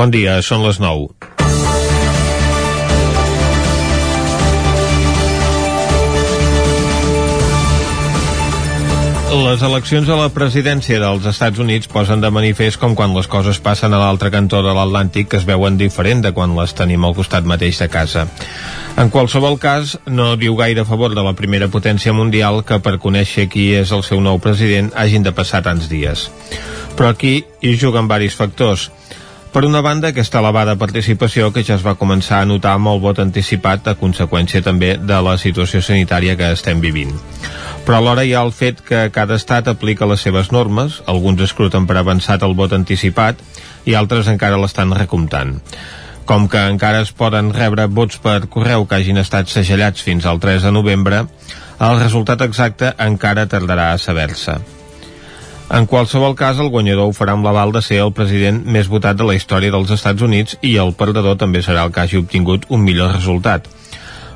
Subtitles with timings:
[0.00, 1.10] Bon dia, són les 9.
[9.30, 13.60] Les eleccions a la presidència dels Estats Units posen de manifest com quan les coses
[13.60, 17.12] passen a l'altre cantó de l'Atlàntic que es veuen diferent de quan les tenim al
[17.18, 18.24] costat mateix de casa.
[18.96, 22.96] En qualsevol cas, no diu gaire a favor de la primera potència mundial que per
[23.04, 26.30] conèixer qui és el seu nou president hagin de passar tants dies.
[26.96, 28.88] Però aquí hi juguen varis factors.
[29.50, 33.00] Per una banda, aquesta elevada participació que ja es va començar a notar amb el
[33.02, 37.16] vot anticipat a conseqüència també de la situació sanitària que estem vivint
[37.84, 41.88] però alhora hi ha el fet que cada estat aplica les seves normes, alguns escruten
[41.88, 43.40] per avançat el vot anticipat
[43.88, 45.56] i altres encara l'estan recomptant.
[46.28, 50.38] Com que encara es poden rebre vots per correu que hagin estat segellats fins al
[50.38, 51.24] 3 de novembre,
[51.80, 54.60] el resultat exacte encara tardarà a saber-se.
[55.70, 59.14] En qualsevol cas, el guanyador ho farà amb l'aval de ser el president més votat
[59.18, 62.66] de la història dels Estats Units i el perdedor també serà el que hagi obtingut
[62.74, 63.68] un millor resultat.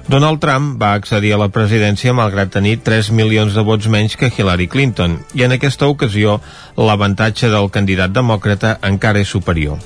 [0.06, 4.30] Donald Trump va accedir a la presidència malgrat tenir 3 milions de vots menys que
[4.30, 6.38] Hillary Clinton i en aquesta ocasió
[6.76, 9.80] l'avantatge del candidat demòcrata encara és superior.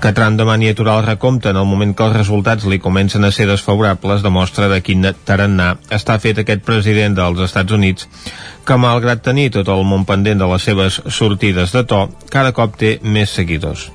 [0.00, 3.32] Que Trump demani aturar el recompte en el moment que els resultats li comencen a
[3.36, 8.08] ser desfavorables demostra de quin tarannà està fet aquest president dels Estats Units
[8.64, 12.80] que malgrat tenir tot el món pendent de les seves sortides de to, cada cop
[12.80, 13.90] té més seguidors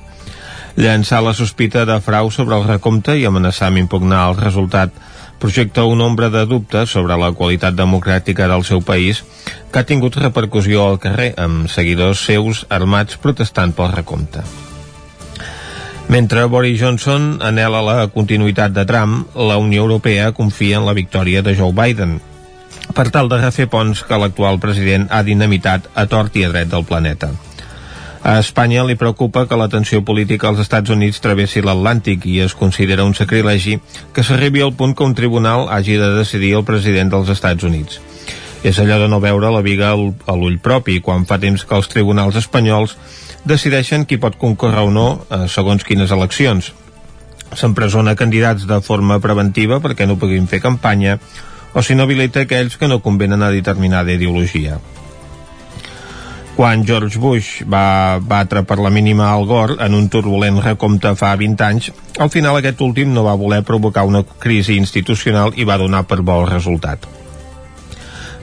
[0.76, 4.92] llançar la sospita de frau sobre el recompte i amenaçar amb impugnar el resultat
[5.40, 9.24] projecta un ombra de dubtes sobre la qualitat democràtica del seu país
[9.72, 14.44] que ha tingut repercussió al carrer amb seguidors seus armats protestant pel recompte.
[16.08, 21.42] Mentre Boris Johnson anela la continuïtat de Trump, la Unió Europea confia en la victòria
[21.42, 22.20] de Joe Biden
[22.94, 26.70] per tal de refer ponts que l'actual president ha dinamitat a tort i a dret
[26.70, 27.32] del planeta.
[28.26, 32.56] A Espanya li preocupa que la tensió política als Estats Units travessi l'Atlàntic i es
[32.58, 33.76] considera un sacrilegi
[34.14, 38.00] que s'arribi al punt que un tribunal hagi de decidir el president dels Estats Units.
[38.66, 41.92] És allò de no veure la viga a l'ull propi, quan fa temps que els
[41.92, 42.96] tribunals espanyols
[43.46, 46.72] decideixen qui pot concórrer o no eh, segons quines eleccions.
[47.54, 51.16] S'empresona candidats de forma preventiva perquè no puguin fer campanya
[51.72, 54.80] o si no habilita aquells que no convenen a determinada ideologia
[56.56, 61.34] quan George Bush va batre per la mínima al Gore en un turbulent recompte fa
[61.36, 65.76] 20 anys, al final aquest últim no va voler provocar una crisi institucional i va
[65.76, 67.04] donar per bo el resultat.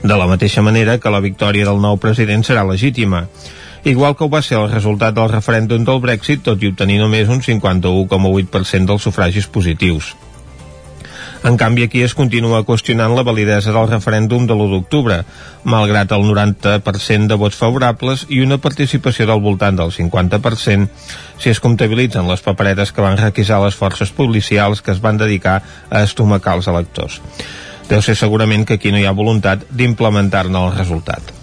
[0.04, 3.24] De la mateixa manera que la victòria del nou president serà legítima,
[3.86, 7.32] igual que ho va ser el resultat del referèndum del Brexit, tot i obtenir només
[7.32, 10.14] un 51,8% dels sufragis positius.
[11.44, 15.18] En canvi, aquí es continua qüestionant la validesa del referèndum de l'1 d'octubre,
[15.68, 20.88] malgrat el 90% de vots favorables i una participació del voltant del 50%
[21.44, 25.60] si es comptabilitzen les paperetes que van requisar les forces policials que es van dedicar
[25.92, 27.20] a estomacar els electors.
[27.92, 31.43] Deu ser segurament que aquí no hi ha voluntat d'implementar-ne el resultat.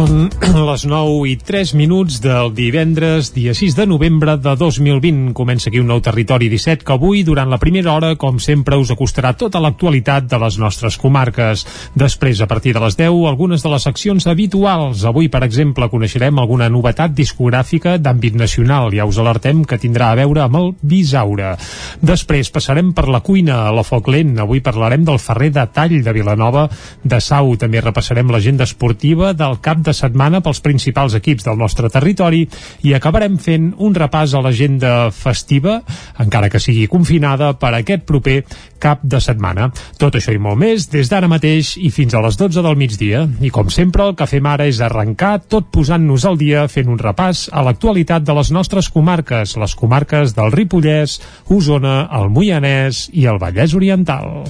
[0.00, 0.30] Són
[0.70, 5.34] les 9 i 3 minuts del divendres, dia 6 de novembre de 2020.
[5.36, 8.88] Comença aquí un nou Territori 17 que avui, durant la primera hora, com sempre, us
[8.94, 11.66] acostarà tota l'actualitat de les nostres comarques.
[12.00, 15.04] Després, a partir de les 10, algunes de les seccions habituals.
[15.04, 18.88] Avui, per exemple, coneixerem alguna novetat discogràfica d'àmbit nacional.
[18.96, 21.52] Ja us alertem que tindrà a veure amb el Bisaure.
[22.00, 24.32] Després passarem per la cuina a la foc lent.
[24.40, 26.70] Avui parlarem del Ferrer de Tall de Vilanova
[27.04, 27.52] de Sau.
[27.60, 32.44] També repassarem l'agenda esportiva del cap de setmana pels principals equips del nostre territori
[32.86, 35.80] i acabarem fent un repàs a l'agenda festiva,
[36.22, 38.40] encara que sigui confinada, per aquest proper
[38.80, 39.68] cap de setmana.
[40.00, 43.26] Tot això i molt més des d'ara mateix i fins a les 12 del migdia.
[43.40, 46.98] I com sempre, el que fem ara és arrencar tot posant-nos al dia fent un
[47.00, 51.20] repàs a l'actualitat de les nostres comarques, les comarques del Ripollès,
[51.52, 54.40] Osona, el Moianès i el Vallès Oriental.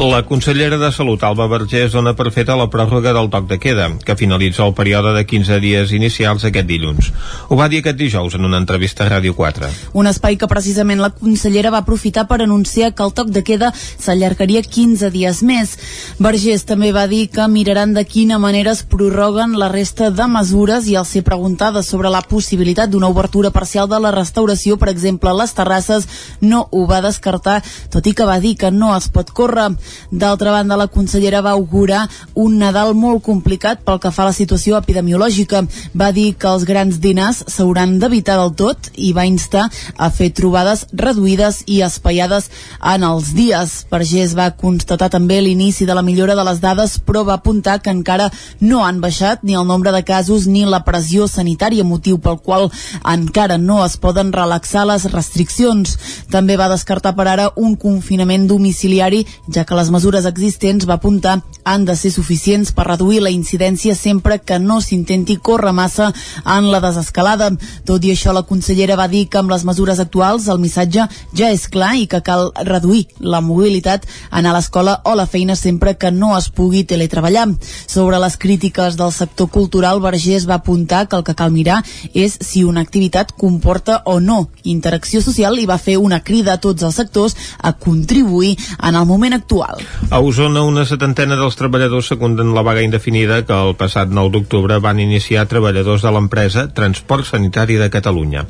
[0.00, 3.90] La consellera de Salut, Alba Vergés, dona per feta la pròrroga del toc de queda,
[4.00, 7.10] que finalitza el període de 15 dies inicials aquest dilluns.
[7.52, 9.68] Ho va dir aquest dijous en una entrevista a Ràdio 4.
[10.00, 13.74] Un espai que precisament la consellera va aprofitar per anunciar que el toc de queda
[13.76, 15.76] s'allargaria 15 dies més.
[16.16, 20.88] Vergés també va dir que miraran de quina manera es prorroguen la resta de mesures
[20.88, 25.28] i al ser preguntada sobre la possibilitat d'una obertura parcial de la restauració, per exemple,
[25.28, 26.08] a les terrasses,
[26.40, 27.60] no ho va descartar,
[27.92, 29.68] tot i que va dir que no es pot córrer.
[30.10, 34.36] D'altra banda, la consellera va augurar un Nadal molt complicat pel que fa a la
[34.36, 35.62] situació epidemiològica.
[35.94, 40.30] Va dir que els grans dinars s'hauran d'evitar del tot i va instar a fer
[40.36, 42.50] trobades reduïdes i espaiades
[42.92, 43.74] en els dies.
[43.90, 47.92] Vergés va constatar també l'inici de la millora de les dades, però va apuntar que
[47.94, 52.38] encara no han baixat ni el nombre de casos ni la pressió sanitària, motiu pel
[52.44, 52.68] qual
[53.04, 55.96] encara no es poden relaxar les restriccions.
[56.30, 61.40] També va descartar per ara un confinament domiciliari, ja que les mesures existents, va apuntar,
[61.64, 66.10] han de ser suficients per reduir la incidència sempre que no s'intenti córrer massa
[66.44, 67.50] en la desescalada.
[67.88, 71.06] Tot i això, la consellera va dir que amb les mesures actuals el missatge
[71.36, 75.56] ja és clar i que cal reduir la mobilitat, anar a l'escola o la feina
[75.56, 77.48] sempre que no es pugui teletreballar.
[77.86, 81.80] Sobre les crítiques del sector cultural, Vergés va apuntar que el que cal mirar
[82.12, 86.60] és si una activitat comporta o no interacció social i va fer una crida a
[86.60, 89.69] tots els sectors a contribuir en el moment actual.
[90.10, 94.78] A Osona, una setantena dels treballadors secunden la vaga indefinida que el passat 9 d'octubre
[94.82, 98.46] van iniciar treballadors de l'empresa Transport Sanitari de Catalunya.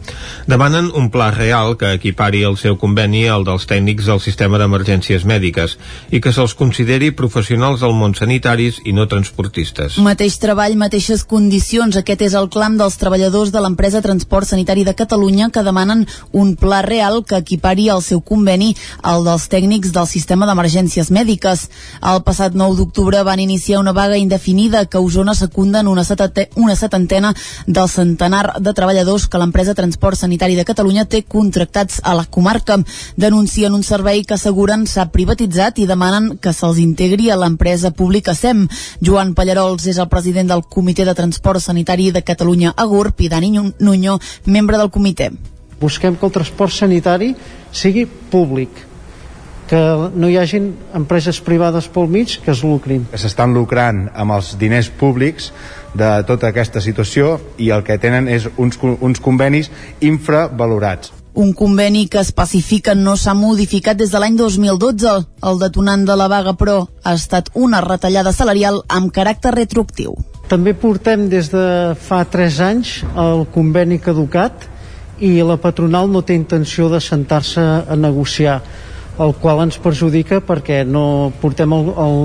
[0.46, 5.26] Demanen un pla real que equipari el seu conveni al dels tècnics del sistema d'emergències
[5.28, 5.76] mèdiques
[6.11, 9.99] i que se'ls consideri professionals del món sanitaris i no transportistes.
[10.00, 11.96] Mateix treball, mateixes condicions.
[12.00, 16.55] Aquest és el clam dels treballadors de l'empresa Transport Sanitari de Catalunya que demanen un
[16.56, 21.69] pla real que equipari el seu conveni al dels tècnics del sistema d'emergències mèdiques.
[22.01, 26.05] El passat 9 d'octubre van iniciar una vaga indefinida que a Osona secunden una,
[26.57, 27.35] una setantena
[27.67, 32.79] del centenar de treballadors que l'empresa Transport Sanitari de Catalunya té contractats a la comarca.
[33.17, 38.35] Denuncien un servei que asseguren s'ha privatitzat i demanen que se'ls integri a l'empresa pública
[38.35, 38.67] SEM.
[39.05, 43.29] Joan Pallarols és el president del Comitè de Transport Sanitari de Catalunya a GURB i
[43.29, 45.31] Dani Nuño, membre del comitè.
[45.81, 47.35] Busquem que el transport sanitari
[47.73, 48.69] sigui públic,
[49.70, 53.05] que no hi hagin empreses privades pel mig que es lucrin.
[53.12, 55.52] Que s'estan lucrant amb els diners públics
[55.94, 59.70] de tota aquesta situació i el que tenen és uns, uns convenis
[60.02, 61.14] infravalorats.
[61.38, 65.14] Un conveni que especifica no s'ha modificat des de l'any 2012.
[65.46, 70.19] El detonant de la vaga, però, ha estat una retallada salarial amb caràcter retroactiu.
[70.50, 74.66] També portem des de fa 3 anys el conveni caducat
[75.23, 78.58] i la patronal no té intenció de sentar-se a negociar
[79.19, 82.17] el qual ens perjudica perquè no portem el, el,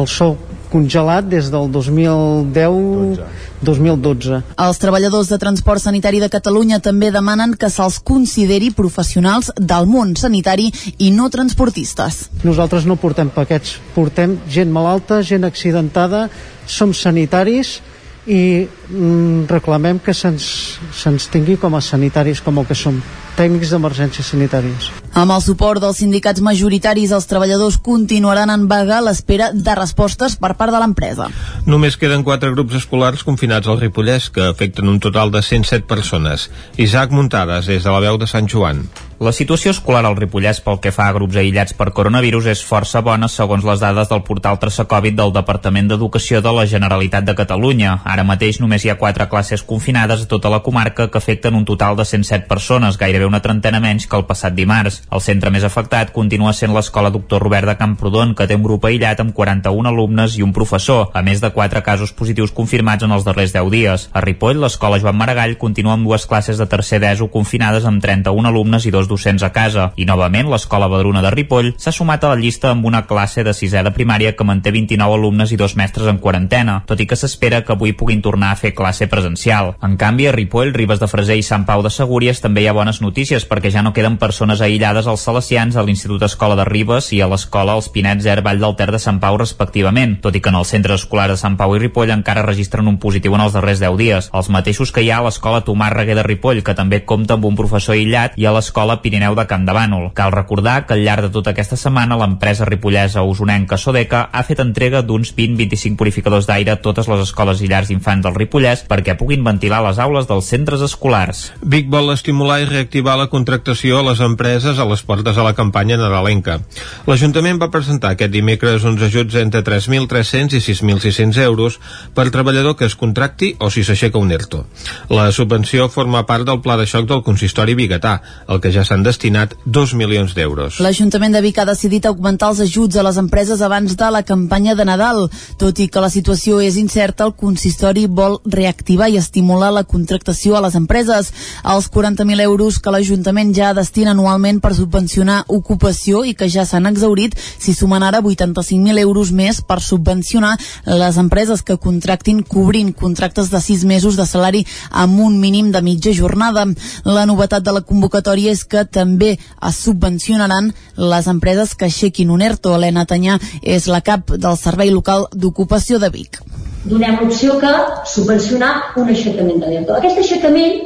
[0.00, 0.36] el sou
[0.70, 4.40] congelat des del 2010-2012.
[4.54, 10.16] Els treballadors de transport sanitari de Catalunya també demanen que se'ls consideri professionals del món
[10.16, 12.30] sanitari i no transportistes.
[12.46, 16.28] Nosaltres no portem paquets, portem gent malalta, gent accidentada,
[16.70, 17.80] som sanitaris
[18.26, 20.44] i mm, reclamem que se'ns
[20.92, 23.00] se tingui com a sanitaris com el que som
[23.36, 24.90] tècnics d'emergències sanitàries.
[25.16, 30.36] Amb el suport dels sindicats majoritaris, els treballadors continuaran en vaga a l'espera de respostes
[30.36, 31.30] per part de l'empresa.
[31.66, 36.50] Només queden quatre grups escolars confinats al Ripollès, que afecten un total de 107 persones.
[36.76, 38.84] Isaac Muntades, des de la veu de Sant Joan.
[39.20, 43.02] La situació escolar al Ripollès pel que fa a grups aïllats per coronavirus és força
[43.04, 47.98] bona segons les dades del portal Traçacovid del Departament d'Educació de la Generalitat de Catalunya.
[48.08, 51.66] Ara mateix només hi ha quatre classes confinades a tota la comarca que afecten un
[51.68, 55.02] total de 107 persones, gairebé una trentena menys que el passat dimarts.
[55.12, 58.88] El centre més afectat continua sent l'escola Doctor Robert de Camprodon, que té un grup
[58.88, 63.12] aïllat amb 41 alumnes i un professor, a més de quatre casos positius confirmats en
[63.12, 64.08] els darrers 10 dies.
[64.16, 68.48] A Ripoll, l'escola Joan Maragall continua amb dues classes de tercer d'ESO confinades amb 31
[68.54, 69.90] alumnes i dos docents a casa.
[70.00, 73.54] I novament, l'escola Badruna de Ripoll s'ha sumat a la llista amb una classe de
[73.56, 77.18] sisè de primària que manté 29 alumnes i dos mestres en quarantena, tot i que
[77.18, 79.74] s'espera que avui puguin tornar a fer classe presencial.
[79.82, 82.76] En canvi, a Ripoll, Ribes de Freser i Sant Pau de Segúries també hi ha
[82.76, 87.10] bones notícies perquè ja no queden persones aïllades als Salesians, a l'Institut Escola de Ribes
[87.16, 90.42] i a l'escola Els Pinets Air Vall del Ter de Sant Pau respectivament, tot i
[90.44, 93.44] que en els centres escolars de Sant Pau i Ripoll encara registren un positiu en
[93.44, 96.62] els darrers 10 dies, els mateixos que hi ha a l'escola Tomàs Reguer de Ripoll,
[96.66, 100.10] que també compta amb un professor aïllat, i a l'escola Pirineu de Camp de Bànol.
[100.14, 104.60] Cal recordar que al llarg de tota aquesta setmana l'empresa ripollesa usonenca Sodeca ha fet
[104.62, 109.16] entrega d'uns 20-25 purificadors d'aire a totes les escoles i llars d'infants del Ripollès perquè
[109.18, 111.50] puguin ventilar les aules dels centres escolars.
[111.62, 115.54] Vic vol estimular i reactivar la contractació a les empreses a les portes de la
[115.58, 116.60] campanya nadalenca.
[117.08, 121.80] L'Ajuntament va presentar aquest dimecres uns ajuts entre 3.300 i 6.600 euros
[122.14, 124.64] per treballador que es contracti o si s'aixeca un ERTO.
[125.10, 129.04] La subvenció forma part del pla de xoc del consistori biguetà, el que ja s'han
[129.06, 130.80] destinat 2 milions d'euros.
[130.82, 134.74] L'Ajuntament de Vic ha decidit augmentar els ajuts a les empreses abans de la campanya
[134.74, 135.28] de Nadal.
[135.62, 140.56] Tot i que la situació és incerta, el consistori vol reactivar i estimular la contractació
[140.58, 141.30] a les empreses.
[141.62, 146.90] Els 40.000 euros que l'Ajuntament ja destina anualment per subvencionar ocupació i que ja s'han
[146.90, 150.56] exaurit, s'hi sumen ara 85.000 euros més per subvencionar
[150.86, 155.78] les empreses que contractin cobrint contractes de 6 mesos de salari amb un mínim de
[155.78, 156.66] mitja jornada.
[157.04, 162.42] La novetat de la convocatòria és que també es subvencionaran les empreses que aixequin un
[162.42, 162.74] ERTO.
[162.76, 166.40] Helena Tanyà és la cap del Servei Local d'Ocupació de Vic.
[166.84, 167.72] Donem l'opció que
[168.08, 169.98] subvencionar un aixecament de l'ERTO.
[169.98, 170.80] Aquest aixecament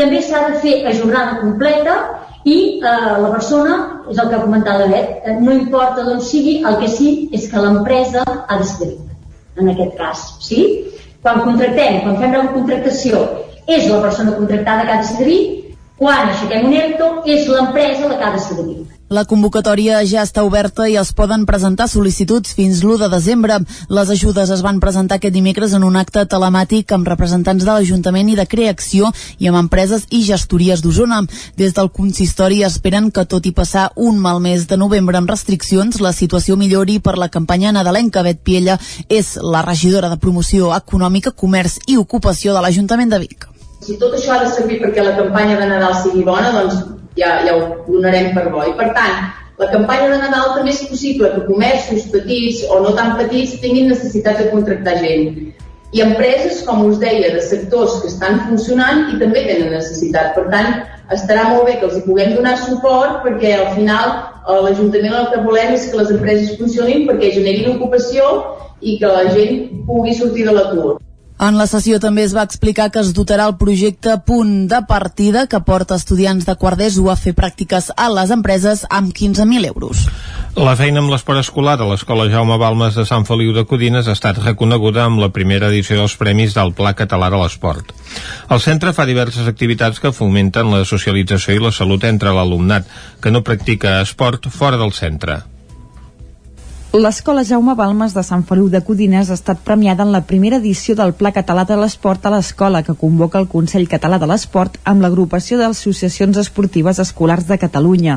[0.00, 1.96] també s'ha de fer a jornada completa
[2.44, 3.76] i eh, la persona,
[4.08, 7.28] és el que ha comentat la Bet, eh, no importa d'on sigui, el que sí
[7.36, 8.90] és que l'empresa ha de ser
[9.60, 10.24] en aquest cas.
[10.40, 10.62] Sí?
[11.20, 13.20] Quan contractem, quan fem la contractació,
[13.68, 15.40] és la persona contractada que ha de ser
[16.00, 18.56] quan aixequem un ERTO, és l'empresa la que ha de ser
[19.10, 23.56] la convocatòria ja està oberta i es poden presentar sol·licituds fins l'1 de desembre.
[23.90, 28.30] Les ajudes es van presentar aquest dimecres en un acte telemàtic amb representants de l'Ajuntament
[28.30, 29.10] i de Creacció
[29.42, 31.24] i amb empreses i gestories d'Osona.
[31.58, 35.98] Des del consistori esperen que tot i passar un mal mes de novembre amb restriccions,
[35.98, 38.22] la situació millori per la campanya nadalenca.
[38.22, 38.78] Bet Piella
[39.08, 43.50] és la regidora de Promoció Econòmica, Comerç i Ocupació de l'Ajuntament de Vic.
[43.80, 46.82] Si tot això ha de servir perquè la campanya de Nadal sigui bona, doncs
[47.16, 48.64] ja, ja ho donarem per bo.
[48.68, 52.92] I per tant, la campanya de Nadal també és possible que comerços petits o no
[52.98, 55.40] tan petits tinguin necessitat de contractar gent.
[55.96, 60.36] I empreses, com us deia, de sectors que estan funcionant i també tenen necessitat.
[60.36, 60.84] Per tant,
[61.16, 64.14] estarà molt bé que els hi puguem donar suport perquè al final
[64.46, 68.30] a l'Ajuntament el que volem és que les empreses funcionin perquè generin ocupació
[68.80, 71.00] i que la gent pugui sortir de l'atur.
[71.40, 75.46] En la sessió també es va explicar que es dotarà el projecte Punt de Partida
[75.48, 80.02] que porta estudiants de quart d'ESO a fer pràctiques a les empreses amb 15.000 euros.
[80.60, 84.16] La feina amb l'esport escolar a l'Escola Jaume Balmes de Sant Feliu de Codines ha
[84.18, 87.94] estat reconeguda amb la primera edició dels Premis del Pla Català de l'Esport.
[88.52, 92.92] El centre fa diverses activitats que fomenten la socialització i la salut entre l'alumnat
[93.24, 95.38] que no practica esport fora del centre.
[96.92, 100.96] L'escola Jaume Balmes de Sant Feliu de Codines ha estat premiada en la primera edició
[100.98, 105.06] del Pla Català de l'Esport a l'escola que convoca el Consell Català de l'Esport amb
[105.06, 108.16] l'agrupació d'associacions esportives escolars de Catalunya.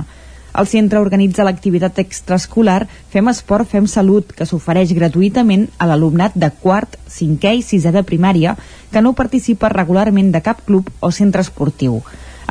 [0.58, 6.50] El centre organitza l'activitat extraescolar Fem Esport, Fem Salut, que s'ofereix gratuïtament a l'alumnat de
[6.65, 8.58] quart, cinquè i sisè de primària
[8.89, 12.01] que no participa regularment de cap club o centre esportiu.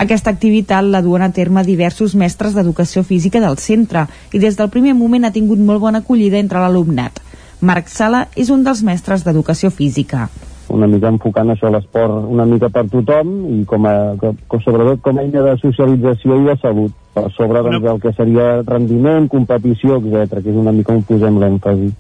[0.03, 4.71] Aquesta activitat la duen a terme diversos mestres d'educació física del centre i des del
[4.75, 7.21] primer moment ha tingut molt bona acollida entre l'alumnat.
[7.61, 10.27] Marc Sala és un dels mestres d'educació física
[10.73, 15.19] una mica enfocant això l'esport una mica per tothom i com a, com, sobretot com
[15.19, 19.99] a eina de socialització i de salut per sobre doncs, el que seria rendiment, competició,
[20.01, 21.91] etc que és una mica on posem l'èmfasi.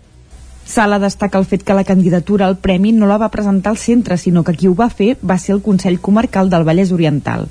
[0.64, 4.16] Sala destaca el fet que la candidatura al premi no la va presentar el centre,
[4.16, 7.48] sinó que qui ho va fer va ser el Consell Comarcal del Vallès Oriental.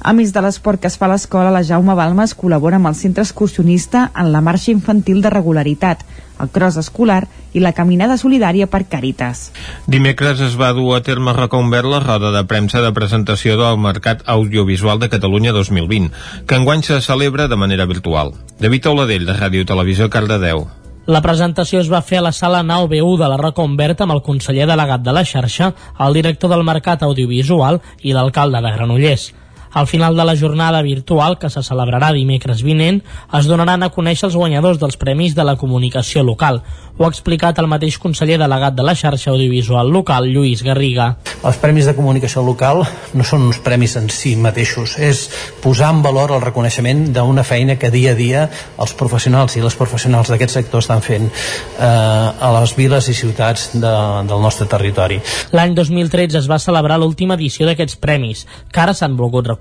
[0.00, 2.94] A més de l'esport que es fa a l'escola, la Jaume Balmes col·labora amb el
[2.94, 6.04] centre excursionista en la marxa infantil de regularitat,
[6.38, 9.48] el cross escolar i la caminada solidària per Càritas.
[9.90, 13.80] Dimecres es va dur a terme a Reconvert la roda de premsa de presentació del
[13.82, 16.12] Mercat Audiovisual de Catalunya 2020,
[16.46, 18.36] que enguany se celebra de manera virtual.
[18.60, 20.68] David Auladell, de Ràdio Televisió, Cardedeu.
[21.08, 24.66] La presentació es va fer a la sala 9B1 de la Reconvert amb el conseller
[24.68, 25.72] delegat de la xarxa,
[26.06, 29.30] el director del Mercat Audiovisual i l'alcalde de Granollers.
[29.72, 33.02] Al final de la jornada virtual, que se celebrarà dimecres vinent,
[33.38, 36.62] es donaran a conèixer els guanyadors dels Premis de la Comunicació Local.
[36.98, 41.12] Ho ha explicat el mateix conseller delegat de la xarxa audiovisual local, Lluís Garriga.
[41.46, 42.82] Els Premis de Comunicació Local
[43.14, 45.28] no són uns premis en si mateixos, és
[45.62, 48.48] posar en valor el reconeixement d'una feina que dia a dia
[48.82, 53.70] els professionals i les professionals d'aquest sector estan fent eh, a les viles i ciutats
[53.76, 53.94] de,
[54.26, 55.20] del nostre territori.
[55.54, 59.57] L'any 2013 es va celebrar l'última edició d'aquests premis, que ara s'han volgut recuperar.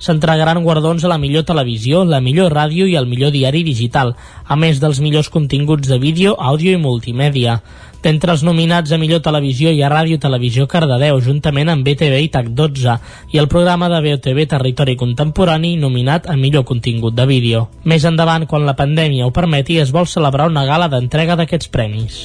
[0.00, 4.14] S'entregaran guardons a la millor televisió, la millor ràdio i el millor diari digital,
[4.48, 7.58] a més dels millors continguts de vídeo, àudio i multimèdia.
[8.00, 12.30] D'entre els nominats a millor televisió hi ha Ràdio Televisió Cardedeu, juntament amb BTV i
[12.32, 12.96] TAC12,
[13.36, 17.66] i el programa de BOTV Territori Contemporani nominat a millor contingut de vídeo.
[17.84, 22.24] Més endavant, quan la pandèmia ho permeti, es vol celebrar una gala d'entrega d'aquests premis.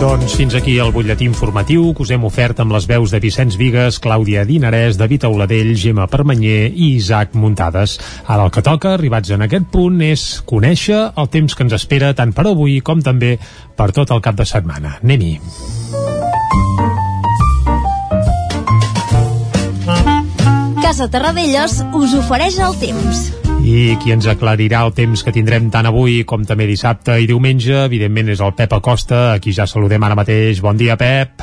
[0.00, 3.54] Doncs fins aquí el butlletí informatiu que us hem ofert amb les veus de Vicenç
[3.60, 7.98] Vigues, Clàudia Dinarès, David Auladell, Gemma Permanyer i Isaac Muntades.
[8.26, 12.12] Ara el que toca, arribats en aquest punt, és conèixer el temps que ens espera
[12.18, 13.36] tant per avui com també
[13.76, 14.98] per tot el cap de setmana.
[15.02, 15.38] Anem-hi.
[20.82, 23.43] Casa Terradellos us ofereix el temps.
[23.64, 27.86] I qui ens aclarirà el temps que tindrem tant avui com també dissabte i diumenge,
[27.86, 30.60] evidentment, és el Pep Acosta, a qui ja saludem ara mateix.
[30.60, 31.40] Bon dia, Pep.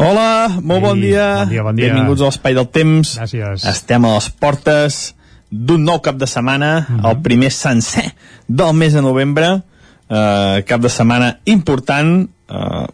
[0.00, 1.26] Hola, molt bon dia.
[1.42, 1.90] Bon dia, bon dia.
[1.92, 3.12] Benvinguts a l'Espai del Temps.
[3.20, 3.66] Gràcies.
[3.68, 4.98] Estem a les portes
[5.50, 7.04] d'un nou cap de setmana, Mhm.
[7.04, 8.14] el primer sencer
[8.48, 9.62] del mes de novembre,
[10.08, 12.86] eh, cap de setmana important, eh,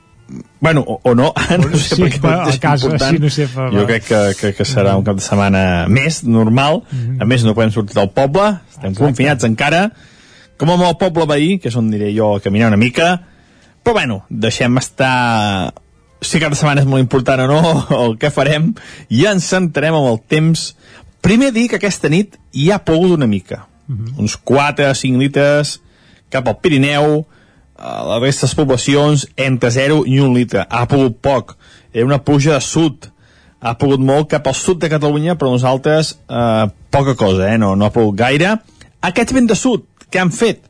[0.61, 3.17] bueno, o, o no, no sé sí, per què va, és a casa, important.
[3.17, 6.23] sí, no sé, fa- jo crec que, que, que serà un cap de setmana més,
[6.25, 7.21] normal, Mhm.
[7.23, 9.91] a més no podem sortir del poble, estem confinats encara,
[10.57, 13.13] com amb el poble veí, que és on diré jo a caminar una mica,
[13.85, 15.75] però bueno, deixem estar
[16.25, 17.61] si cada setmana és molt important o no,
[18.01, 18.71] o què farem,
[19.13, 20.71] i ens centrem en el temps.
[21.21, 23.67] Primer dir que aquesta nit hi ha plogut una mica.
[24.17, 25.75] Uns 4-5 litres
[26.33, 27.34] cap al Pirineu, a
[27.85, 30.67] la resta de les poblacions entre 0 i 1 litre.
[30.69, 31.57] Ha plogut poc.
[31.93, 33.11] Era una pluja de sud.
[33.61, 37.59] Ha plogut molt cap al sud de Catalunya, però nosaltres eh, poca cosa, eh?
[37.59, 38.57] no, no ha plogut gaire.
[39.05, 40.65] Aquests vents de sud, què han fet?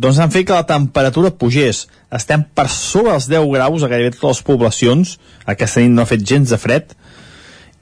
[0.00, 1.84] doncs han fet que la temperatura pugés.
[2.14, 5.16] Estem per sobre els 10 graus a gairebé totes les poblacions.
[5.44, 6.94] Aquesta nit no ha fet gens de fred.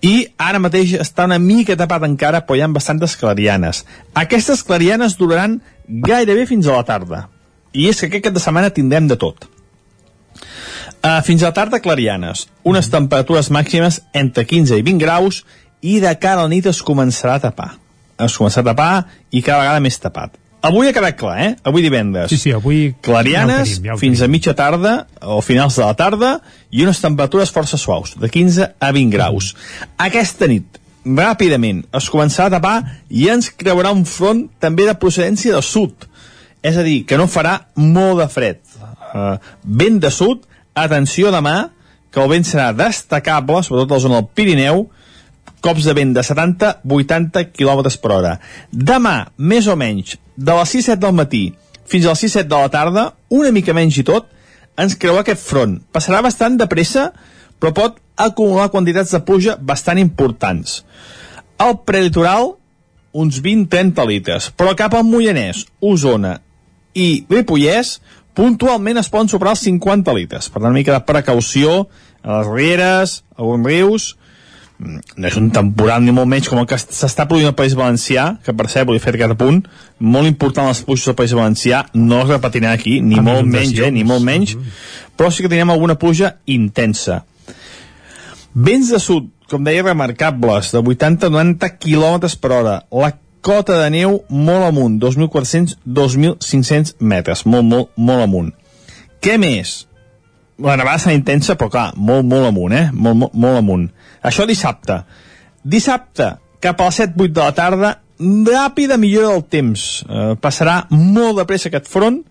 [0.02, 3.84] I ara mateix està una mica tapat encara, però hi ha bastantes clarianes.
[4.18, 7.26] Aquestes clarianes duraran gairebé fins a la tarda.
[7.72, 9.48] I és que aquest cap de setmana tindrem de tot.
[10.98, 15.44] Uh, fins a la tarda clarianes, unes temperatures màximes entre 15 i 20 graus
[15.80, 17.70] i de cara a la nit es començarà a tapar.
[18.18, 18.92] Es començarà a tapar
[19.30, 20.34] i cada vegada més tapat.
[20.60, 21.50] Avui ha quedat clar, eh?
[21.62, 22.32] Avui divendres.
[22.32, 25.94] Sí, sí, avui Clarianes ja tenim, ja fins a mitja tarda o finals de la
[25.94, 26.32] tarda
[26.74, 29.52] i unes temperatures força suaus, de 15 a 20 graus.
[30.02, 35.54] Aquesta nit, ràpidament, es començarà a tapar i ens creurà un front també de procedència
[35.54, 36.08] de sud.
[36.62, 38.60] És a dir, que no farà molt de fred.
[39.14, 41.70] Uh, vent de sud, atenció demà,
[42.10, 44.86] que el vent serà destacable, sobretot a la zona del Pirineu,
[45.64, 48.34] cops de vent de 70-80 km per hora.
[48.72, 51.44] Demà, més o menys, de les 6-7 del matí
[51.88, 54.28] fins a les 6-7 de la tarda, una mica menys i tot,
[54.78, 55.78] ens creurà aquest front.
[55.92, 57.08] Passarà bastant de pressa,
[57.58, 60.82] però pot acumular quantitats de pluja bastant importants.
[61.58, 62.52] Al prelitoral,
[63.18, 66.36] uns 20-30 litres, però cap al Moianès, Osona
[66.94, 67.98] i Ripollès,
[68.38, 70.48] puntualment es poden superar els 50 litres.
[70.48, 71.88] Per tant, una mica de precaució
[72.22, 74.08] a les rieres, a alguns rius,
[74.78, 77.74] Mm, no és un temporal ni molt menys com el que s'està produint al País
[77.74, 79.64] Valencià, que per cert, vull fer aquest apunt,
[79.98, 83.74] molt important les pluges al País Valencià, no es repetiran aquí, ni Amb molt menys,
[83.82, 84.54] eh, ni molt menys,
[85.18, 87.24] però sí que tenim alguna pluja intensa.
[88.54, 92.78] Vents de sud, com deia, remarcables, de 80-90 km per hora.
[92.94, 93.10] La
[93.44, 98.50] cota de neu molt amunt, 2.400-2.500 metres, molt, molt, molt amunt.
[99.22, 99.84] Què més?
[100.62, 102.88] La nevada serà intensa, però clar, molt, molt amunt, eh?
[102.92, 103.88] Molt, molt, molt amunt.
[104.26, 105.02] Això dissabte.
[105.62, 109.84] Dissabte, cap a les 7-8 de la tarda, ràpida millora del temps.
[110.08, 112.22] Eh, passarà molt de pressa aquest front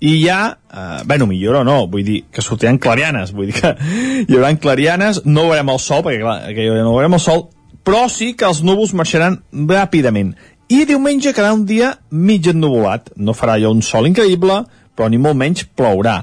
[0.00, 3.74] i ja, eh, bueno, millora no, vull dir que sortiran clarianes, vull dir que
[4.28, 7.48] hi haurà clarianes, no veurem el sol, perquè clar, que no veurem el sol,
[7.84, 10.34] però sí que els núvols marxaran ràpidament.
[10.68, 13.14] I diumenge quedarà un dia mig ennuvolat.
[13.16, 14.60] No farà allò un sol increïble,
[14.94, 16.18] però ni molt menys plourà.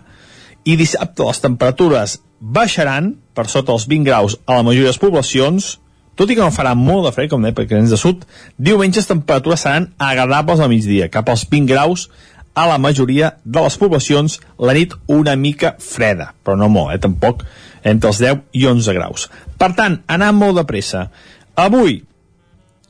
[0.65, 5.01] I dissabte les temperatures baixaran per sota els 20 graus a la majoria de les
[5.01, 5.71] poblacions,
[6.15, 8.23] tot i que no farà molt de fred, com deia, perquè de sud,
[8.57, 12.07] diumenge les temperatures seran agradables al migdia, cap als 20 graus
[12.55, 17.01] a la majoria de les poblacions, la nit una mica freda, però no molt, eh,
[17.03, 17.43] tampoc,
[17.83, 19.27] entre els 10 i 11 graus.
[19.59, 21.09] Per tant, anar molt de pressa.
[21.55, 22.03] Avui,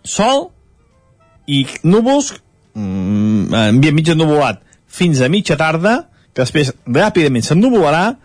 [0.03, 0.49] sol
[1.47, 2.33] i núvols,
[2.73, 8.15] mm, ambient mig ennuvolat fins a mitja tarda, que després ràpidament s'ennuvolarà,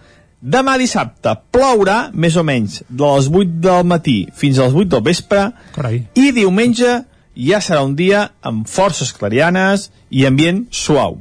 [0.40, 4.88] Demà dissabte plourà més o menys de les 8 del matí fins a les 8
[4.94, 5.42] del vespre
[5.74, 5.98] Carai.
[6.16, 6.94] i diumenge
[7.37, 11.18] ja serà un dia amb forces clarianes i ambient suau.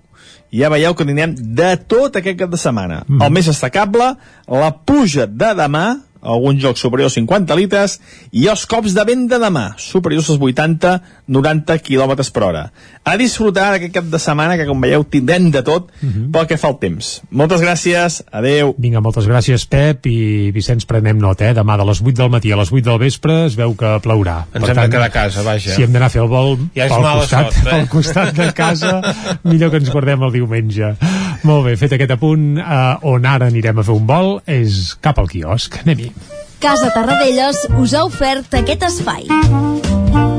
[0.55, 3.03] Ja veieu que tindrem de tot aquest cap de setmana.
[3.07, 3.21] Mm.
[3.21, 4.13] El més destacable,
[4.47, 7.99] la pluja de demà, alguns jocs superiors a 50 litres,
[8.31, 10.41] i els cops de vent de demà, superiors als
[11.29, 12.63] 80-90 km per hora.
[13.05, 16.31] A disfrutar d'aquest cap de setmana, que com veieu tindrem de tot mm -hmm.
[16.31, 17.21] pel que fa el temps.
[17.29, 18.75] Moltes gràcies, adeu.
[18.77, 21.53] Vinga, moltes gràcies, Pep, i Vicenç, prenem nota, eh?
[21.53, 24.45] Demà de les 8 del matí a les 8 del vespre es veu que plourà.
[24.53, 25.75] Ens hem de quedar a casa, vaja.
[25.75, 27.71] Si hem d'anar a fer el vol Ja és pel, mala costat, sort, eh?
[27.71, 29.01] pel costat de casa,
[29.43, 30.95] millor que ens guardem el diumenge.
[31.43, 35.19] Molt bé, fet aquest apunt, eh, on ara anirem a fer un vol és cap
[35.19, 35.79] al quiosc.
[35.85, 36.11] Anem-hi.
[36.59, 40.38] Casa Tarradellas us ha ofert aquest espai.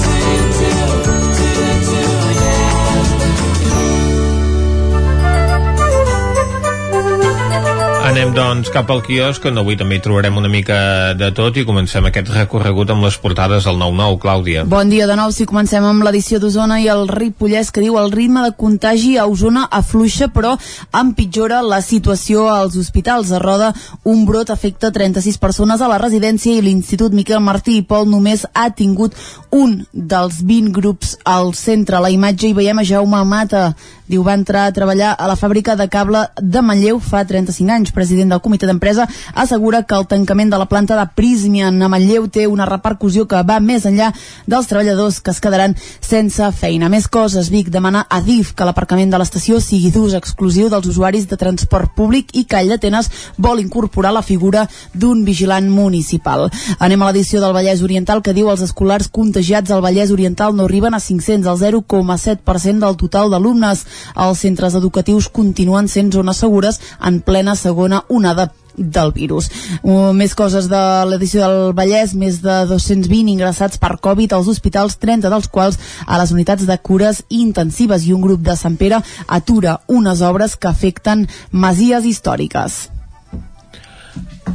[8.11, 10.77] Anem, doncs, cap al quiosc, on avui també hi trobarem una mica
[11.15, 14.65] de tot i comencem aquest recorregut amb les portades del 9-9, Clàudia.
[14.67, 18.11] Bon dia de nou, si comencem amb l'edició d'Osona i el Ripollès que diu el
[18.11, 20.57] ritme de contagi a Osona afluixa però
[20.91, 23.31] empitjora la situació als hospitals.
[23.31, 23.71] A Roda
[24.03, 28.43] un brot afecta 36 persones a la residència i l'Institut Miquel Martí i Pol només
[28.51, 29.15] ha tingut
[29.55, 31.95] un dels 20 grups al centre.
[31.95, 33.69] A la imatge hi veiem a Jaume Mata,
[34.11, 37.93] diu va entrar a treballar a la fàbrica de cable de Manlleu fa 35 anys.
[37.95, 42.27] President del comitè d'empresa assegura que el tancament de la planta de Prismian a Manlleu
[42.27, 44.11] té una repercussió que va més enllà
[44.45, 46.89] dels treballadors que es quedaran sense feina.
[46.91, 51.27] Més coses, Vic demana a DIF que l'aparcament de l'estació sigui d'ús exclusiu dels usuaris
[51.29, 56.49] de transport públic i Call d'Atenes vol incorporar la figura d'un vigilant municipal.
[56.79, 60.67] Anem a l'edició del Vallès Oriental que diu els escolars contagiats al Vallès Oriental no
[60.67, 63.85] arriben a 500, el 0,7% del total d'alumnes.
[64.15, 69.49] Els centres educatius continuen sent zones segures en plena segona onada del virus.
[69.83, 74.97] Uh, més coses de l'edició del Vallès, més de 220 ingressats per Covid als hospitals,
[75.01, 79.01] 30 dels quals a les unitats de cures intensives i un grup de Sant Pere
[79.27, 82.87] atura unes obres que afecten masies històriques.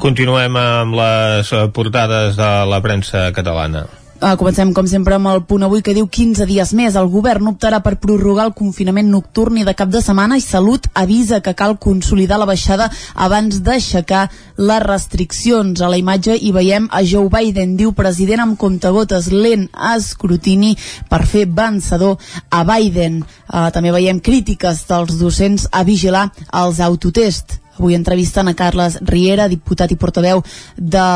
[0.01, 3.87] Continuem amb les eh, portades de la premsa catalana.
[4.17, 6.95] Uh, comencem, com sempre, amb el punt avui que diu 15 dies més.
[6.97, 10.87] El govern optarà per prorrogar el confinament nocturn i de cap de setmana i Salut
[10.97, 14.23] avisa que cal consolidar la baixada abans d'aixecar
[14.57, 15.83] les restriccions.
[15.85, 20.73] A la imatge hi veiem a Joe Biden, diu president amb comptagotes lent a escrutini
[21.13, 22.17] per fer vencedor
[22.49, 23.21] a Biden.
[23.53, 27.66] Uh, també veiem crítiques dels docents a vigilar els autotests.
[27.79, 30.43] Avui entrevisten a Carles Riera, diputat i portaveu
[30.77, 31.07] de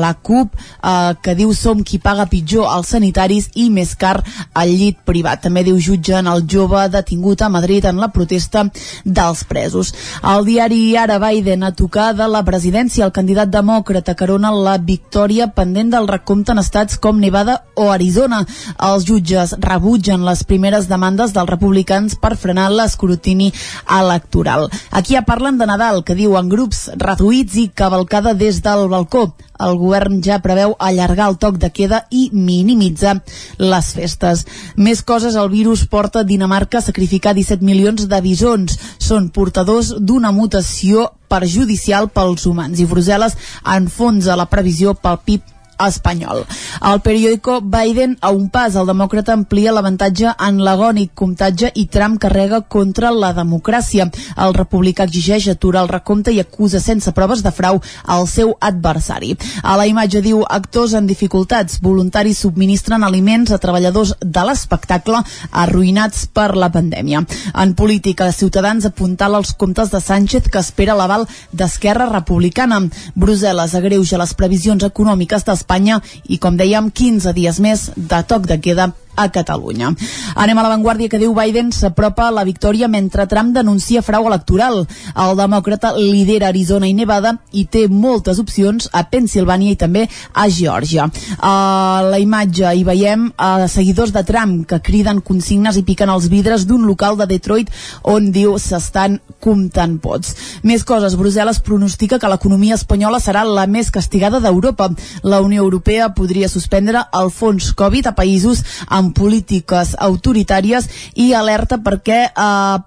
[0.00, 4.22] la CUP, eh, que diu som qui paga pitjor als sanitaris i més car
[4.54, 5.42] al llit privat.
[5.44, 8.64] També diu jutgen el jove detingut a Madrid en la protesta
[9.04, 9.92] dels presos.
[10.22, 15.50] El diari Ara Biden a tocar de la presidència, el candidat demòcrata carona la victòria
[15.52, 18.44] pendent del recompte en estats com Nevada o Arizona.
[18.78, 23.52] Els jutges rebutgen les primeres demandes dels republicans per frenar l'escrutini
[24.00, 24.68] electoral.
[24.90, 28.84] Aquí ja parlen de Nadal Nadal, que diu en grups reduïts i cavalcada des del
[28.92, 29.24] balcó.
[29.58, 33.16] El govern ja preveu allargar el toc de queda i minimitzar
[33.58, 34.44] les festes.
[34.76, 38.78] Més coses, el virus porta Dinamarca a sacrificar 17 milions de bisons.
[39.02, 43.34] Són portadors d'una mutació perjudicial pels humans i Brussel·les
[43.74, 46.44] enfonsa la previsió pel PIB espanyol.
[46.90, 52.18] El periòdico Biden a un pas, el demòcrata amplia l'avantatge en l'agònic comptatge i Trump
[52.20, 54.08] carrega contra la democràcia.
[54.36, 59.36] El republicà exigeix aturar el recompte i acusa sense proves de frau al seu adversari.
[59.62, 66.26] A la imatge diu actors en dificultats, voluntaris subministren aliments a treballadors de l'espectacle arruïnats
[66.32, 67.24] per la pandèmia.
[67.54, 72.80] En política, Ciutadans apuntala els comptes de Sánchez que espera l'aval d'Esquerra Republicana.
[73.16, 78.58] Brussel·les agreuja les previsions econòmiques d'Espanya i, com dèiem, 15 dies més de toc de
[78.58, 79.92] queda a Catalunya.
[80.34, 84.86] Anem a l'avantguàrdia que diu Biden s'apropa a la victòria mentre Trump denuncia frau electoral.
[85.14, 90.48] El demòcrata lidera Arizona i Nevada i té moltes opcions a Pensilvània i també a
[90.48, 91.08] Geòrgia.
[91.38, 96.28] A la imatge hi veiem a seguidors de Trump que criden consignes i piquen els
[96.32, 97.70] vidres d'un local de Detroit
[98.02, 100.34] on diu s'estan comptant pots.
[100.62, 104.90] Més coses, Brussel·les pronostica que l'economia espanyola serà la més castigada d'Europa.
[105.22, 111.80] La Unió Europea podria suspendre el fons Covid a països amb polítiques autoritàries i alerta
[111.84, 112.78] perquè eh,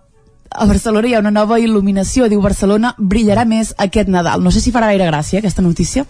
[0.54, 2.28] a Barcelona hi ha una nova il·luminació.
[2.30, 4.44] Diu Barcelona brillarà més aquest Nadal.
[4.44, 6.06] No sé si farà gaire gràcia aquesta notícia.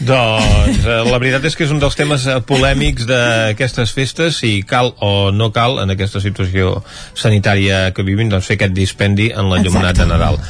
[0.00, 4.58] Doncs eh, la veritat és que és un dels temes eh, polèmics d'aquestes festes, si
[4.66, 6.80] cal o no cal en aquesta situació
[7.14, 10.42] sanitària que vivim, doncs fer aquest dispendi en l'enllumenat de Nadal.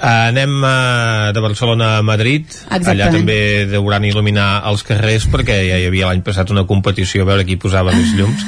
[0.00, 2.88] Anem uh, de Barcelona a Madrid Exactament.
[2.94, 3.38] allà també
[3.70, 7.58] deuran il·luminar els carrers perquè ja hi havia l'any passat una competició a veure qui
[7.60, 8.44] posava més llums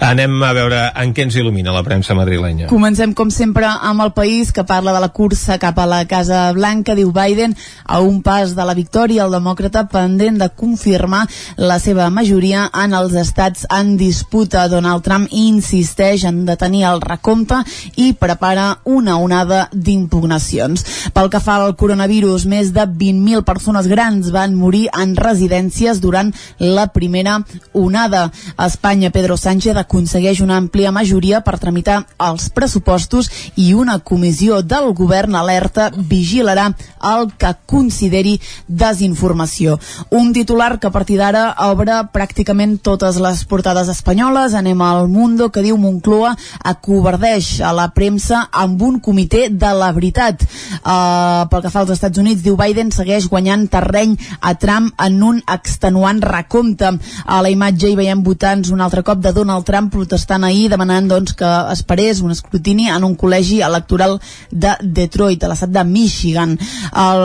[0.00, 4.12] anem a veure en què ens il·lumina la premsa madrilenya Comencem, com sempre, amb el
[4.14, 6.94] país que parla de la cursa cap a la Casa Blanca.
[6.94, 11.24] Diu Biden, a un pas de la victòria, el demòcrata pendent de confirmar
[11.58, 14.68] la seva majoria en els estats en disputa.
[14.70, 17.58] Donald Trump insisteix en detenir el recompte
[17.96, 20.79] i prepara una onada d'impugnacions.
[21.14, 26.32] Pel que fa al coronavirus, més de 20.000 persones grans van morir en residències durant
[26.58, 27.40] la primera
[27.72, 28.30] onada.
[28.56, 34.60] A Espanya, Pedro Sánchez aconsegueix una àmplia majoria per tramitar els pressupostos i una comissió
[34.62, 36.70] del govern alerta vigilarà
[37.12, 39.78] el que consideri desinformació.
[40.10, 44.54] Un titular que a partir d'ara obre pràcticament totes les portades espanyoles.
[44.54, 49.90] Anem al Mundo que diu Moncloa acobardeix a la premsa amb un comitè de la
[49.96, 50.44] veritat.
[50.80, 55.18] Uh, pel que fa als Estats Units, diu Biden segueix guanyant terreny a Trump en
[55.22, 56.92] un extenuant recompte.
[57.26, 61.08] A la imatge hi veiem votants un altre cop de Donald Trump protestant ahir demanant
[61.10, 64.18] doncs, que esperés un escrutini en un col·legi electoral
[64.50, 66.56] de Detroit, a l'estat de Michigan.
[66.90, 67.24] El,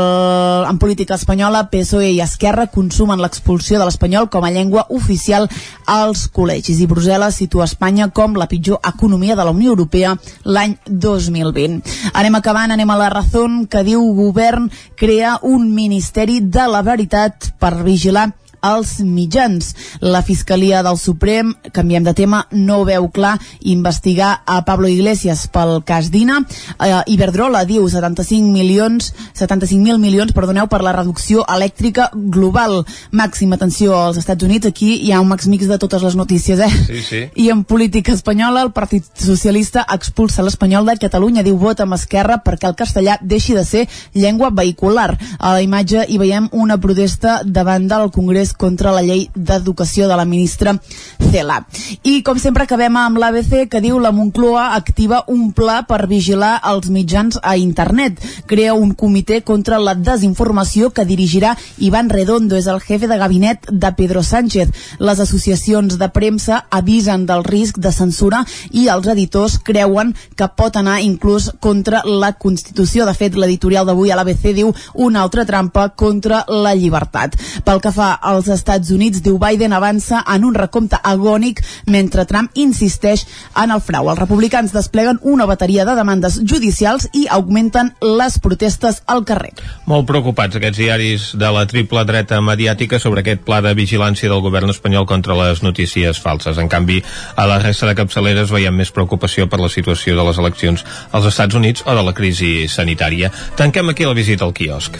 [0.70, 5.50] en política espanyola, PSOE i Esquerra consumen l'expulsió de l'espanyol com a llengua oficial
[5.86, 10.78] als col·legis i Brussel·les situa Espanya com la pitjor economia de la Unió Europea l'any
[10.88, 11.82] 2020.
[12.14, 13.35] Anem acabant, anem a la raó
[13.70, 18.30] que diu govern crea un ministeri de la veritat per vigilar
[18.66, 19.74] als mitjans.
[20.02, 25.82] La Fiscalia del Suprem, canviem de tema, no veu clar investigar a Pablo Iglesias pel
[25.86, 26.42] cas Dina.
[26.80, 32.84] Eh, Iberdrola diu 75 milions 75.000 milions, perdoneu, per la reducció elèctrica global.
[33.12, 36.60] Màxima atenció als Estats Units, aquí hi ha un max mix de totes les notícies,
[36.60, 36.70] eh?
[36.88, 37.22] Sí, sí.
[37.36, 42.40] I en política espanyola, el Partit Socialista expulsa l'Espanyol de Catalunya, diu vot amb Esquerra
[42.46, 45.12] perquè el castellà deixi de ser llengua vehicular.
[45.40, 50.18] A la imatge hi veiem una protesta davant del Congrés contra la llei d'educació de
[50.18, 50.76] la ministra
[51.20, 51.62] Cela.
[52.04, 56.60] I com sempre acabem amb l'ABC que diu la Moncloa activa un pla per vigilar
[56.72, 58.22] els mitjans a internet.
[58.48, 63.68] Crea un comitè contra la desinformació que dirigirà Ivan Redondo, és el jefe de gabinet
[63.72, 64.72] de Pedro Sánchez.
[65.00, 70.78] Les associacions de premsa avisen del risc de censura i els editors creuen que pot
[70.80, 73.06] anar inclús contra la Constitució.
[73.06, 77.36] De fet, l'editorial d'avui a l'ABC diu una altra trampa contra la llibertat.
[77.66, 82.52] Pel que fa als Estats Units, diu Biden avança en un recompte agònic mentre Trump
[82.54, 84.10] insisteix en el frau.
[84.12, 89.54] Els republicans despleguen una bateria de demandes judicials i augmenten les protestes al carrer.
[89.90, 94.44] Molt preocupats aquests diaris de la triple dreta mediàtica sobre aquest pla de vigilància del
[94.46, 96.60] govern espanyol contra les notícies falses.
[96.62, 97.02] En canvi,
[97.36, 101.30] a la resta de capçaleres veiem més preocupació per la situació de les eleccions als
[101.34, 103.32] Estats Units o de la crisi sanitària.
[103.56, 105.00] Tanquem aquí la visita al quiosc.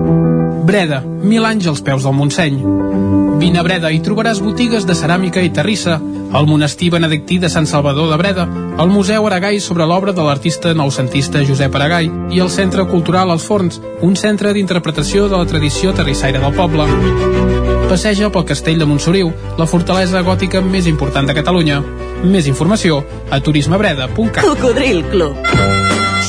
[0.71, 2.61] Breda, mil anys als peus del Montseny.
[3.41, 7.67] Vine a Breda i trobaràs botigues de ceràmica i terrissa, el monestir benedictí de Sant
[7.67, 8.45] Salvador de Breda,
[8.79, 13.43] el Museu Aragai sobre l'obra de l'artista noucentista Josep Aragai i el Centre Cultural Els
[13.43, 16.87] Forns, un centre d'interpretació de la tradició terrissaire del poble.
[17.91, 21.83] Passeja pel castell de Montsoriu, la fortalesa gòtica més important de Catalunya.
[22.23, 24.45] Més informació a turismebreda.cat.
[24.45, 25.80] Cocodril Club.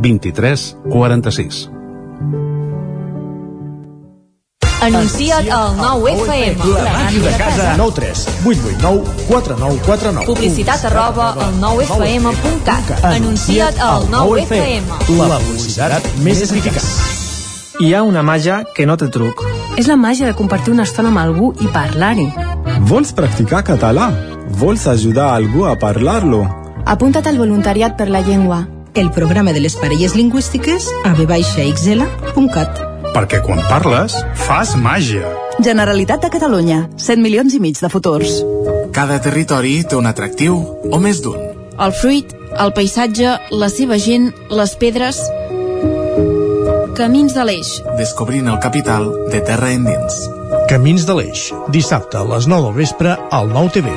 [0.00, 1.70] 23 46.
[4.82, 6.58] Anuncia't al 9FM.
[6.74, 7.74] La màquina de casa.
[7.76, 10.26] 9 3 8 8 9 4 9 4 9.
[10.26, 13.04] Publicitat arroba al 9FM.cat.
[13.04, 14.82] Anuncia't al 9FM.
[15.20, 16.82] La publicitat més eficaç.
[17.78, 19.46] Hi ha una màgia que no té truc.
[19.78, 22.28] És la màgia de compartir una estona amb algú i parlar-hi.
[22.90, 24.10] Vols practicar català?
[24.58, 26.42] Vols ajudar algú a parlar-lo?
[26.84, 28.64] Apunta't al voluntariat per la llengua.
[28.94, 32.80] El programa de les parelles lingüístiques a vxl.cat.
[33.14, 35.24] Perquè quan parles, fas màgia.
[35.64, 36.82] Generalitat de Catalunya.
[37.00, 38.42] 100 milions i mig de futurs.
[38.92, 40.58] Cada territori té un atractiu,
[40.92, 41.40] o més d'un.
[41.80, 45.22] El fruit, el paisatge, la seva gent, les pedres...
[46.92, 47.78] Camins de l'Eix.
[47.96, 50.18] Descobrint el capital de terra endins.
[50.68, 51.48] Camins de l'Eix.
[51.72, 53.96] Dissabte a les 9 del vespre al 9 TV.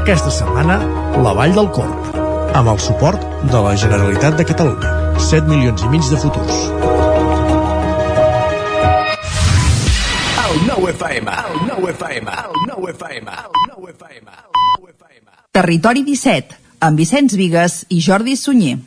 [0.00, 0.80] Aquesta setmana,
[1.20, 2.09] la Vall del Corp.
[2.50, 4.90] Amb el suport de la Generalitat de Catalunya.
[5.22, 6.56] 7 milions i mig de futurs.
[10.44, 14.36] El 9 FM, el 9 FM, el 9 FM, el 9 FM.
[15.52, 18.78] Territori 17, amb Vicenç Vigues i Jordi Sunyer.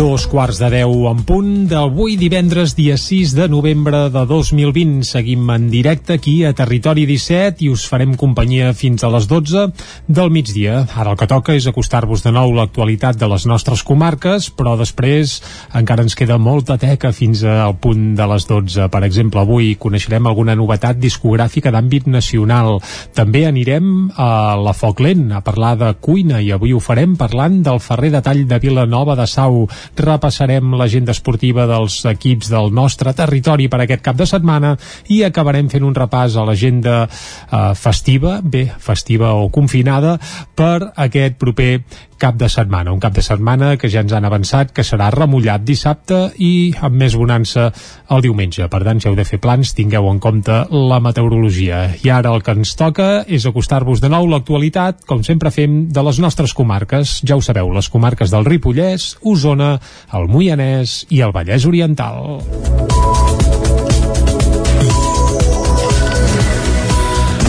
[0.00, 5.02] Dos quarts de deu en punt d'avui divendres dia 6 de novembre de 2020.
[5.04, 9.66] Seguim en directe aquí a Territori 17 i us farem companyia fins a les 12
[10.08, 10.86] del migdia.
[10.96, 15.34] Ara el que toca és acostar-vos de nou l'actualitat de les nostres comarques, però després
[15.76, 18.88] encara ens queda molta teca fins al punt de les 12.
[18.88, 22.78] Per exemple, avui coneixerem alguna novetat discogràfica d'àmbit nacional.
[23.12, 27.60] També anirem a la Foc Lent a parlar de cuina i avui ho farem parlant
[27.68, 33.14] del Ferrer de Tall de Vilanova de Sau repassarem l'agenda esportiva dels equips del nostre
[33.16, 34.74] territori per aquest cap de setmana
[35.08, 40.18] i acabarem fent un repàs a l'agenda eh, festiva, bé, festiva o confinada,
[40.54, 41.72] per aquest proper
[42.20, 42.92] cap de setmana.
[42.92, 47.00] Un cap de setmana que ja ens han avançat que serà remullat dissabte i amb
[47.00, 47.70] més bonança
[48.12, 48.68] el diumenge.
[48.70, 51.82] Per tant, si heu de fer plans, tingueu en compte la meteorologia.
[52.04, 56.06] I ara el que ens toca és acostar-vos de nou l'actualitat, com sempre fem, de
[56.06, 57.18] les nostres comarques.
[57.26, 59.76] Ja ho sabeu, les comarques del Ripollès, Osona,
[60.14, 63.49] el Moianès i el Vallès Oriental.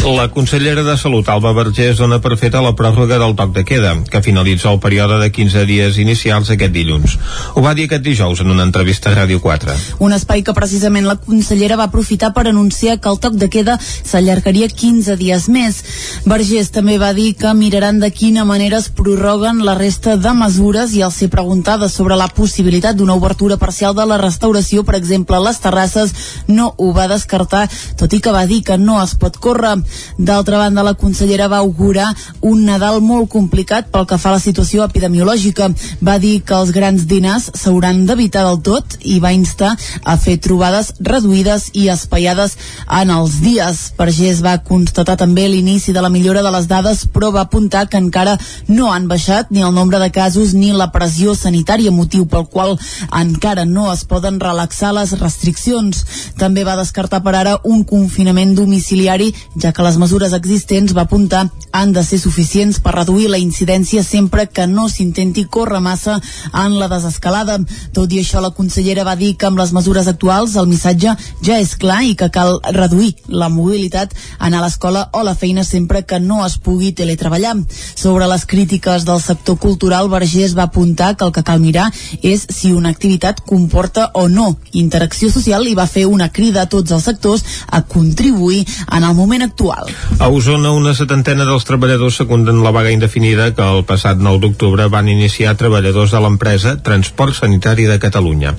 [0.02, 3.92] La consellera de Salut, Alba Vergés, dona per feta la pròrroga del toc de queda,
[4.10, 7.20] que finalitza el període de 15 dies inicials aquest dilluns.
[7.54, 9.76] Ho va dir aquest dijous en una entrevista a Ràdio 4.
[10.02, 13.76] Un espai que precisament la consellera va aprofitar per anunciar que el toc de queda
[13.78, 15.84] s'allargaria 15 dies més.
[16.26, 20.98] Vergés també va dir que miraran de quina manera es prorroguen la resta de mesures
[20.98, 25.38] i al ser preguntada sobre la possibilitat d'una obertura parcial de la restauració, per exemple,
[25.38, 27.68] a les terrasses, no ho va descartar,
[28.02, 29.78] tot i que va dir que no es pot córrer.
[30.18, 34.44] D'altra banda, la consellera va augurar un Nadal molt complicat pel que fa a la
[34.44, 35.70] situació epidemiològica.
[36.02, 39.74] Va dir que els grans dinars s'hauran d'evitar del tot i va instar
[40.04, 43.82] a fer trobades reduïdes i espaiades en els dies.
[43.98, 48.00] Vergés va constatar també l'inici de la millora de les dades, però va apuntar que
[48.02, 52.48] encara no han baixat ni el nombre de casos ni la pressió sanitària, motiu pel
[52.48, 52.78] qual
[53.22, 56.04] encara no es poden relaxar les restriccions.
[56.38, 61.46] També va descartar per ara un confinament domiciliari, ja que les mesures existents va apuntar
[61.72, 66.18] han de ser suficients per reduir la incidència sempre que no s'intenti córrer massa
[66.54, 67.58] en la desescalada.
[67.96, 71.60] Tot i això, la consellera va dir que amb les mesures actuals el missatge ja
[71.60, 76.04] és clar i que cal reduir la mobilitat, anar a l'escola o la feina sempre
[76.06, 77.56] que no es pugui teletreballar.
[77.96, 81.88] Sobre les crítiques del sector cultural, Vergés va apuntar que el que cal mirar
[82.22, 86.70] és si una activitat comporta o no interacció social i va fer una crida a
[86.70, 89.96] tots els sectors a contribuir en el moment actual actual.
[90.20, 94.88] A Osona, una setantena dels treballadors secunden la vaga indefinida que el passat 9 d'octubre
[94.90, 98.54] van iniciar treballadors de l'empresa Transport Sanitari de Catalunya.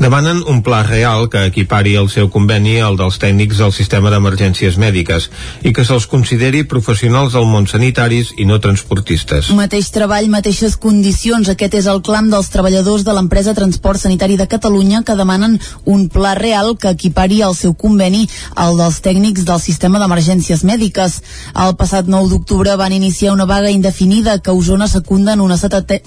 [0.00, 4.78] Demanen un pla real que equipari el seu conveni al dels tècnics del sistema d'emergències
[4.78, 5.30] mèdiques
[5.62, 9.52] i que se'ls consideri professionals del món sanitaris i no transportistes.
[9.54, 11.48] Mateix treball, mateixes condicions.
[11.48, 16.08] Aquest és el clam dels treballadors de l'empresa Transport Sanitari de Catalunya que demanen un
[16.08, 21.16] pla real que equipari el seu conveni al dels tècnics del sistema d'emergències mèdiques.
[21.58, 25.56] El passat 9 d'octubre van iniciar una vaga indefinida que a Osona secunden una,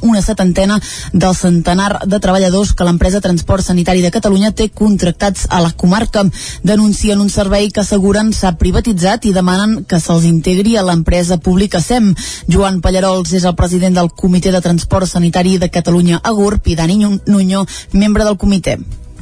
[0.02, 0.80] una setantena
[1.12, 6.24] del centenar de treballadors que l'empresa Transport Sanitari de Catalunya té contractats a la comarca.
[6.64, 11.82] Denuncien un servei que asseguren s'ha privatitzat i demanen que se'ls integri a l'empresa pública
[11.82, 12.14] SEM.
[12.48, 16.80] Joan Pallarols és el president del Comitè de Transport Sanitari de Catalunya a GURB i
[16.80, 18.78] Dani Nuño, membre del comitè.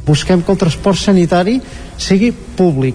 [0.06, 1.56] Busquem que el transport sanitari
[1.98, 2.94] sigui públic,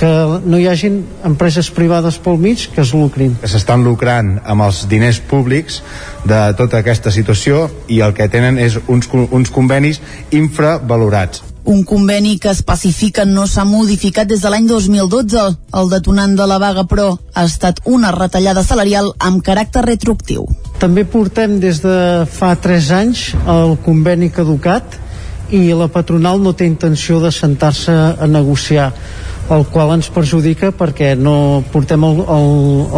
[0.00, 3.34] que no hi hagin empreses privades pel mig que es lucrin.
[3.42, 5.82] Que s'estan lucrant amb els diners públics
[6.24, 10.00] de tota aquesta situació i el que tenen és uns, uns convenis
[10.32, 11.44] infravalorats.
[11.68, 15.44] Un conveni que especifica no s'ha modificat des de l'any 2012.
[15.76, 20.48] El detonant de la vaga, però, ha estat una retallada salarial amb caràcter retroactiu.
[20.80, 24.96] També portem des de fa 3 anys el conveni caducat
[25.52, 28.94] i la patronal no té intenció de sentar-se a negociar
[29.50, 32.52] el qual ens perjudica perquè no portem el, el,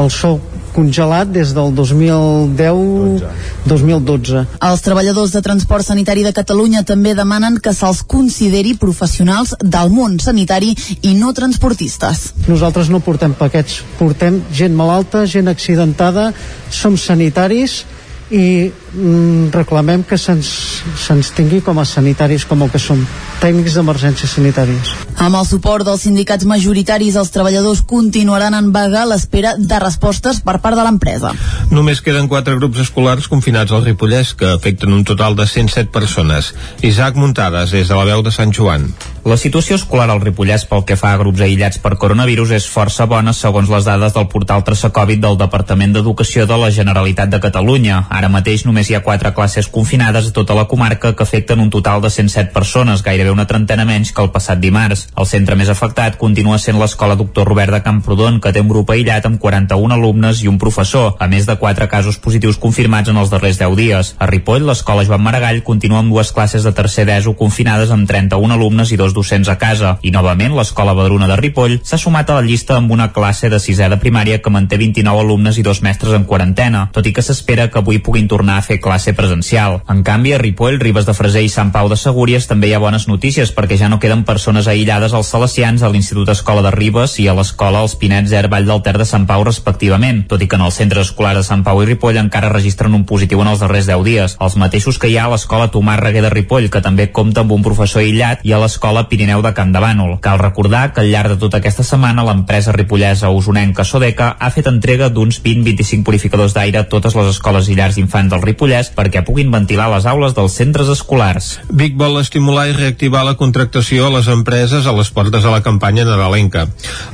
[0.04, 0.40] el sou
[0.72, 4.46] congelat des del 2010-2012.
[4.68, 10.18] Els treballadors de transport sanitari de Catalunya també demanen que se'ls consideri professionals del món
[10.20, 12.32] sanitari i no transportistes.
[12.48, 16.32] Nosaltres no portem paquets, portem gent malalta, gent accidentada,
[16.72, 17.84] som sanitaris
[18.32, 20.48] i mm, reclamem que se'ns
[20.96, 23.00] se tingui com a sanitaris com el que som,
[23.42, 24.94] tècnics d'emergències sanitàries.
[25.20, 30.40] Amb el suport dels sindicats majoritaris, els treballadors continuaran en vaga a l'espera de respostes
[30.40, 31.34] per part de l'empresa.
[31.70, 36.54] Només queden quatre grups escolars confinats al Ripollès que afecten un total de 107 persones.
[36.80, 38.88] Isaac Muntades, des de la veu de Sant Joan.
[39.22, 43.04] La situació escolar al Ripollès pel que fa a grups aïllats per coronavirus és força
[43.06, 48.00] bona segons les dades del portal Traçacovid del Departament d'Educació de la Generalitat de Catalunya.
[48.10, 51.70] Ara mateix només hi ha quatre classes confinades a tota la comarca que afecten un
[51.70, 55.04] total de 107 persones, gairebé una trentena menys que el passat dimarts.
[55.14, 58.90] El centre més afectat continua sent l'Escola Doctor Robert de Camprodon, que té un grup
[58.90, 63.22] aïllat amb 41 alumnes i un professor, a més de quatre casos positius confirmats en
[63.22, 64.12] els darrers 10 dies.
[64.18, 68.58] A Ripoll, l'Escola Joan Maragall continua amb dues classes de tercer d'ESO confinades amb 31
[68.58, 69.98] alumnes i dos els docents a casa.
[70.02, 73.60] I novament, l'Escola Badruna de Ripoll s'ha sumat a la llista amb una classe de
[73.60, 77.22] sisè de primària que manté 29 alumnes i dos mestres en quarantena, tot i que
[77.22, 79.82] s'espera que avui puguin tornar a fer classe presencial.
[79.88, 82.82] En canvi, a Ripoll, Ribes de Freser i Sant Pau de Segúries també hi ha
[82.82, 87.18] bones notícies perquè ja no queden persones aïllades als Salesians, a l'Institut Escola de Ribes
[87.20, 90.48] i a l'Escola Els Pinets Air Vall del Ter de Sant Pau respectivament, tot i
[90.48, 93.52] que en els centres escolars de Sant Pau i Ripoll encara registren un positiu en
[93.52, 96.70] els darrers 10 dies, els mateixos que hi ha a l'Escola Tomàs Reguer de Ripoll,
[96.72, 100.18] que també compta amb un professor aïllat, i a l'Escola Pirineu de Camp de Bànol.
[100.20, 104.68] Cal recordar que al llarg de tota aquesta setmana l'empresa ripollesa usonenca Sodeca ha fet
[104.70, 109.24] entrega d'uns 20-25 purificadors d'aire a totes les escoles i llars d'infants del Ripollès perquè
[109.26, 111.52] puguin ventilar les aules dels centres escolars.
[111.70, 115.62] Vic vol estimular i reactivar la contractació a les empreses a les portes de la
[115.64, 116.66] campanya nadalenca.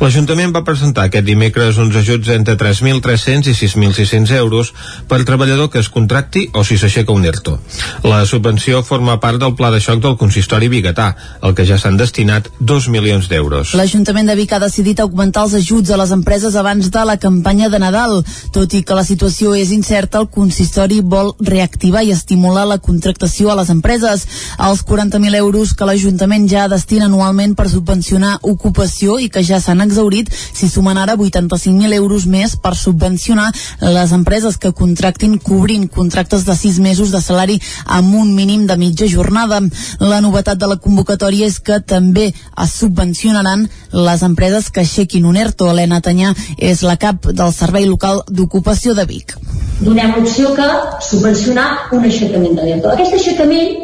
[0.02, 4.72] L'Ajuntament va presentar aquest dimecres uns ajuts entre 3.300 i 6.600 euros
[5.08, 7.58] per treballador que es contracti o si s'aixeca un ERTO.
[8.04, 11.96] La subvenció forma part del pla de xoc del consistori biguetà, el que ja s'han
[11.96, 13.74] destinat 2 milions d'euros.
[13.78, 17.68] L'Ajuntament de Vic ha decidit augmentar els ajuts a les empreses abans de la campanya
[17.68, 18.22] de Nadal.
[18.52, 23.52] Tot i que la situació és incerta, el consistori vol reactivar i estimular la contractació
[23.52, 24.26] a les empreses.
[24.58, 29.84] Els 40.000 euros que l'Ajuntament ja destina anualment per subvencionar ocupació i que ja s'han
[29.84, 33.50] exaurit, s'hi sumen ara 85.000 euros més per subvencionar
[33.84, 38.76] les empreses que contractin cobrint contractes de 6 mesos de salari amb un mínim de
[38.80, 39.60] mitja jornada.
[40.00, 45.36] La novetat de la convocatòria és que també es subvencionaran les empreses que aixequin un
[45.36, 45.68] ERTO.
[45.72, 49.36] Helena Tanyà és la cap del Servei Local d'Ocupació de Vic.
[49.80, 50.68] Donem l'opció que
[51.10, 52.94] subvencionar un aixecament de l'ERTO.
[52.96, 53.76] Aquest aixecament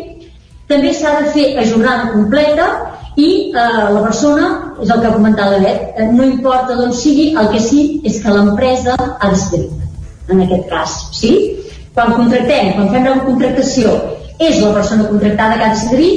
[0.68, 2.68] també s'ha de fer a jornada completa
[3.16, 3.64] i eh,
[3.94, 4.48] la persona,
[4.82, 7.84] és el que ha comentat la Bet, eh, no importa d'on sigui, el que sí
[8.04, 9.62] és que l'empresa ha de ser
[10.32, 11.32] en aquest cas, sí?
[11.94, 13.92] Quan contractem, quan fem la contractació,
[14.42, 16.12] és la persona contractada que ha de cedir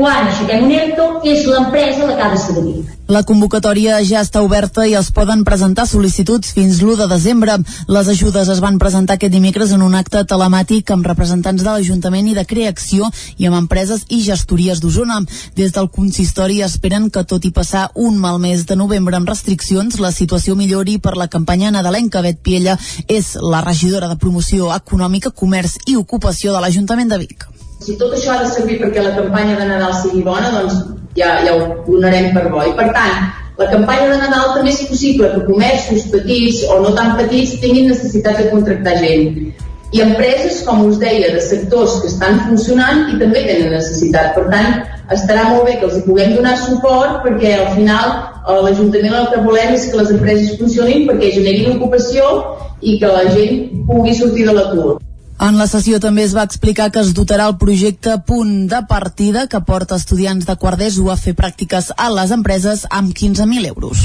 [0.00, 2.78] quan aixequem un ERTO és l'empresa la que ha de cedir.
[3.12, 7.58] La convocatòria ja està oberta i es poden presentar sol·licituds fins l'1 de desembre.
[7.90, 12.32] Les ajudes es van presentar aquest dimecres en un acte telemàtic amb representants de l'Ajuntament
[12.32, 15.20] i de Creacció i amb empreses i gestories d'Osona.
[15.58, 20.00] Des del consistori esperen que tot i passar un mal mes de novembre amb restriccions,
[20.00, 22.24] la situació millori per la campanya nadalenca.
[22.24, 27.50] Bet Piella és la regidora de Promoció Econòmica, Comerç i Ocupació de l'Ajuntament de Vic.
[27.90, 30.76] Si tot això ha de servir perquè la campanya de Nadal sigui bona, doncs
[31.18, 32.60] ja, ja ho donarem per bo.
[32.62, 33.24] I per tant,
[33.58, 37.90] la campanya de Nadal també és possible que comerços petits o no tan petits tinguin
[37.90, 39.42] necessitat de contractar gent.
[39.90, 44.38] I empreses, com us deia, de sectors que estan funcionant i també tenen necessitat.
[44.38, 44.86] Per tant,
[45.18, 48.16] estarà molt bé que els hi puguem donar suport perquè al final
[48.46, 52.32] a l'Ajuntament el que volem és que les empreses funcionin perquè generin ocupació
[52.80, 55.00] i que la gent pugui sortir de l'atur.
[55.40, 59.46] En la sessió també es va explicar que es dotarà el projecte Punt de Partida
[59.48, 64.02] que porta estudiants de quart d'ESO a fer pràctiques a les empreses amb 15.000 euros.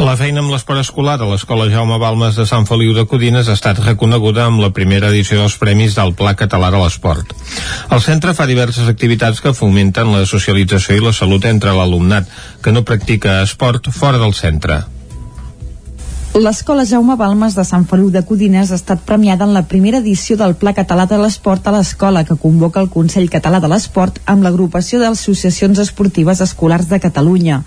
[0.00, 3.56] La feina amb l'esport escolar a l'Escola Jaume Balmes de Sant Feliu de Codines ha
[3.58, 7.34] estat reconeguda amb la primera edició dels Premis del Pla Català de l'Esport.
[7.92, 12.32] El centre fa diverses activitats que fomenten la socialització i la salut entre l'alumnat
[12.64, 14.80] que no practica esport fora del centre.
[16.38, 20.36] L'Escola Jaume Balmes de Sant Feliu de Codines ha estat premiada en la primera edició
[20.38, 24.46] del Pla Català de l'Esport a l'escola que convoca el Consell Català de l'Esport amb
[24.46, 27.64] l'agrupació d'associacions esportives escolars de Catalunya.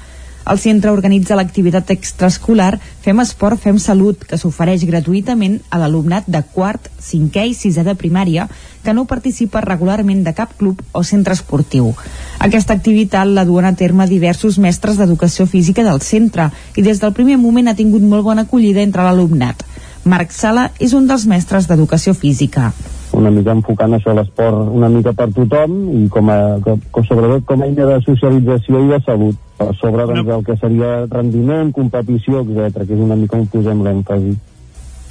[0.47, 6.39] El centre organitza l'activitat extraescolar Fem Esport, Fem Salut, que s'ofereix gratuïtament a l'alumnat de
[6.55, 8.47] quart, cinquè i sisè de primària
[8.83, 11.93] que no participa regularment de cap club o centre esportiu.
[12.39, 17.13] Aquesta activitat la duen a terme diversos mestres d'educació física del centre i des del
[17.13, 19.63] primer moment ha tingut molt bona acollida entre l'alumnat.
[20.03, 22.73] Marc Sala és un dels mestres d'educació física
[23.13, 27.61] una mica enfocant això l'esport una mica per tothom i com a, com, sobretot com
[27.61, 32.41] a eina de socialització i de salut per sobre doncs, el que seria rendiment, competició,
[32.41, 34.33] etc que és una mica on posem l'èmfasi.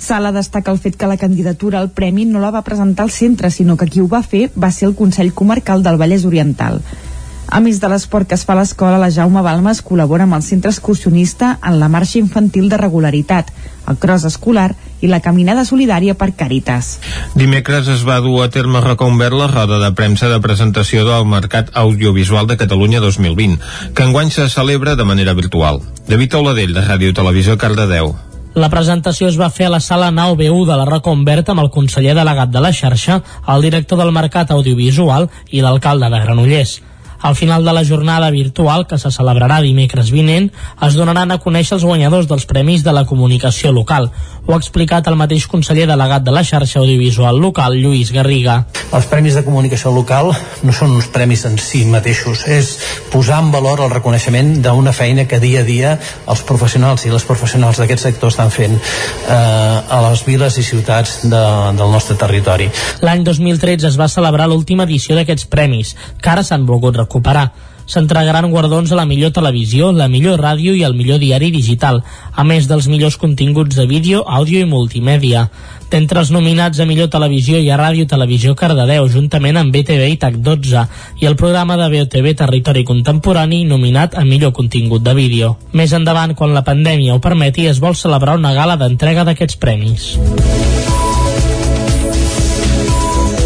[0.02, 3.52] Sala destaca el fet que la candidatura al premi no la va presentar al centre,
[3.54, 6.80] sinó que qui ho va fer va ser el Consell Comarcal del Vallès Oriental.
[7.52, 10.42] A més de l'esport que es fa a l'escola, la Jaume Balmes col·labora amb el
[10.42, 13.52] centre excursionista en la marxa infantil de regularitat,
[13.92, 14.72] el cross escolar
[15.04, 16.96] i la caminada solidària per Càritas.
[17.38, 21.70] Dimecres es va dur a terme Reconvert la roda de premsa de presentació del Mercat
[21.84, 23.60] Audiovisual de Catalunya 2020,
[23.94, 25.82] que enguany se celebra de manera virtual.
[26.08, 28.14] David Auladell, de Ràdio Televisió Cardedeu.
[28.52, 32.12] La presentació es va fer a la sala 9B1 de la Reconvert amb el conseller
[32.18, 36.74] delegat de la xarxa, el director del Mercat Audiovisual i l'alcalde de Granollers.
[37.22, 40.50] Al final de la jornada virtual, que se celebrarà dimecres vinent,
[40.82, 44.10] es donaran a conèixer els guanyadors dels Premis de la Comunicació Local.
[44.42, 48.64] Ho ha explicat el mateix conseller delegat de la xarxa audiovisual local, Lluís Garriga.
[48.90, 50.32] Els Premis de Comunicació Local
[50.66, 52.72] no són uns premis en si mateixos, és
[53.12, 55.94] posar en valor el reconeixement d'una feina que dia a dia
[56.26, 61.20] els professionals i les professionals d'aquest sector estan fent eh, a les viles i ciutats
[61.22, 61.44] de,
[61.78, 62.66] del nostre territori.
[63.06, 67.52] L'any 2013 es va celebrar l'última edició d'aquests premis, que ara s'han volgut recuperar recuperar.
[67.84, 72.00] S'entregaran guardons a la millor televisió, la millor ràdio i el millor diari digital,
[72.32, 75.48] a més dels millors continguts de vídeo, àudio i multimèdia.
[75.90, 80.16] D'entre els nominats a millor televisió hi ha Ràdio Televisió Cardedeu, juntament amb BTV i
[80.22, 80.86] TAC12,
[81.20, 85.58] i el programa de BOTV Territori Contemporani nominat a millor contingut de vídeo.
[85.74, 90.12] Més endavant, quan la pandèmia ho permeti, es vol celebrar una gala d'entrega d'aquests premis.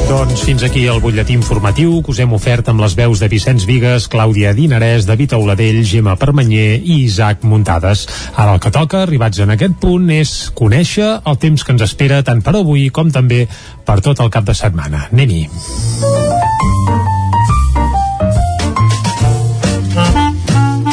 [0.06, 3.64] Doncs fins aquí el butlletí informatiu que us hem ofert amb les veus de Vicenç
[3.66, 8.04] Vigues, Clàudia Dinarès, David Auladell, Gemma Permanyer i Isaac Muntades.
[8.36, 12.22] Ara el que toca, arribats en aquest punt, és conèixer el temps que ens espera
[12.22, 13.48] tant per avui com també
[13.86, 15.08] per tot el cap de setmana.
[15.10, 15.42] Anem-hi.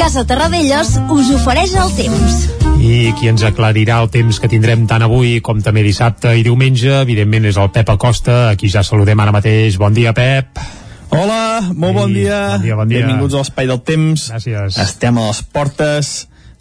[0.01, 2.62] Casa Terradellos us ofereix el temps.
[2.83, 6.89] I qui ens aclarirà el temps que tindrem tant avui com també dissabte i diumenge,
[7.05, 9.77] evidentment és el Pep Acosta, a qui ja saludem ara mateix.
[9.79, 10.59] Bon dia, Pep.
[11.15, 12.57] Hola, molt bon dia.
[12.57, 13.05] Bon dia, bon dia.
[13.05, 14.25] Benvinguts a l'Espai del Temps.
[14.33, 14.81] Gràcies.
[14.83, 16.11] Estem a les portes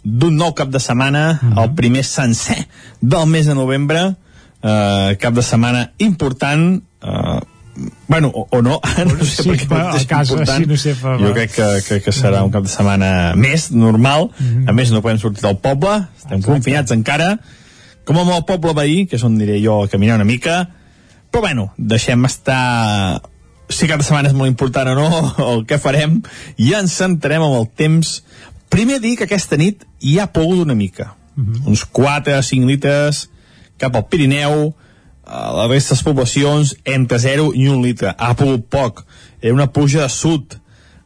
[0.03, 1.63] d'un nou cap de setmana, mm -hmm.
[1.63, 2.67] el primer sencer
[3.01, 4.15] del mes de novembre,
[4.63, 7.39] uh, cap de setmana important, uh,
[8.07, 10.63] bueno, o, o no, no sé sí, per què és casa, important.
[10.63, 13.71] sí, no sé, fa, jo crec que, que, que serà un cap de setmana més
[13.71, 14.69] normal, Mm -hmm.
[14.69, 16.51] a més no podem sortir del poble, estem Exacte.
[16.51, 17.39] confinats encara,
[18.05, 20.69] com amb el poble veí, que és on diré jo a caminar una mica,
[21.31, 23.21] però bueno, deixem estar
[23.69, 26.21] si cap de setmana és molt important o no, el que farem,
[26.57, 28.23] i ens centrarem en el temps.
[28.69, 31.15] Primer dir que aquesta nit hi ha plogut una mica,
[31.65, 33.29] uns 4-5 litres
[33.77, 34.75] cap al Pirineu,
[35.25, 38.13] a la resta de les poblacions entre 0 i 1 litre.
[38.17, 39.05] Ha pogut poc.
[39.41, 40.57] Era una pluja de sud.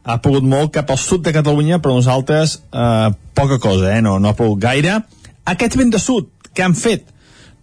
[0.04, 4.02] Ha pogut molt cap al sud de Catalunya, però nosaltres eh, poca cosa, eh?
[4.02, 5.00] no, no ha pogut gaire.
[5.44, 7.06] Aquests vents de sud, què han fet?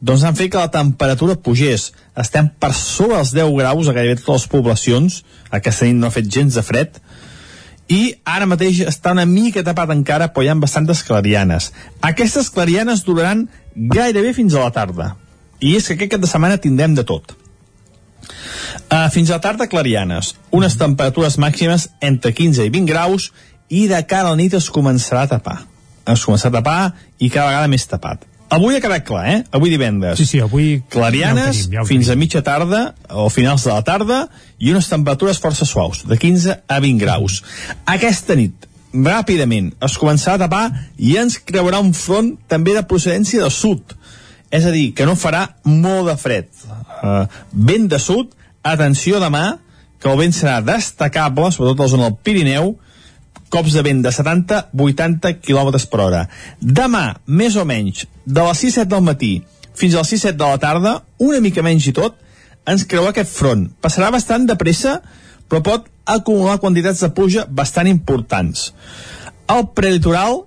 [0.05, 1.91] Doncs han fet que la temperatura pugés.
[2.15, 5.19] Estem per sobre els 10 graus a gairebé totes les poblacions.
[5.49, 7.01] Aquesta nit no ha fet gens de fred.
[7.89, 11.71] I ara mateix està una mica tapat encara, però hi ha bastantes clarianes.
[12.05, 15.13] Aquestes clarianes duraran gairebé fins a la tarda
[15.61, 17.35] i és que aquest cap de setmana tindrem de tot.
[18.91, 23.31] Uh, fins a la tarda clarianes, unes temperatures màximes entre 15 i 20 graus
[23.69, 25.59] i de cara a la nit es començarà a tapar.
[26.05, 26.79] Es començarà a tapar
[27.17, 28.25] i cada vegada més tapat.
[28.55, 29.39] Avui ha quedat clar, eh?
[29.57, 30.19] Avui divendres.
[30.19, 30.83] Sí, sí, avui...
[30.93, 34.19] Clarianes ja tenim, ja fins a mitja tarda o finals de la tarda
[34.61, 37.41] i unes temperatures força suaus, de 15 a 20 graus.
[37.89, 40.65] Aquesta nit, ràpidament, es començarà a tapar
[41.01, 43.97] i ens creurà un front també de procedència de sud.
[44.55, 46.49] És a dir, que no farà molt de fred.
[47.01, 48.31] Uh, vent de sud,
[48.63, 49.57] atenció demà,
[49.99, 52.75] que el vent serà destacable, sobretot a la zona del Pirineu,
[53.51, 56.23] cops de vent de 70-80 km per hora.
[56.61, 59.33] Demà, més o menys, de les 6-7 del matí
[59.75, 62.17] fins a les 6-7 de la tarda, una mica menys i tot,
[62.65, 63.67] ens creua aquest front.
[63.83, 64.97] Passarà bastant de pressa,
[65.49, 68.71] però pot acumular quantitats de pluja bastant importants.
[69.51, 70.45] Al prelitoral,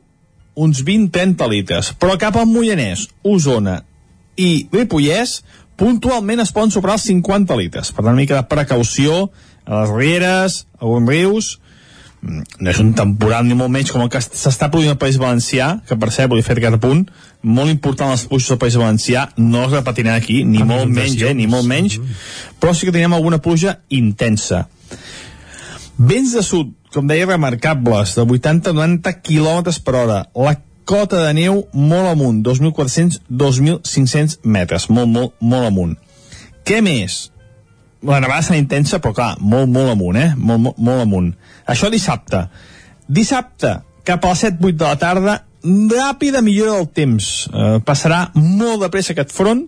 [0.59, 3.83] uns 20-30 litres, però cap al Moianès, Osona
[4.39, 5.43] i Ripollès,
[5.79, 7.93] puntualment es poden superar els 50 litres.
[7.93, 9.29] Per tant, una mica de precaució
[9.67, 11.57] a les rieres, a alguns rius,
[12.19, 15.21] Mm, no és un temporal ni molt menys com el que s'està produint al País
[15.23, 17.05] Valencià, que per cert, vull fer aquest apunt,
[17.47, 21.35] molt important les pluges del País Valencià, no es repetiran aquí, ni molt menys, eh,
[21.39, 22.01] ni molt menys,
[22.59, 24.67] però sí que tenim alguna pluja intensa.
[25.99, 30.19] Vents de sud, com deia, remarcables, de 80-90 km per hora.
[30.35, 30.57] La
[30.89, 35.97] cota de neu molt amunt, 2.400-2.500 metres, molt, molt, molt amunt.
[36.65, 37.27] Què més?
[38.09, 40.31] La nevada serà intensa, però clar, molt, molt amunt, eh?
[40.37, 41.33] Molt, molt, molt amunt.
[41.69, 42.47] Això dissabte.
[43.09, 43.79] Dissabte,
[44.09, 45.35] cap a les 7-8 de la tarda,
[45.65, 47.49] ràpida millora del temps.
[47.53, 49.67] Eh, passarà molt de pressa aquest front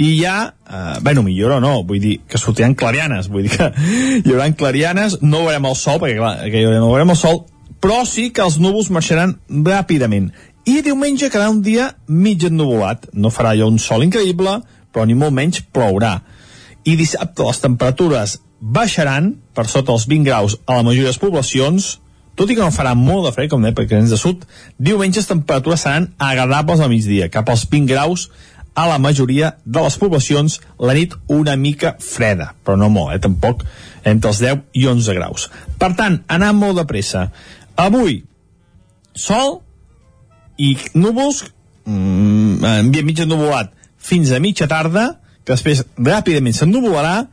[0.00, 3.70] i ja, eh, bueno, millora no, vull dir que sortiran clarianes, vull dir que
[4.24, 7.44] hi haurà clarianes, no veurem el sol, perquè clar, que no veurem el sol,
[7.80, 10.30] però sí que els núvols marxaran ràpidament.
[10.68, 13.08] I diumenge quedarà un dia mig ennuvolat.
[13.12, 14.60] No farà allò un sol increïble,
[14.92, 16.18] però ni molt menys plourà
[16.84, 21.20] i dissabte les temperatures baixaran per sota els 20 graus a la majoria de les
[21.20, 21.90] poblacions,
[22.36, 24.46] tot i que no farà molt de fred, com deia, perquè ens de sud,
[24.78, 28.28] diumenge les temperatures seran agradables al migdia, cap als 20 graus
[28.74, 33.20] a la majoria de les poblacions, la nit una mica freda, però no molt, eh,
[33.20, 33.64] tampoc,
[34.04, 35.48] entre els 10 i 11 graus.
[35.80, 37.26] Per tant, anar molt de pressa.
[37.76, 38.22] Avui,
[39.12, 39.60] sol
[40.60, 41.44] i núvols,
[41.88, 47.24] mm, ambient mig ennuvolat, fins a mitja tarda, que després ràpidament s'ennuvolarà,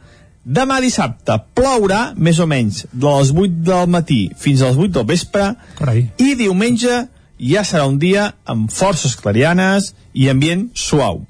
[0.48, 4.94] demà dissabte plourà més o menys de les 8 del matí fins a les 8
[4.96, 6.06] del vespre Carai.
[6.24, 7.02] i diumenge
[7.38, 11.26] ja serà un dia amb forces clarianes i ambient suau.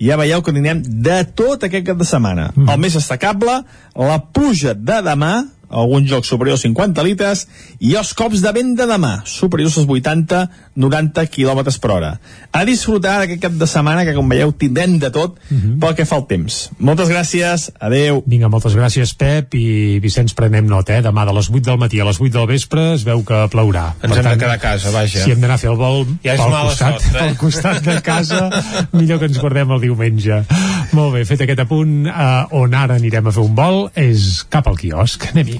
[0.00, 2.48] Ja veieu que tindrem de tot aquest cap de setmana.
[2.54, 2.70] Mm.
[2.72, 3.58] El més destacable,
[3.96, 5.34] la pluja de demà,
[5.70, 7.46] algun joc superior a 50 litres
[7.78, 12.10] i els cops de vent de demà superiors als 80-90 km per hora.
[12.52, 15.78] A disfrutar d'aquest cap de setmana que com veieu tindrem de tot uh -huh.
[15.80, 16.70] pel que fa el temps.
[16.78, 18.22] Moltes gràcies, adeu.
[18.26, 21.02] Vinga, moltes gràcies Pep i Vicenç prenem nota, eh?
[21.02, 23.94] demà de les 8 del matí a les 8 del vespre es veu que plourà.
[24.02, 25.22] Ens per hem tant, de quedar a casa, vaja.
[25.24, 27.18] si hem d'anar a fer el vol ja és pel, costat, sort, eh?
[27.18, 28.50] pel costat de casa
[28.92, 30.44] millor que ens guardem el diumenge.
[30.92, 34.66] Molt bé, fet aquest apunt eh, on ara anirem a fer un vol és cap
[34.66, 35.59] al quiosc, anem-hi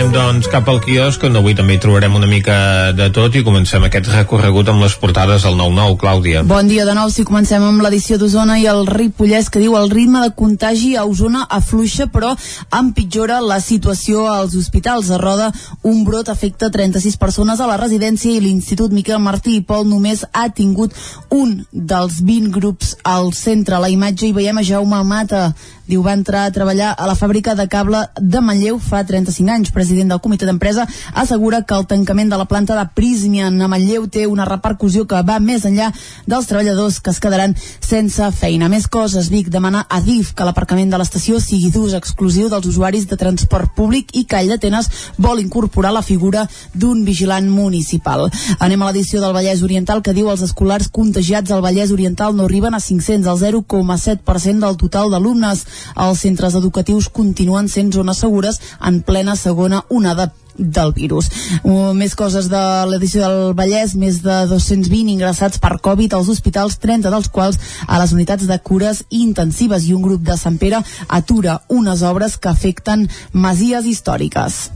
[0.00, 2.54] Anem, doncs, cap al quiosc, on avui també hi trobarem una mica
[2.96, 6.40] de tot i comencem aquest recorregut amb les portades del 9-9, Clàudia.
[6.48, 9.90] Bon dia de nou, si comencem amb l'edició d'Osona i el Ripollès, que diu el
[9.92, 12.30] ritme de contagi a Osona afluixa, però
[12.78, 15.10] empitjora la situació als hospitals.
[15.12, 15.50] A Roda,
[15.84, 20.24] un brot afecta 36 persones a la residència i l'Institut Miquel Martí i Pol només
[20.32, 20.96] ha tingut
[21.28, 23.76] un dels 20 grups al centre.
[23.76, 25.50] A la imatge hi veiem a Jaume Mata,
[25.90, 29.72] diu va entrar a treballar a la fàbrica de cable de Manlleu fa 35 anys.
[29.74, 34.06] President del comitè d'empresa assegura que el tancament de la planta de Prysmian a Manlleu
[34.08, 35.90] té una repercussió que va més enllà
[36.30, 38.70] dels treballadors que es quedaran sense feina.
[38.70, 43.08] Més coses, Vic demana a DIF que l'aparcament de l'estació sigui d'ús exclusiu dels usuaris
[43.10, 48.28] de transport públic i Call d'Atenes vol incorporar la figura d'un vigilant municipal.
[48.58, 52.46] Anem a l'edició del Vallès Oriental que diu els escolars contagiats al Vallès Oriental no
[52.46, 55.64] arriben a 500, el 0,7% del total d'alumnes.
[55.96, 61.30] Els centres educatius continuen sent zones segures en plena segona onada del virus.
[61.62, 66.78] Uh, més coses de l'edició del Vallès, més de 220 ingressats per Covid als hospitals,
[66.82, 70.82] 30 dels quals a les unitats de cures intensives i un grup de Sant Pere
[71.08, 74.68] atura unes obres que afecten masies històriques.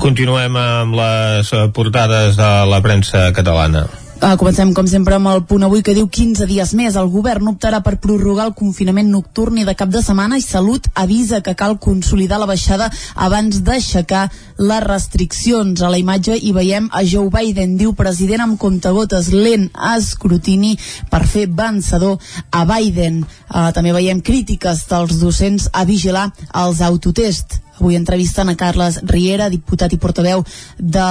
[0.00, 3.86] Continuem amb les eh, portades de la premsa catalana.
[4.22, 6.94] Uh, comencem, com sempre, amb el punt avui que diu 15 dies més.
[6.96, 10.86] El govern optarà per prorrogar el confinament nocturn i de cap de setmana i Salut
[10.94, 12.86] avisa que cal consolidar la baixada
[13.26, 14.28] abans d'aixecar
[14.62, 15.82] les restriccions.
[15.82, 20.76] A la imatge hi veiem a Joe Biden, diu president amb comptagotes lent a escrutini
[21.10, 22.16] per fer vencedor
[22.54, 23.24] a Biden.
[23.50, 26.30] Uh, també veiem crítiques dels docents a vigilar
[26.62, 27.63] els autotests.
[27.80, 30.44] Avui entrevisten a Carles Riera, diputat i portaveu
[30.78, 31.06] de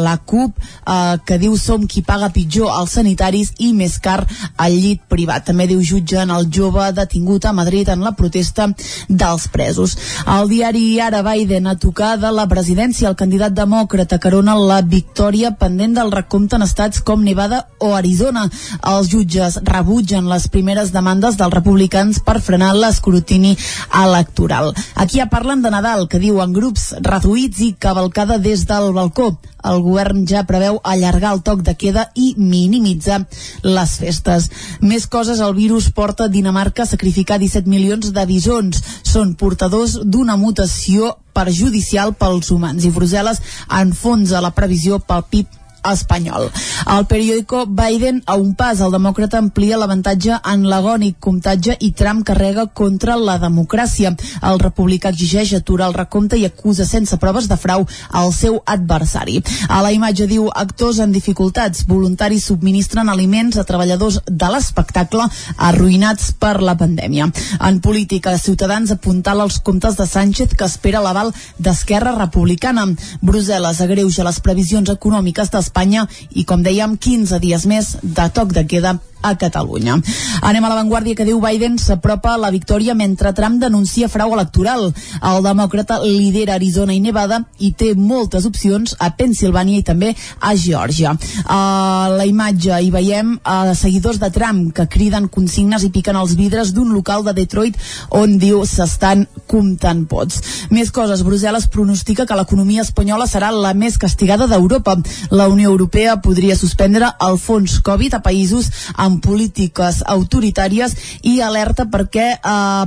[0.00, 4.24] la CUP, eh, que diu som qui paga pitjor als sanitaris i més car
[4.56, 5.44] al llit privat.
[5.44, 8.70] També diu jutgen el jove detingut a Madrid en la protesta
[9.08, 9.96] dels presos.
[10.26, 15.52] El diari Ara Biden a tocar de la presidència, el candidat demòcrata carona la victòria
[15.52, 18.48] pendent del recompte en estats com Nevada o Arizona.
[18.88, 23.56] Els jutges rebutgen les primeres demandes dels republicans per frenar l'escrutini
[24.00, 24.72] electoral.
[24.94, 28.92] Aquí ja parlen de Nadal Nadal, que diu en grups reduïts i cavalcada des del
[28.94, 29.24] balcó.
[29.66, 33.18] El govern ja preveu allargar el toc de queda i minimitzar
[33.66, 34.46] les festes.
[34.80, 38.78] Més coses, el virus porta Dinamarca a sacrificar 17 milions de bisons.
[39.02, 43.42] Són portadors d'una mutació perjudicial pels humans i Brussel·les
[43.82, 45.59] enfonsa la previsió pel PIB
[45.92, 46.50] espanyol.
[46.86, 52.24] El periòdico Biden a un pas, el demòcrata amplia l'avantatge en l'agònic comptatge i Trump
[52.26, 54.12] carrega contra la democràcia.
[54.42, 59.40] El republicà exigeix aturar el recompte i acusa sense proves de frau al seu adversari.
[59.68, 65.26] A la imatge diu actors en dificultats, voluntaris subministren aliments a treballadors de l'espectacle
[65.56, 67.30] arruïnats per la pandèmia.
[67.60, 72.86] En política, Ciutadans apuntala els comptes de Sánchez que espera l'aval d'Esquerra Republicana.
[73.22, 78.52] Brussel·les agreuja les previsions econòmiques dels Espanya i, com dèiem, 15 dies més de toc
[78.56, 79.98] de queda a Catalunya.
[80.42, 84.90] Anem a l'avantguàrdia que diu Biden s'apropa a la victòria mentre Trump denuncia frau electoral.
[85.20, 90.54] El demòcrata lidera Arizona i Nevada i té moltes opcions a Pensilvània i també a
[90.54, 91.16] Geòrgia.
[91.44, 96.36] A la imatge hi veiem a seguidors de Trump que criden consignes i piquen els
[96.38, 97.76] vidres d'un local de Detroit
[98.16, 100.40] on diu s'estan comptant pots.
[100.70, 104.96] Més coses, Brussel·les pronostica que l'economia espanyola serà la més castigada d'Europa.
[105.30, 110.94] La Unió Europea podria suspendre el fons Covid a països amb polítiques autoritàries
[111.26, 112.86] i alerta perquè eh,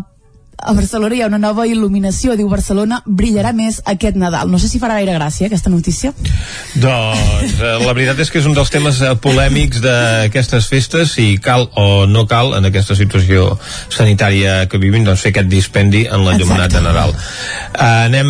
[0.58, 2.36] a Barcelona hi ha una nova il·luminació.
[2.38, 4.50] Diu Barcelona brillarà més aquest Nadal.
[4.52, 6.14] No sé si farà gaire gràcia aquesta notícia.
[6.76, 11.38] Doncs eh, la veritat és que és un dels temes eh, polèmics d'aquestes festes, si
[11.44, 13.58] cal o no cal en aquesta situació
[13.92, 17.14] sanitària que vivim, doncs fer aquest dispendi en l'enllumenat de Nadal.
[17.14, 18.30] Uh, anem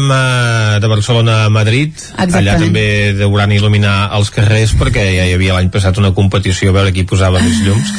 [0.81, 1.93] de Barcelona a Madrid.
[1.93, 2.37] Exactament.
[2.39, 2.85] Allà també
[3.17, 7.05] deuran il·luminar els carrers perquè ja hi havia l'any passat una competició a veure qui
[7.09, 7.93] posava més llums.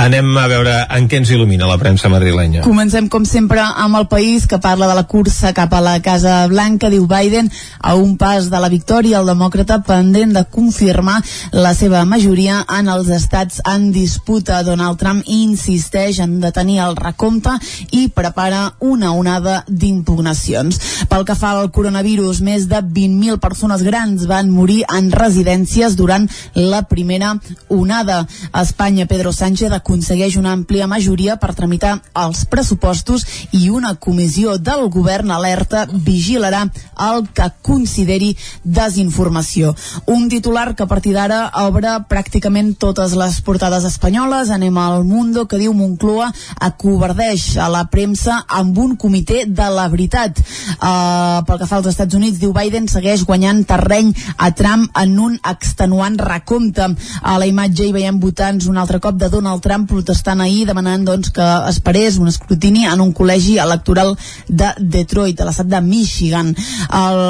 [0.00, 2.64] Anem a veure en què ens il·lumina la premsa madrilenya.
[2.66, 6.46] Comencem, com sempre, amb el país que parla de la cursa cap a la Casa
[6.46, 7.48] Blanca, diu Biden,
[7.80, 11.20] a un pas de la victòria, el demòcrata pendent de confirmar
[11.52, 14.62] la seva majoria en els estats en disputa.
[14.66, 17.54] Donald Trump insisteix en detenir el recompte
[17.96, 21.06] i prepara una onada d'impugnacions.
[21.08, 26.28] Pel que fa al coronavirus, més de 20.000 persones grans van morir en residències durant
[26.54, 27.36] la primera
[27.68, 28.26] onada.
[28.52, 34.56] A Espanya, Pedro Sánchez aconsegueix una àmplia majoria per tramitar els pressupostos i una comissió
[34.58, 36.64] del govern alerta vigilarà
[37.06, 38.32] el que consideri
[38.64, 39.74] desinformació.
[40.06, 44.50] Un titular que a partir d'ara obre pràcticament totes les portades espanyoles.
[44.50, 46.30] Anem al Mundo que diu Moncloa
[46.60, 50.40] acobardeix a la premsa amb un comitè de la veritat.
[50.76, 55.18] Uh, pel que fa als Estats Units, diu Biden segueix guanyant terreny a Trump en
[55.20, 56.88] un extenuant recompte.
[57.22, 61.04] A la imatge hi veiem votants un altre cop de Donald Trump protestant ahir demanant
[61.06, 64.14] doncs, que esperés un escrutini en un col·legi electoral
[64.48, 66.54] de Detroit, a l'estat de Michigan.
[66.88, 67.20] El,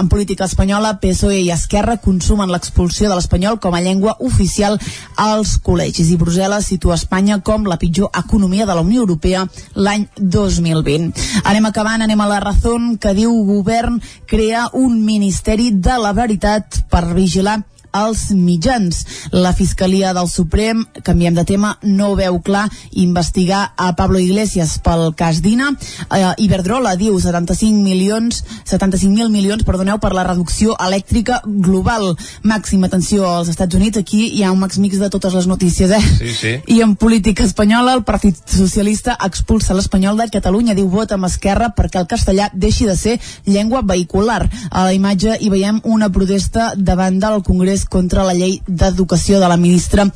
[0.00, 4.78] en política espanyola, PSOE i Esquerra consumen l'expulsió de l'espanyol com a llengua oficial
[5.16, 10.08] als col·legis i Brussel·les situa Espanya com la pitjor economia de la Unió Europea l'any
[10.18, 11.12] 2020.
[11.44, 12.54] Anem acabant, anem a la raó
[13.00, 17.60] que diu govern crea un ministeri de la veritat per vigilar
[17.94, 19.04] als mitjans.
[19.30, 25.12] La Fiscalia del Suprem, canviem de tema, no veu clar investigar a Pablo Iglesias pel
[25.14, 25.70] cas Dina.
[26.10, 32.14] Eh, Iberdrola diu 75 milions 75.000 milions, perdoneu, per la reducció elèctrica global.
[32.42, 35.90] Màxima atenció als Estats Units, aquí hi ha un max mix de totes les notícies,
[35.90, 36.00] eh?
[36.18, 36.54] Sí, sí.
[36.66, 41.70] I en política espanyola, el Partit Socialista expulsa l'espanyol de Catalunya, diu vot amb Esquerra
[41.76, 44.42] perquè el castellà deixi de ser llengua vehicular.
[44.70, 49.48] A la imatge hi veiem una protesta davant del Congrés contra la llei d'educació de
[49.48, 50.08] la ministra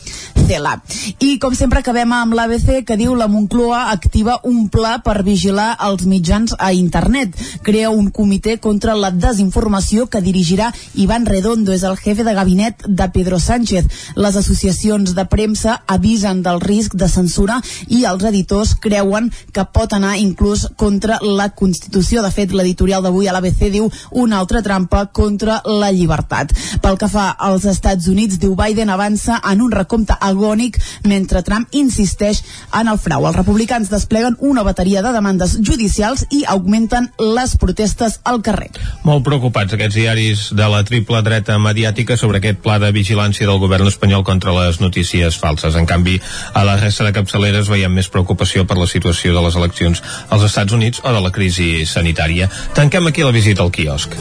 [0.49, 0.79] Cela.
[1.21, 5.75] I com sempre acabem amb l'ABC que diu la Moncloa activa un pla per vigilar
[5.85, 7.37] els mitjans a internet.
[7.67, 12.87] Crea un comitè contra la desinformació que dirigirà Ivan Redondo, és el jefe de gabinet
[12.87, 13.87] de Pedro Sánchez.
[14.17, 19.93] Les associacions de premsa avisen del risc de censura i els editors creuen que pot
[19.93, 22.23] anar inclús contra la Constitució.
[22.23, 26.55] De fet, l'editorial d'avui a l'ABC diu una altra trampa contra la llibertat.
[26.83, 30.79] Pel que fa als Estats Units, diu Biden avança en un recompte agònic
[31.09, 32.43] mentre Trump insisteix
[32.79, 33.27] en el frau.
[33.27, 38.71] Els republicans despleguen una bateria de demandes judicials i augmenten les protestes al carrer.
[39.05, 43.61] Molt preocupats aquests diaris de la triple dreta mediàtica sobre aquest pla de vigilància del
[43.63, 45.75] govern espanyol contra les notícies falses.
[45.75, 46.19] En canvi,
[46.55, 50.49] a la resta de capçaleres veiem més preocupació per la situació de les eleccions als
[50.51, 52.51] Estats Units o de la crisi sanitària.
[52.75, 54.15] Tanquem aquí la visita al quiosc.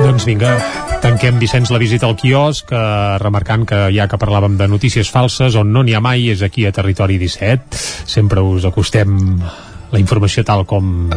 [0.00, 0.56] Doncs vinga,
[1.00, 5.56] tanquem, Vicenç, la visita al quiosc, eh, remarcant que ja que parlàvem de notícies falses,
[5.56, 7.76] on no n'hi ha mai és aquí a Territori 17.
[8.06, 9.16] Sempre us acostem
[9.90, 11.10] la informació tal com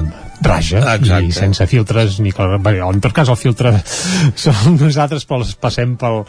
[0.44, 1.28] raja Exacte.
[1.28, 3.74] i sense filtres ni clar, bé, en tot cas el filtre
[4.44, 6.24] som nosaltres però els passem pel,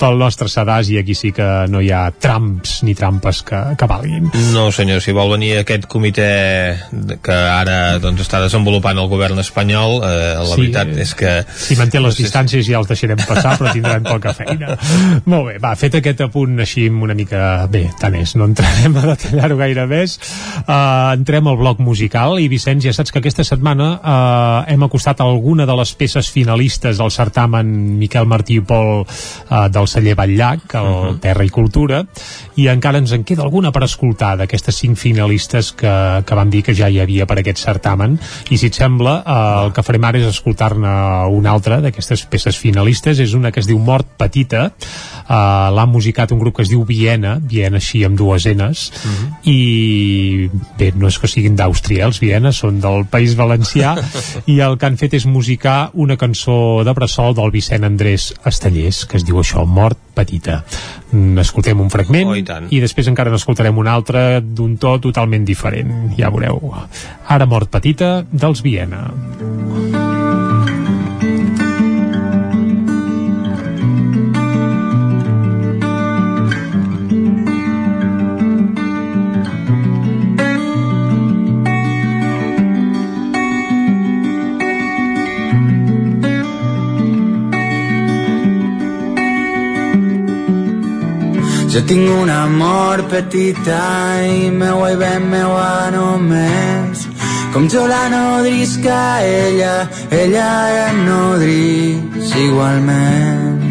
[0.00, 3.88] pel nostre sedàs i aquí sí que no hi ha tramps ni trampes que, que
[3.90, 4.28] valguin.
[4.54, 6.28] No, senyor, si vol venir aquest comitè
[7.22, 11.34] que ara doncs, està desenvolupant el govern espanyol, eh, la Sí, veritat és que...
[11.46, 14.76] si manté les distàncies ja els deixarem passar però tindrem poca feina.
[15.30, 19.06] Molt bé, va, fet aquest apunt així una mica bé, tant és, no entrarem a
[19.12, 20.18] detallar-ho gaire més.
[20.66, 25.20] Uh, entrem al bloc musical i Vicenç, ja saps que aquesta setmana uh, hem acostat
[25.20, 30.74] alguna de les peces finalistes del certamen Miquel Martí i Pol uh, del celler Batllac,
[30.74, 31.20] el uh -huh.
[31.20, 32.04] Terra i Cultura
[32.60, 35.92] i encara ens en queda alguna per escoltar d'aquestes cinc finalistes que,
[36.26, 38.18] que vam dir que ja hi havia per aquest certamen.
[38.50, 40.92] I si et sembla, uh, el que farem ara és escoltar-ne
[41.30, 44.70] una altra d'aquestes peces finalistes, és una que es diu Mort Petita.
[45.30, 49.10] Uh, l'ha musicat un grup que es diu Viena, Viena així amb dues enes uh
[49.10, 49.28] -huh.
[49.44, 53.49] i bé, no és que siguin d'Àustria els Viena, són del País Valencià
[54.46, 59.04] i el que han fet és musicar una cançó de bressol del Vicent Andrés Estellers,
[59.06, 60.60] que es diu això, Mort Petita.
[61.40, 62.68] Escoltem un fragment Oh, i tant.
[62.70, 66.60] i després encara n'escoltarem un altre d'un to totalment diferent, ja veureu.
[67.28, 69.08] Ara Mort Petita dels Viena.
[91.70, 93.78] Jo tinc un amor petita
[94.26, 97.04] i meua i ben meua només.
[97.54, 100.48] Com jo la nodrisc a ella, ella
[100.88, 103.62] em nodrís igualment.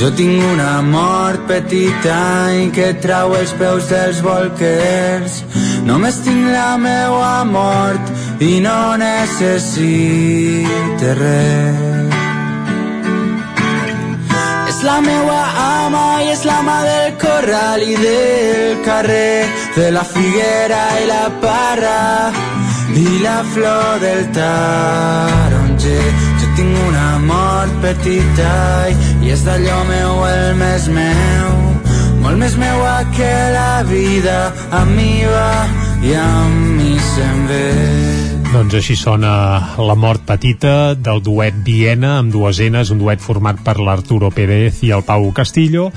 [0.00, 2.18] Jo tinc una mort petita
[2.58, 5.44] i que trau els peus dels bolquers.
[5.86, 9.86] Només tinc la meua mort i no necessite
[11.22, 12.17] res.
[14.78, 20.82] És la meua ama i és l'ama del corral i del carrer, de la figuera
[21.00, 22.30] i la parra
[22.94, 26.06] i la flor del taronger.
[26.38, 28.54] Jo tinc una mort petita
[28.94, 31.60] i, és d'allò meu el més meu,
[32.22, 35.54] molt més meua que la vida, amb mi va
[36.06, 38.37] i amb mi se'n ve.
[38.48, 39.30] Doncs així sona
[39.76, 44.78] La mort petita del duet Viena amb dues enes, un duet format per l'Arturo Pérez
[44.86, 45.90] i el Pau Castillo,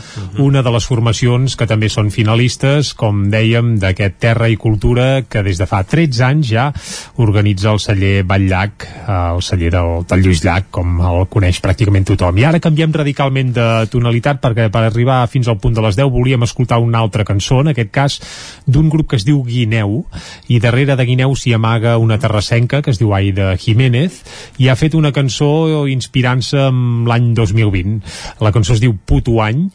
[0.43, 5.43] una de les formacions que també són finalistes, com dèiem, d'aquest Terra i Cultura que
[5.45, 6.65] des de fa 13 anys ja
[7.23, 12.09] organitza el celler Batllac, eh, el celler del, del Lluís Llach, com el coneix pràcticament
[12.11, 12.35] tothom.
[12.35, 16.11] I ara canviem radicalment de tonalitat perquè per arribar fins al punt de les 10
[16.11, 18.19] volíem escoltar una altra cançó, en aquest cas
[18.67, 20.01] d'un grup que es diu Guineu,
[20.51, 24.21] i darrere de Guineu s'hi amaga una terrassenca que es diu Aida Jiménez
[24.59, 29.67] i ha fet una cançó inspirant-se amb l'any 2020 la cançó es diu Puto Any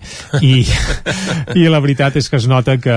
[0.42, 0.64] i,
[1.60, 2.96] i la veritat és que es nota que,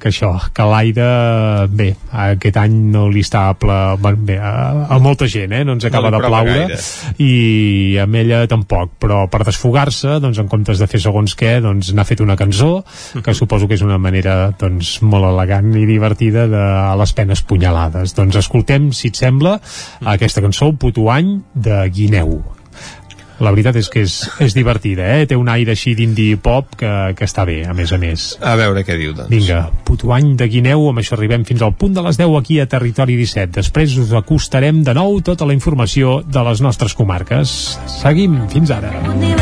[0.00, 1.90] que això que l'Aida, bé,
[2.30, 5.64] aquest any no li està a, pla, bé, a, a molta gent, eh?
[5.64, 6.78] no ens acaba No de plaure gaire.
[7.22, 11.92] i amb ella tampoc, però per desfogar-se doncs en comptes de fer segons què doncs
[11.94, 12.84] n'ha fet una cançó
[13.24, 17.42] que suposo que és una manera doncs molt elegant i divertida de a les penes
[17.46, 19.58] punyalades doncs escoltem, si et sembla
[20.14, 22.40] aquesta cançó, Puto Any de Guineu
[23.40, 25.24] La veritat és que és, és divertida, eh?
[25.24, 28.26] Té un aire així d'indie pop que, que està bé, a més a més.
[28.44, 29.32] A veure què diu, doncs.
[29.32, 32.68] Vinga, putuany de Guineu, amb això arribem fins al punt de les 10 aquí a
[32.68, 33.56] Territori 17.
[33.56, 37.56] Després us acostarem de nou tota la informació de les nostres comarques.
[37.96, 38.92] Seguim, fins ara.
[39.16, 39.32] Ni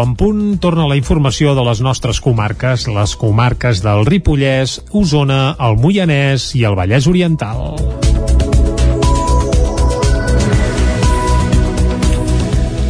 [0.00, 5.56] 10 en punt torna la informació de les nostres comarques, les comarques del Ripollès, Osona,
[5.60, 7.76] el Moianès i el Vallès Oriental.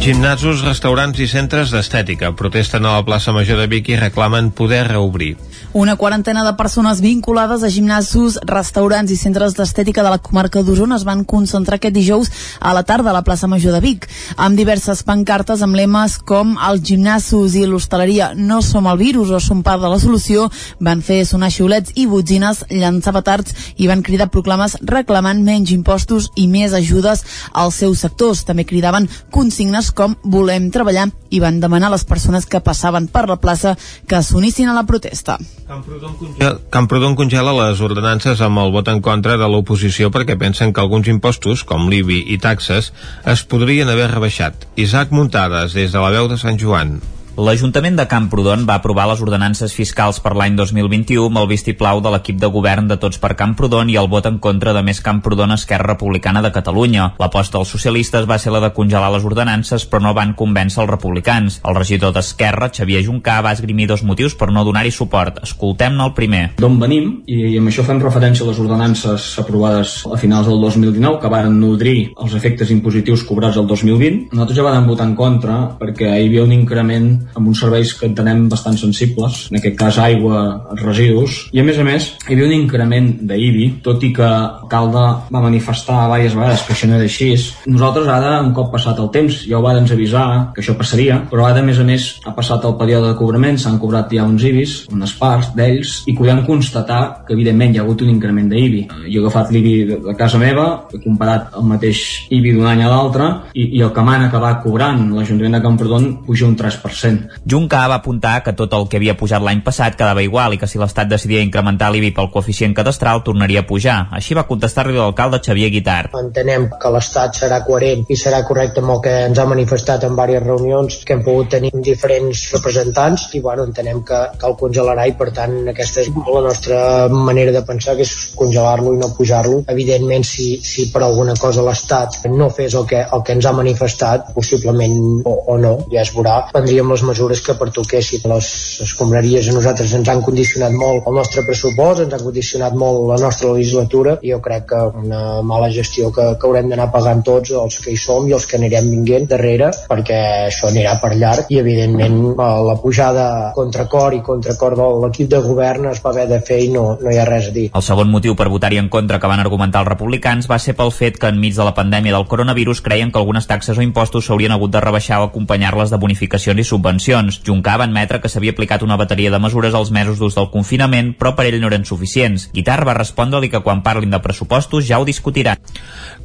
[0.01, 4.85] Gimnasos, restaurants i centres d'estètica protesten a la plaça Major de Vic i reclamen poder
[4.87, 5.35] reobrir.
[5.73, 10.97] Una quarantena de persones vinculades a gimnasos, restaurants i centres d'estètica de la comarca d'Osona
[10.99, 12.27] es van concentrar aquest dijous
[12.59, 16.57] a la tarda a la plaça Major de Vic, amb diverses pancartes amb lemes com
[16.59, 20.49] els gimnasos i l'hostaleria no som el virus o som part de la solució,
[20.81, 26.33] van fer sonar xiulets i botzines, llançar petards i van cridar proclames reclamant menys impostos
[26.35, 28.43] i més ajudes als seus sectors.
[28.43, 33.29] També cridaven consignes com volem treballar i van demanar a les persones que passaven per
[33.29, 35.39] la plaça que s'unissin a la protesta.
[35.67, 41.07] Camprodon congela les ordenances amb el vot en contra de l'oposició perquè pensen que alguns
[41.11, 42.91] impostos, com l'IBI i taxes,
[43.35, 44.67] es podrien haver rebaixat.
[44.75, 46.99] Isaac Muntades, des de la veu de Sant Joan.
[47.39, 52.11] L'Ajuntament de Camprodon va aprovar les ordenances fiscals per l'any 2021 amb el vistiplau de
[52.11, 55.55] l'equip de govern de Tots per Camprodon i el vot en contra de Més Camprodon
[55.55, 57.05] Esquerra Republicana de Catalunya.
[57.21, 60.91] L'aposta dels socialistes va ser la de congelar les ordenances, però no van convèncer els
[60.91, 61.61] republicans.
[61.63, 65.39] El regidor d'Esquerra, Xavier Juncà, va esgrimir dos motius per no donar-hi suport.
[65.47, 66.43] Escoltem-ne el primer.
[66.59, 71.23] d'on venim i amb això fem referència a les ordenances aprovades a finals del 2019
[71.23, 74.35] que van nodrir els efectes impositius cobrats el 2020.
[74.35, 78.07] Nosaltres ja vam votar en contra perquè hi havia un increment amb uns serveis que
[78.09, 80.41] entenem bastant sensibles, en aquest cas aigua,
[80.81, 85.05] residus, i a més a més hi havia un increment d'IBI, tot i que l'alcalde
[85.31, 87.31] va manifestar diverses vegades que això no era així.
[87.69, 91.45] Nosaltres ara, un cop passat el temps, ja ho vàrem avisar que això passaria, però
[91.47, 94.43] ara a més a més ha passat el període de cobrament, s'han cobrat ja uns
[94.47, 98.83] IBIs, unes parts d'ells, i podem constatar que evidentment hi ha hagut un increment d'IBI.
[99.07, 99.75] Jo he agafat l'IBI
[100.07, 103.93] de casa meva, he comparat el mateix IBI d'un any a l'altre, i, i el
[103.95, 107.10] que m'han acabat cobrant l'Ajuntament de Camprodon puja un 3%.
[107.49, 110.69] Junca va apuntar que tot el que havia pujat l'any passat quedava igual i que
[110.69, 113.97] si l'Estat decidia incrementar l'IBI pel coeficient cadastral tornaria a pujar.
[114.17, 116.15] Així va contestar-li l'alcalde Xavier Guitart.
[116.21, 120.15] Entenem que l'Estat serà coherent i serà correcte amb el que ens ha manifestat en
[120.15, 125.05] diverses reunions que hem pogut tenir amb diferents representants i bueno, entenem que, el congelarà
[125.07, 126.79] i per tant aquesta és la nostra
[127.11, 129.61] manera de pensar que és congelar-lo i no pujar-lo.
[129.71, 133.53] Evidentment si, si per alguna cosa l'Estat no fes el que, el que ens ha
[133.55, 138.21] manifestat, possiblement o, o no, ja es veurà, prendríem les les mesures que pertoquessin.
[138.29, 138.47] Les
[138.85, 143.17] escombraries a nosaltres ens han condicionat molt el nostre pressupost, ens han condicionat molt la
[143.21, 147.53] nostra legislatura i jo crec que una mala gestió que, que haurem d'anar pagant tots
[147.57, 151.49] els que hi som i els que anirem vinguent darrere perquè això anirà per llarg
[151.49, 153.25] i evidentment eh, la pujada
[153.55, 156.69] contra cor i contra cor de l'equip de govern es va haver de fer i
[156.73, 157.67] no, no hi ha res a dir.
[157.73, 160.93] El segon motiu per votar-hi en contra que van argumentar els republicans va ser pel
[160.93, 164.53] fet que enmig de la pandèmia del coronavirus creien que algunes taxes o impostos s'haurien
[164.53, 166.90] hagut de rebaixar o acompanyar-les de bonificacions i subvencions.
[166.99, 171.13] Juncar va admetre que s'havia aplicat una bateria de mesures als mesos d'ús del confinament,
[171.17, 172.49] però per ell no eren suficients.
[172.53, 175.59] Guitar va respondre-li que quan parlin de pressupostos ja ho discutiran.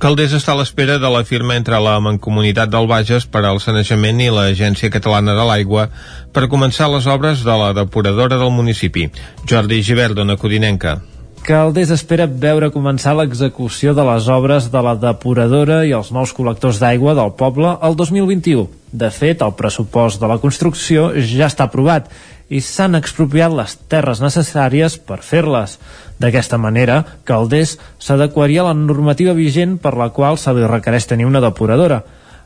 [0.02, 4.20] Caldés està a l'espera de la firma entre la Mancomunitat del Bages per al sanejament
[4.20, 5.88] i l'Agència Catalana de l'Aigua
[6.32, 9.10] per començar les obres de la depuradora del municipi.
[9.46, 10.98] Jordi Givert, dona Codinenca.
[11.46, 16.80] Caldés espera veure començar l'execució de les obres de la depuradora i els nous col·lectors
[16.82, 18.64] d'aigua del poble el 2021.
[18.90, 22.08] De fet, el pressupost de la construcció ja està aprovat
[22.50, 25.76] i s'han expropiat les terres necessàries per fer-les.
[26.18, 31.28] D'aquesta manera, Caldés s'adequaria a la normativa vigent per la qual se li requereix tenir
[31.30, 32.00] una depuradora,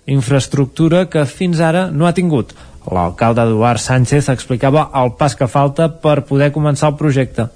[0.05, 2.53] infraestructura que fins ara no ha tingut.
[2.85, 7.49] L'alcalde Eduard Sánchez explicava el pas que falta per poder començar el projecte.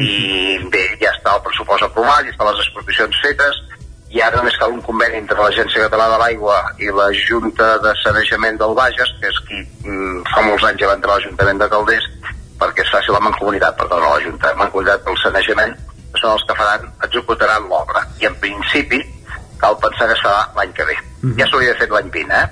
[0.00, 3.60] I bé, ja està el pressupost aprovat, ja estan les expropiacions fetes
[4.10, 7.92] i ara només cal un conveni entre l'Agència Catalana de l'Aigua i la Junta de
[8.02, 11.62] Sanejament del Bages, que és qui mm, fa molts anys ja va entrar a l'Ajuntament
[11.62, 12.08] de Calders
[12.60, 15.76] perquè es faci la mancomunitat, perdó, no la Junta, mancomunitat del Sanejament,
[16.10, 18.02] que són els que faran, executaran l'obra.
[18.20, 19.00] I en principi
[19.60, 20.96] cal pensar que es farà l'any que ve.
[21.22, 21.38] Mhm.
[21.38, 22.48] Ja s'hauria fet l'any 20, eh?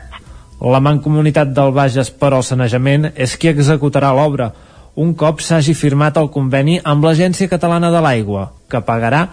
[0.72, 4.50] La Mancomunitat del Bages per al sanejament és qui executarà l'obra,
[4.98, 9.28] un cop s'hagi firmat el conveni amb l'Agència Catalana de l'Aigua, que pagarà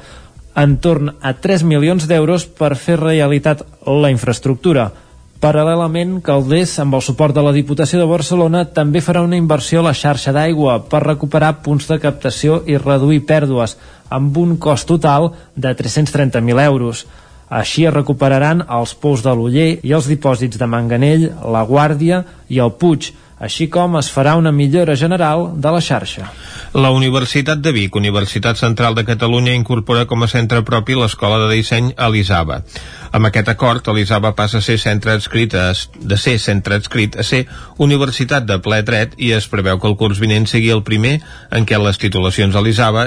[0.62, 4.92] entorn a 3 milions d'euros per fer realitat la infraestructura.
[5.42, 9.88] Paral·lelament, Caldés, amb el suport de la Diputació de Barcelona, també farà una inversió a
[9.90, 13.76] la xarxa d'aigua per recuperar punts de captació i reduir pèrdues,
[14.10, 17.06] amb un cost total de 330.000 euros.
[17.50, 22.62] Així es recuperaran els pous de l'Uller i els dipòsits de Manganell, la Guàrdia i
[22.62, 26.30] el Puig, així com es farà una millora general de la xarxa.
[26.74, 31.52] La Universitat de Vic, Universitat Central de Catalunya, incorpora com a centre propi l'Escola de
[31.54, 32.62] Disseny Elisava.
[33.16, 35.70] Amb aquest acord, Elisava passa a ser centre adscrit a,
[36.12, 37.46] de ser centre adscrit a ser
[37.80, 41.22] Universitat de ple dret i es preveu que el curs vinent sigui el primer
[41.56, 42.64] en què les titulacions a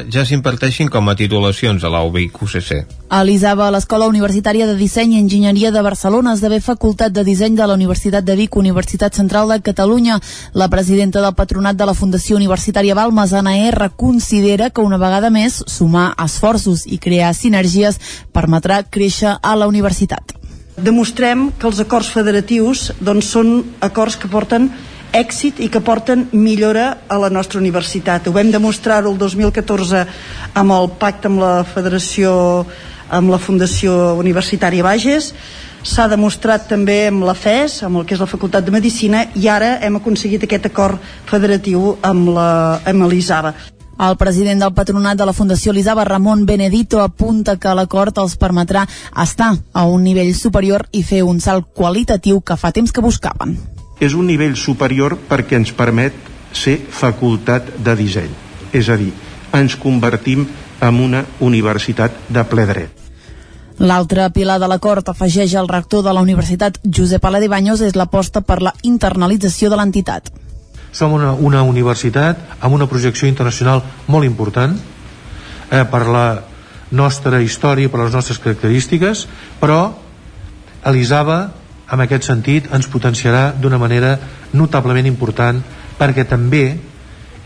[0.08, 2.86] ja s'imparteixin com a titulacions a la UBIC UCC.
[3.08, 7.66] A l'ISABA, l'Escola Universitària de Disseny i Enginyeria de Barcelona esdevé Facultat de Disseny de
[7.66, 10.18] la Universitat de Vic, Universitat Central de Catalunya.
[10.52, 15.30] La presidenta del patronat de la Fundació Universitària Balmes, Anna R, considera que una vegada
[15.30, 17.96] més sumar esforços i crear sinergies
[18.32, 19.97] permetrà créixer a la universitat.
[20.78, 24.70] Demostrem que els acords federatius doncs, són acords que porten
[25.12, 28.28] èxit i que porten millora a la nostra universitat.
[28.28, 30.04] Ho vam demostrar-ho el 2014
[30.54, 32.66] amb el pacte amb la Federació
[33.08, 35.32] amb la Fundació Universitària Bages
[35.88, 39.48] s'ha demostrat també amb la FES, amb el que és la Facultat de Medicina, i
[39.48, 43.77] ara hem aconseguit aquest acord federatiu amb l'ISABA.
[43.98, 48.84] El president del patronat de la Fundació Elisava, Ramon Benedito, apunta que l'acord els permetrà
[49.24, 53.58] estar a un nivell superior i fer un salt qualitatiu que fa temps que buscaven.
[54.00, 56.14] és un nivell superior perquè ens permet
[56.52, 58.30] ser facultat de disseny.
[58.72, 59.12] És a dir,
[59.52, 60.46] ens convertim
[60.80, 62.90] en una universitat de ple dret.
[63.78, 68.60] L'altre pilar de l'acord, afegeix el rector de la Universitat, Josep Aladibanyos, és l'aposta per
[68.62, 70.30] la internalització de l'entitat.
[70.92, 76.28] Som una, una universitat amb una projecció internacional molt important eh, per la
[76.90, 79.26] nostra història, per les nostres característiques,
[79.60, 79.80] però
[80.88, 81.40] Elisava,
[81.92, 84.14] en aquest sentit, ens potenciarà d'una manera
[84.52, 85.60] notablement important
[85.98, 86.78] perquè també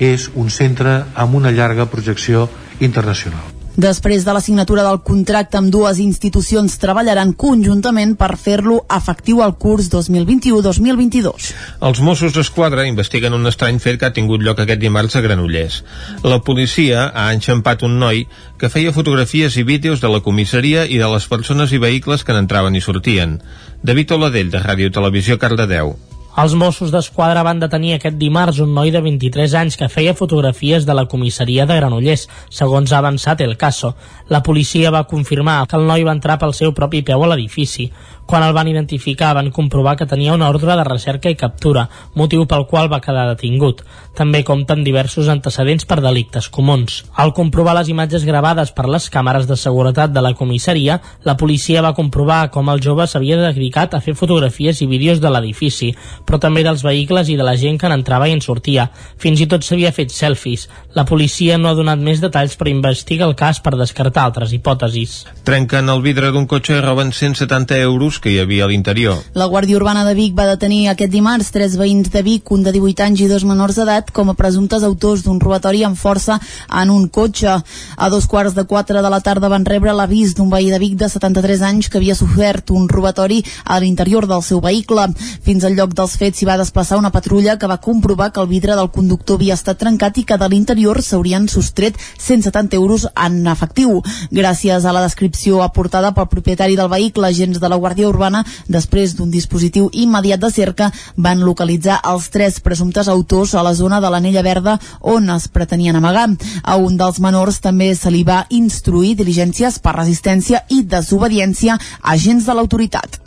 [0.03, 2.49] és un centre amb una llarga projecció
[2.80, 3.62] internacional.
[3.77, 9.55] Després de la signatura del contracte amb dues institucions treballaran conjuntament per fer-lo efectiu al
[9.57, 11.49] curs 2021-2022.
[11.89, 15.81] Els Mossos d'Esquadra investiguen un estrany fet que ha tingut lloc aquest dimarts a Granollers.
[16.20, 18.27] La policia ha enxampat un noi
[18.61, 22.37] que feia fotografies i vídeos de la comissaria i de les persones i vehicles que
[22.37, 23.41] n'entraven i sortien.
[23.83, 25.97] David Oladell, de Ràdio Televisió, Cardedeu.
[26.33, 30.87] Els Mossos d'Esquadra van detenir aquest dimarts un noi de 23 anys que feia fotografies
[30.89, 33.91] de la comissaria de Granollers, segons ha avançat el caso.
[34.33, 37.91] La policia va confirmar que el noi va entrar pel seu propi peu a l'edifici.
[38.27, 42.47] Quan el van identificar van comprovar que tenia una ordre de recerca i captura, motiu
[42.49, 43.83] pel qual va quedar detingut.
[44.16, 47.03] També compten diversos antecedents per delictes comuns.
[47.16, 51.83] Al comprovar les imatges gravades per les càmeres de seguretat de la comissaria, la policia
[51.85, 55.93] va comprovar com el jove s'havia dedicat a fer fotografies i vídeos de l'edifici,
[56.25, 58.89] però també dels vehicles i de la gent que n'entrava i en sortia.
[59.18, 60.68] Fins i tot s'havia fet selfies.
[60.95, 65.23] La policia no ha donat més detalls però investiga el cas per descartar altres hipòtesis.
[65.49, 69.21] Trenquen el vidre d'un cotxe i roben 170 euros que hi havia a l'interior.
[69.35, 72.73] La Guàrdia Urbana de Vic va detenir aquest dimarts tres veïns de Vic, un de
[72.75, 76.39] 18 anys i dos menors d'edat, com a presumptes autors d'un robatori amb força
[76.69, 77.55] en un cotxe.
[77.97, 80.99] A dos quarts de quatre de la tarda van rebre l'avís d'un veí de Vic
[81.01, 85.09] de 73 anys que havia sofert un robatori a l'interior del seu vehicle.
[85.43, 88.51] Fins al lloc dels fets s'hi va desplaçar una patrulla que va comprovar que el
[88.51, 93.47] vidre del conductor havia estat trencat i que de l'interior s'haurien sostret 170 euros en
[93.47, 94.01] efectiu.
[94.31, 99.16] Gràcies a la descripció aportada pel propietari del vehicle, agents de la Guàrdia Urbana, després
[99.16, 104.11] d'un dispositiu immediat de cerca, van localitzar els tres presumptes autors a la zona de
[104.11, 106.29] l'Anella Verda on es pretenien amagar.
[106.62, 112.12] A un dels menors també se li va instruir diligències per resistència i desobediència a
[112.12, 113.22] agents de l'autoritat.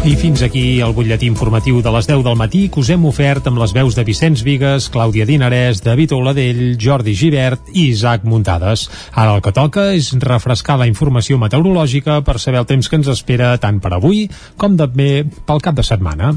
[0.00, 3.44] I fins aquí el butlletí informatiu de les 10 del matí que us hem ofert
[3.50, 8.86] amb les veus de Vicenç Vigues, Clàudia Dinarès, David Oladell, Jordi Givert i Isaac Muntades.
[9.12, 13.12] Ara el que toca és refrescar la informació meteorològica per saber el temps que ens
[13.12, 14.24] espera tant per avui
[14.56, 16.32] com també pel cap de setmana.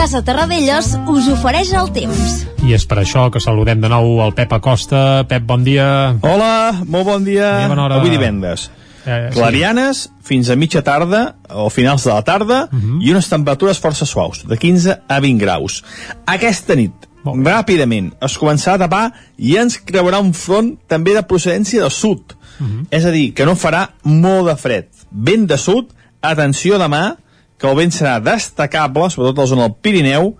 [0.00, 2.46] Casa Terradellos us ofereix el temps.
[2.64, 5.26] I és per això que saludem de nou el Pep Acosta.
[5.28, 6.14] Pep, bon dia.
[6.24, 7.50] Hola, molt bon dia.
[7.58, 7.98] Bona bona hora.
[8.00, 8.70] Avui divendres.
[9.04, 9.34] Eh, sí.
[9.36, 12.78] Clarianes fins a mitja tarda o finals de la tarda Mhm.
[12.78, 13.04] uh -huh.
[13.06, 15.84] i unes temperatures força suaus, de 15 a 20 graus.
[16.24, 21.82] Aquesta nit, ràpidament, es començarà a tapar i ens creurà un front també de procedència
[21.82, 22.22] de sud.
[22.58, 22.80] Uh Mhm.
[22.80, 22.86] -huh.
[22.90, 24.86] És a dir, que no farà molt de fred.
[25.10, 27.16] Vent de sud, atenció demà,
[27.60, 30.32] que el vent serà destacable, sobretot a la zona del Pirineu,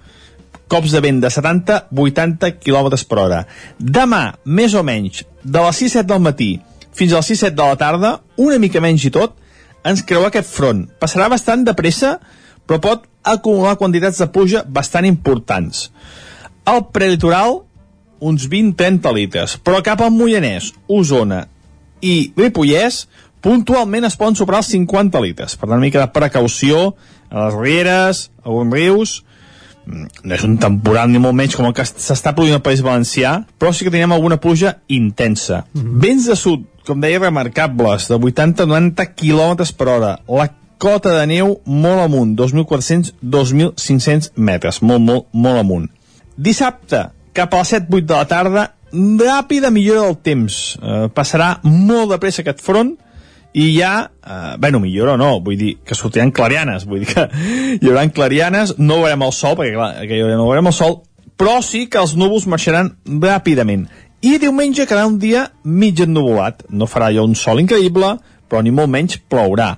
[0.71, 3.45] cops de vent de 70-80 km per hora.
[3.79, 6.51] Demà, més o menys, de les 6-7 del matí
[6.97, 9.37] fins a les 6-7 de la tarda, una mica menys i tot,
[9.87, 10.85] ens creurà aquest front.
[11.01, 12.17] Passarà bastant de pressa,
[12.67, 15.89] però pot acumular quantitats de pluja bastant importants.
[16.69, 17.63] Al prelitoral,
[18.21, 21.47] uns 20-30 litres, però cap al Moianès, Osona
[22.05, 23.07] i Ripollès,
[23.41, 25.57] puntualment es poden superar els 50 litres.
[25.57, 26.95] Per tant, una mica de precaució
[27.31, 29.17] a les rieres, a alguns rius,
[29.91, 32.83] Mm, no és un temporal ni molt menys com el que s'està produint al País
[32.85, 35.65] Valencià, però sí que tenim alguna pluja intensa.
[35.73, 36.01] Mm -hmm.
[36.05, 40.21] Vents de sud, com deia, remarcables, de 80-90 km per hora.
[40.29, 45.91] La cota de neu molt amunt, 2.400-2.500 metres, molt, molt, molt amunt.
[46.37, 50.79] Dissabte, cap a les 7-8 de la tarda, ràpida millora del temps.
[50.83, 52.97] Eh, passarà molt de pressa aquest front,
[53.53, 57.27] i ja, eh, bueno, millor o no, vull dir que sortiran clarianes, vull dir que
[57.81, 61.01] hi haurà clarianes, no veurem el sol, perquè clar, que no veurem el sol,
[61.41, 63.89] però sí que els núvols marxaran ràpidament.
[64.21, 68.19] I diumenge quedarà un dia mig ennuvolat, no farà allò un sol increïble,
[68.51, 69.73] però ni molt menys plourà.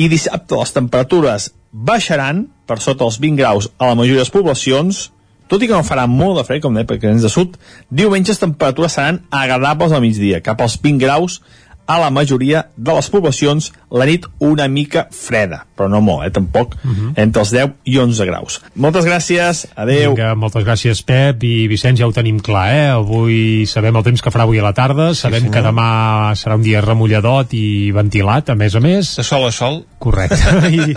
[0.00, 4.32] I dissabte les temperatures baixaran per sota els 20 graus a la majoria de les
[4.32, 5.02] poblacions,
[5.46, 7.54] tot i que no farà molt de fred, com deia, perquè ens de sud,
[7.92, 11.38] diumenge les temperatures seran agradables al migdia, cap als 20 graus
[11.86, 16.30] a la majoria de les poblacions la nit una mica freda, però no molt, eh,
[16.30, 17.12] tampoc, uh -huh.
[17.16, 18.60] entre els 10 i 11 graus.
[18.74, 20.14] Moltes gràcies, adeu.
[20.14, 22.88] Vinga, moltes gràcies, Pep, i Vicenç, ja ho tenim clar, eh?
[22.90, 25.54] Avui sabem el temps que farà avui a la tarda, sabem senyor.
[25.54, 29.16] que demà serà un dia remulladot i ventilat, a més a més.
[29.16, 29.84] De sol a sol.
[29.98, 30.36] Correcte.
[30.76, 30.94] I,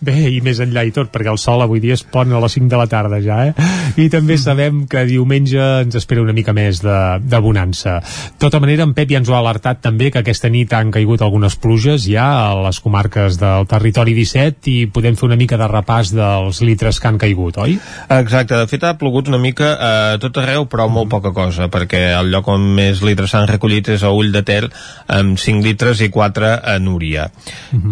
[0.00, 2.52] bé, i més enllà i tot, perquè el sol avui dia es pon a les
[2.52, 3.54] 5 de la tarda ja, eh?
[3.96, 8.00] I també sabem que diumenge ens espera una mica més de, de bonança.
[8.00, 10.90] De tota manera, en Pep ja ens ho ha alertat també que aquesta nit han
[10.94, 15.58] caigut algunes pluges ja a les comarques del territori 17 i podem fer una mica
[15.60, 17.76] de repàs dels litres que han caigut, oi?
[18.20, 19.92] Exacte, de fet ha plogut una mica a
[20.22, 24.04] tot arreu, però molt poca cosa, perquè el lloc on més litres s'han recollit és
[24.04, 24.62] a Ull de Ter,
[25.10, 27.28] amb 5 litres i 4 a Núria.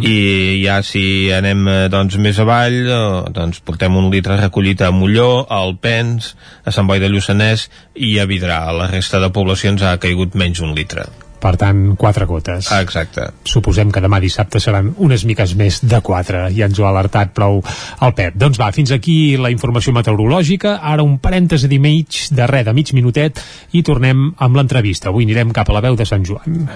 [0.03, 0.17] I
[0.65, 2.99] ja si anem eh, doncs, més avall, eh,
[3.35, 6.35] doncs portem un litre recollit a Molló, a Alpens,
[6.65, 8.65] a Sant Boi de Lluçanès i a Vidrà.
[8.69, 11.09] A la resta de poblacions ha caigut menys un litre.
[11.39, 12.71] Per tant, quatre gotes.
[12.75, 13.29] Ah, exacte.
[13.47, 16.49] Suposem que demà dissabte seran unes miques més de 4.
[16.57, 18.37] Ja ens ho ha alertat prou el Pep.
[18.39, 20.79] Doncs va, fins aquí la informació meteorològica.
[20.83, 23.43] Ara un parèntesi de mig, de res, de mig minutet,
[23.73, 25.13] i tornem amb l'entrevista.
[25.13, 26.67] Avui anirem cap a la veu de Sant Joan.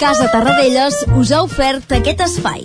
[0.00, 2.64] Casa Tarradellas us ha ofert aquest espai.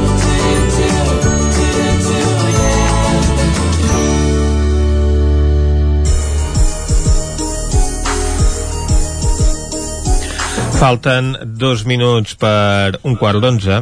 [10.81, 13.75] Falten dos minuts per un quart d'onze.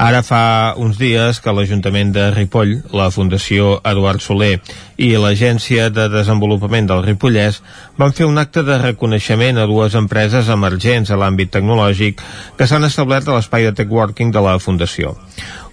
[0.00, 0.44] Ara fa
[0.80, 4.54] uns dies que l'Ajuntament de Ripoll, la Fundació Eduard Soler
[4.98, 7.60] i l'Agència de Desenvolupament del Ripollès
[8.00, 12.18] van fer un acte de reconeixement a dues empreses emergents a l'àmbit tecnològic
[12.58, 15.14] que s'han establert a l'espai de Tech Working de la Fundació.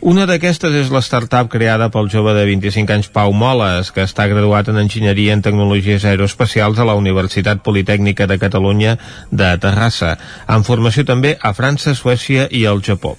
[0.06, 4.28] Una d'aquestes és la startup creada pel jove de 25 anys Pau Moles, que està
[4.30, 9.00] graduat en Enginyeria en Tecnologies Aeroespacials a la Universitat Politècnica de Catalunya
[9.32, 13.18] de Terrassa, amb formació també a França, Suècia i al Japó.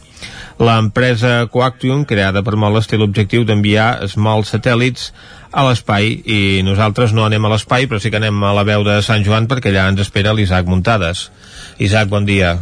[0.57, 5.11] L'empresa Coactium, creada per Moles, té l'objectiu d'enviar small satèl·lits
[5.53, 8.85] a l'espai i nosaltres no anem a l'espai però sí que anem a la veu
[8.87, 11.29] de Sant Joan perquè allà ens espera l'Isaac Muntades.
[11.77, 12.57] Isaac, bon dia.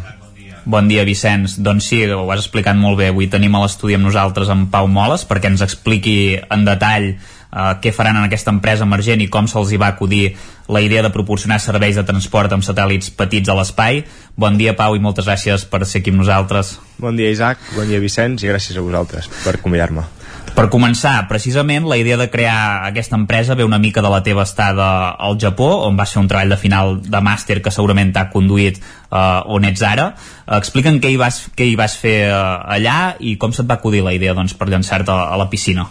[0.65, 1.59] Bon dia, Vicenç.
[1.61, 3.11] Doncs sí, ho has explicat molt bé.
[3.13, 7.73] Avui tenim a l'estudi amb nosaltres en Pau Moles perquè ens expliqui en detall eh,
[7.79, 10.33] què faran en aquesta empresa emergent i com se'ls hi va acudir
[10.69, 14.05] la idea de proporcionar serveis de transport amb satèl·lits petits a l'espai.
[14.37, 16.79] Bon dia, Pau, i moltes gràcies per ser aquí amb nosaltres.
[16.99, 17.61] Bon dia, Isaac.
[17.77, 20.07] Bon dia, Vicenç, i gràcies a vosaltres per convidar-me.
[20.55, 24.45] Per començar, precisament, la idea de crear aquesta empresa ve una mica de la teva
[24.47, 28.29] estada al Japó, on va ser un treball de final de màster que segurament t'ha
[28.31, 30.13] conduït uh, on ets ara.
[30.61, 34.05] Explica'm què hi vas, què hi vas fer uh, allà i com se't va acudir
[34.07, 35.89] la idea doncs, per llançar-te a la piscina.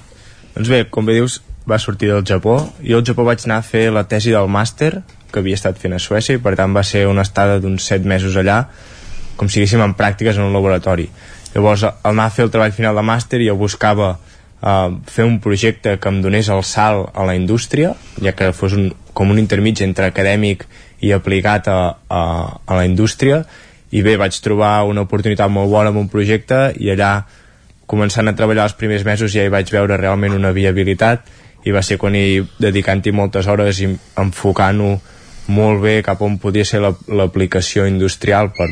[0.55, 2.57] Doncs bé, com bé dius, va sortir del Japó.
[2.83, 5.95] Jo al Japó vaig anar a fer la tesi del màster que havia estat fent
[5.95, 8.65] a Suècia i per tant va ser una estada d'uns 7 mesos allà
[9.35, 11.07] com si haguéssim en pràctiques en un laboratori.
[11.53, 15.39] Llavors, al anar a fer el treball final de màster jo buscava uh, fer un
[15.41, 19.41] projecte que em donés el salt a la indústria, ja que fos un, com un
[19.41, 20.65] intermig entre acadèmic
[21.01, 21.79] i aplicat a,
[22.09, 22.23] a,
[22.65, 23.43] a la indústria,
[23.93, 27.13] i bé, vaig trobar una oportunitat molt bona amb un projecte i allà
[27.89, 31.27] començant a treballar els primers mesos ja hi vaig veure realment una viabilitat
[31.63, 34.93] i va ser quan hi dedicant-hi moltes hores i enfocant-ho
[35.53, 38.69] molt bé cap on podia ser l'aplicació la, industrial per,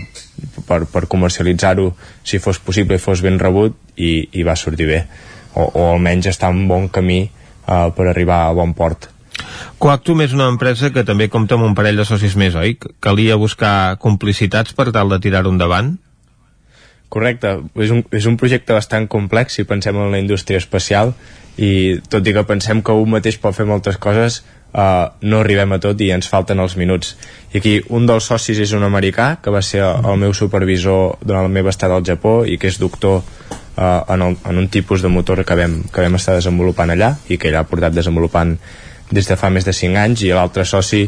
[0.68, 1.90] per, per comercialitzar-ho
[2.24, 5.02] si fos possible i fos ben rebut i, i va sortir bé
[5.56, 9.10] o, o almenys està en bon camí uh, per arribar a bon port
[9.82, 12.76] Coactum és una empresa que també compta amb un parell de socis més, oi?
[13.02, 15.96] Calia buscar complicitats per tal de tirar-ho endavant?
[17.12, 21.12] Correcte, és un, és un projecte bastant complex si pensem en la indústria espacial
[21.60, 24.38] i tot i que pensem que un mateix pot fer moltes coses
[24.72, 27.18] uh, no arribem a tot i ens falten els minuts.
[27.52, 31.44] I aquí un dels socis és un americà que va ser el meu supervisor durant
[31.50, 35.04] la meva estada al Japó i que és doctor uh, en, el, en un tipus
[35.04, 38.56] de motor que vam, que vam estar desenvolupant allà i que ell ha portat desenvolupant
[39.12, 41.04] des de fa més de 5 anys i l'altre soci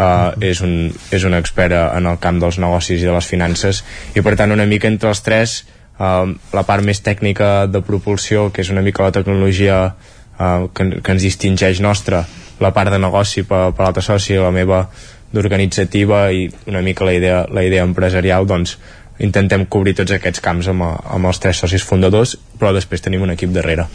[0.00, 3.84] uh, és, un, és un expert en el camp dels negocis i de les finances.
[4.16, 5.60] I per tant una mica entre els tres
[5.98, 10.90] uh, la part més tècnica de propulsió que és una mica la tecnologia uh, que,
[11.00, 12.24] que ens distingeix nostra
[12.60, 14.84] la part de negoci per, per l'altre soci la meva
[15.30, 18.76] d'organitzativa i una mica la idea, la idea empresarial doncs
[19.20, 23.34] intentem cobrir tots aquests camps amb, amb els tres socis fundadors, però després tenim un
[23.34, 23.86] equip darrere.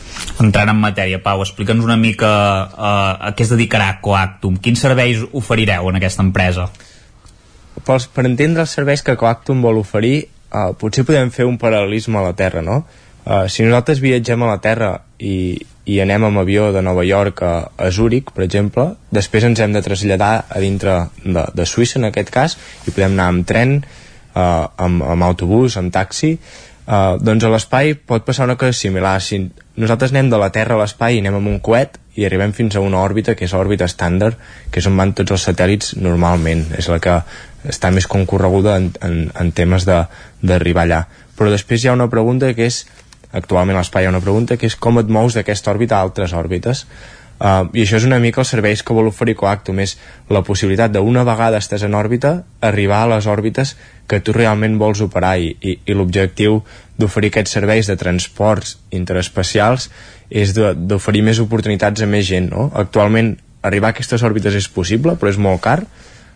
[0.41, 4.59] Entrant en matèria, Pau, explica'ns una mica uh, a què es dedicarà Coactum.
[4.61, 6.69] Quins serveis oferireu en aquesta empresa?
[7.85, 12.21] Per, per entendre els serveis que Coactum vol oferir, uh, potser podem fer un paral·lelisme
[12.21, 12.83] a la Terra, no?
[13.25, 15.57] Uh, si nosaltres viatgem a la Terra i,
[15.89, 19.73] i anem amb avió de Nova York a, a Zúrich, per exemple, després ens hem
[19.73, 23.79] de traslladar a dintre de, de Suïssa, en aquest cas, i podem anar amb tren,
[24.35, 29.17] uh, amb, amb autobús, amb taxi, uh, doncs a l'espai pot passar una cosa similar.
[29.23, 29.39] Si
[29.75, 32.75] nosaltres anem de la Terra a l'espai i anem amb un coet i arribem fins
[32.75, 34.39] a una òrbita, que és l'òrbita estàndard,
[34.71, 36.67] que és on van tots els satèl·lits normalment.
[36.79, 37.17] És la que
[37.67, 41.01] està més concorreguda en, en, en temes d'arribar allà.
[41.35, 42.85] Però després hi ha una pregunta que és,
[43.35, 46.05] actualment a l'espai hi ha una pregunta, que és com et mous d'aquesta òrbita a
[46.07, 46.85] altres òrbites.
[47.35, 49.97] Uh, I això és una mica els serveis que vol oferir Coactum, és
[50.31, 52.31] la possibilitat d'una vegada estàs en òrbita,
[52.63, 53.75] arribar a les òrbites
[54.07, 56.61] que tu realment vols operar i, i, i l'objectiu
[56.95, 59.89] d'oferir aquests serveis de transports interespacials
[60.29, 62.47] és d'oferir més oportunitats a més gent.
[62.53, 62.69] No?
[62.73, 63.35] Actualment
[63.67, 65.81] arribar a aquestes òrbites és possible, però és molt car,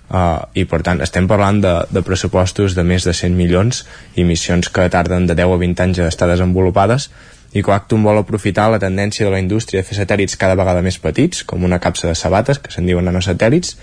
[0.10, 3.84] Uh, i per tant estem parlant de, de pressupostos de més de 100 milions
[4.18, 7.12] i missions que tarden de 10 a 20 anys a estar desenvolupades
[7.54, 11.00] i Coactum vol aprofitar la tendència de la indústria de fer satèl·lits cada vegada més
[11.02, 13.76] petits, com una capsa de sabates, que se'n diuen nanosatèl·lits,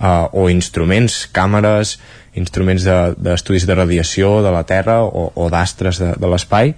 [0.00, 1.98] uh, o instruments, càmeres,
[2.34, 6.74] instruments d'estudis de, de radiació de la Terra o, o d'astres de, de l'espai,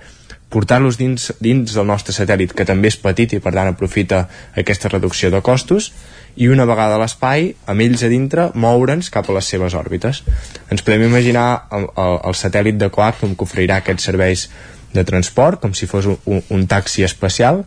[0.53, 4.93] portar-los dins, dins del nostre satèl·lit, que també és petit i per tant aprofita aquesta
[4.93, 5.91] reducció de costos,
[6.37, 10.21] i una vegada a l'espai, amb ells a dintre, moure'ns cap a les seves òrbites.
[10.69, 14.51] Ens podem imaginar el, el, el satèl·lit de Coactum que oferirà aquests serveis
[14.97, 17.65] de transport, com si fos un, un taxi espacial,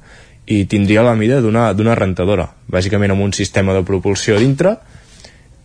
[0.50, 4.80] i tindria la mida d'una rentadora, bàsicament amb un sistema de propulsió dintre,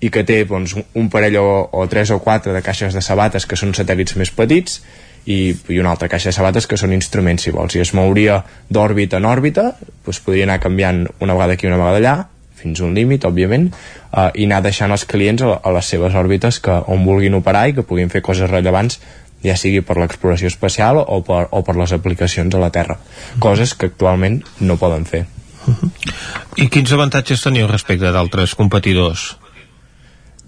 [0.05, 3.47] i que té doncs, un parell o, o tres o quatre de caixes de sabates
[3.49, 4.83] que són satèl·lits més petits
[5.25, 8.43] i, i una altra caixa de sabates que són instruments si vols, i es mouria
[8.69, 12.17] d'òrbita en òrbita doncs podria anar canviant una vegada aquí una vegada allà
[12.65, 16.15] fins a un límit, òbviament, uh, i anar deixant els clients a, a les seves
[16.17, 19.01] òrbites que, on vulguin operar i que puguin fer coses rellevants
[19.45, 22.99] ja sigui per l'exploració espacial o per, o per les aplicacions a la Terra.
[23.43, 25.25] Coses que actualment no poden fer.
[26.61, 29.35] I quins avantatges teniu respecte d'altres competidors?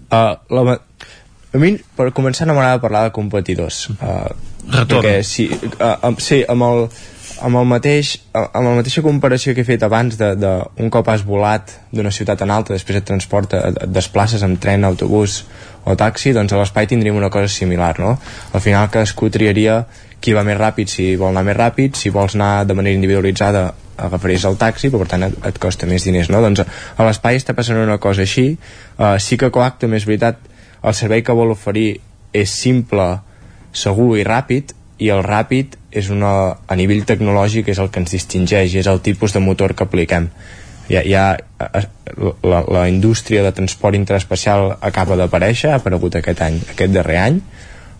[0.07, 3.87] Uh, la, a mi, per començar, no m'agrada parlar de competidors.
[3.97, 4.29] Uh,
[4.67, 5.01] Retorn.
[5.01, 6.85] Perquè, sí, uh, um, sí, amb el,
[7.43, 10.51] amb el mateix amb la mateixa comparació que he fet abans de, de
[10.83, 14.85] un cop has volat d'una ciutat a altra després et transporta, et desplaces amb tren,
[14.87, 15.43] autobús
[15.85, 18.17] o taxi, doncs a l'espai tindríem una cosa similar, no?
[18.53, 19.83] Al final cadascú triaria
[20.19, 23.69] qui va més ràpid si vol anar més ràpid, si vols anar de manera individualitzada
[23.97, 26.41] agafaries el taxi, però per tant et, et costa més diners, no?
[26.43, 28.51] Doncs a l'espai està passant una cosa així,
[28.97, 30.41] uh, sí que Coactum és veritat,
[30.83, 31.97] el servei que vol oferir
[32.33, 33.07] és simple,
[33.73, 36.31] segur i ràpid, i el ràpid és una,
[36.67, 40.29] a nivell tecnològic és el que ens distingeix, és el tipus de motor que apliquem.
[40.87, 41.23] Ja, ja
[42.43, 47.41] la, la indústria de transport interespacial acaba d'aparèixer, ha aparegut aquest any aquest darrer any.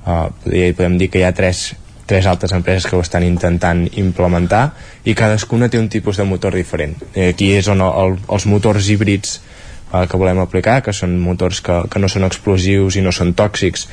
[0.08, 0.30] Uh,
[0.78, 1.74] podem dir que hi ha tres,
[2.08, 4.70] tres altres empreses que ho estan intentant implementar
[5.04, 6.96] i cadascuna té un tipus de motor diferent.
[7.12, 9.42] I aquí és on el, els motors híbrids
[9.92, 13.36] uh, que volem aplicar que són motors que, que no són explosius i no són
[13.36, 13.90] tòxics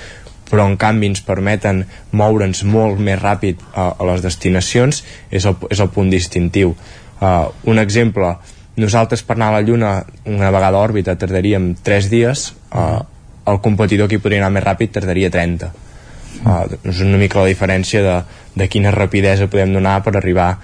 [0.50, 5.56] però en canvi ens permeten moure'ns molt més ràpid uh, a les destinacions és el,
[5.70, 8.34] és el punt distintiu uh, un exemple
[8.76, 9.96] nosaltres per anar a la Lluna
[10.26, 13.00] una vegada a òrbita tardaríem 3 dies uh,
[13.46, 18.02] el competidor que podria anar més ràpid tardaria 30 uh, és una mica la diferència
[18.04, 18.16] de,
[18.54, 20.54] de quina rapidesa podem donar per arribar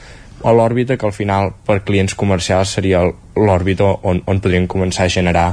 [0.40, 3.02] a l'òrbita que al final per clients comercials seria
[3.36, 5.48] l'òrbita on, on podríem començar a generar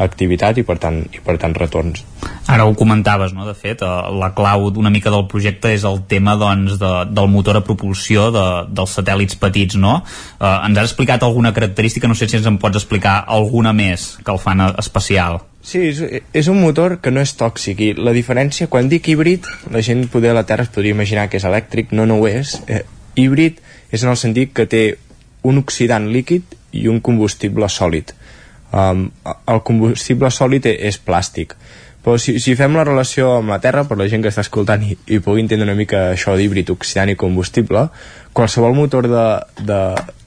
[0.00, 2.04] activitat i per tant, i per tant retorns.
[2.50, 3.46] Ara ho comentaves, no?
[3.46, 7.28] de fet, eh, la clau d'una mica del projecte és el tema doncs, de, del
[7.30, 10.00] motor a propulsió de, dels satèl·lits petits, no?
[10.40, 14.16] Eh, ens has explicat alguna característica, no sé si ens en pots explicar alguna més
[14.24, 15.38] que el fan especial.
[15.62, 16.02] Sí, és,
[16.34, 20.08] és un motor que no és tòxic i la diferència, quan dic híbrid, la gent
[20.10, 22.56] poder a la Terra es podria imaginar que és elèctric, no, no ho és.
[22.66, 22.82] Eh,
[23.14, 23.62] híbrid
[23.94, 24.84] és en el sentit que té
[25.46, 28.10] un oxidant líquid i un combustible sòlid
[28.72, 31.56] um, el combustible sòlid és plàstic
[32.04, 34.84] però si, si fem la relació amb la Terra per la gent que està escoltant
[34.86, 37.88] i, i pugui entendre una mica això d'híbrid, oxidant i combustible
[38.32, 39.26] qualsevol motor de,
[39.66, 39.80] de,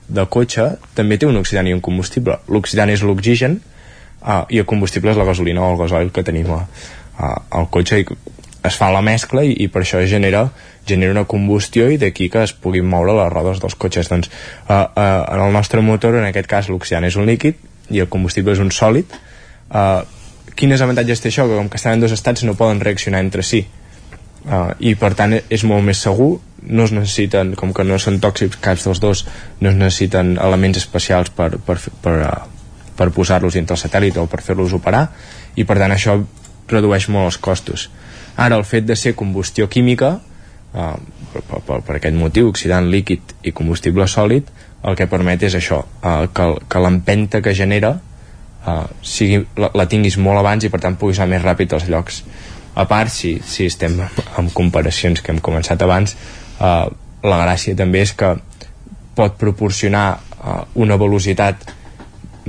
[0.08, 0.68] de cotxe
[0.98, 2.38] també té un oxidant i un combustible.
[2.52, 6.52] L'oxidant és l'oxigen uh, i el combustible és la gasolina o el gasoil que tenim
[6.54, 6.62] a,
[7.18, 8.08] a, al cotxe i
[8.64, 10.48] es fa la mescla i, i per això genera
[10.88, 14.10] genera una combustió i d'aquí que es puguin moure les rodes dels cotxes.
[14.12, 14.30] Doncs,
[14.68, 17.60] uh, uh, en el nostre motor en aquest cas l'oxidant és un líquid
[17.92, 19.16] i el combustible és un sòlid.
[19.72, 20.04] Uh,
[20.56, 21.48] quins avantatges té això?
[21.50, 25.14] que com que estan en dos estats no poden reaccionar entre si uh, i per
[25.20, 29.02] tant és molt més segur no es necessiten, com que no són tòxics caps dels
[29.04, 29.26] dos,
[29.60, 34.28] no es necessiten elements especials per, per, per, uh, per posar-los dintre el satèl·lit o
[34.32, 35.08] per fer-los operar
[35.56, 36.20] i per tant això
[36.72, 37.90] redueix molt els costos
[38.38, 40.96] ara el fet de ser combustió química uh,
[41.34, 44.50] per, per, per aquest motiu, oxidant líquid i combustible sòlid
[44.84, 47.98] el que permet és això, uh, que, que l'empenta que genera
[48.66, 51.88] uh, sigui, la, la tinguis molt abans i per tant puguis anar més ràpid als
[51.92, 52.24] llocs.
[52.76, 56.16] A part, si, si estem amb comparacions que hem començat abans
[56.60, 56.90] uh,
[57.24, 58.34] la gràcia també és que
[59.16, 61.68] pot proporcionar uh, una velocitat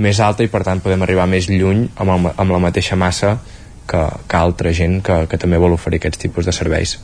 [0.01, 3.37] més alta i per tant podem arribar més lluny amb, el, amb la mateixa massa
[3.87, 6.97] que, que altra gent que, que també vol oferir aquests tipus de serveis.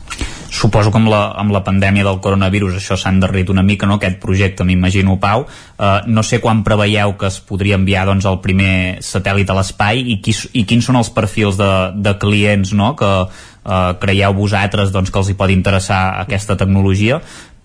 [0.51, 3.99] Suposo que amb la, amb la pandèmia del coronavirus això s'ha endarrit una mica, no?,
[4.01, 5.45] aquest projecte, m'imagino, Pau.
[5.45, 8.73] Uh, no sé quan preveieu que es podria enviar doncs, el primer
[9.05, 13.11] satèl·lit a l'espai i, qui, i quins són els perfils de, de clients no?, que
[13.21, 17.21] uh, creieu vosaltres doncs, que els hi pot interessar aquesta tecnologia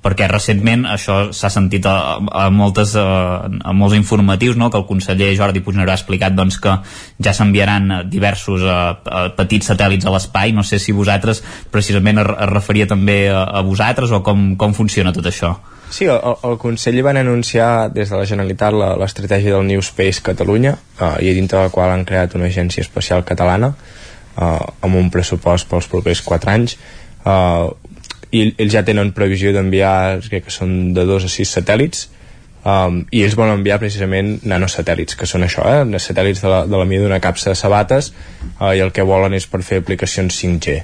[0.06, 1.96] perquè recentment això s'ha sentit a,
[2.30, 4.70] a, moltes, a, a molts informatius no?
[4.70, 6.76] que el conseller Jordi Puigneró ha explicat doncs, que
[7.22, 10.54] ja s'enviaran diversos a, a petits satèl·lits a l'espai.
[10.54, 11.42] No sé si vosaltres
[11.74, 15.56] precisament es, es referia també a, a vosaltres o com, com funciona tot això.
[15.90, 20.74] Sí, el, el Consell van anunciar des de la Generalitat l'estratègia del New Space Catalunya
[20.74, 25.10] eh, i dintre de la qual han creat una agència espacial catalana eh, amb un
[25.14, 26.78] pressupost pels propers 4 anys.
[27.22, 27.66] Eh,
[28.34, 32.06] i ells ja tenen previsió d'enviar crec que són de 2 a 6 satèl·lits
[32.66, 35.84] um, i ells volen enviar precisament nanosatèl·lits que són això, eh?
[36.02, 38.12] satèl·lits de la, de la mida d'una capsa de sabates
[38.58, 40.76] uh, i el que volen és per fer aplicacions 5G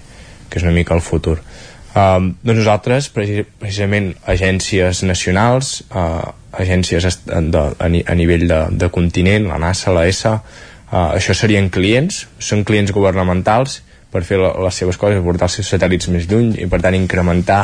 [0.49, 7.23] que és una mica el futur um, doncs nosaltres preci- precisament agències nacionals uh, agències
[7.27, 11.71] de, a, ni, a nivell de, de continent la NASA, la ESA uh, això serien
[11.73, 13.81] clients, són clients governamentals
[14.13, 17.63] per fer les seves coses portar els seus satèl·lits més lluny i per tant incrementar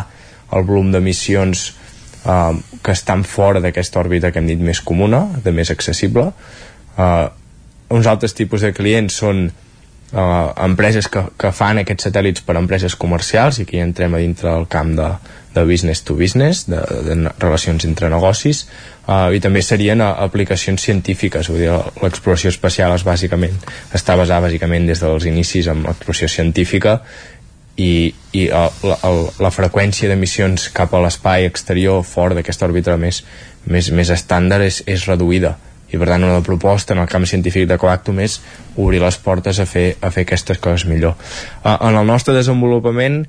[0.57, 1.65] el volum d'emissions
[2.25, 6.31] uh, que estan fora d'aquesta òrbita que hem dit més comuna, de més accessible.
[6.97, 7.29] Uh,
[7.93, 9.49] uns altres tipus de clients són
[10.13, 14.23] uh, empreses que, que fan aquests satèl·lits per a empreses comercials i aquí entrem a
[14.23, 15.09] dintre del camp de,
[15.55, 18.65] de business to business, de, de relacions entre negocis
[19.07, 21.51] uh, i també serien uh, aplicacions científiques.
[21.53, 21.73] Vull dir,
[22.03, 23.59] l'exploració espacial és bàsicament
[23.95, 27.01] està basada bàsicament des dels inicis en l'exploració científica
[27.79, 33.23] i, i el, el, la freqüència d'emissions cap a l'espai exterior fora d'aquesta òrbita més,
[33.67, 35.55] més, més estàndard és, és reduïda
[35.89, 38.39] i per tant una proposta en el camp científic de Coactum és
[38.77, 41.17] obrir les portes a fer, a fer aquestes coses millor.
[41.63, 43.23] Uh, en el nostre desenvolupament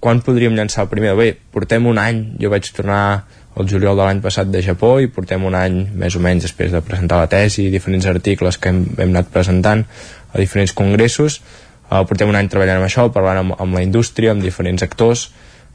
[0.00, 1.16] quan podríem llançar el primer?
[1.18, 3.24] Bé, portem un any, jo vaig tornar
[3.56, 6.74] el juliol de l'any passat de Japó i portem un any més o menys després
[6.74, 9.86] de presentar la tesi i diferents articles que hem, hem anat presentant
[10.32, 11.40] a diferents congressos.
[11.88, 15.30] Uh, portem un any treballant amb això, parlant amb, amb la indústria, amb diferents actors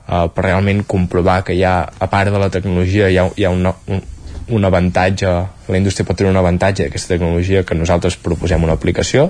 [0.06, 3.48] uh, per realment comprovar que hi ha, a part de la tecnologia, hi ha, hi
[3.48, 4.04] ha una, un,
[4.50, 5.32] un avantatge,
[5.68, 9.30] la indústria pot tenir un avantatge d'aquesta tecnologia que nosaltres proposem una aplicació.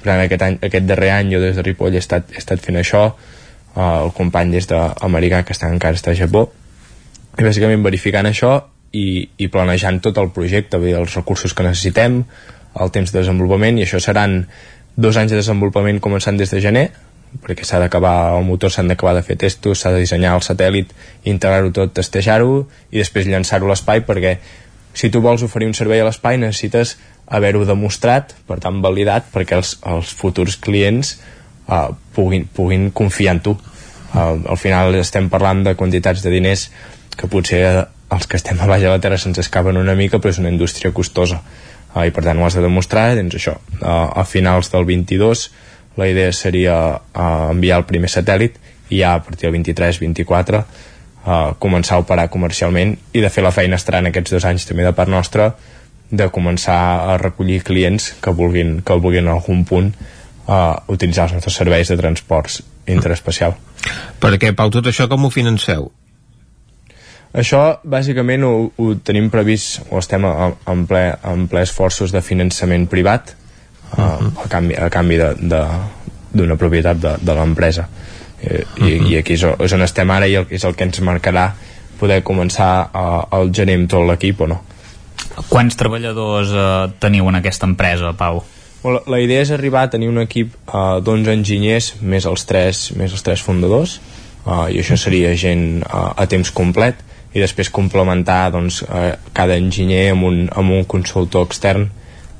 [0.00, 2.62] Per tant aquest, any, aquest darrer any jo des de Ripoll he estat, he estat
[2.62, 6.46] fent això uh, el company des d'Americà que està encara està a Japó.
[7.36, 8.54] I bàsicament verificant això
[8.96, 12.22] i, i planejant tot el projecte, dir, els recursos que necessitem,
[12.80, 14.44] el temps de desenvolupament i això seran
[14.96, 16.88] dos anys de desenvolupament començant des de gener
[17.42, 20.92] perquè s'ha d'acabar, el motor s'han d'acabar de fer testos, s'ha de dissenyar el satèl·lit,
[21.24, 24.36] integrar-ho tot, testejar-ho i després llançar-ho a l'espai perquè
[24.96, 26.96] si tu vols oferir un servei a l'espai necessites
[27.26, 31.16] haver-ho demostrat, per tant validat, perquè els, els futurs clients
[31.68, 33.56] uh, puguin, puguin confiar en tu.
[34.14, 36.70] Uh, al final estem parlant de quantitats de diners
[37.16, 40.20] que potser eh, els que estem a baix de la Terra se'ns escapen una mica,
[40.20, 41.42] però és una indústria costosa.
[41.92, 45.48] Uh, I per tant ho has de demostrar, doncs això, uh, a finals del 22
[45.96, 48.58] la idea seria uh, enviar el primer satèl·lit
[48.90, 53.54] i ja a partir del 23-24 uh, començar a operar comercialment i de fer la
[53.54, 55.54] feina estarà en aquests dos anys també de part nostra
[56.10, 56.78] de començar
[57.12, 59.92] a recollir clients que vulguin, que vulguin en algun punt
[60.46, 63.56] uh, utilitzar els nostres serveis de transports interespacial.
[64.22, 65.90] Perquè, Pau, tot això com ho financeu?
[67.36, 72.86] Això, bàsicament, ho, ho tenim previst, o estem en ple, en ple esforços de finançament
[72.88, 73.34] privat,
[73.96, 75.66] a canvi, a canvi de- de-
[76.36, 77.86] d'una propietat de, de l'empresa.
[78.42, 81.00] I, i, I aquí és, és on estem ara i el, és el que ens
[81.00, 81.46] marcarà
[81.98, 84.58] poder començar a, al gener amb tot l'equip o no.
[85.48, 86.66] Quants treballadors eh,
[87.00, 88.42] teniu en aquesta empresa, Pau?
[88.84, 92.90] La, la idea és arribar a tenir un equip uh, d'11 enginyers més els tres,
[92.94, 93.96] més els tres fundadors
[94.44, 97.00] uh, i això seria gent uh, a temps complet
[97.34, 101.88] i després complementar doncs, uh, cada enginyer amb un, amb un consultor extern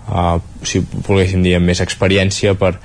[0.09, 2.77] uh, si volguéssim dir amb més experiència per,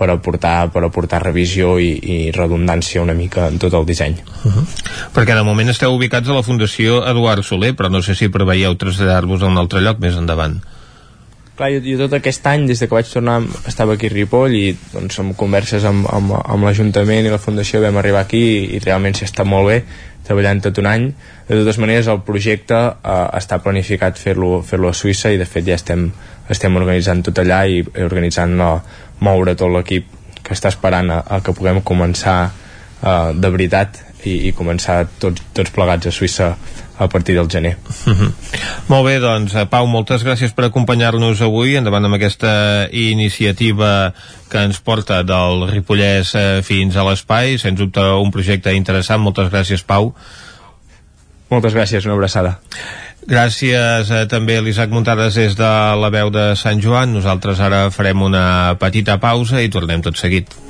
[0.00, 4.16] per, aportar, per aportar revisió i, i redundància una mica en tot el disseny.
[5.14, 8.76] Perquè de moment esteu ubicats a la Fundació Eduard Soler, però no sé si preveieu
[8.80, 10.60] traslladar-vos a un altre lloc més endavant.
[11.60, 14.54] Clar, jo, jo tot aquest any, des de que vaig tornar, estava aquí a Ripoll
[14.56, 14.62] i
[14.94, 18.80] doncs, amb converses amb, amb, amb l'Ajuntament i la Fundació vam arribar aquí i, i
[18.80, 19.82] realment s'hi està molt bé
[20.30, 21.10] treballant tot un any.
[21.50, 25.48] De totes maneres, el projecte eh, està planificat fer-lo fer, -lo, a Suïssa i de
[25.50, 26.08] fet ja estem,
[26.48, 28.72] estem organitzant tot allà i, organitzant la,
[29.20, 30.06] moure tot l'equip
[30.42, 35.42] que està esperant a, a que puguem començar eh, de veritat i, i començar tots,
[35.56, 36.54] tots plegats a Suïssa
[37.00, 37.76] a partir del gener.
[38.06, 38.32] Mhm.
[38.88, 44.12] Molt bé, doncs, eh, Pau, moltes gràcies per acompanyar-nos avui, endavant amb aquesta iniciativa
[44.50, 49.50] que ens porta del Ripollès eh, fins a l'espai, sens dubte un projecte interessant, moltes
[49.50, 50.14] gràcies, Pau.
[51.50, 52.60] Moltes gràcies, una abraçada.
[53.26, 55.70] Gràcies eh, també a l'Isaac Muntades des de
[56.00, 57.12] la veu de Sant Joan.
[57.14, 60.69] Nosaltres ara farem una petita pausa i tornem tot seguit.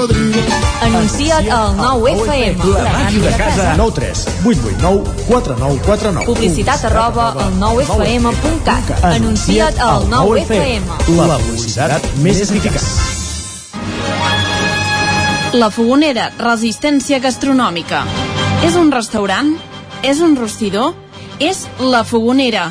[0.00, 0.42] luego, cocodrilo.
[0.82, 2.64] Anuncia't al 9FM.
[2.64, 3.74] La màquina de casa.
[3.76, 6.26] 9 3 8 8 9 4 9 4 9.
[6.26, 9.04] Publicitat arroba al 9FM.cat.
[9.04, 10.82] Anuncia't al 9FM.
[11.16, 12.82] La publicitat més eficaç.
[15.52, 18.04] La Fogonera, resistència gastronòmica.
[18.62, 19.56] És un restaurant?
[20.02, 20.94] És un rostidor?
[21.40, 22.70] És La Fogonera,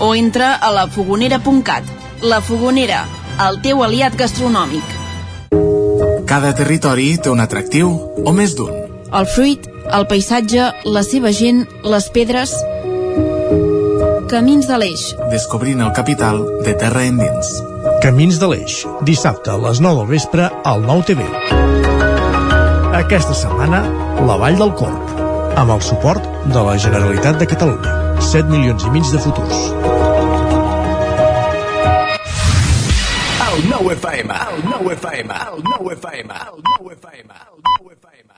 [0.00, 1.84] o entra a lafogonera.cat.
[2.22, 3.04] La Fogonera,
[3.46, 4.96] el teu aliat gastronòmic.
[6.28, 7.92] Cada territori té un atractiu
[8.26, 8.74] o més d'un.
[9.14, 9.64] El fruit,
[9.94, 12.52] el paisatge, la seva gent, les pedres...
[14.28, 15.04] Camins de l'Eix.
[15.32, 17.54] Descobrint el capital de terra endins.
[18.04, 21.24] Camins de l'Eix, dissabte a les 9 del vespre al 9 TV.
[22.98, 23.80] Aquesta setmana,
[24.28, 25.14] la Vall del Corp,
[25.56, 27.97] amb el suport de la Generalitat de Catalunya.
[28.20, 29.58] 7 milions i mig de futurs.
[33.48, 38.28] El 9 FM, el 9 FM, el 9 FM, el 9 FM, el 9 FM.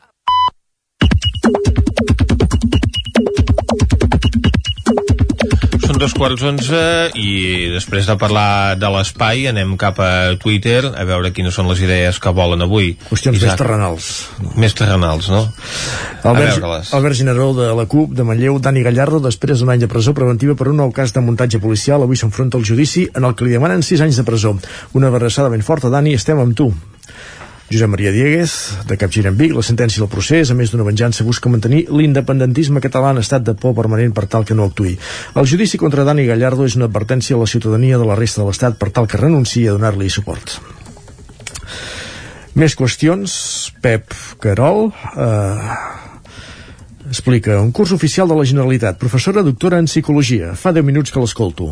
[5.90, 6.80] Són dos quarts onze
[7.18, 7.30] i
[7.72, 12.20] després de parlar de l'espai anem cap a Twitter a veure quines són les idees
[12.22, 12.92] que volen avui.
[13.08, 14.10] Qüestions més terrenals.
[14.54, 15.40] Més terrenals, no?
[15.50, 16.94] a Albert.
[16.94, 20.54] Albert Generó de la CUP de Manlleu, Dani Gallardo, després d'un any de presó preventiva
[20.54, 23.58] per un nou cas de muntatge policial, avui s'enfronta al judici en el que li
[23.58, 24.54] demanen 6 anys de presó.
[24.94, 26.70] Una abraçada ben forta, Dani, estem amb tu.
[27.70, 28.52] Josep Maria Dieguez,
[28.88, 32.82] de Capgir en Vic, la sentència del procés, a més d'una venjança, busca mantenir l'independentisme
[32.82, 34.96] català en estat de por permanent per tal que no actui.
[35.38, 38.48] El judici contra Dani Gallardo és una advertència a la ciutadania de la resta de
[38.48, 40.56] l'Estat per tal que renunciï a donar-li suport.
[42.58, 43.30] Més qüestions.
[43.78, 45.78] Pep Carol eh,
[47.06, 48.98] explica un curs oficial de la Generalitat.
[48.98, 50.56] Professora doctora en Psicologia.
[50.58, 51.70] Fa 10 minuts que l'escolto.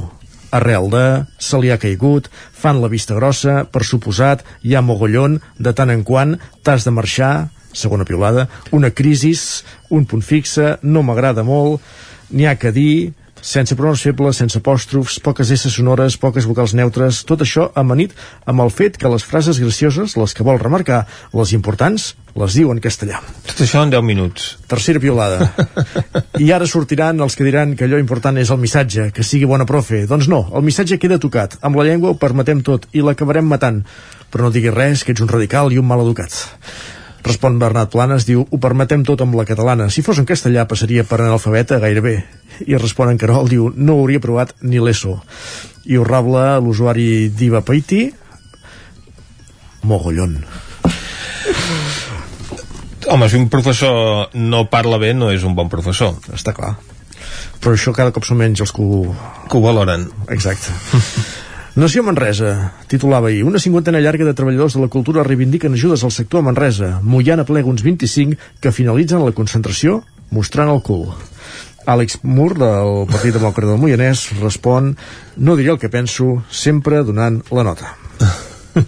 [0.55, 1.05] Arrel de,
[1.39, 5.93] se li ha caigut, fan la vista grossa, per suposat, hi ha mogollon, de tant
[5.93, 11.85] en quant, t'has de marxar, segona piulada, una crisis, un punt fixe, no m'agrada molt,
[12.31, 17.23] n'hi ha que dir, sense pronoms febles, sense apòstrofs, poques S sonores, poques vocals neutres,
[17.29, 18.15] tot això amanit
[18.47, 21.05] amb el fet que les frases gracioses, les que vol remarcar,
[21.35, 23.23] les importants, les diu en castellà.
[23.49, 24.51] Tot això en 10 minuts.
[24.71, 25.49] Tercera piolada.
[26.45, 29.67] I ara sortiran els que diran que allò important és el missatge, que sigui bona
[29.67, 30.05] profe.
[30.11, 31.59] Doncs no, el missatge queda tocat.
[31.63, 33.83] Amb la llengua ho permetem tot i l'acabarem matant.
[34.29, 36.35] Però no diguis res, que ets un radical i un mal educat.
[37.27, 39.89] Respon Bernat Planes, diu, ho permetem tot amb la catalana.
[39.91, 42.21] Si fos en castellà passaria per analfabeta gairebé.
[42.67, 45.19] I respon en Carol, diu, no ho hauria provat ni l'ESO.
[45.89, 48.07] I ho rabla l'usuari Diva Paiti,
[49.83, 50.39] mogollon.
[53.09, 56.17] Home, si un professor no parla bé, no és un bon professor.
[56.35, 56.75] Està clar.
[57.59, 59.03] Però això cada cop són menys els que ho...
[59.49, 60.07] Que ho valoren.
[60.35, 60.75] Exacte.
[61.79, 66.11] Nació Manresa, titulava ahir, una cinquantena llarga de treballadors de la cultura reivindiquen ajudes al
[66.11, 66.99] sector a Manresa.
[67.07, 70.01] Mollana plega uns 25 que finalitzen la concentració
[70.35, 71.05] mostrant el cul.
[71.87, 74.97] Àlex Mur, del Partit Demòcrata del Moianès, respon
[75.37, 77.95] no diré el que penso, sempre donant la nota.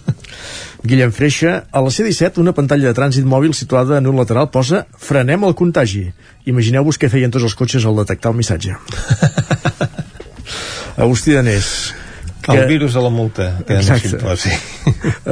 [0.82, 4.82] Guillem Freixa, a la C-17, una pantalla de trànsit mòbil situada en un lateral posa
[4.98, 6.08] frenem el contagi.
[6.50, 8.74] Imagineu-vos què feien tots els cotxes al detectar el missatge.
[11.06, 11.94] Agustí Danés,
[12.50, 12.62] Que...
[12.62, 14.10] El virus de la multa, que Exacte.
[14.10, 14.50] no s'imposi.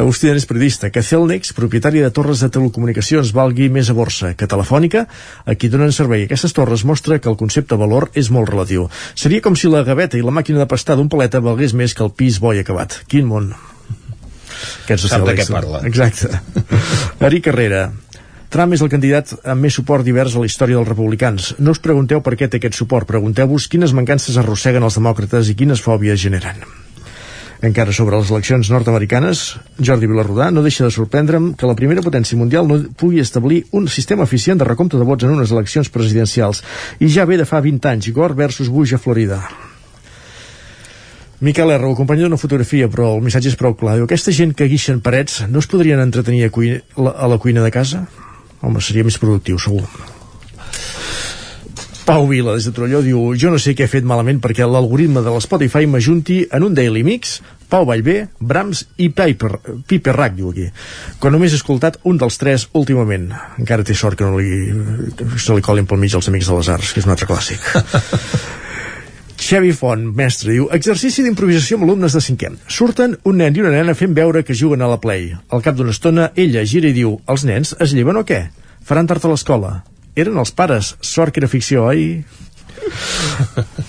[0.03, 4.49] Agustí Danés, periodista, que Celnex, propietari de torres de telecomunicacions, valgui més a borsa que
[4.51, 5.07] Telefònica,
[5.45, 8.89] a qui donen servei aquestes torres mostra que el concepte valor és molt relatiu.
[9.19, 12.07] Seria com si la gaveta i la màquina de pastar d'un paleta valgués més que
[12.07, 13.01] el pis bo i acabat.
[13.09, 13.53] Quin món.
[14.85, 15.83] Aquest Sap de què parla.
[15.87, 16.31] Exacte.
[17.25, 17.89] Ari Carrera,
[18.49, 21.53] Trump és el candidat amb més suport divers a la història dels republicans.
[21.61, 25.57] No us pregunteu per què té aquest suport, pregunteu-vos quines mancances arrosseguen els demòcrates i
[25.59, 26.65] quines fòbies generen.
[27.59, 32.39] Encara sobre les eleccions nord-americanes, Jordi Vilarrodà no deixa de sorprendre'm que la primera potència
[32.39, 36.63] mundial no pugui establir un sistema eficient de recompte de vots en unes eleccions presidencials.
[37.03, 39.41] I ja ve de fa 20 anys, Gore versus Bush a Florida.
[41.41, 43.97] Miquel R, ho d'una fotografia, però el missatge és prou clar.
[43.97, 47.63] Diu, aquesta gent que guixen parets no es podrien entretenir a, cuina, a la cuina
[47.63, 48.07] de casa?
[48.63, 50.18] Home, seria més productiu, segur.
[52.09, 55.21] Pau Vila, des de Torelló, diu Jo no sé què he fet malament perquè l'algoritme
[55.21, 57.35] de l'Spotify m'ajunti en un Daily Mix
[57.69, 59.51] Pau Vallvé, Brahms i Piper,
[59.85, 60.71] Piper Rack, diu aquí.
[61.21, 63.29] Quan només he escoltat un dels tres últimament.
[63.61, 64.71] Encara té sort que no li,
[65.37, 67.69] se li colin pel mig els Amics de les Arts, que és un altre clàssic.
[69.49, 72.55] Xavi Font, mestre, diu Exercici d'improvisació amb alumnes de cinquè.
[72.73, 75.29] Surten un nen i una nena fent veure que juguen a la Play.
[75.53, 78.47] Al cap d'una estona, ella gira i diu Els nens es lleven o què?
[78.89, 79.77] Faran tard a l'escola.
[80.19, 80.97] Eren els pares.
[81.05, 82.25] Sort que era ficció, oi?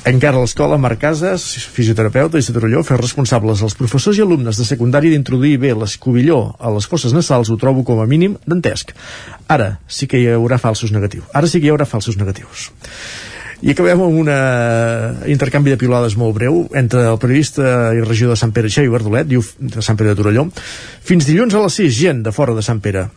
[0.10, 4.68] Encara l'escola, Marc Casas, fisioterapeuta i de Torelló, fer responsables als professors i alumnes de
[4.68, 8.94] secundària d'introduir bé l'escobilló a les fosses nasals ho trobo com a mínim dantesc.
[9.48, 11.30] Ara sí que hi haurà falsos negatius.
[11.34, 12.70] Ara sí que hi haurà falsos negatius.
[13.60, 14.30] I acabem amb un
[15.28, 19.28] intercanvi de pilades molt breu entre el periodista i regidor de Sant Pere, Xavi Verdolet,
[19.28, 20.46] diu de Sant Pere de Torelló,
[21.04, 23.10] fins dilluns a les 6, gent de fora de Sant Pere.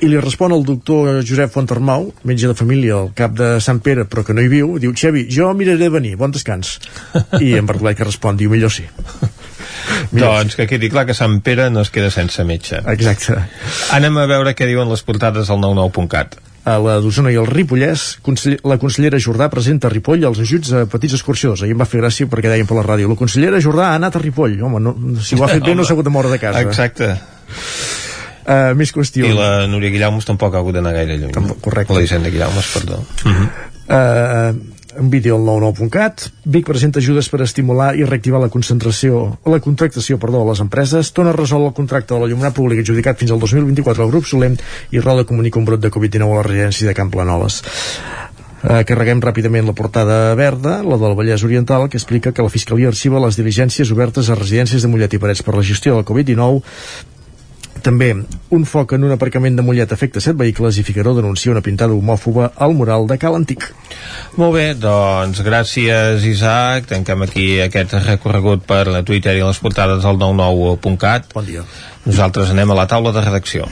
[0.00, 4.06] I li respon el doctor Josep Fontarmau, metge de família al cap de Sant Pere,
[4.08, 6.78] però que no hi viu, diu, Xavi, jo miraré de venir, bon descans.
[7.36, 8.86] I en Verdolet que respon, diu, millor sí.
[10.12, 12.80] Doncs que quedi clar que Sant Pere no es queda sense metge.
[12.92, 13.36] Exacte.
[13.96, 16.38] Anem a veure què diuen les portades al 99.cat.
[16.70, 18.20] A la d'Osona i el Ripollès,
[18.68, 21.62] la consellera Jordà presenta a Ripoll els ajuts a petits excursions.
[21.64, 23.08] Ahir em va fer gràcia perquè deien per la ràdio.
[23.08, 24.58] La consellera Jordà ha anat a Ripoll.
[24.64, 24.94] Home, no,
[25.24, 26.60] si ho ha fet bé no s'ha hagut de moure de casa.
[26.64, 27.14] Exacte.
[28.50, 29.30] Uh, més qüestions.
[29.30, 31.30] I la Núria Guillaumes tampoc ha hagut d'anar gaire lluny.
[31.36, 31.94] Tampoc, correcte.
[31.94, 32.98] La Hisenda Guillaumes, perdó.
[33.22, 33.48] Uh -huh.
[33.94, 39.60] uh, un vídeo al 99.cat Vic presenta ajudes per estimular i reactivar la concentració la
[39.60, 43.30] contractació perdó, a les empreses Tona resol el contracte de la llumina pública adjudicat fins
[43.30, 44.56] al 2024 al grup Solem
[44.90, 47.62] i Roda comunica un brot de Covid-19 a la residència de Camp Planoles
[48.60, 52.90] Uh, carreguem ràpidament la portada verda, la del Vallès Oriental, que explica que la Fiscalia
[52.92, 56.60] arxiva les diligències obertes a residències de Mollet i Parets per la gestió del Covid-19
[57.84, 58.10] també,
[58.56, 61.96] un foc en un aparcament de Mollet afecta set vehicles i Figaró denuncia una pintada
[61.96, 63.66] homòfoba al mural de Cal Antic.
[64.40, 70.04] Molt bé, doncs gràcies Isaac, tanquem aquí aquest recorregut per la Twitter i les portades
[70.06, 71.32] del 99.cat.
[71.34, 71.66] Bon dia.
[72.06, 73.68] Nosaltres anem a la taula de redacció.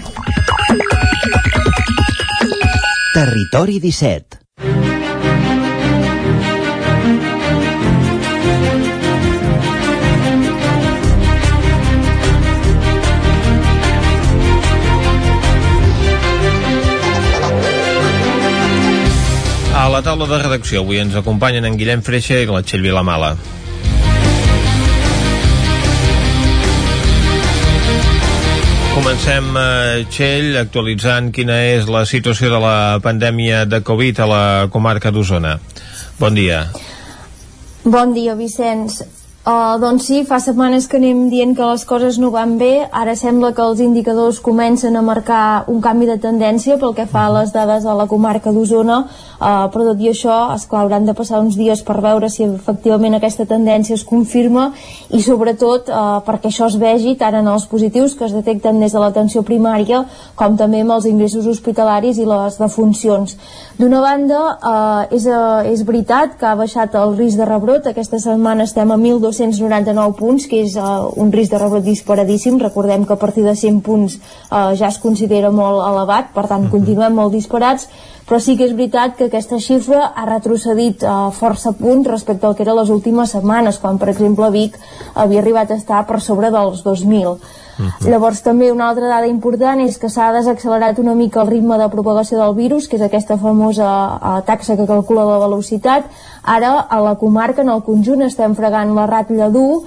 [3.14, 4.87] Territori 17
[19.98, 23.32] la taula de redacció avui ens acompanyen en Guillem Freixa i la Txell Vilamala.
[28.94, 34.44] Comencem, eh, Txell, actualitzant quina és la situació de la pandèmia de Covid a la
[34.70, 35.58] comarca d'Osona.
[36.20, 36.68] Bon dia.
[37.82, 39.02] Bon dia, Vicenç.
[39.48, 43.14] Uh, doncs sí, fa setmanes que anem dient que les coses no van bé, ara
[43.16, 47.30] sembla que els indicadors comencen a marcar un canvi de tendència pel que fa a
[47.32, 51.40] les dades a la comarca d'Osona, uh, però tot i això, esclar, hauran de passar
[51.40, 54.66] uns dies per veure si efectivament aquesta tendència es confirma
[55.16, 58.92] i sobretot uh, perquè això es vegi tant en els positius que es detecten des
[58.92, 60.02] de l'atenció primària
[60.36, 63.38] com també amb els ingressos hospitalaris i les defuncions.
[63.80, 68.20] D'una banda, uh, és, uh, és veritat que ha baixat el risc de rebrot, aquesta
[68.20, 72.58] setmana estem a 1.200 2.999 punts, que és uh, un risc de rebrot disparadíssim.
[72.60, 76.68] Recordem que a partir de 100 punts uh, ja es considera molt elevat, per tant,
[76.72, 77.88] continuem molt disparats,
[78.28, 82.58] però sí que és veritat que aquesta xifra ha retrocedit uh, força punts respecte al
[82.58, 84.76] que eren les últimes setmanes, quan, per exemple, Vic
[85.14, 87.38] havia arribat a estar per sobre dels 2.000.
[87.78, 88.10] Uh -huh.
[88.10, 91.88] Llavors també una altra dada important és que s'ha desaccelerat una mica el ritme de
[91.88, 96.04] propagació del virus, que és aquesta famosa uh, taxa que calcula la velocitat.
[96.42, 99.82] Ara a la comarca, en el conjunt, estem fregant la ratlla d'1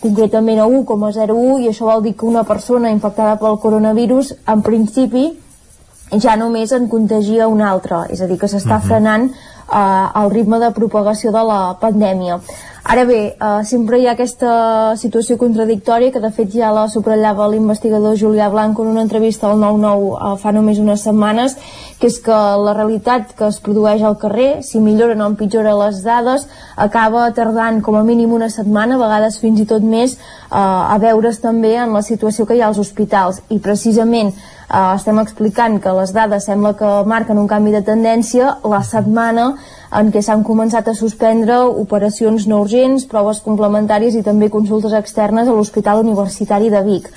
[0.00, 5.32] concretament a 1,01 i això vol dir que una persona infectada pel coronavirus en principi
[6.20, 8.88] ja només en contagia una altra, és a dir, que s'està uh -huh.
[8.88, 9.30] frenant
[9.72, 12.40] eh, el ritme de propagació de la pandèmia.
[12.84, 14.50] Ara bé, eh, sempre hi ha aquesta
[15.00, 19.56] situació contradictòria que de fet ja la subratllava l'investigador Julià Blanco en una entrevista al
[19.62, 21.56] 9-9 eh, fa només unes setmanes,
[21.98, 22.36] que és que
[22.66, 26.44] la realitat que es produeix al carrer, si milloren o empitjoren les dades,
[26.76, 30.98] acaba tardant com a mínim una setmana, a vegades fins i tot més, eh, a
[31.00, 33.40] veure's també en la situació que hi ha als hospitals.
[33.48, 34.34] I precisament
[34.68, 38.56] eh, estem explicant que les dades sembla que marquen un canvi de tendència.
[38.64, 39.54] La setmana
[39.94, 45.48] en què s'han començat a suspendre operacions no urgents, proves complementàries i també consultes externes
[45.48, 47.10] a l'Hospital Universitari de Vic.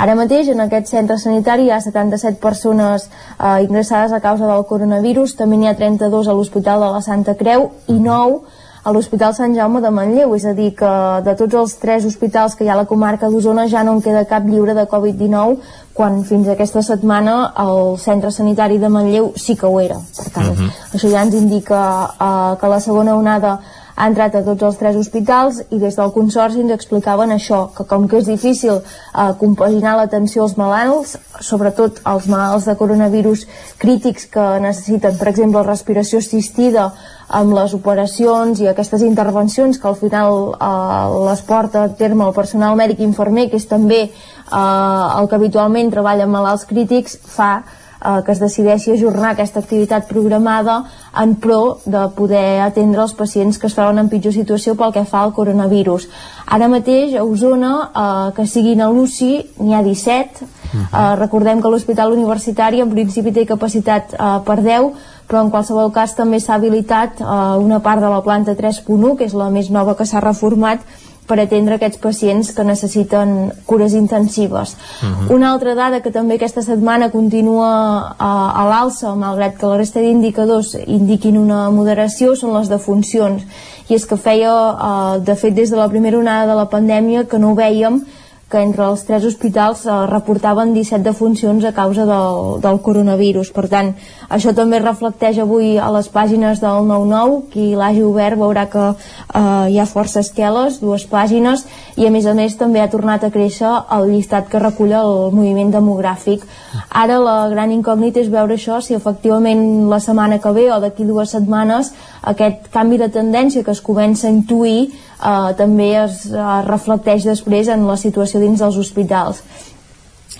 [0.00, 4.64] Ara mateix en aquest centre sanitari hi ha 77 persones eh, ingressades a causa del
[4.64, 8.40] coronavirus, també n'hi ha 32 a l'Hospital de la Santa Creu i 9
[8.82, 10.92] a l'Hospital Sant Jaume de Manlleu, és a dir, que
[11.22, 14.00] de tots els tres hospitals que hi ha a la comarca d'Osona ja no en
[14.02, 15.60] queda cap lliure de Covid-19,
[15.94, 19.98] quan fins aquesta setmana el centre sanitari de Manlleu sí que ho era.
[20.16, 20.70] Per tant, uh -huh.
[20.94, 21.80] això ja ens indica
[22.18, 23.60] uh, que la segona onada
[23.94, 27.84] ha entrat a tots els tres hospitals i des del Consorci ens explicaven això, que
[27.88, 33.46] com que és difícil eh, compaginar l'atenció als malalts, sobretot als malalts de coronavirus
[33.78, 36.92] crítics que necessiten, per exemple, respiració assistida
[37.32, 42.34] amb les operacions i aquestes intervencions que al final eh, les porta a terme el
[42.36, 47.18] personal mèdic i infermer, que és també eh, el que habitualment treballa amb malalts crítics,
[47.36, 50.82] fa eh, que es decideixi ajornar aquesta activitat programada
[51.22, 55.06] en pro de poder atendre els pacients que es troben en pitjor situació pel que
[55.08, 56.08] fa al coronavirus.
[56.46, 61.12] Ara mateix a Osona, eh, que siguin a l'UCI, n'hi ha 17, Uh -huh.
[61.12, 64.92] uh, recordem que l'Hospital Universitari en principi té capacitat uh, per 10
[65.32, 69.24] però en qualsevol cas també s'ha habilitat eh, una part de la planta 3.1, que
[69.24, 70.84] és la més nova que s'ha reformat,
[71.26, 74.74] per atendre aquests pacients que necessiten cures intensives.
[74.74, 75.34] Uh -huh.
[75.36, 80.00] Una altra dada que també aquesta setmana continua a, a l'alça, malgrat que la resta
[80.00, 83.42] d'indicadors indiquin una moderació, són les defuncions.
[83.88, 87.24] I és que feia, eh, de fet, des de la primera onada de la pandèmia
[87.24, 88.04] que no ho vèiem
[88.52, 93.50] que entre els tres hospitals eh, reportaven 17 defuncions a causa del, del coronavirus.
[93.56, 93.94] Per tant,
[94.32, 97.38] això també reflecteix avui a les pàgines del 9-9.
[97.52, 99.42] Qui l'hagi obert veurà que eh,
[99.72, 101.66] hi ha força esqueles, dues pàgines,
[102.00, 105.12] i a més a més també ha tornat a créixer el llistat que recull el
[105.36, 106.46] moviment demogràfic.
[106.88, 111.04] Ara la gran incògnita és veure això, si efectivament la setmana que ve o d'aquí
[111.04, 111.92] dues setmanes
[112.22, 117.68] aquest canvi de tendència que es comença a intuir eh, també es eh, reflecteix després
[117.68, 119.42] en la situació dins dels hospitals.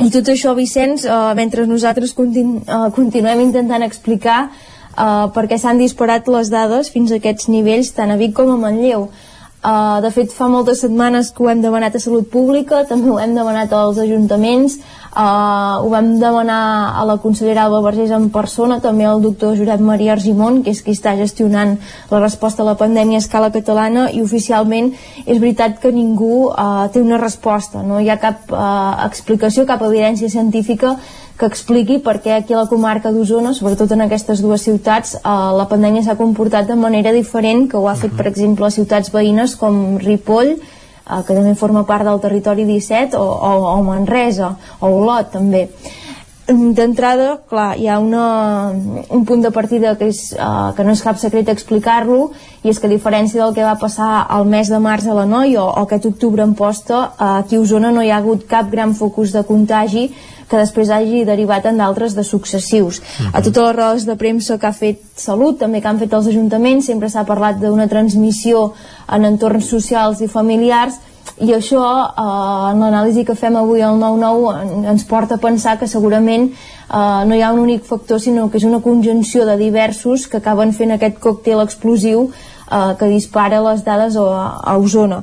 [0.00, 5.58] I tot això, Vicenç, eh, mentre nosaltres continu eh, continuem intentant explicar eh, per què
[5.58, 9.10] s'han disparat les dades fins a aquests nivells tant a Vic com a Manlleu.
[9.62, 13.18] Uh, de fet, fa moltes setmanes que ho hem demanat a Salut Pública, també ho
[13.22, 14.80] hem demanat als ajuntaments,
[15.16, 19.80] uh, ho vam demanar a la consellera Alba Vergés en persona, també al doctor Josep
[19.80, 21.76] Maria Argimon, que és qui està gestionant
[22.10, 24.92] la resposta a la pandèmia a escala catalana, i oficialment
[25.26, 29.84] és veritat que ningú uh, té una resposta, no hi ha cap uh, explicació, cap
[29.86, 30.96] evidència científica
[31.38, 35.32] que expliqui per què aquí a la comarca d'Osona, sobretot en aquestes dues ciutats, eh,
[35.58, 39.10] la pandèmia s'ha comportat de manera diferent que ho ha fet, per exemple, a ciutats
[39.10, 40.54] veïnes com Ripoll,
[41.06, 45.68] eh, que també forma part del territori 17, o, o, o Manresa, o Olot, també
[46.48, 48.72] d'entrada, clar, hi ha una,
[49.14, 52.32] un punt de partida que, és, uh, que no és cap secret explicar-lo
[52.62, 55.26] i és que a diferència del que va passar al mes de març a la
[55.26, 58.48] Noia o, o aquest octubre en posta, uh, aquí a Osona no hi ha hagut
[58.50, 60.08] cap gran focus de contagi
[60.50, 62.98] que després hagi derivat en d'altres de successius.
[62.98, 63.30] Uh -huh.
[63.32, 63.44] A mhm.
[63.44, 66.86] totes les rodes de premsa que ha fet Salut, també que han fet els ajuntaments,
[66.86, 68.72] sempre s'ha parlat d'una transmissió
[69.08, 70.94] en entorns socials i familiars,
[71.42, 75.88] i això, eh, en l'anàlisi que fem avui al 9-9, ens porta a pensar que
[75.88, 80.26] segurament eh, no hi ha un únic factor, sinó que és una conjunció de diversos
[80.28, 82.30] que acaben fent aquest còctel explosiu
[82.72, 84.26] eh, que dispara les dades a,
[84.64, 85.22] a Osona.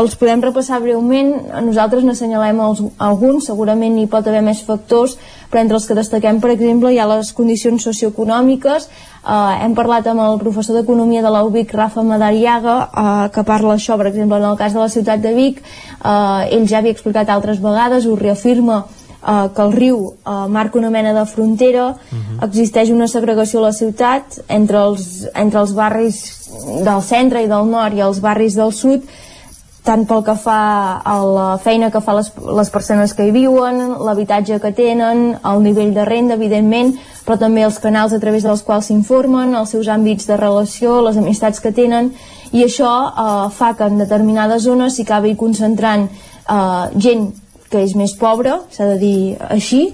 [0.00, 1.34] Els podem repassar breument,
[1.66, 5.16] nosaltres n'assenyalem alguns, segurament hi pot haver més factors,
[5.50, 10.08] però entre els que destaquem, per exemple, hi ha les condicions socioeconòmiques, eh, hem parlat
[10.10, 14.50] amb el professor d'Economia de la Rafa Madariaga, eh, que parla això, per exemple, en
[14.50, 15.62] el cas de la ciutat de Vic,
[16.04, 18.84] eh, ell ja havia explicat altres vegades, ho reafirma
[19.26, 22.44] eh, que el riu eh, marca una mena de frontera, uh -huh.
[22.48, 26.50] existeix una segregació a la ciutat entre els, entre els barris
[26.84, 29.02] del centre i del nord i els barris del sud,
[29.86, 33.78] tant pel que fa a la feina que fa les, les persones que hi viuen,
[34.02, 38.62] l'habitatge que tenen, el nivell de renda, evidentment, però també els canals a través dels
[38.66, 42.12] quals s'informen, els seus àmbits de relació, les amistats que tenen,
[42.52, 47.30] i això eh, fa que en determinades zones s'hi acabi concentrant eh, gent
[47.76, 49.16] que és més pobra, s'ha de dir
[49.52, 49.90] així,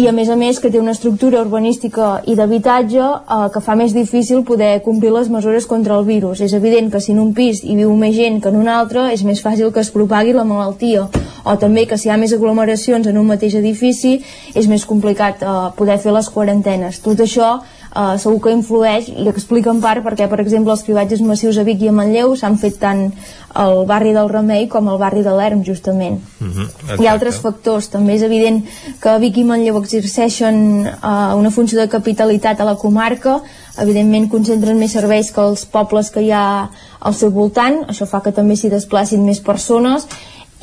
[0.00, 3.74] i a més a més que té una estructura urbanística i d'habitatge eh, que fa
[3.76, 6.40] més difícil poder complir les mesures contra el virus.
[6.40, 9.10] És evident que si en un pis hi viu més gent que en un altre
[9.12, 11.04] és més fàcil que es propagui la malaltia
[11.44, 14.16] o també que si hi ha més aglomeracions en un mateix edifici
[14.56, 17.02] és més complicat eh, poder fer les quarantenes.
[17.04, 17.58] Tot això
[17.94, 21.64] eh, segur que influeix i explica en part perquè, per exemple, els cribatges massius a
[21.66, 23.06] Vic i a Manlleu s'han fet tant
[23.54, 26.18] al barri del Remei com al barri de l'Erm, justament.
[26.40, 27.88] Mhm, -huh, Hi ha altres factors.
[27.88, 28.64] També és evident
[29.00, 33.40] que Vic i Manlleu exerceixen eh, una funció de capitalitat a la comarca,
[33.78, 38.20] evidentment concentren més serveis que els pobles que hi ha al seu voltant, això fa
[38.20, 40.06] que també s'hi desplacin més persones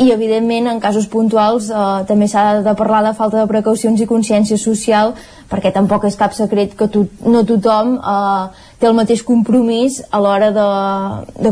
[0.01, 4.07] i evidentment en casos puntuals eh, també s'ha de parlar de falta de precaucions i
[4.09, 5.13] consciència social
[5.51, 10.19] perquè tampoc és cap secret que to no tothom eh, té el mateix compromís a
[10.23, 10.63] l'hora de,
[11.45, 11.51] de,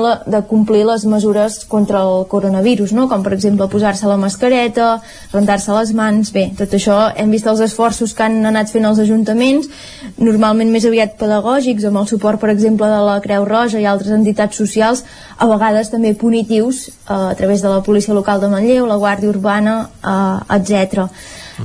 [0.00, 3.06] la, de complir les mesures contra el coronavirus, no?
[3.10, 4.88] com per exemple posar-se la mascareta,
[5.34, 9.02] rentar-se les mans, bé, tot això hem vist els esforços que han anat fent els
[9.04, 9.68] ajuntaments,
[10.16, 14.16] normalment més aviat pedagògics, amb el suport per exemple de la Creu Roja i altres
[14.16, 15.04] entitats socials,
[15.36, 19.28] a vegades també punitius eh, a través de la policia local de Manlleu, la Guàrdia
[19.34, 21.10] Urbana, eh, etc.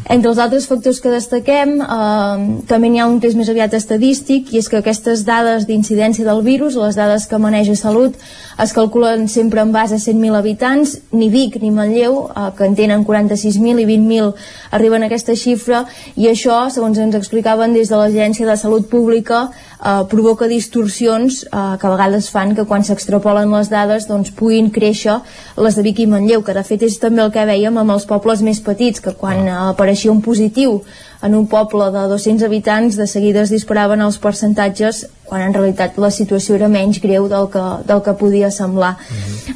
[0.10, 3.74] Entre els altres factors que destaquem, eh, també n'hi ha un que és més aviat
[3.74, 8.16] estadístic, i és que aquestes dades d'incidència del virus, les dades que maneja Salut,
[8.62, 12.76] es calculen sempre en base a 100.000 habitants, ni Vic ni Manlleu, eh, que en
[12.76, 14.34] tenen 46.000 i 20.000,
[14.72, 15.86] arriben a aquesta xifra,
[16.16, 19.50] i això, segons ens explicaven des de l'Agència de Salut Pública,
[19.80, 21.50] eh, provoca distorsions eh,
[21.80, 25.20] que a vegades fan que quan s'extrapolen les dades doncs puguin créixer
[25.58, 28.08] les de Vic i Manlleu, que de fet és també el que veiem amb els
[28.10, 30.82] pobles més petits, que quan eh, apareixia un positiu
[31.26, 35.98] en un poble de 200 habitants de seguida es disparaven els percentatges quan en realitat
[35.98, 38.96] la situació era menys greu del que, del que podia semblar.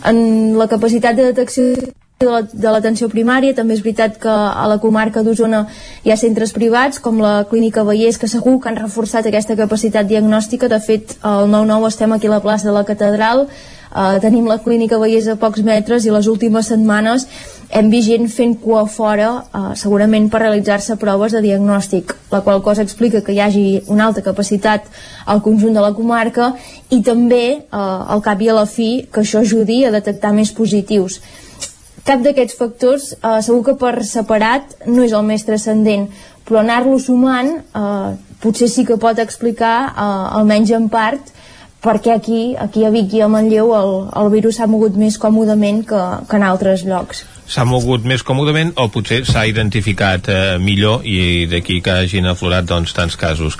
[0.04, 1.68] En la capacitat de detecció
[2.20, 5.68] de la- de l'atenció primària, també és veritat que a la comarca d'Osona
[6.04, 10.06] hi ha centres privats com la Clínica Vallès que segur que han reforçat aquesta capacitat
[10.06, 10.68] diagnòstica.
[10.68, 13.48] De fet al 9-9 estem aquí a la plaça de la Catedral.
[13.96, 17.26] Eh, tenim la Clínica Vallès a pocs metres i les últimes setmanes
[17.72, 22.62] hem vist gent fent cua fora eh, segurament per realitzar-se proves de diagnòstic la qual
[22.62, 24.84] cosa explica que hi hagi una alta capacitat
[25.26, 26.54] al conjunt de la comarca
[26.90, 30.52] i també eh, al cap i a la fi que això ajudi a detectar més
[30.52, 31.22] positius
[32.08, 36.08] cap d'aquests factors eh, segur que per separat no és el més transcendent
[36.48, 38.10] però anar-lo sumant eh,
[38.44, 41.34] potser sí que pot explicar eh, almenys en part
[41.84, 43.92] perquè aquí, aquí a Vic i a Manlleu el,
[44.22, 48.76] el virus s'ha mogut més còmodament que, que en altres llocs s'ha mogut més còmodament
[48.78, 53.58] o potser s'ha identificat eh, millor i d'aquí que hagin aflorat doncs, tants casos.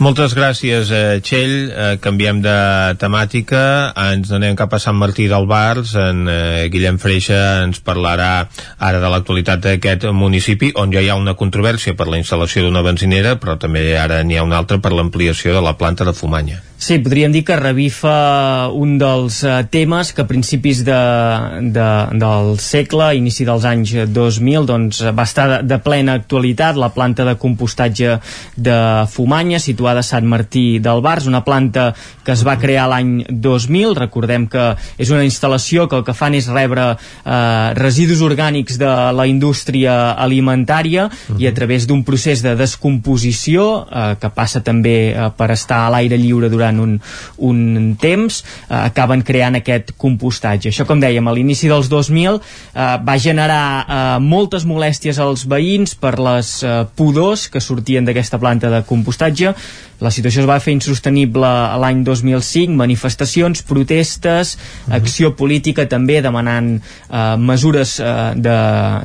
[0.00, 1.56] Moltes gràcies, eh, Txell.
[1.68, 2.56] Eh, canviem de
[3.00, 3.92] temàtica.
[4.08, 5.92] Ens anem cap a Sant Martí del Bars.
[6.00, 8.30] En eh, Guillem Freixa ens parlarà
[8.78, 12.84] ara de l'actualitat d'aquest municipi, on ja hi ha una controvèrsia per la instal·lació d'una
[12.86, 16.62] benzinera, però també ara n'hi ha una altra per l'ampliació de la planta de Fumanya.
[16.78, 20.98] Sí, podríem dir que revifa un dels eh, temes que a principis de,
[21.74, 21.86] de,
[22.22, 27.26] del segle, inici dels anys 2000, doncs, va estar de, de plena actualitat la planta
[27.26, 28.20] de compostatge
[28.54, 28.76] de
[29.10, 31.88] Fumanya, situada a Sant Martí del Bars, una planta
[32.22, 33.96] que es va crear l'any 2000.
[33.98, 34.68] Recordem que
[35.02, 40.12] és una instal·lació que el que fan és rebre eh, residus orgànics de la indústria
[40.14, 41.08] alimentària
[41.42, 45.92] i a través d'un procés de descomposició eh, que passa també eh, per estar a
[45.96, 46.98] l'aire lliure durant un,
[47.48, 50.68] un temps, eh, acaben creant aquest compostatge.
[50.68, 55.96] Això, com dèiem, a l'inici dels 2000 eh, va generar eh, moltes molèsties als veïns
[55.96, 59.54] per les eh, pudors que sortien d'aquesta planta de compostatge.
[59.98, 61.48] La situació es va fer insostenible
[61.82, 64.52] l'any 2005, manifestacions, protestes,
[64.94, 68.58] acció política també demanant eh, mesures eh, de,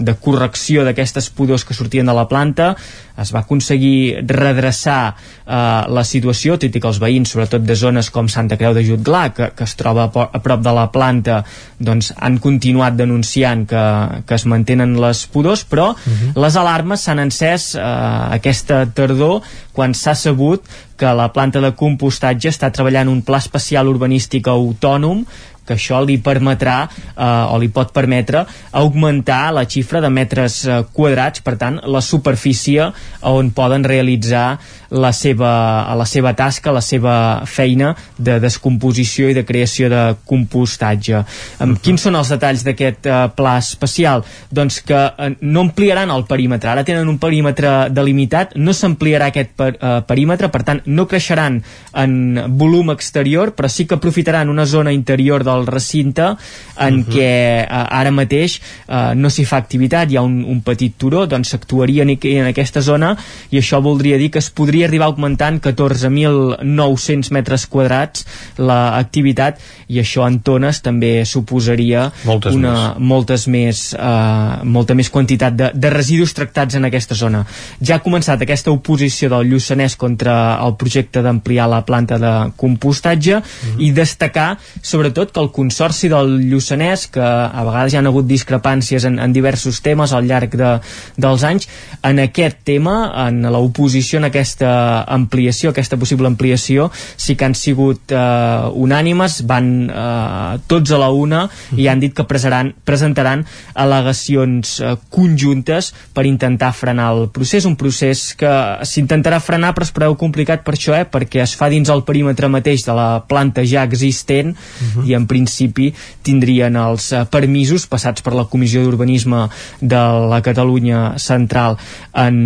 [0.06, 2.76] de correcció d'aquestes pudors que sortien de la planta.
[3.18, 5.56] Es va aconseguir redreçar eh,
[5.94, 8.84] la situació, tot i que els veïns, sobretot sobretot de zones com Santa Creu de
[8.84, 11.44] Jutglà, que, que es troba a, a prop de la planta,
[11.80, 13.84] doncs han continuat denunciant que,
[14.26, 16.34] que es mantenen les pudors, però uh -huh.
[16.36, 19.42] les alarmes s'han encès eh, aquesta tardor
[19.74, 20.62] quan s'ha sabut
[20.98, 25.26] que la planta de compostatge està treballant un pla especial urbanístic autònom
[25.66, 30.82] que això li permetrà eh, o li pot permetre augmentar la xifra de metres eh,
[30.94, 32.90] quadrats, per tant, la superfície
[33.30, 34.58] on poden realitzar
[34.94, 37.16] la seva, la seva tasca, la seva
[37.50, 41.18] feina de descomposició i de creació de compostatge.
[41.18, 41.26] Uh
[41.66, 41.80] -huh.
[41.82, 44.24] Quins són els detalls d'aquest uh, pla especial?
[44.52, 49.50] Doncs que uh, no ampliaran el perímetre, ara tenen un perímetre delimitat, no s'ampliarà aquest
[49.56, 51.64] per, uh, perímetre, per tant no creixeran
[51.94, 57.14] en volum exterior, però sí que aprofitaran una zona interior del recinte en uh -huh.
[57.14, 57.32] què
[57.64, 61.50] uh, ara mateix uh, no s'hi fa activitat, hi ha un, un petit turó, doncs
[61.50, 63.18] s'actuaria en, en aquesta zona
[63.52, 68.26] i això voldria dir que es podria arribar augmentant 14.900 metres quadrats
[68.58, 73.08] l'activitat i això en tones també suposaria moltes una, més.
[73.14, 77.44] moltes més uh, molta més quantitat de, de residus tractats en aquesta zona.
[77.82, 83.38] Ja ha començat aquesta oposició del Lluçanès contra el projecte d'ampliar la planta de compostatge
[83.38, 83.82] mm -hmm.
[83.86, 89.06] i destacar sobretot que el Consorci del Lluçanès, que a vegades hi han hagut discrepàncies
[89.10, 90.72] en, en diversos temes al llarg de,
[91.20, 91.68] dels anys,
[92.04, 92.96] en aquest tema,
[93.28, 99.70] en l'oposició en aquesta ampliació, aquesta possible ampliació, sí que han sigut eh, unànimes, van
[99.90, 101.46] eh, tots a la una
[101.78, 103.46] i han dit que presentaran, presentaran
[103.80, 108.54] al·legacions eh, conjuntes per intentar frenar el procés, un procés que
[108.88, 112.50] s'intentarà frenar però es preveu complicat per això, eh, perquè es fa dins el perímetre
[112.52, 115.08] mateix de la planta ja existent uh -huh.
[115.08, 115.90] i en principi
[116.26, 119.48] tindrien els eh, permisos passats per la Comissió d'Urbanisme
[119.82, 121.80] de la Catalunya Central
[122.14, 122.38] en,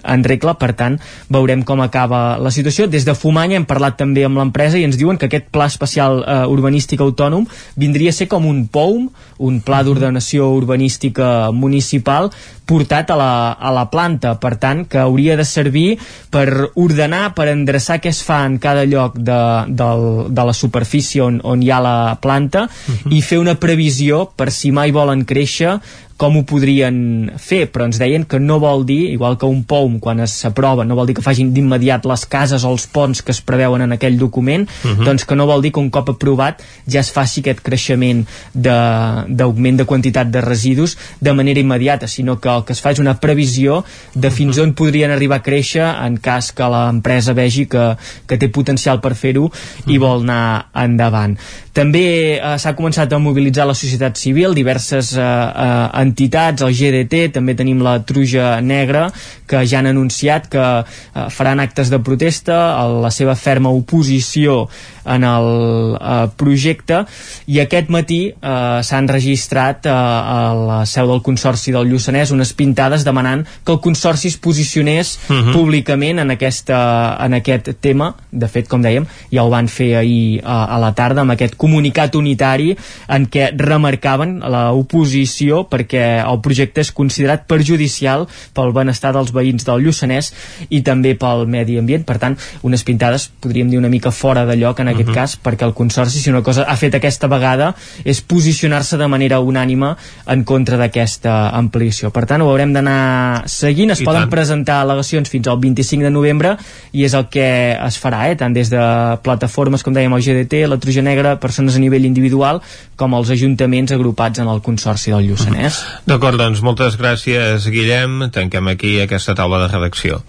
[0.00, 0.98] en regla, per tant
[1.32, 2.88] veurem com acaba la situació.
[2.90, 6.22] Des de Fumanya hem parlat també amb l'empresa i ens diuen que aquest pla especial
[6.24, 7.46] eh, urbanístic autònom
[7.80, 9.10] vindria a ser com un POUM,
[9.46, 12.30] un pla d'ordenació urbanística municipal
[12.70, 15.98] portat a la, a la planta, per tant, que hauria de servir
[16.30, 16.46] per
[16.78, 19.88] ordenar, per endreçar què es fa en cada lloc de, de,
[20.30, 23.10] de la superfície on, on hi ha la planta uh -huh.
[23.10, 25.80] i fer una previsió per si mai volen créixer
[26.20, 29.96] com ho podrien fer, però ens deien que no vol dir, igual que un POUM
[30.04, 33.40] quan s'aprova, no vol dir que facin d'immediat les cases o els ponts que es
[33.40, 35.04] preveuen en aquell document, uh -huh.
[35.06, 39.76] doncs que no vol dir que un cop aprovat ja es faci aquest creixement d'augment
[39.78, 42.98] de, de quantitat de residus de manera immediata, sinó que el que es fa és
[42.98, 43.84] una previsió
[44.14, 48.48] de fins on podrien arribar a créixer en cas que l'empresa vegi que, que té
[48.48, 49.50] potencial per fer-ho
[49.86, 51.38] i vol anar endavant.
[51.72, 57.30] També eh, s'ha començat a mobilitzar la societat civil, diverses eh, eh, entitats, el GDT,
[57.38, 59.08] també tenim la Truja Negra,
[59.50, 64.66] que ja han anunciat que eh, faran actes de protesta, a la seva ferma oposició
[65.04, 67.04] en el eh, projecte,
[67.50, 72.52] i aquest matí eh, s'han registrat eh, a la seu del Consorci del Lluçanès unes
[72.56, 75.48] pintades demanant que el Consorci es posicionés uh mhm.
[75.48, 75.52] -huh.
[75.52, 78.14] públicament en, aquesta, en aquest tema.
[78.30, 81.56] De fet, com dèiem, ja ho van fer ahir a, a la tarda amb aquest
[81.56, 82.76] comunicat unitari
[83.08, 89.84] en què remarcaven l'oposició perquè el projecte és considerat perjudicial pel benestar dels veïns del
[89.84, 90.32] Lluçanès
[90.68, 92.04] i també pel medi ambient.
[92.06, 92.36] Per tant,
[92.66, 95.18] unes pintades, podríem dir, una mica fora de lloc en aquest uh mhm.
[95.18, 95.20] -huh.
[95.20, 97.74] cas, perquè el Consorci, si una cosa ha fet aquesta vegada,
[98.04, 99.96] és posicionar-se de manera unànima
[100.26, 102.10] en contra d'aquesta ampliació.
[102.10, 103.90] Per tant, ho haurem d'anar seguint.
[103.90, 104.30] Es I poden tant.
[104.30, 106.56] presentar al·legacions fins al 25 de novembre
[106.92, 108.36] i és el que es farà, eh?
[108.36, 108.80] tant des de
[109.22, 112.62] plataformes, com dèiem, el GDT, la Truja Negra, persones a nivell individual,
[112.96, 115.79] com els ajuntaments agrupats en el Consorci del Lluçanès.
[116.08, 118.30] D'acord, doncs moltes gràcies, Guillem.
[118.34, 120.22] Tanquem aquí aquesta taula de redacció.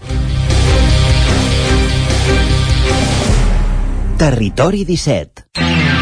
[4.22, 6.01] Territori 17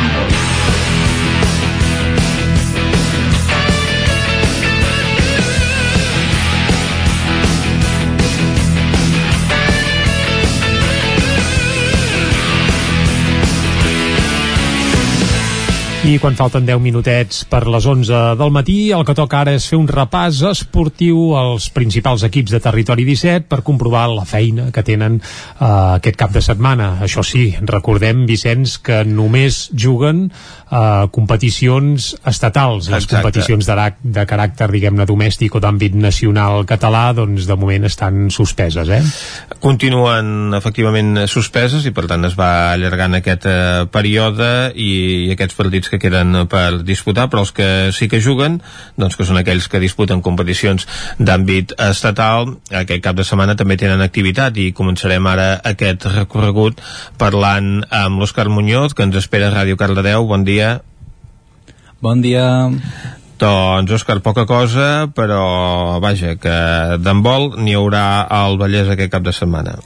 [16.00, 19.66] I quan falten 10 minutets per les 11 del matí, el que toca ara és
[19.68, 24.80] fer un repàs esportiu als principals equips de Territori 17 per comprovar la feina que
[24.80, 25.66] tenen eh,
[25.98, 26.94] aquest cap de setmana.
[27.04, 32.88] Això sí, recordem, Vicenç, que només juguen eh, competicions estatals.
[32.88, 33.20] Les Exacte.
[33.20, 33.76] competicions de,
[34.16, 39.02] de caràcter, diguem-ne, domèstic o d'àmbit nacional català, doncs de moment estan suspeses, eh?
[39.60, 44.90] Continuen efectivament suspeses i per tant es va allargant aquest eh, període i,
[45.28, 48.60] i aquests partits que queden per disputar, però els que sí que juguen,
[49.00, 50.86] doncs que són aquells que disputen competicions
[51.18, 56.80] d'àmbit estatal, aquest cap de setmana també tenen activitat i començarem ara aquest recorregut
[57.18, 60.26] parlant amb l'Òscar Muñoz, que ens espera a Ràdio Cardedeu.
[60.30, 60.78] Bon dia.
[62.00, 62.46] Bon dia.
[63.40, 66.56] Doncs, Òscar, poca cosa, però vaja, que
[67.00, 69.78] d'handbol n'hi haurà al Vallès aquest cap de setmana.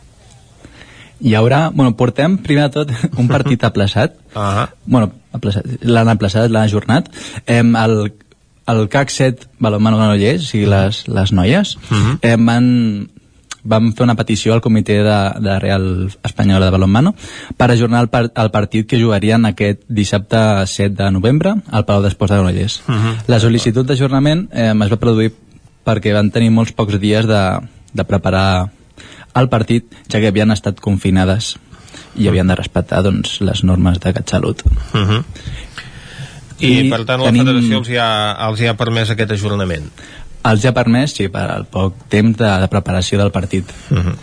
[1.21, 4.17] Hi haurà, bueno, portem primer de tot un partit aplaçat.
[4.35, 4.69] Uh -huh.
[4.87, 7.11] Bueno, aplaçat, l'han aplaçat, l'han ajornat.
[7.47, 8.13] Em, el,
[8.67, 12.19] el CAC 7 Balonmano Granollers, o sigui, les, les noies, uh -huh.
[12.23, 13.09] em, van,
[13.65, 17.15] vam fer una petició al comitè de, de Real Espanyola de Balonmano
[17.57, 22.03] per ajornar el, par el partit que jugarien aquest dissabte 7 de novembre al Palau
[22.03, 22.83] d'Esports de Granollers.
[22.87, 23.15] Uh -huh.
[23.27, 25.33] La sol·licitud d'ajornament eh, es va produir
[25.85, 27.61] perquè van tenir molts pocs dies de,
[27.93, 28.71] de preparar
[29.35, 31.57] el partit, ja que havien estat confinades
[32.17, 34.63] i havien de respectar doncs, les normes de CatSalut.
[34.95, 35.25] Uh -huh.
[36.59, 37.47] I, I per tant la tenim...
[37.47, 39.91] federació els hi, ha, els hi ha permès aquest ajornament?
[40.45, 43.65] Els ha permès, sí, per al poc temps de, de preparació del partit.
[43.91, 44.15] Uh -huh.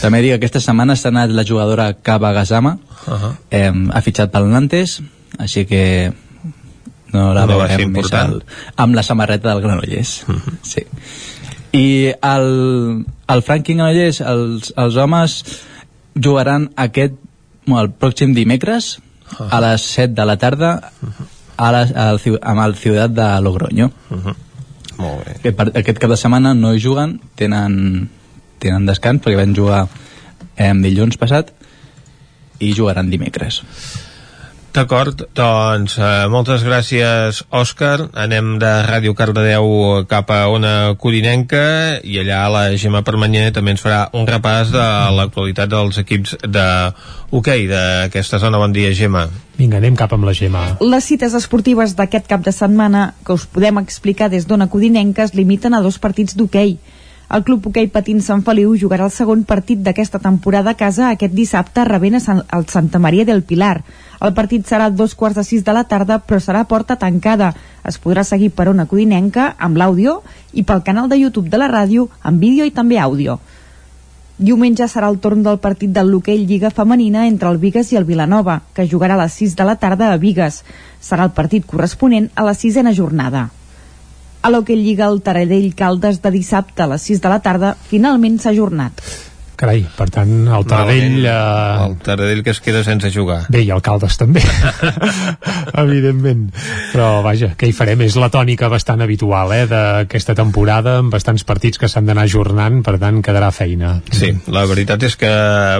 [0.00, 3.36] També dic que aquesta setmana s'ha anat la jugadora Cava Gazama, Uh -huh.
[3.50, 5.02] eh, ha fitxat pel Nantes,
[5.38, 6.12] així que
[7.12, 8.42] no la No veurem més al,
[8.76, 10.24] amb la samarreta del Granollers.
[10.28, 10.58] Uh -huh.
[10.62, 10.82] Sí.
[11.74, 15.36] I el, el Franking Granollers, els, els homes
[16.14, 17.16] jugaran aquest,
[17.66, 18.98] bueno, el pròxim dimecres
[19.50, 20.70] a les 7 de la tarda
[21.56, 23.90] a la, al, amb el Ciutat de Logroño.
[24.10, 24.36] Uh -huh.
[24.98, 25.54] Molt bé.
[25.80, 28.08] Aquest cap de setmana no hi juguen, tenen,
[28.58, 29.88] tenen descans perquè van jugar
[30.56, 31.52] eh, dilluns passat
[32.60, 33.62] i jugaran dimecres.
[34.74, 39.68] D'acord, doncs eh, moltes gràcies Òscar, anem de Ràdio Cardedeu
[40.10, 44.86] cap a una Corinenca i allà la Gemma Permanyer també ens farà un repàs de
[45.14, 46.66] l'actualitat dels equips de
[47.30, 48.58] hoquei d'aquesta zona.
[48.58, 49.28] Bon dia Gemma.
[49.54, 50.64] Vinga, anem cap amb la Gemma.
[50.82, 55.38] Les cites esportives d'aquest cap de setmana que us podem explicar des d'Ona Codinenca es
[55.38, 56.80] limiten a dos partits d'hoquei.
[57.32, 61.32] El Club Hoquei Patins Sant Feliu jugarà el segon partit d'aquesta temporada a casa aquest
[61.32, 63.80] dissabte rebent el Santa Maria del Pilar.
[64.20, 67.54] El partit serà a dos quarts de sis de la tarda, però serà porta tancada.
[67.84, 70.20] Es podrà seguir per Ona Codinenca amb l'àudio
[70.52, 73.40] i pel canal de YouTube de la ràdio amb vídeo i també àudio.
[74.36, 78.04] Diumenge serà el torn del partit del l'hoquei Lliga Femenina entre el Vigues i el
[78.04, 80.64] Vilanova, que jugarà a les 6 de la tarda a Vigues.
[81.00, 83.48] Serà el partit corresponent a la sisena jornada.
[84.44, 88.36] A l'hoquei Lliga el Taradell Caldes de dissabte a les 6 de la tarda finalment
[88.36, 89.00] s'ha ajornat.
[89.64, 91.22] Carai, per tant, el Taradell...
[91.24, 91.84] Eh...
[91.86, 93.46] El Taradell que es queda sense jugar.
[93.48, 94.42] Bé, i el Caldes també,
[95.84, 96.50] evidentment.
[96.92, 98.02] Però, vaja, què hi farem?
[98.04, 102.82] És la tònica bastant habitual, eh, d'aquesta temporada, amb bastants partits que s'han d'anar ajornant,
[102.84, 103.94] per tant, quedarà feina.
[104.12, 105.32] Sí, la veritat és que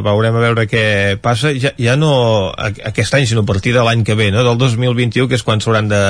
[0.07, 0.87] veurem a veure què
[1.21, 2.15] passa, ja, ja no
[2.57, 4.47] aquest any, sinó a partir de l'any que ve, no?
[4.49, 6.03] del 2021, que és quan s'hauran de,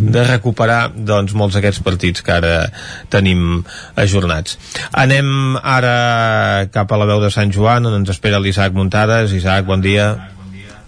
[0.00, 2.56] de recuperar doncs, molts d'aquests partits que ara
[3.12, 3.60] tenim
[4.00, 4.56] ajornats.
[4.96, 9.32] Anem ara cap a la veu de Sant Joan, on ens espera l'Isaac Muntades.
[9.32, 10.12] Isaac, bon dia.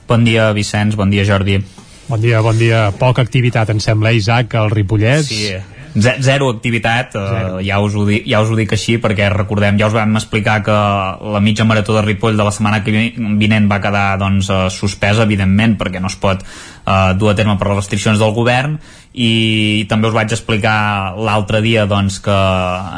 [0.09, 1.61] Bon dia, Vicenç, bon dia, Jordi.
[2.09, 2.89] Bon dia, bon dia.
[2.99, 5.29] Poca activitat, em sembla, Isaac, al Ripollès.
[5.29, 5.53] Sí,
[5.95, 9.79] ze- zero activitat, eh, ja, us ho dic, ja us ho dic així, perquè recordem,
[9.79, 13.15] ja us vam explicar que la mitja marató de Ripoll de la setmana que vi-
[13.39, 16.43] vinent va quedar doncs, eh, suspesa, evidentment, perquè no es pot
[16.91, 18.79] eh, dur a terme per les restriccions del govern,
[19.13, 22.31] i també us vaig explicar l'altre dia doncs, que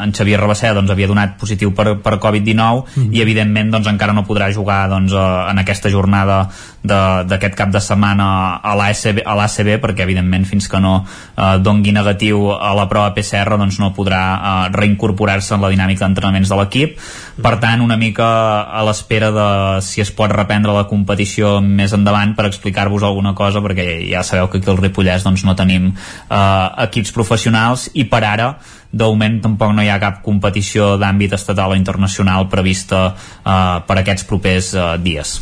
[0.03, 3.13] en Xavier Rabasser doncs, havia donat positiu per, per Covid-19 Mhm.
[3.17, 6.49] i evidentment doncs, encara no podrà jugar doncs, eh, en aquesta jornada
[6.83, 11.03] de- d'aquest cap de setmana a l'ACB perquè evidentment fins que no
[11.37, 14.21] eh, dongui negatiu a la prova PCR doncs no podrà
[14.67, 16.97] eh, reincorporar-se en la dinàmica d'entrenaments de l'equip
[17.41, 18.27] per tant una mica
[18.69, 19.47] a l'espera de
[19.81, 24.51] si es pot reprendre la competició més endavant per explicar-vos alguna cosa perquè ja sabeu
[24.51, 28.53] que aquí al Ripollès doncs, no tenim eh, equips professionals i per ara
[28.93, 33.97] de moment tampoc no hi ha cap competició d'àmbit estatal o internacional prevista eh, per
[33.97, 35.39] aquests propers eh, dies.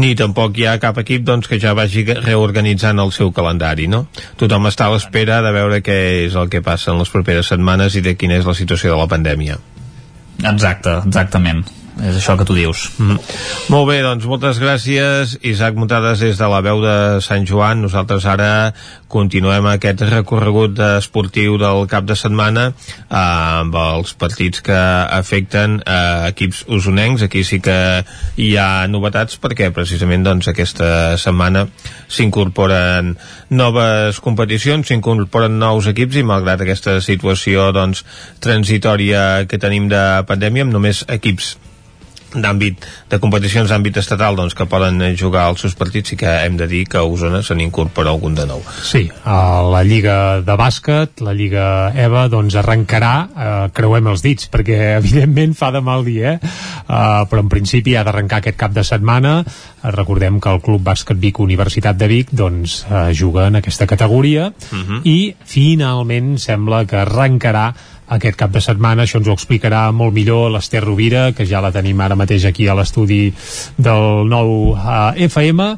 [0.00, 4.06] Ni tampoc hi ha cap equip doncs, que ja vagi reorganitzant el seu calendari, no?
[4.40, 8.00] Tothom està a l'espera de veure què és el que passa en les properes setmanes
[8.00, 9.60] i de quina és la situació de la pandèmia.
[10.44, 11.83] Exacte, exactament.
[12.02, 12.88] És això que tu dius.
[12.98, 13.20] Mm.
[13.70, 18.26] Molt bé, doncs moltes gràcies Isaac Muntades des de la veu de Sant Joan nosaltres
[18.26, 18.72] ara
[19.14, 26.32] continuem aquest recorregut esportiu del cap de setmana eh, amb els partits que afecten eh,
[26.32, 27.76] equips usonencs aquí sí que
[28.42, 30.88] hi ha novetats perquè precisament doncs aquesta
[31.20, 31.68] setmana
[32.10, 33.14] s'incorporen
[33.54, 38.02] noves competicions, s'incorporen nous equips i malgrat aquesta situació doncs
[38.42, 41.54] transitòria que tenim de pandèmia amb només equips
[42.34, 46.58] d'àmbit de competicions d'àmbit estatal doncs, que poden jugar els seus partits i que hem
[46.60, 48.62] de dir que a Osona se n'incorpora algun de nou.
[48.82, 54.50] Sí, a la Lliga de bàsquet, la Lliga EVA, doncs arrencarà, eh, creuem els dits,
[54.50, 56.54] perquè evidentment fa de mal dia, eh?
[56.88, 59.38] eh però en principi ha d'arrencar aquest cap de setmana.
[59.44, 63.86] Eh, recordem que el Club Bàsquet Vic Universitat de Vic doncs, eh, juga en aquesta
[63.86, 65.00] categoria Uh -huh.
[65.04, 67.74] i finalment sembla que arrencarà
[68.12, 71.72] aquest cap de setmana, això ens ho explicarà molt millor l'Ester Rovira, que ja la
[71.72, 73.32] tenim ara mateix aquí a l'estudi
[73.78, 75.70] del nou uh, FM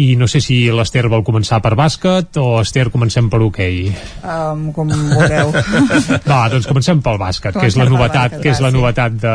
[0.00, 3.92] i no sé si l'Ester vol començar per bàsquet o Ester comencem per hoquei.
[4.26, 5.52] Um, com vulgueu.
[6.30, 9.34] Va, doncs comencem pel bàsquet, que és la novetat bàsquet, que és la novetat de,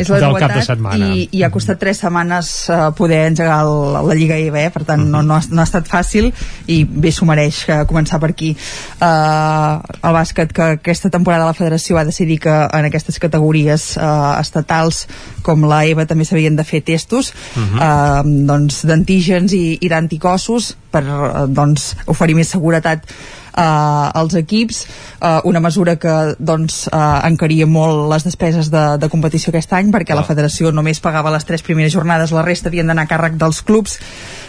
[0.00, 1.10] és la del novetat cap de setmana.
[1.12, 3.74] i, i ha costat tres setmanes uh, poder engegar el,
[4.08, 6.30] la Lliga IB per tant no, no, ha, no ha estat fàcil
[6.70, 8.54] i bé s'ho mereix uh, començar per aquí.
[8.96, 14.40] Uh, el bàsquet que aquesta temporada la federació va decidir que en aquestes categories uh,
[14.40, 15.04] estatals
[15.44, 21.04] com la EVA també s'havien de fer testos uh, doncs d'antígens i, i d'anticossos per
[21.04, 23.06] eh, doncs, oferir més seguretat
[23.56, 23.62] eh,
[24.20, 24.84] als equips
[25.20, 29.90] eh, una mesura que doncs, eh, encaria molt les despeses de, de competició aquest any
[29.94, 33.38] perquè la federació només pagava les tres primeres jornades la resta havien d'anar a càrrec
[33.40, 33.98] dels clubs.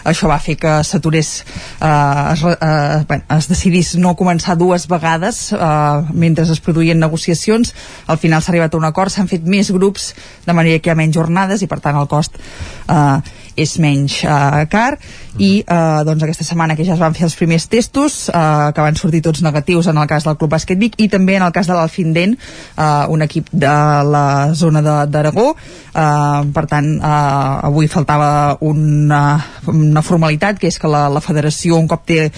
[0.08, 6.14] Això va fer que s'aturés eh, es, eh, es decidís no començar dues vegades eh,
[6.14, 7.76] mentre es produïen negociacions.
[8.08, 10.12] Al final s'ha arribat a un acord, s'han fet més grups
[10.46, 13.22] de manera que hi ha menys jornades i per tant el cost eh,
[13.60, 14.96] és menys eh, car
[15.40, 18.82] i eh, doncs aquesta setmana que ja es van fer els primers testos eh, que
[18.84, 21.54] van sortir tots negatius en el cas del Club Bàsquet Vic i també en el
[21.56, 23.76] cas de l'Alfindent eh, un equip de
[24.12, 25.56] la zona de- d'Aragó.
[25.92, 29.22] Eh, per tant eh, avui faltava una,
[29.68, 32.32] una formalitat que és que la, la federació un cop té eh,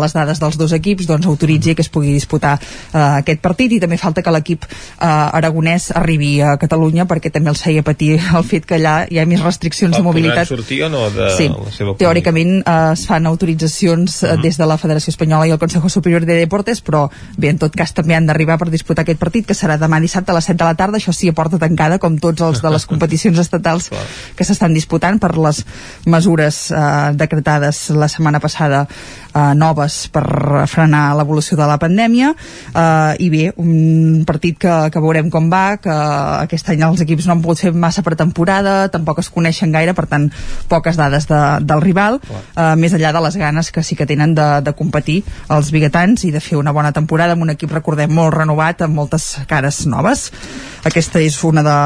[0.00, 3.72] les dades dels dos equips doncs autoritzi que es pugui disputar eh, aquest partit.
[3.72, 8.16] I també falta que l'equip eh, aragonès arribi a Catalunya perquè també els feia patir
[8.18, 10.46] el fet que allà hi ha més restriccions de mobilitat.
[10.48, 11.94] sortir o no de sí, la seva
[12.24, 16.24] teòricament eh, es fan autoritzacions uh des de la Federació Espanyola i el Consejo Superior
[16.26, 19.54] de Deportes però bé, en tot cas també han d'arribar per disputar aquest partit que
[19.54, 20.98] serà demà dissabte a les 7 de la tarda.
[20.98, 23.90] Això sí, a porta tancada com tots els de les competicions estatals
[24.36, 25.64] que s'estan disputant per les
[26.06, 28.86] mesures eh, decretades la setmana passada
[29.34, 32.34] eh, noves per frenar l'evolució de la pandèmia.
[32.74, 35.94] Eh, i bé, un partit que, que veurem com va, que
[36.44, 40.06] aquest any els equips no han pogut fer massa pretemporada tampoc es coneixen gaire, per
[40.10, 40.30] tant
[40.68, 44.34] poques dades de, del rival, eh, més enllà de les ganes que sí que tenen
[44.36, 45.20] de, de competir
[45.54, 48.98] els biguetans i de fer una bona temporada amb un equip, recordem, molt renovat amb
[48.98, 50.30] moltes cares noves
[50.84, 51.78] aquesta és una de,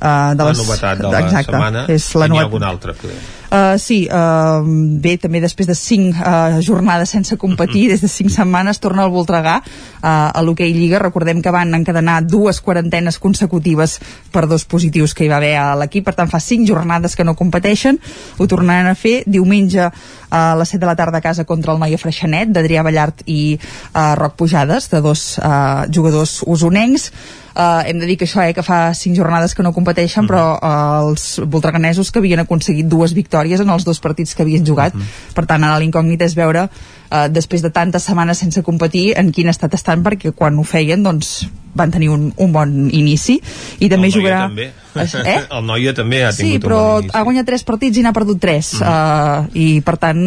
[0.00, 0.60] uh, de la les...
[0.60, 3.18] novetat de la exacte, setmana és la i n'hi ha novetat algun altre poder.
[3.54, 4.64] Uh, sí, uh,
[4.98, 9.12] bé, també després de cinc uh, jornades sense competir, des de cinc setmanes torna al
[9.14, 9.68] Voltregà uh,
[10.02, 10.98] a l'hoquei Lliga.
[10.98, 14.00] Recordem que van encadenar dues quarantenes consecutives
[14.34, 17.22] per dos positius que hi va haver a l'equip, per tant fa cinc jornades que
[17.22, 18.00] no competeixen,
[18.42, 19.86] ho tornaran a fer diumenge
[20.34, 23.54] a les 7 de la tarda a casa contra el Noia Freixenet, d'Adrià Ballart i
[23.54, 27.10] uh, Roc Pujades, de dos uh, jugadors usonencs.
[27.54, 30.56] Uh, hem de dir que això, eh, que fa cinc jornades que no competeixen, però
[30.56, 34.96] uh, els voltreganesos que havien aconseguit dues victòries en els dos partits que havien jugat.
[35.36, 39.54] Per tant, ara l'incògnit és veure, uh, després de tantes setmanes sense competir, en quin
[39.54, 41.44] estat estan, perquè quan ho feien, doncs,
[41.74, 43.40] van tenir un, un bon inici.
[43.80, 44.46] I també el jugarà...
[44.48, 44.70] també.
[44.94, 45.40] Eh?
[45.56, 47.16] el Noia també ha Sí, tingut però un bon inici.
[47.18, 48.84] ha guanyat tres partits i n'ha perdut tres mm.
[48.86, 50.20] uh, i per tant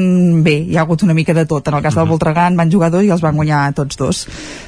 [0.44, 2.72] bé, hi ha hagut una mica de tot en el cas del Voltregà en van
[2.72, 4.26] jugar dos i els van guanyar tots dos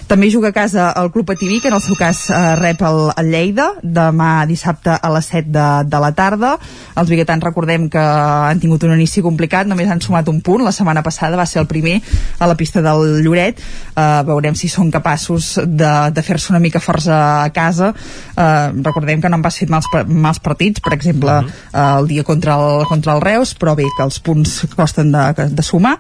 [0.08, 3.00] també juga a casa el Club Pativí que en el seu cas uh, rep el,
[3.20, 6.54] el Lleida demà dissabte a les 7 de, de la tarda
[6.96, 10.72] els biguetans recordem que han tingut un inici complicat només han sumat un punt, la
[10.72, 11.98] setmana passada va ser el primer
[12.40, 16.69] a la pista del Lloret uh, veurem si són capaços de, de fer-se una mica
[16.78, 17.90] forts a, a casa.
[18.38, 22.00] Uh, recordem que no han pas fet mals, mals partits per exemple uh -huh.
[22.00, 25.64] el dia contra el, contra el Reus però bé, que els punts costen de, de
[25.64, 25.98] sumar.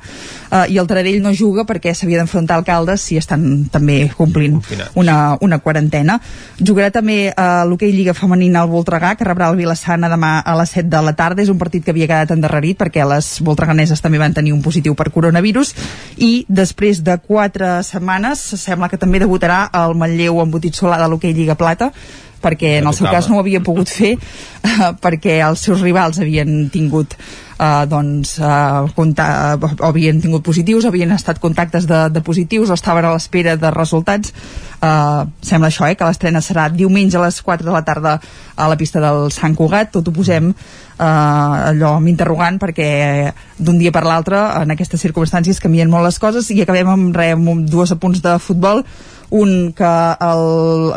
[0.52, 4.62] Uh, i el Taradell no juga perquè s'havia d'enfrontar al Caldes si estan també complint
[4.96, 6.20] una, una quarantena.
[6.60, 10.74] Jugarà també a l'hoquei Lliga Femenina al Voltregà que rebrà el Vilassana demà a les
[10.76, 11.42] 7 de la tarda.
[11.42, 14.96] És un partit que havia quedat endarrerit perquè les voltreganeses també van tenir un positiu
[14.96, 15.74] per coronavirus.
[16.18, 21.34] I després de 4 setmanes sembla que també debutarà el Manlleu embotit solar de l'hoquei
[21.34, 21.94] Lliga Plata
[22.40, 26.20] perquè en el seu cas no ho havia pogut fer eh, perquè els seus rivals
[26.20, 27.16] havien tingut
[27.60, 32.78] eh, doncs, eh, conta, o havien tingut positius, havien estat contactes de, de positius o
[32.80, 34.34] estaven a l'espera de resultats.
[34.80, 38.14] Uh, sembla això, eh, que l'estrena serà diumenge a les 4 de la tarda
[38.56, 42.88] a la pista del Sant Cugat, tot ho posem uh, allò amb interrogant perquè
[43.60, 47.34] d'un dia per l'altre en aquestes circumstàncies canvien molt les coses i acabem amb, re,
[47.36, 48.86] amb dos apunts de futbol
[49.30, 49.94] un que
[50.26, 50.46] el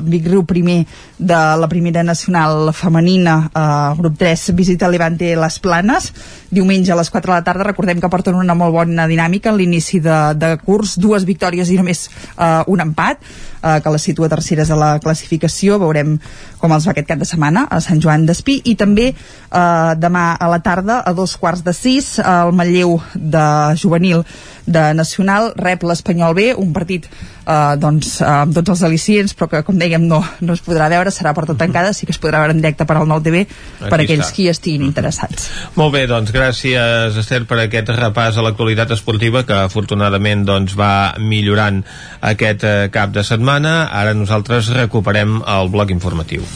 [0.09, 0.83] Vic Riu primer
[1.23, 3.51] de la primera nacional femenina.
[3.55, 6.13] Eh, grup 3 visita Levante Les Planes
[6.51, 7.65] diumenge a les 4 de la tarda.
[7.65, 11.79] Recordem que porten una molt bona dinàmica en l'inici de, de curs, dues victòries i
[11.79, 15.79] només eh, un empat eh, que les situa terceres a la classificació.
[15.81, 16.19] Veurem
[16.61, 18.59] com els va aquest cap de setmana a Sant Joan d'Espí.
[18.67, 23.47] I també eh, demà a la tarda a dos quarts de sis el Matlleu de
[23.79, 24.27] juvenil
[24.67, 29.63] de Nacional rep l'Espanyol B, un partit eh, doncs, amb tots els al·licients però que
[29.67, 32.57] com dèiem no, no es podrà veure serà porta tancada, sí que es podrà veure
[32.57, 33.45] en directe per al 9TV
[33.83, 34.37] per Aquí aquells està.
[34.37, 39.63] qui estiguin interessats Molt bé, doncs gràcies Esther per aquest repàs a l'actualitat esportiva que
[39.69, 41.83] afortunadament doncs, va millorant
[42.21, 43.89] aquest eh, cap de setmana.
[43.93, 46.47] Ara nosaltres recuperem el bloc informatiu.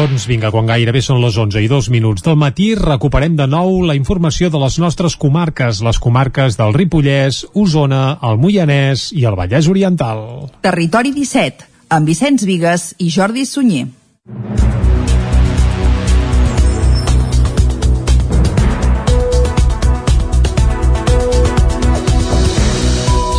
[0.00, 3.82] Doncs vinga, quan gairebé són les 11 i dos minuts del matí, recuperem de nou
[3.84, 9.36] la informació de les nostres comarques, les comarques del Ripollès, Osona, el Moianès i el
[9.36, 10.22] Vallès Oriental.
[10.64, 13.90] Territori 17, amb Vicenç Vigues i Jordi Sunyer.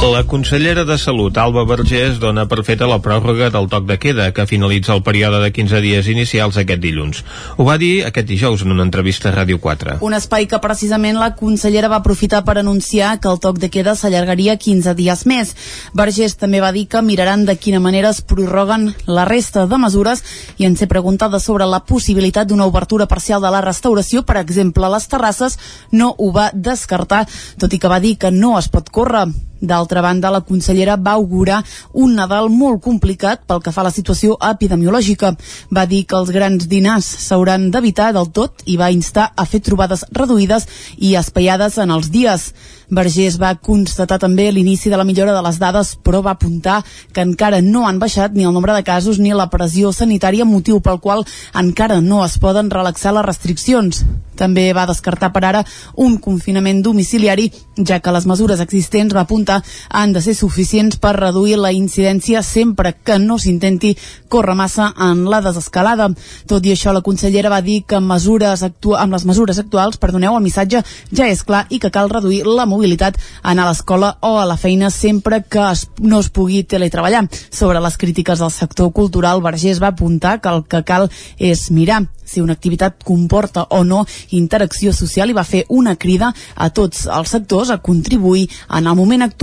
[0.01, 4.31] La consellera de Salut, Alba Vergés, dona per feta la pròrroga del toc de queda,
[4.33, 7.19] que finalitza el període de 15 dies inicials aquest dilluns.
[7.55, 9.99] Ho va dir aquest dijous en una entrevista a Ràdio 4.
[10.01, 13.93] Un espai que precisament la consellera va aprofitar per anunciar que el toc de queda
[13.93, 15.53] s'allargaria 15 dies més.
[15.93, 20.25] Vergés també va dir que miraran de quina manera es prorroguen la resta de mesures
[20.57, 24.85] i en ser preguntada sobre la possibilitat d'una obertura parcial de la restauració, per exemple,
[24.89, 25.59] a les terrasses,
[25.91, 27.27] no ho va descartar,
[27.61, 29.29] tot i que va dir que no es pot córrer.
[29.61, 31.61] D'altra banda, la consellera va augurar
[31.93, 35.35] un Nadal molt complicat pel que fa a la situació epidemiològica.
[35.69, 39.61] Va dir que els grans dinars s'hauran d'evitar del tot i va instar a fer
[39.61, 40.67] trobades reduïdes
[40.97, 42.51] i espaiades en els dies.
[42.91, 46.81] Vergés va constatar també l'inici de la millora de les dades, però va apuntar
[47.13, 50.81] que encara no han baixat ni el nombre de casos ni la pressió sanitària, motiu
[50.81, 51.23] pel qual
[51.55, 54.03] encara no es poden relaxar les restriccions.
[54.35, 55.61] També va descartar per ara
[55.95, 59.50] un confinament domiciliari, ja que les mesures existents, va apuntar,
[59.89, 63.95] han de ser suficients per reduir la incidència sempre que no s'intenti
[64.31, 66.09] córrer massa en la desescalada.
[66.47, 70.35] Tot i això, la consellera va dir que amb, mesures amb les mesures actuals, perdoneu,
[70.37, 74.37] el missatge ja és clar i que cal reduir la mobilitat anar a l'escola o
[74.39, 77.27] a la feina sempre que es, no es pugui teletreballar.
[77.51, 82.05] Sobre les crítiques del sector cultural, Vergés va apuntar que el que cal és mirar
[82.31, 87.03] si una activitat comporta o no interacció social i va fer una crida a tots
[87.11, 89.40] els sectors a contribuir en el moment actual.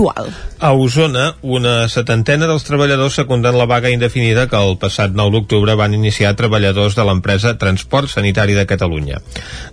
[0.63, 5.75] A Osona, una setantena dels treballadors secunden la vaga indefinida que el passat 9 d'octubre
[5.79, 9.19] van iniciar treballadors de l'empresa Transport Sanitari de Catalunya.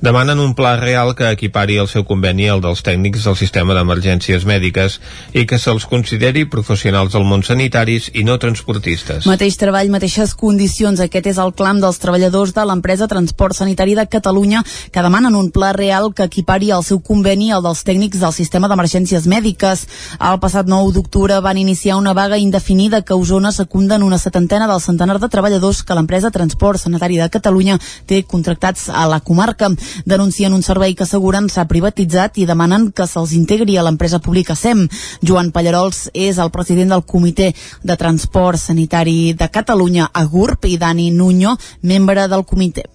[0.02, 4.46] Demanen un pla real que equipari el seu conveni al dels tècnics del sistema d'emergències
[4.50, 5.00] mèdiques
[5.34, 9.26] i que se'ls consideri professionals del món sanitaris i no transportistes.
[9.30, 11.02] Mateix treball, mateixes condicions.
[11.06, 15.52] Aquest és el clam dels treballadors de l'empresa Transport Sanitari de Catalunya que demanen un
[15.54, 19.86] pla real que equipari el seu conveni al dels tècnics del sistema d'emergències mèdiques.
[20.20, 24.68] El passat 9 d'octubre van iniciar una vaga indefinida que a Osona secunden una setantena
[24.68, 27.78] del centenar de treballadors que l'empresa Transport Sanitari de Catalunya
[28.08, 29.70] té contractats a la comarca.
[30.06, 34.56] Denuncien un servei que asseguren s'ha privatitzat i demanen que se'ls integri a l'empresa pública
[34.56, 34.88] SEM.
[35.22, 37.52] Joan Pallarols és el president del Comitè
[37.84, 42.88] de Transport Sanitari de Catalunya a GURB i Dani Nuño, membre del comitè.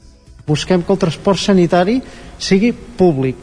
[0.46, 2.00] Busquem que el transport sanitari
[2.38, 3.36] sigui públic,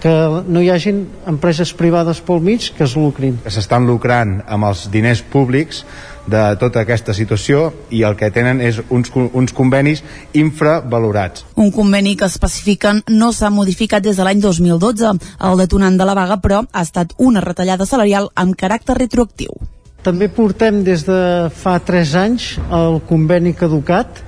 [0.00, 0.12] que
[0.46, 3.38] no hi hagin empreses privades pel mig que es lucrin.
[3.44, 5.84] que s'estan lucrant amb els diners públics
[6.26, 10.02] de tota aquesta situació i el que tenen és uns, uns convenis
[10.34, 11.46] infravalorats.
[11.54, 15.14] Un conveni que especifiquen no s'ha modificat des de l'any 2012.
[15.40, 19.54] El detonant de la vaga, però, ha estat una retallada salarial amb caràcter retroactiu.
[20.02, 24.22] També portem des de fa 3 anys el conveni caducat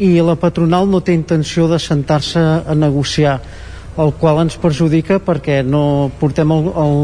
[0.00, 3.40] i la patronal no té intenció de sentar-se a negociar
[3.98, 6.94] el qual ens perjudica perquè no portem el, el,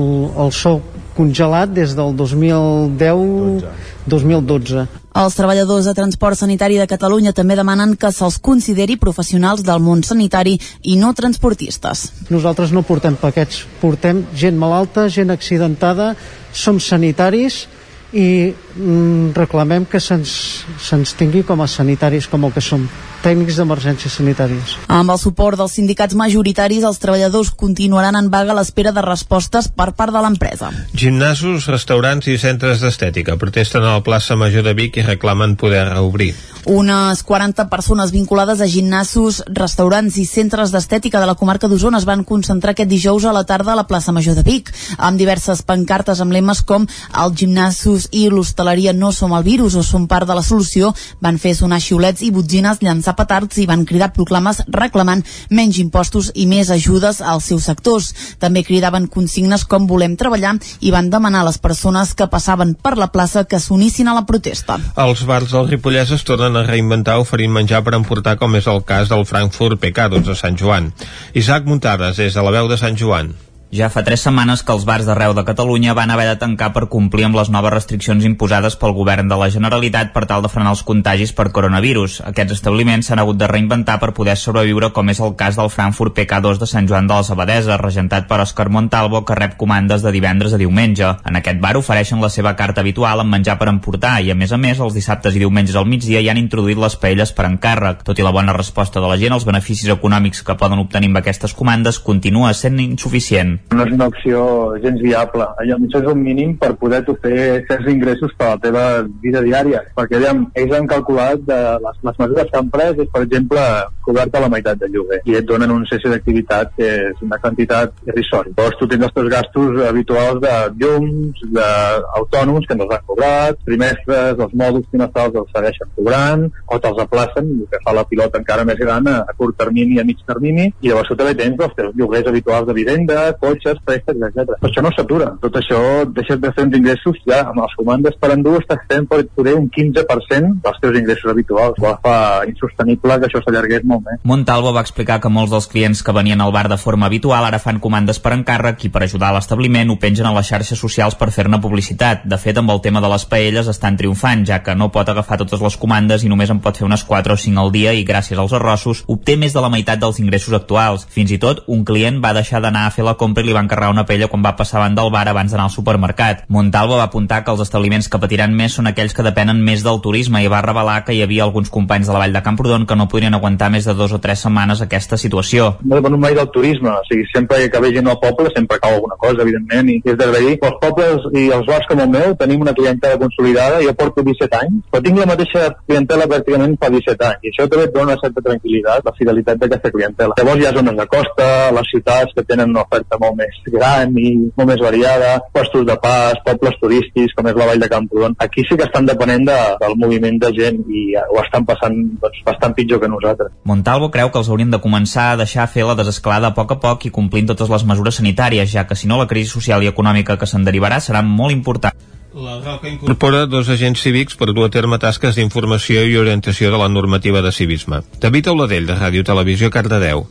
[0.46, 0.82] el sou
[1.16, 4.86] congelat des del 2010-2012.
[5.16, 10.04] Els treballadors de Transport Sanitari de Catalunya també demanen que se'ls consideri professionals del món
[10.04, 12.12] sanitari i no transportistes.
[12.28, 16.12] Nosaltres no portem paquets, portem gent malalta, gent accidentada,
[16.52, 17.64] som sanitaris
[18.12, 22.86] i mm, reclamem que se'ns se tingui com a sanitaris com el que som,
[23.26, 24.76] tècnics d'emergències sanitàries.
[24.92, 29.68] Amb el suport dels sindicats majoritaris, els treballadors continuaran en vaga a l'espera de respostes
[29.68, 30.70] per part de l'empresa.
[30.94, 35.88] Gimnasos, restaurants i centres d'estètica protesten a la plaça Major de Vic i reclamen poder
[35.88, 36.34] reobrir.
[36.66, 42.06] Unes 40 persones vinculades a gimnasos, restaurants i centres d'estètica de la comarca d'Osona es
[42.06, 45.62] van concentrar aquest dijous a la tarda a la plaça Major de Vic, amb diverses
[45.62, 46.86] pancartes amb lemes com
[47.22, 50.92] el gimnasos i l'hostaleria no som el virus o som part de la solució,
[51.24, 56.30] van fer sonar xiulets i botzines, llançar petards i van cridar proclames reclamant menys impostos
[56.34, 58.12] i més ajudes als seus sectors.
[58.42, 62.96] També cridaven consignes com volem treballar i van demanar a les persones que passaven per
[63.00, 64.78] la plaça que s'unissin a la protesta.
[65.06, 68.84] Els bars del Ripollès es tornen a reinventar oferint menjar per emportar com és el
[68.84, 70.92] cas del Frankfurt Pecados de Sant Joan.
[71.34, 73.34] Isaac Muntades, des de la veu de Sant Joan.
[73.76, 76.86] Ja fa tres setmanes que els bars d'arreu de Catalunya van haver de tancar per
[76.88, 80.70] complir amb les noves restriccions imposades pel govern de la Generalitat per tal de frenar
[80.72, 82.22] els contagis per coronavirus.
[82.30, 86.16] Aquests establiments s'han hagut de reinventar per poder sobreviure com és el cas del Frankfurt
[86.16, 90.14] PK2 de Sant Joan de les Abadeses, regentat per Òscar Montalvo, que rep comandes de
[90.14, 91.12] divendres a diumenge.
[91.28, 94.56] En aquest bar ofereixen la seva carta habitual amb menjar per emportar i, a més
[94.56, 98.00] a més, els dissabtes i diumenges al migdia hi han introduït les paelles per encàrrec.
[98.08, 101.20] Tot i la bona resposta de la gent, els beneficis econòmics que poden obtenir amb
[101.20, 103.65] aquestes comandes continua sent insuficient.
[103.74, 104.40] No és una opció
[104.82, 105.46] gens viable.
[105.62, 108.84] Allò, això és un mínim per poder tu fer certs ingressos per a la teva
[109.24, 109.82] vida diària.
[109.96, 113.64] Perquè, diguem, ells han calculat de les, les mesures que han pres és, per exemple,
[114.06, 117.94] coberta la meitat de lloguer i et donen un cessió d'activitat que és una quantitat
[118.06, 118.54] irrisòria.
[118.54, 123.58] Llavors tu tens els teus gastos habituals de llums, d'autònoms que no els han cobrat,
[123.66, 128.40] trimestres, els mòduls trimestrals els segueixen cobrant o te'ls aplacen, el que fa la pilota
[128.42, 131.34] encara més gran a, a curt termini i a mig termini, i llavors tu també
[131.38, 134.58] tens els teus lloguers habituals de vivenda, cotxes, préstecs, etc.
[134.60, 135.30] Però això no s'atura.
[135.42, 135.80] Tot això
[136.16, 139.68] deixes de fer uns ingressos ja amb les comandes per endur estàs fent poder un
[139.72, 142.16] 15% dels teus ingressos habituals, qual fa
[142.48, 144.20] insostenible que això s'allargués molt més.
[144.26, 147.60] Montalvo va explicar que molts dels clients que venien al bar de forma habitual ara
[147.62, 151.16] fan comandes per encàrrec i per ajudar a l'establiment ho pengen a les xarxes socials
[151.18, 152.24] per fer-ne publicitat.
[152.26, 155.40] De fet, amb el tema de les paelles estan triomfant, ja que no pot agafar
[155.42, 158.04] totes les comandes i només en pot fer unes 4 o 5 al dia i
[158.06, 161.06] gràcies als arrossos obté més de la meitat dels ingressos actuals.
[161.10, 163.62] Fins i tot, un client va deixar d'anar a fer la compra i li va
[163.64, 166.44] encarregar una paella quan va passar davant del bar abans d'anar al supermercat.
[166.48, 170.00] Montalvo va apuntar que els establiments que patiran més són aquells que depenen més del
[170.04, 172.96] turisme i va revelar que hi havia alguns companys de la Vall de Camprodon que
[172.96, 175.72] no podrien aguantar més de dos o tres setmanes aquesta situació.
[175.82, 178.96] No depèn mai del turisme, o sigui, sempre que ve gent al poble sempre cau
[178.96, 180.56] alguna cosa, evidentment, i és d'agrair.
[180.66, 184.60] Els pobles i els bars com el meu tenim una clientela consolidada, jo porto 17
[184.62, 188.12] anys, però tinc la mateixa clientela pràcticament fa 17 anys, i això també et dona
[188.12, 190.36] una certa tranquil·litat, la fidelitat d'aquesta clientela.
[190.38, 194.14] Llavors hi ha zones de costa, les ciutats que tenen una oferta molt més gran
[194.20, 198.36] i molt més variada, puestos de pas, pobles turístics, com és la Vall de Camprodon.
[198.38, 202.42] Aquí sí que estan depenent de, del moviment de gent i ho estan passant doncs,
[202.46, 203.54] bastant pitjor que nosaltres.
[203.64, 206.80] Montalvo creu que els haurien de començar a deixar fer la desescalada a poc a
[206.82, 209.90] poc i complint totes les mesures sanitàries, ja que si no la crisi social i
[209.92, 211.96] econòmica que se'n derivarà serà molt important.
[212.36, 216.76] La Roca incorpora dos agents cívics per dur a terme tasques d'informació i orientació de
[216.76, 218.02] la normativa de civisme.
[218.20, 220.26] David Auladell, de Ràdio Televisió, Cardedeu.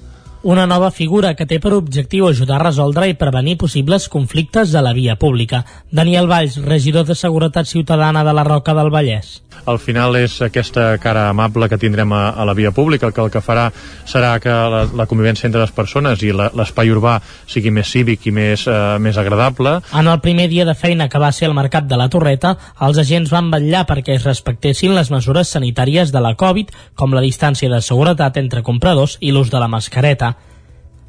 [0.45, 4.83] Una nova figura que té per objectiu ajudar a resoldre i prevenir possibles conflictes a
[4.85, 5.63] la via pública.
[5.89, 9.39] Daniel Valls, regidor de Seguretat Ciutadana de la Roca del Vallès.
[9.65, 13.31] Al final és aquesta cara amable que tindrem a, a la via pública, que el
[13.33, 13.71] que farà
[14.05, 17.15] serà que la, la convivència entre les persones i l'espai urbà
[17.49, 19.79] sigui més cívic i més, eh, més agradable.
[19.97, 22.53] En el primer dia de feina que va ser al Mercat de la Torreta,
[22.85, 27.25] els agents van vetllar perquè es respectessin les mesures sanitàries de la Covid, com la
[27.25, 30.34] distància de seguretat entre compradors i l'ús de la mascareta.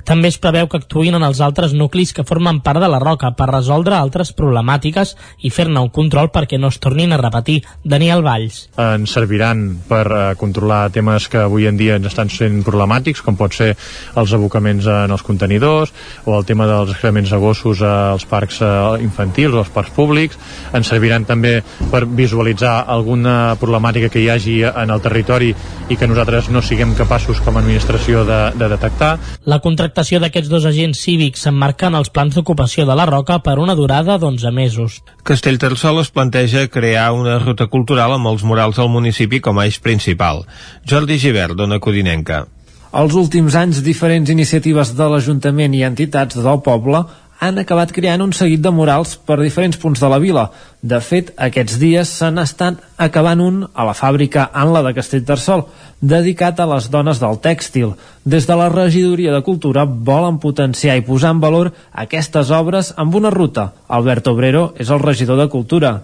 [0.06, 3.32] També es preveu que actuïn en els altres nuclis que formen part de la roca
[3.34, 7.56] per resoldre altres problemàtiques i fer-ne un control perquè no es tornin a repetir.
[7.82, 8.60] Daniel Valls.
[8.78, 13.34] Ens serviran per uh, controlar temes que avui en dia ens estan sent problemàtics, com
[13.34, 13.72] pot ser
[14.14, 15.90] els abocaments en els contenidors
[16.22, 20.38] o el tema dels excrements de gossos als parcs uh, infantils o als parcs públics.
[20.70, 21.56] Ens serviran també
[21.90, 25.50] per visualitzar alguna problemàtica que hi hagi en el territori
[25.90, 29.16] i que nosaltres no siguem capaços com a administració de, de detectar.
[29.50, 33.38] La contractació contractació d'aquests dos agents cívics s'emmarca en els plans d'ocupació de la Roca
[33.40, 34.98] per una durada d'11 mesos.
[35.24, 39.80] Castellterçol es planteja crear una ruta cultural amb els murals del municipi com a eix
[39.80, 40.44] principal.
[40.84, 42.44] Jordi Givert, dona Codinenca.
[42.92, 47.06] Els últims anys, diferents iniciatives de l'Ajuntament i entitats del poble
[47.40, 50.46] han acabat creant un seguit de murals per diferents punts de la vila.
[50.82, 55.66] De fet, aquests dies se n'estan acabant un a la fàbrica Anla de Castellterçol,
[56.00, 57.94] dedicat a les dones del tèxtil.
[58.24, 63.14] Des de la regidoria de Cultura volen potenciar i posar en valor aquestes obres amb
[63.14, 63.72] una ruta.
[63.88, 65.96] Albert Obrero és el regidor de Cultura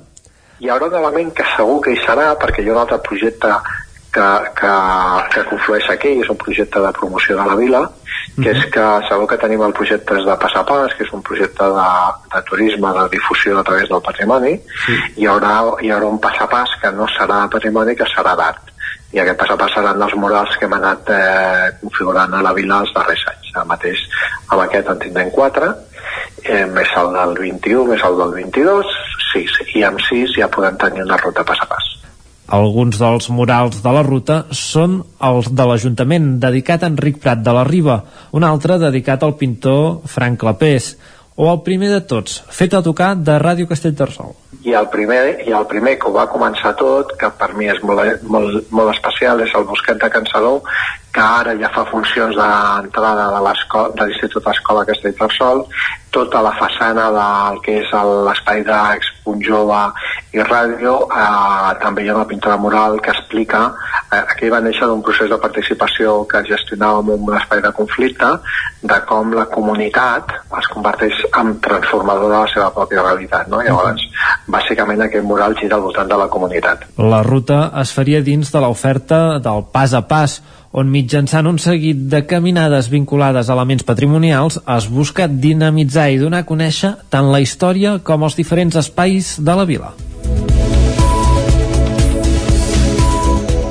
[0.63, 3.49] Hi haurà un element que segur que hi serà, perquè hi ha un altre projecte
[4.12, 4.28] que,
[4.60, 4.72] que,
[5.32, 7.82] que conflueix aquí, és un projecte de promoció de la vila,
[8.36, 11.86] que és que segur que tenim el projecte de Passapàs, que és un projecte de,
[12.34, 14.52] de turisme, de difusió a través del patrimoni,
[14.86, 14.98] sí.
[15.16, 18.72] hi, haurà, hi haurà un passapàs que no serà de patrimoni, que serà d'art.
[19.12, 22.93] I aquest passapàs seran els murals que hem anat eh, configurant a la vila els
[22.97, 23.51] darrers anys.
[23.52, 24.05] Ara mateix
[24.48, 25.72] amb aquest en tindrem quatre,
[26.44, 28.94] eh, més el del 21, més el del 22,
[29.32, 29.59] 6.
[29.76, 31.93] I amb 6 ja podem tenir una ruta pas a pas.
[32.51, 37.55] Alguns dels murals de la ruta són els de l'Ajuntament, dedicat a Enric Prat de
[37.55, 38.02] la Riba,
[38.32, 40.97] un altre dedicat al pintor Frank Clapés,
[41.36, 44.41] o el primer de tots, fet a tocar de Ràdio Castellterçol.
[44.61, 47.81] I el, primer, I el primer que ho va començar tot, que per mi és
[47.83, 50.61] molt, molt, molt especial, és el Bosquet de Cansalou,
[51.12, 55.66] que ara ja fa funcions d'entrada de l'Institut d'Escola Castellterçol,
[56.12, 57.93] tota la façana del que és
[58.27, 59.81] l'espai d'Expunt Jove
[60.37, 63.62] i Ràdio, eh, també hi ha una pintura mural que explica,
[64.12, 68.29] eh, aquí va néixer d'un procés de participació que gestionàvem un espai de conflicte,
[68.83, 73.49] de com la comunitat es converteix en transformadora de la seva pròpia realitat.
[73.49, 73.62] No?
[73.62, 74.05] Llavors,
[74.47, 76.86] bàsicament aquest mural gira al voltant de la comunitat.
[76.98, 80.40] La ruta es faria dins de l'oferta del pas a pas,
[80.73, 86.43] on mitjançant un seguit de caminades vinculades a elements patrimonials es busca dinamitzar i donar
[86.43, 89.93] a conèixer tant la història com els diferents espais de la vila.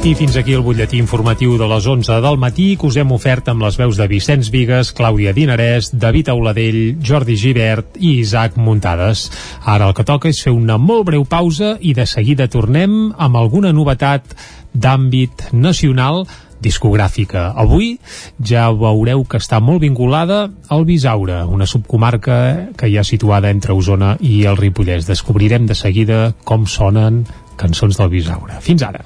[0.01, 3.51] I fins aquí el butlletí informatiu de les 11 del matí que us hem ofert
[3.51, 9.27] amb les veus de Vicenç Vigues, Clàudia Dinarès, David Auladell, Jordi Givert i Isaac Muntades.
[9.61, 13.37] Ara el que toca és fer una molt breu pausa i de seguida tornem amb
[13.37, 14.33] alguna novetat
[14.73, 16.25] d'àmbit nacional
[16.65, 17.51] discogràfica.
[17.53, 17.93] Avui
[18.41, 23.77] ja veureu que està molt vinculada al Bisaure, una subcomarca que hi ha situada entre
[23.77, 25.05] Osona i el Ripollès.
[25.05, 27.27] Descobrirem de seguida com sonen
[27.61, 28.57] cançons del Bisaure.
[28.65, 29.05] Fins ara.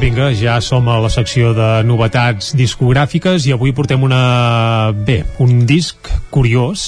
[0.00, 4.92] Vinga, ja som a la secció de novetats discogràfiques i avui portem una...
[4.96, 6.86] bé, un disc curiós.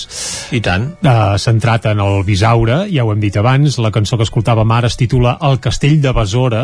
[0.56, 0.86] I tant.
[1.04, 4.88] Uh, centrat en el Bisaure, ja ho hem dit abans, la cançó que escoltàvem ara
[4.88, 6.62] es titula El castell de Besora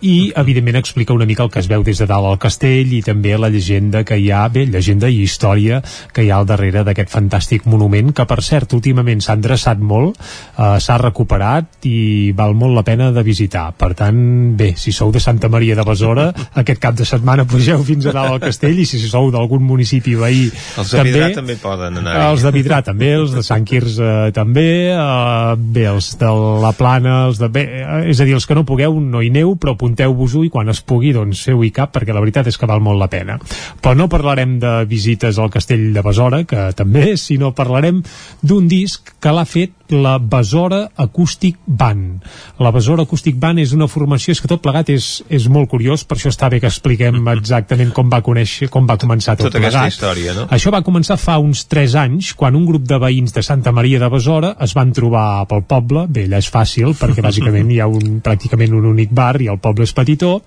[0.00, 3.00] i evidentment explica una mica el que es veu des de dalt al castell i
[3.02, 5.80] també la llegenda que hi ha, bé, llegenda i història
[6.14, 10.18] que hi ha al darrere d'aquest fantàstic monument que per cert últimament s'ha endreçat molt
[10.18, 14.20] uh, s'ha recuperat i val molt la pena de visitar per tant,
[14.58, 16.28] bé, si sou de Santa Maria de Besora
[16.62, 20.14] aquest cap de setmana pugeu fins a dalt al castell i si sou d'algun municipi
[20.18, 20.46] veí
[20.78, 22.14] Els de Vidrà també poden anar.
[22.30, 26.30] els de Vidrà també, els de Sant Quirze també, uh, bé, els de
[26.62, 27.48] la Plana, els de...
[27.52, 30.50] Bé, eh, és a dir, els que no pugueu no hi neu, però apunteu-vos-ho i
[30.52, 33.38] quan es pugui, doncs feu-hi cap, perquè la veritat és que val molt la pena.
[33.80, 38.02] Però no parlarem de visites al castell de Besora, que també, sinó parlarem
[38.42, 42.22] d'un disc que l'ha fet la Besora Acústic Band.
[42.58, 46.04] La Besora Acústic Band és una formació, és que tot plegat és, és molt curiós,
[46.04, 49.58] per això està bé que expliquem exactament com va conèixer, com va començar tot Tota
[49.62, 49.94] aquesta plegat.
[49.94, 50.46] història, no?
[50.54, 54.00] Això va començar fa uns 3 anys, quan un grup de veïns de Santa Maria
[54.02, 57.88] de Besora es van trobar pel poble, bé, allà és fàcil, perquè bàsicament hi ha
[57.88, 60.38] un, pràcticament un únic bar i el poble és petitó,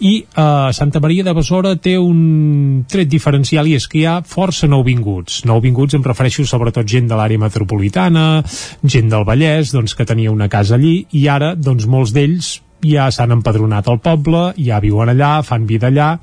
[0.00, 4.18] i eh, Santa Maria de Besora té un tret diferencial i és que hi ha
[4.26, 5.44] força nouvinguts.
[5.48, 8.42] Nouvinguts em refereixo sobretot gent de l'àrea metropolitana
[8.82, 13.08] gent del Vallès doncs, que tenia una casa allí i ara doncs, molts d'ells ja
[13.12, 16.14] s'han empadronat al poble, ja viuen allà, fan vida allà,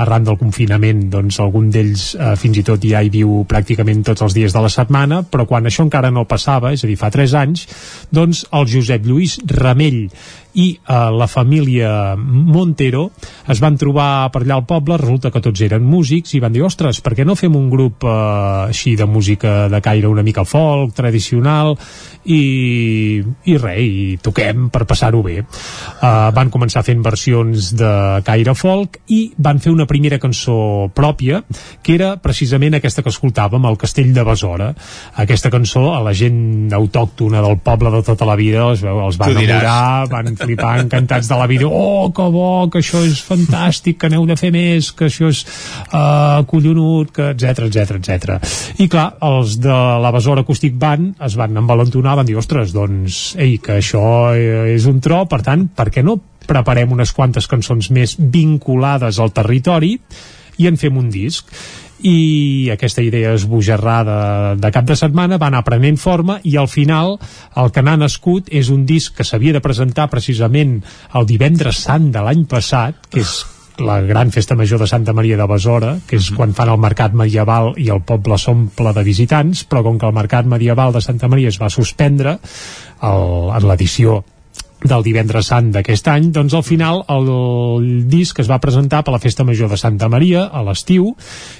[0.00, 4.24] arran del confinament doncs algun d'ells eh, fins i tot ja hi viu pràcticament tots
[4.24, 7.10] els dies de la setmana, però quan això encara no passava, és a dir, fa
[7.12, 7.66] 3 anys,
[8.12, 10.06] doncs el Josep Lluís Ramell
[10.54, 13.10] i eh, la família Montero
[13.50, 16.64] es van trobar per allà al poble, resulta que tots eren músics i van dir,
[16.66, 18.16] ostres, per què no fem un grup eh,
[18.70, 21.76] així de música de caire una mica folk, tradicional
[22.24, 25.38] i, i res, i toquem per passar-ho bé.
[25.40, 27.92] Uh, van començar fent versions de
[28.26, 31.42] caire folk i van fer una primera cançó pròpia,
[31.82, 34.70] que era precisament aquesta que escoltàvem, el Castell de Besora.
[35.22, 39.36] Aquesta cançó, a la gent autòctona del poble de tota la vida, els, els van
[39.36, 44.10] enamorar, van flipar encantats de la vida, oh, que bo, que això és fantàstic, que
[44.10, 45.42] aneu de fer més, que això és
[45.88, 48.36] uh, collonut, que etc etc etc.
[48.82, 53.20] I clar, els de la Besora Acústic Band es van envalentonar, van dir, ostres, doncs,
[53.40, 54.02] ei, que això
[54.34, 56.18] eh, és un tro, per tant, per què no
[56.50, 59.96] preparem unes quantes cançons més vinculades al territori
[60.60, 61.52] i en fem un disc?
[62.00, 67.18] I aquesta idea esbojarrada de cap de setmana va anar prenent forma i al final
[67.60, 70.78] el que n'ha nascut és un disc que s'havia de presentar precisament
[71.12, 73.42] el divendres sant de l'any passat que és
[73.80, 77.14] la gran festa major de Santa Maria de Besora, que és quan fan el mercat
[77.16, 81.28] medieval i el poble s'omple de visitants, però com que el mercat medieval de Santa
[81.28, 83.24] Maria es va suspendre el,
[83.56, 84.20] en l'edició
[84.80, 89.12] del divendres sant d'aquest any, doncs al final el, el disc es va presentar per
[89.12, 91.10] la Festa Major de Santa Maria a l'estiu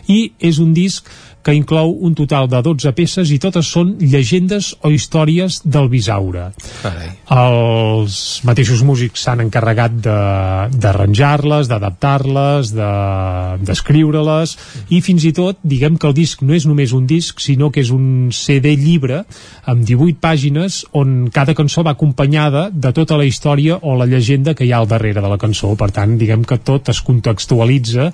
[0.09, 1.09] i és un disc
[1.43, 6.51] que inclou un total de 12 peces i totes són llegendes o històries del Bisaure.
[6.83, 7.09] Carai.
[7.41, 14.57] Els mateixos músics s'han encarregat de- d'arranjar-les, d'adaptar-les, de- d'escriure-les
[14.91, 17.81] i fins i tot, diguem que el disc no és només un disc, sinó que
[17.81, 19.23] és un CD llibre
[19.65, 24.55] amb 18 pàgines on cada cançó va acompanyada de tota la història o la llegenda
[24.55, 25.73] que hi ha al darrere de la cançó.
[25.77, 28.11] Per tant, diguem que tot es contextualitza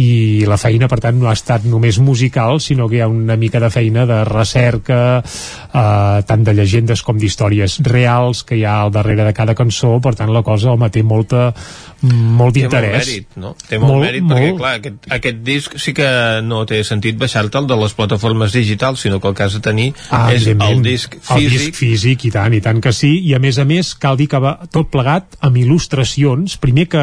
[0.00, 3.36] i la feina, per tant, no ha estat només musical, sinó que hi ha una
[3.36, 8.80] mica de feina de recerca, eh, tant de llegendes com d'històries reals que hi ha
[8.82, 11.52] al darrere de cada cançó, per tant la cosa, home, té molta,
[12.02, 13.06] molt Té molt d'interès.
[13.06, 13.54] mèrit, no?
[13.68, 16.08] Té molt, molt mèrit, perquè, clar, aquest, aquest disc sí que
[16.42, 19.92] no té sentit baixar-te'l de les plataformes digitals, sinó que el que has de tenir
[20.10, 21.58] Ah, és el disc el físic.
[21.58, 24.28] disc físic i tant, i tant que sí i a més a més cal dir
[24.28, 27.02] que va tot plegat amb il·lustracions, primer que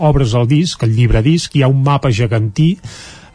[0.00, 2.78] obres el disc, el llibre disc hi ha un mapa gegantí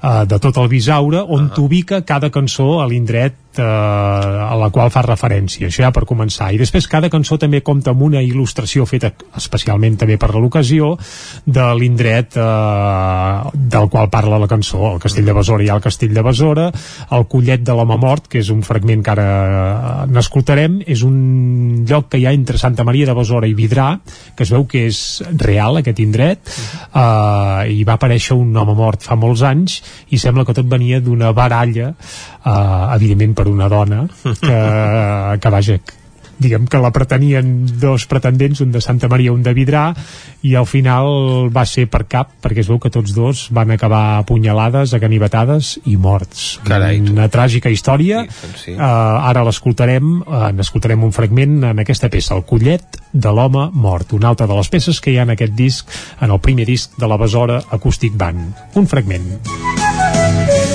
[0.03, 1.53] eh, de tot el Bisaure on Ah.
[1.56, 6.51] t'ubica cada cançó a l'indret eh, a la qual fa referència, això ja per començar.
[6.53, 10.93] I després cada cançó també compta amb una il·lustració feta especialment també per l'ocasió
[11.45, 15.83] de l'indret eh, del qual parla la cançó el Castell de Besora hi ha el
[15.83, 16.67] Castell de Besora.
[17.11, 21.83] El Collet de l'Home Mort que és un fragment que ara eh, n'escoltarem és un
[21.87, 23.89] lloc que hi ha entre Santa Maria de Besora i Vidrà
[24.35, 25.01] que es veu que és
[25.37, 26.41] real aquest indret.
[26.47, 29.81] Eh, i va aparèixer un home mort fa molts anys
[30.13, 34.59] i sembla que tot venia d'una baralla eh, evidentment per una dona que,
[35.42, 35.80] que vaja
[36.38, 39.90] diguem que la pretenien dos pretendents, un de Santa Maria, un de Vidrà,
[40.45, 44.19] i al final va ser per cap, perquè es veu que tots dos van acabar
[44.22, 46.59] apunyalades, aganivetades i morts.
[46.67, 47.16] Carai, tu.
[47.17, 48.26] Una tràgica història.
[48.58, 48.76] sí.
[48.77, 54.14] Uh, ara l'escoltarem, uh, n'escoltarem un fragment en aquesta peça, El collet de l'home mort,
[54.14, 55.90] una altra de les peces que hi ha en aquest disc,
[56.22, 58.53] en el primer disc de la Besora Acoustic Band.
[58.76, 59.40] Un fragment.
[59.48, 60.66] El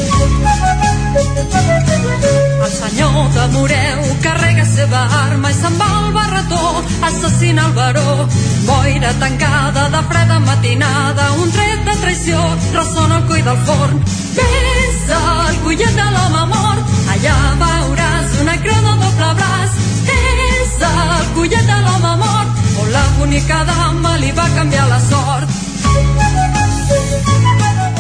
[3.31, 6.63] de Moreu carrega seva arma i se'n va al barretó,
[7.09, 8.27] assassina el baró.
[8.67, 12.41] Boira tancada de freda matinada, un tret de traïció,
[12.75, 13.99] ressona el cull del forn.
[14.39, 19.77] Ves al collet de l'home mort, allà veuràs una creu de doble braç.
[20.19, 25.72] És el collet de l'home mort, on la bonica dama li va canviar la sort.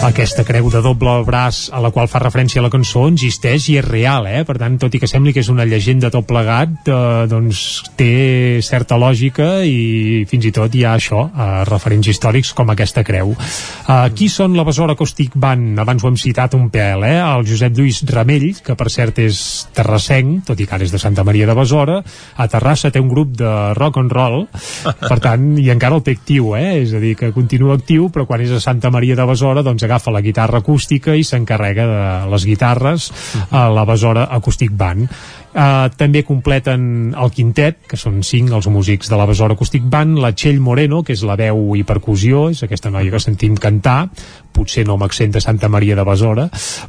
[0.02, 3.84] Aquesta creu de doble braç a la qual fa referència la cançó existeix i és
[3.86, 4.40] real, eh?
[4.42, 7.60] Per tant, tot i que sembli que és una llegenda tot plegat, eh, doncs
[7.94, 13.04] té certa lògica i fins i tot hi ha això, eh, referents històrics com aquesta
[13.06, 13.30] creu.
[13.30, 15.78] Eh, qui són la Besora Acoustic Band?
[15.78, 17.20] Abans ho hem citat un pèl, eh?
[17.22, 20.98] El Josep Lluís Ramell, que per cert és terrassenc, tot i que ara és de
[20.98, 22.02] Santa Maria de Besora,
[22.36, 24.48] a Terrassa té un grup de rock and roll,
[24.82, 26.82] per tant, i encara el té actiu, eh?
[26.82, 29.91] És a dir, que continua actiu, però quan és a Santa Maria de Besora, doncs
[29.92, 33.10] agafa la guitarra acústica i s'encarrega de les guitarres
[33.52, 35.10] a la Besora Acoustic Band.
[35.52, 40.16] Uh, també completen el quintet, que són cinc els músics de la Besora Acoustic Band,
[40.22, 44.06] la Txell Moreno, que és la veu i percussió, és aquesta noia que sentim cantar,
[44.52, 46.46] potser no amb accent de Santa Maria de Besora,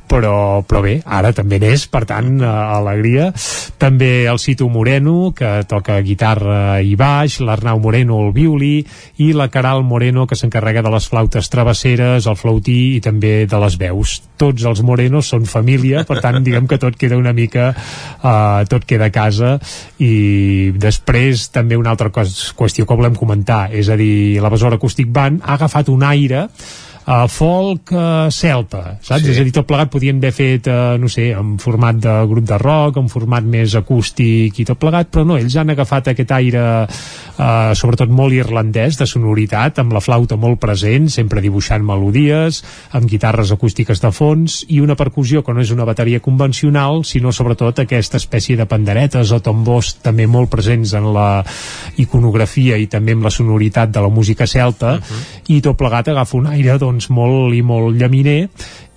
[0.08, 3.34] però, però bé, ara també n'és, per tant, uh, alegria.
[3.84, 8.78] També el Cito Moreno, que toca guitarra i baix, l'Arnau Moreno el violí,
[9.20, 13.62] i la Caral Moreno, que s'encarrega de les flautes travesseres, el flautí i també de
[13.66, 14.22] les veus.
[14.40, 17.74] Tots els Morenos són família, per tant, diguem que tot queda una mica...
[18.24, 19.58] Uh, tot queda a casa.
[20.04, 25.12] I després també una altra qüestió que volem comentar és a dir, la Besora Acústic
[25.14, 26.48] Band ha agafat un aire
[27.06, 29.24] uh, folk uh, celta, saps?
[29.24, 29.32] Sí.
[29.34, 32.48] És a dir, tot plegat podien haver fet, uh, no sé, en format de grup
[32.50, 36.32] de rock, en format més acústic i tot plegat, però no, ells han agafat aquest
[36.36, 42.62] aire uh, sobretot molt irlandès de sonoritat, amb la flauta molt present, sempre dibuixant melodies,
[42.94, 47.34] amb guitarres acústiques de fons i una percussió que no és una bateria convencional, sinó
[47.34, 51.44] sobretot aquesta espècie de panderetes o tambors també molt presents en la
[52.02, 55.22] iconografia i també amb la sonoritat de la música celta uh -huh.
[55.48, 58.48] i tot plegat agafa un aire doncs, doncs, molt i molt llaminer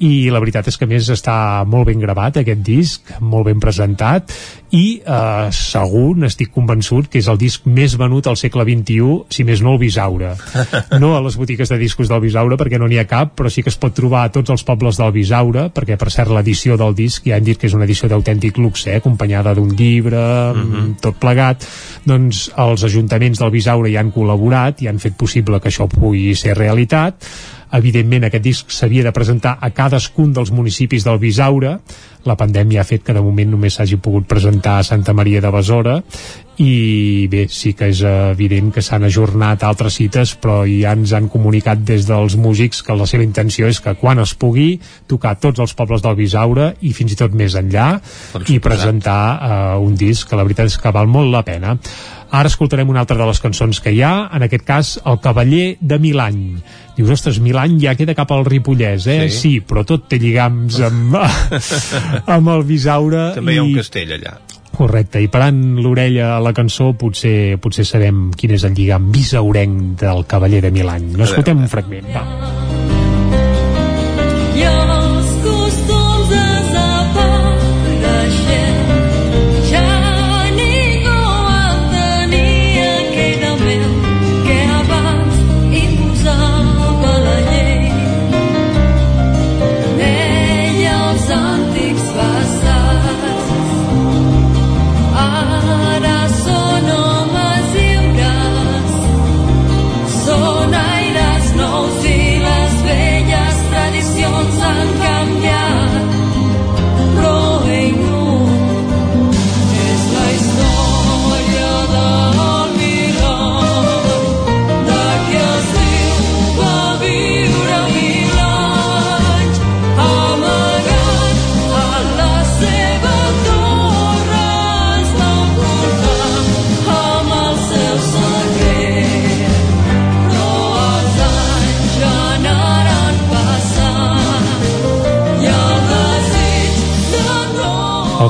[0.04, 4.34] i la veritat és que més està molt ben gravat aquest disc, molt ben presentat
[4.76, 9.46] i eh, segur, n'estic convençut que és el disc més venut al segle XXI, si
[9.48, 10.34] més no el Bisaure
[11.02, 13.64] no a les botigues de discos del Bisaure perquè no n'hi ha cap, però sí
[13.64, 16.92] que es pot trobar a tots els pobles del Bisaure, perquè per cert l'edició del
[16.98, 20.72] disc ja hem dit que és una edició d'autèntic luxe eh, acompanyada d'un llibre Mhm.
[20.72, 21.00] -huh.
[21.00, 21.64] tot plegat
[22.04, 26.34] doncs els ajuntaments del Bisaure hi han col·laborat i han fet possible que això pugui
[26.34, 27.24] ser realitat
[27.74, 31.78] evidentment aquest disc s'havia de presentar a cadascun dels municipis del Bisaure.
[32.26, 35.50] La pandèmia ha fet que de moment només s'hagi pogut presentar a Santa Maria de
[35.54, 36.00] Besora.
[36.56, 41.28] I bé, sí que és evident que s'han ajornat altres cites però ja ens han
[41.28, 45.60] comunicat des dels músics que la seva intenció és que quan es pugui tocar tots
[45.60, 47.98] els pobles del Bisaure i fins i tot més enllà
[48.48, 51.76] i presentar uh, un disc que la veritat és que val molt la pena
[52.30, 55.76] Ara escoltarem una altra de les cançons que hi ha, en aquest cas, El cavaller
[55.80, 56.42] de Milany.
[56.96, 59.20] Dius, ostres, Milany ja queda cap al Ripollès, eh?
[59.28, 59.38] Sí.
[59.46, 61.16] Sí, però tot té lligams amb,
[62.36, 63.30] amb el Bisaure.
[63.38, 63.78] També hi ha un i...
[63.78, 64.36] castell allà.
[64.76, 69.96] Correcte, i parant l'orella a la cançó potser potser sabem quin és el lligam bisaurenc
[70.04, 71.14] del cavaller de Milany.
[71.16, 72.65] No escoltem un fragment, va.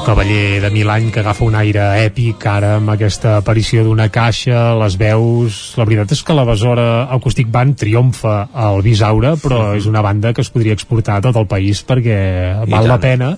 [0.07, 4.95] Cavaller de Milany que agafa un aire èpic ara amb aquesta aparició d'una caixa, les
[5.01, 5.57] veus...
[5.75, 6.85] La veritat és que la Besora
[7.17, 11.35] Acoustic Band triomfa al Bisaure, però és una banda que es podria exportar a tot
[11.41, 12.19] el país perquè
[12.71, 13.33] val la pena.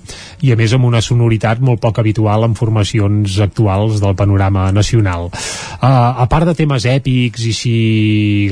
[0.44, 5.30] I a més amb una sonoritat molt poc habitual en formacions actuals del panorama nacional.
[5.32, 7.74] Uh, a part de temes èpics i així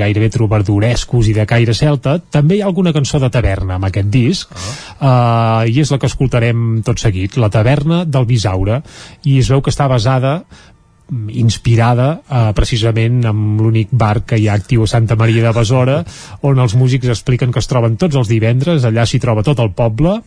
[0.00, 4.08] gairebé trobardorescos i de caire celta, també hi ha alguna cançó de taverna amb aquest
[4.08, 4.56] disc.
[4.96, 8.80] Uh, i és la que escoltarem tot seguit, la taverna del Bisaure
[9.24, 14.48] i es veu que està basada mm, inspirada eh, precisament amb l'únic bar que hi
[14.48, 15.98] ha actiu a Santa Maria de Besora
[16.46, 19.74] on els músics expliquen que es troben tots els divendres allà s'hi troba tot el
[19.76, 20.20] poble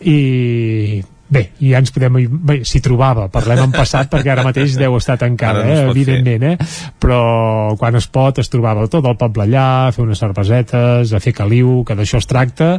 [0.00, 4.96] i bé, ja ens podem bé, s'hi trobava, parlem en passat perquè ara mateix deu
[4.98, 6.54] estar tancada, no eh, evidentment eh?
[7.00, 11.22] però quan es pot es trobava tot el poble allà, a fer unes cervesetes a
[11.22, 12.72] fer caliu, que d'això es tracta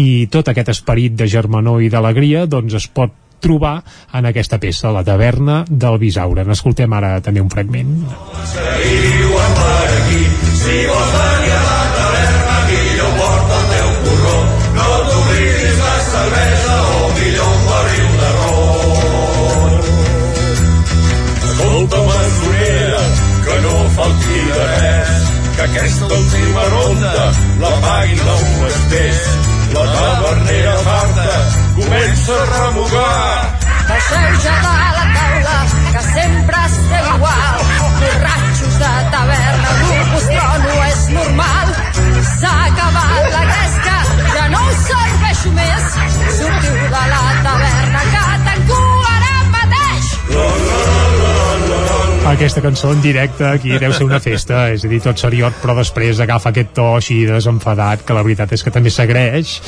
[0.00, 3.76] i tot aquest esperit de germanor i d'alegria doncs es pot trobar
[4.16, 6.46] en aquesta peça, la taverna del Bisaure.
[6.48, 7.92] N'escoltem ara també un fragment.
[9.54, 10.22] Per aquí,
[10.60, 14.38] si vols venir a la taverna, millor porta el teu porró.
[14.78, 19.76] No t'oblidis la cervesa o millor un barril de ron.
[21.50, 23.02] Escolta, masonera,
[23.44, 27.28] que no falti de res, que aquesta última ronda
[27.60, 29.22] la paguin els festers.
[29.74, 35.58] La tavernera farta comença a remugar Passeu ja de la taula,
[35.92, 37.58] que sempre esteu igual.
[38.00, 41.68] Borratxos de taverna, dur postró no és normal.
[42.30, 43.96] S'ha acabat la gresca,
[44.32, 45.82] ja no us serveixo més.
[46.38, 48.80] Sortiu de la taverna, que tanco
[49.10, 50.04] ara mateix.
[52.32, 55.76] Aquesta cançó en directe aquí deu ser una festa, és a dir, tot seriot, però
[55.76, 59.58] després agafa aquest to així desenfadat, que la veritat és que també s'agreix,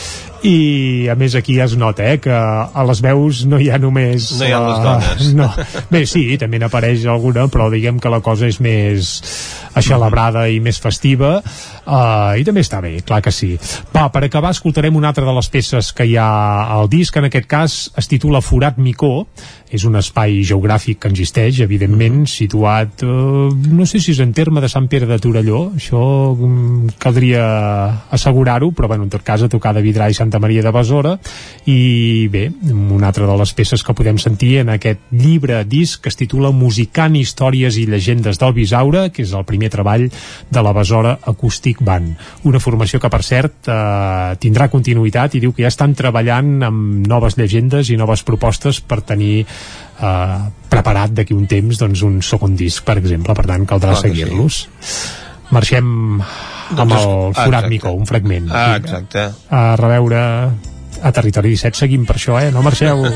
[0.46, 4.30] i a més aquí es nota eh, que a les veus no hi ha només
[4.38, 5.30] No hi ha les dones.
[5.40, 5.50] no.
[5.90, 9.16] bé, sí, també n'apareix alguna però diguem que la cosa és més
[9.76, 11.36] aixelebrada i més festiva.
[11.86, 13.54] Uh, i també està bé, clar que sí.
[13.92, 16.30] Va, per acabar escoltarem una altra de les peces que hi ha
[16.76, 19.26] al disc, en aquest cas es titula Forat Micó.
[19.66, 23.06] És un espai geogràfic que existeix, evidentment, situat, eh,
[23.74, 26.02] no sé si és en terme de Sant Pere de Torelló, això
[26.36, 27.42] mm, caldria
[28.14, 31.16] assegurar-ho, però bueno, en tot cas a tocar de Vidrà i Santa Maria de Besora,
[31.66, 36.12] i bé, una altra de les peces que podem sentir en aquest llibre disc que
[36.12, 40.74] es titula Musicant històries i llegendes del Bisaure, que és el primer treball de la
[40.76, 42.14] Besora Acoustic Band.
[42.48, 47.06] Una formació que, per cert, eh, tindrà continuïtat i diu que ja estan treballant amb
[47.06, 50.40] noves llegendes i noves propostes per tenir eh,
[50.70, 54.66] preparat d'aquí un temps doncs, un segon disc, per exemple, per tant caldrà seguir-los.
[55.54, 56.20] Marxem
[56.70, 57.70] amb Doncs el Forat exacte.
[57.70, 58.48] Micó, un fragment.
[58.52, 59.28] Ah, exacte.
[59.50, 60.22] A reveure
[61.02, 62.50] a Territori 17 seguim per això, eh?
[62.54, 63.04] No marxeu.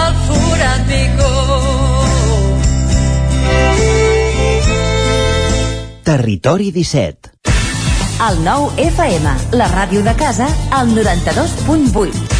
[0.00, 1.30] El forat micó.
[6.10, 7.30] Territori 17.
[8.20, 12.39] El nou FM, la ràdio de casa, al 92.8.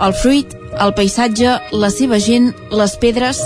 [0.00, 3.40] El fruit, el paisatge, la seva gent, les pedres...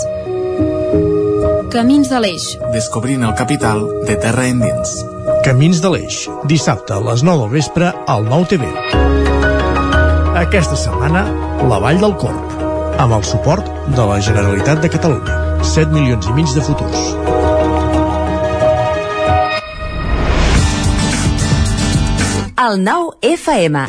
[1.73, 2.45] Camins de l'Eix.
[2.71, 4.93] Descobrint el capital de terra endins.
[5.43, 8.71] Camins de l'Eix, dissabte a les 9 del vespre al 9 TV.
[10.45, 11.25] Aquesta setmana,
[11.67, 12.55] la Vall del Corp,
[13.03, 15.59] amb el suport de la Generalitat de Catalunya.
[15.75, 17.11] 7 milions i mig de futurs.
[22.63, 23.83] El nou FM.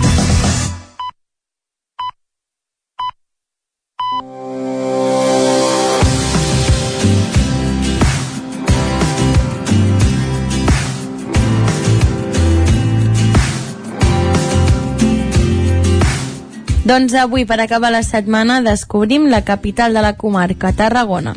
[16.87, 21.33] Doncs avui, per acabar la setmana, descobrim la capital de la comarca, Tarragona.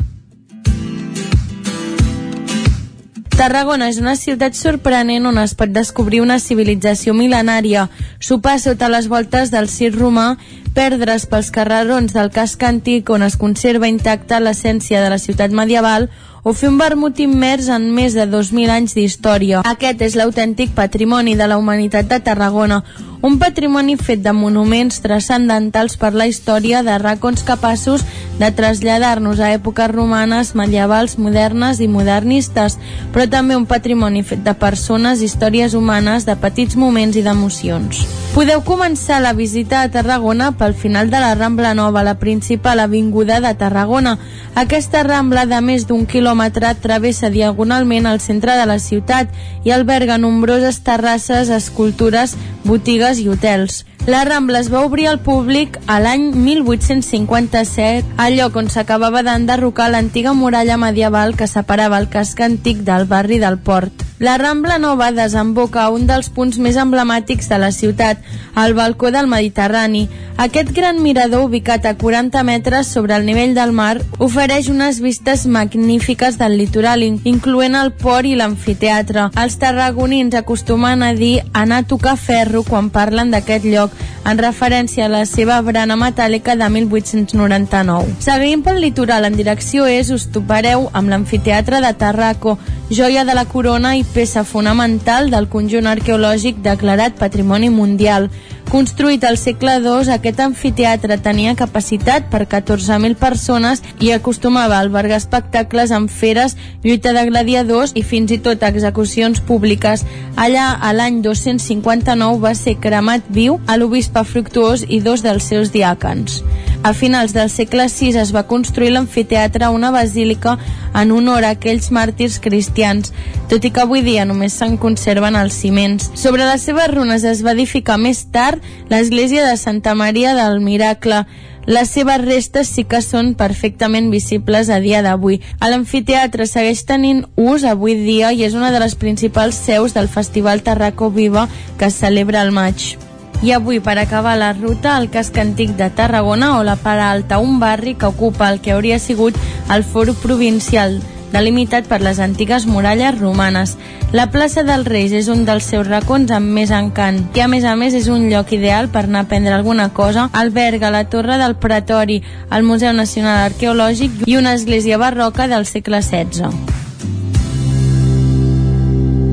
[3.34, 7.88] Tarragona és una ciutat sorprenent on es pot descobrir una civilització mil·lenària,
[8.22, 10.36] sopar sota les voltes del cir romà,
[10.74, 16.08] perdre's pels carrerons del casc antic on es conserva intacta l'essència de la ciutat medieval
[16.42, 19.60] o fer un vermut immers en més de 2.000 anys d'història.
[19.68, 22.80] Aquest és l'autèntic patrimoni de la humanitat de Tarragona,
[23.20, 28.04] un patrimoni fet de monuments transcendentals per la història de racons capaços
[28.40, 32.78] de traslladar-nos a èpoques romanes, medievals, modernes i modernistes,
[33.12, 38.06] però també un patrimoni fet de persones, històries humanes, de petits moments i d'emocions.
[38.32, 43.40] Podeu començar la visita a Tarragona pel final de la Rambla Nova, la principal avinguda
[43.40, 44.18] de Tarragona.
[44.54, 49.32] Aquesta rambla de més d'un quilòmetre travessa diagonalment el centre de la ciutat
[49.64, 52.36] i alberga nombroses terrasses, escultures,
[52.68, 53.86] botigues i hotels.
[54.06, 59.90] La Rambla es va obrir al públic a l'any 1857, al lloc on s'acabava d'enderrocar
[59.92, 64.06] l'antiga muralla medieval que separava el casc antic del barri del Port.
[64.20, 68.18] La Rambla Nova desemboca a un dels punts més emblemàtics de la ciutat,
[68.54, 70.10] al balcó del Mediterrani.
[70.36, 75.46] Aquest gran mirador, ubicat a 40 metres sobre el nivell del mar, ofereix unes vistes
[75.46, 79.30] magnífiques del litoral, incloent el port i l'amfiteatre.
[79.40, 83.89] Els tarragonins acostumen a dir anar a tocar ferro quan parlen d'aquest lloc,
[84.24, 88.16] en referència a la seva brana metàl·lica de 1899.
[88.20, 92.58] Seguint pel litoral en direcció est, us topareu amb l'amfiteatre de Tarraco,
[92.90, 98.30] joia de la corona i peça fonamental del conjunt arqueològic declarat Patrimoni Mundial.
[98.70, 105.18] Construït al segle II, aquest amfiteatre tenia capacitat per 14.000 persones i acostumava a albergar
[105.18, 110.06] espectacles amb feres, lluita de gladiadors i fins i tot execucions públiques.
[110.38, 115.74] Allà, a l'any 259, va ser cremat viu a l'obispe Fructuós i dos dels seus
[115.74, 116.44] diàcans.
[116.82, 120.54] A finals del segle VI es va construir l'amfiteatre una basílica
[120.96, 123.12] en honor a aquells màrtirs cristians,
[123.50, 126.08] tot i que avui dia només se'n conserven els ciments.
[126.16, 131.26] Sobre les seves runes es va edificar més tard l'església de Santa Maria del Miracle,
[131.66, 135.42] les seves restes sí que són perfectament visibles a dia d'avui.
[135.60, 140.64] L'amfiteatre segueix tenint ús avui dia i és una de les principals seus del Festival
[140.64, 143.09] Tarraco Viva que es celebra al maig.
[143.42, 147.38] I avui, per acabar la ruta, el casc antic de Tarragona o la Para Alta,
[147.38, 149.34] un barri que ocupa el que hauria sigut
[149.72, 151.00] el foro provincial,
[151.32, 153.78] delimitat per les antigues muralles romanes.
[154.12, 157.64] La plaça dels Reis és un dels seus racons amb més encant, i a més
[157.64, 160.28] a més és un lloc ideal per anar a prendre alguna cosa.
[160.32, 162.20] Alberga la Torre del Pretori,
[162.50, 166.52] el Museu Nacional Arqueològic i una església barroca del segle XVI.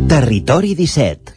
[0.08, 1.36] Territori 17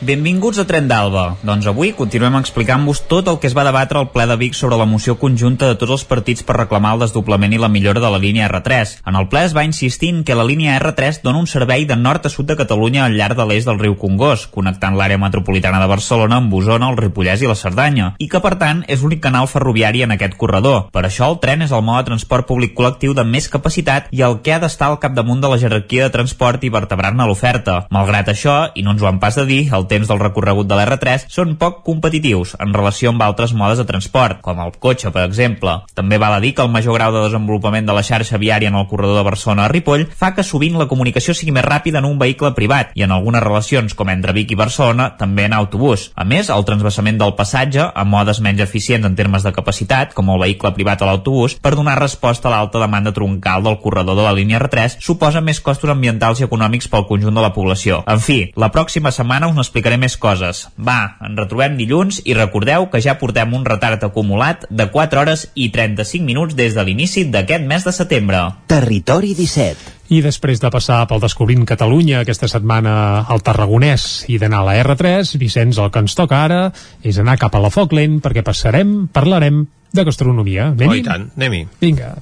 [0.00, 1.38] Benvinguts a Tren d'Alba.
[1.40, 4.76] Doncs avui continuem explicant-vos tot el que es va debatre al ple de Vic sobre
[4.76, 8.10] la moció conjunta de tots els partits per reclamar el desdoblament i la millora de
[8.12, 8.98] la línia R3.
[9.08, 11.96] En el ple es va insistir en que la línia R3 dona un servei de
[11.96, 15.80] nord a sud de Catalunya al llarg de l'est del riu Congost, connectant l'àrea metropolitana
[15.80, 19.24] de Barcelona amb Osona, el Ripollès i la Cerdanya, i que per tant és l'únic
[19.24, 20.90] canal ferroviari en aquest corredor.
[20.92, 24.20] Per això el tren és el mode de transport públic col·lectiu de més capacitat i
[24.28, 27.86] el que ha d'estar al capdamunt de la jerarquia de transport i vertebrant-ne l'oferta.
[27.88, 30.76] Malgrat això, i no ens ho han pas de dir, el temps del recorregut de
[30.78, 35.24] l'R3 són poc competitius en relació amb altres modes de transport, com el cotxe, per
[35.26, 35.78] exemple.
[35.94, 38.78] També val a dir que el major grau de desenvolupament de la xarxa viària en
[38.78, 42.08] el corredor de Barcelona a Ripoll fa que sovint la comunicació sigui més ràpida en
[42.08, 46.10] un vehicle privat i en algunes relacions, com entre Vic i Barcelona, també en autobús.
[46.14, 50.30] A més, el transvasament del passatge, a modes menys eficients en termes de capacitat, com
[50.32, 54.26] el vehicle privat a l'autobús, per donar resposta a l'alta demanda troncal del corredor de
[54.26, 58.02] la línia R3, suposa més costos ambientals i econòmics pel conjunt de la població.
[58.06, 60.62] En fi, la pròxima setmana us explicaré més coses.
[60.80, 65.50] Va, ens retrobem dilluns i recordeu que ja portem un retard acumulat de 4 hores
[65.54, 68.40] i 35 minuts des de l'inici d'aquest mes de setembre.
[68.72, 69.92] Territori 17.
[70.16, 74.76] I després de passar pel Descobrint Catalunya aquesta setmana al Tarragonès i d'anar a la
[74.80, 76.60] R3, Vicenç, el que ens toca ara
[77.04, 80.70] és anar cap a la Foc Lent perquè passarem, parlarem de gastronomia.
[80.72, 81.66] Oh, i tant, anem-hi.
[81.82, 82.14] Vinga.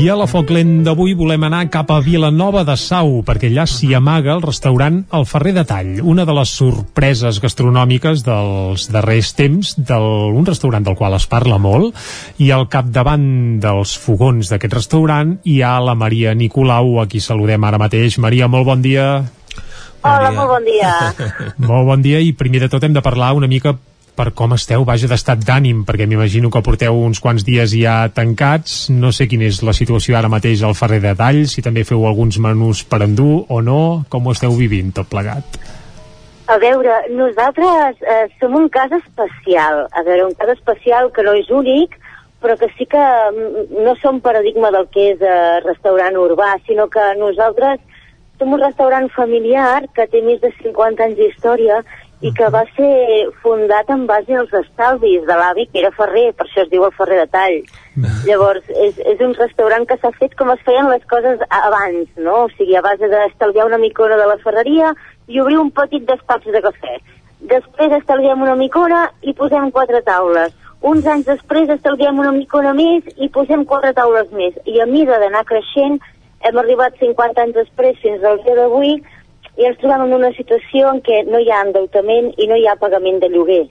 [0.00, 3.66] I a la Foc Lent d'avui volem anar cap a Vilanova de Sau, perquè allà
[3.68, 9.34] s'hi amaga el restaurant El Ferrer de Tall, una de les sorpreses gastronòmiques dels darrers
[9.36, 10.06] temps, del,
[10.40, 11.92] un restaurant del qual es parla molt,
[12.40, 13.26] i al capdavant
[13.60, 18.16] dels fogons d'aquest restaurant hi ha la Maria Nicolau, a qui saludem ara mateix.
[18.24, 19.10] Maria, molt bon dia.
[20.00, 20.96] Hola, molt bon dia.
[21.68, 23.76] Molt bon dia, i primer de tot hem de parlar una mica
[24.16, 28.88] per com esteu, vaja, d'estat d'ànim, perquè m'imagino que porteu uns quants dies ja tancats,
[28.90, 32.06] no sé quina és la situació ara mateix al Ferrer de Tall, si també feu
[32.08, 35.60] alguns menús per endur o no, com ho esteu vivint tot plegat?
[36.50, 39.84] A veure, nosaltres eh, som un cas especial.
[39.94, 41.94] A veure, un cas especial que no és únic,
[42.42, 46.88] però que sí que mm, no som paradigma del que és eh, restaurant urbà, sinó
[46.90, 47.78] que nosaltres
[48.40, 51.82] som un restaurant familiar que té més de 50 anys d'història
[52.20, 56.44] i que va ser fundat en base als estalvis de l'avi, que era ferrer, per
[56.46, 57.56] això es diu el ferrer de tall.
[58.28, 62.44] Llavors, és, és un restaurant que s'ha fet com es feien les coses abans, no?
[62.44, 64.92] O sigui, a base d'estalviar una micona de la ferreria
[65.28, 66.98] i obrir un petit despatx de cafè.
[67.50, 70.52] Després estalviem una micona i posem quatre taules.
[70.84, 74.56] Uns anys després estalviem una micona més i posem quatre taules més.
[74.68, 75.96] I a mida d'anar creixent,
[76.44, 78.98] hem arribat 50 anys després fins al dia d'avui
[79.60, 82.66] i ens trobem en una situació en què no hi ha endeutament i no hi
[82.66, 83.66] ha pagament de lloguer.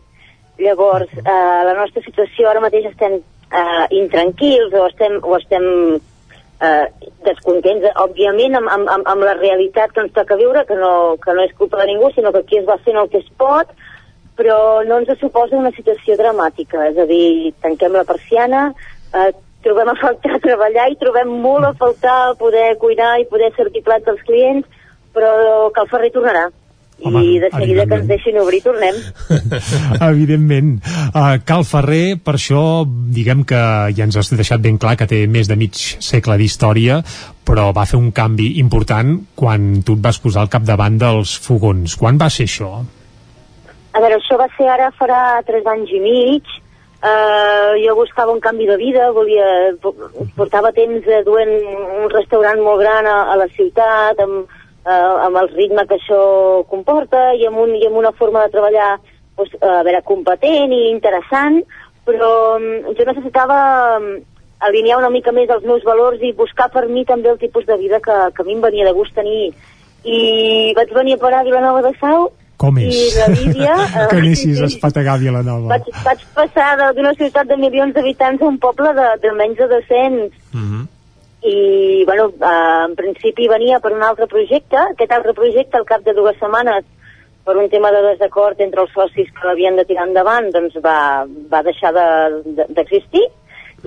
[0.61, 5.65] Llavors, eh, la nostra situació ara mateix estem eh, intranquils o estem, o estem
[6.61, 6.85] eh,
[7.25, 10.93] descontents, òbviament, amb, amb, amb, la realitat que ens toca viure, que no,
[11.23, 13.29] que no és culpa de ningú, sinó que aquí es va fent el que es
[13.39, 13.71] pot,
[14.39, 18.69] però no ens suposa una situació dramàtica, és a dir, tanquem la persiana,
[19.13, 19.31] eh,
[19.63, 24.07] trobem a faltar treballar i trobem molt a faltar poder cuinar i poder servir plats
[24.07, 24.67] als clients,
[25.13, 26.49] però que el Ferrer tornarà.
[27.01, 28.95] Home, I de seguida que ens deixin obrir tornem.
[30.11, 30.73] Evidentment.
[31.13, 32.83] Uh, Cal Ferrer, per això,
[33.15, 33.61] diguem que
[33.95, 36.99] ja ens has deixat ben clar que té més de mig segle d'història,
[37.47, 41.95] però va fer un canvi important quan tu et vas posar al capdavant dels fogons.
[41.95, 42.73] Quan va ser això?
[43.95, 46.57] A veure, això va ser ara farà tres anys i mig.
[46.99, 49.71] Uh, jo buscava un canvi de vida, volia,
[50.35, 54.51] portava temps eh, duent un restaurant molt gran a, a la ciutat, amb,
[54.85, 56.21] uh, amb el ritme que això
[56.69, 58.97] comporta i amb, un, i amb una forma de treballar
[59.37, 61.61] doncs, a veure, competent i interessant,
[62.05, 63.59] però um, jo necessitava
[63.99, 64.09] um,
[64.59, 67.77] alinear una mica més els meus valors i buscar per mi també el tipus de
[67.79, 69.53] vida que, que a mi em venia de gust tenir.
[70.03, 73.15] I vaig venir a parar a Vilanova de Sau Com i és?
[73.15, 73.75] la Lídia...
[73.87, 74.75] eh, que anessis sí, a sí.
[74.75, 75.77] espategar a Vilanova.
[75.77, 79.59] Vaig, vaig passar de- d'una ciutat de milions d'habitants a un poble de, de menys
[79.59, 80.31] de 200
[81.41, 84.77] i bueno, eh, en principi venia per un altre projecte.
[84.93, 86.85] Aquest altre projecte al cap de dues setmanes
[87.45, 91.25] per un tema de desacord entre els socis que l'havien de tirar endavant doncs va,
[91.51, 93.25] va deixar de- de- d'existir.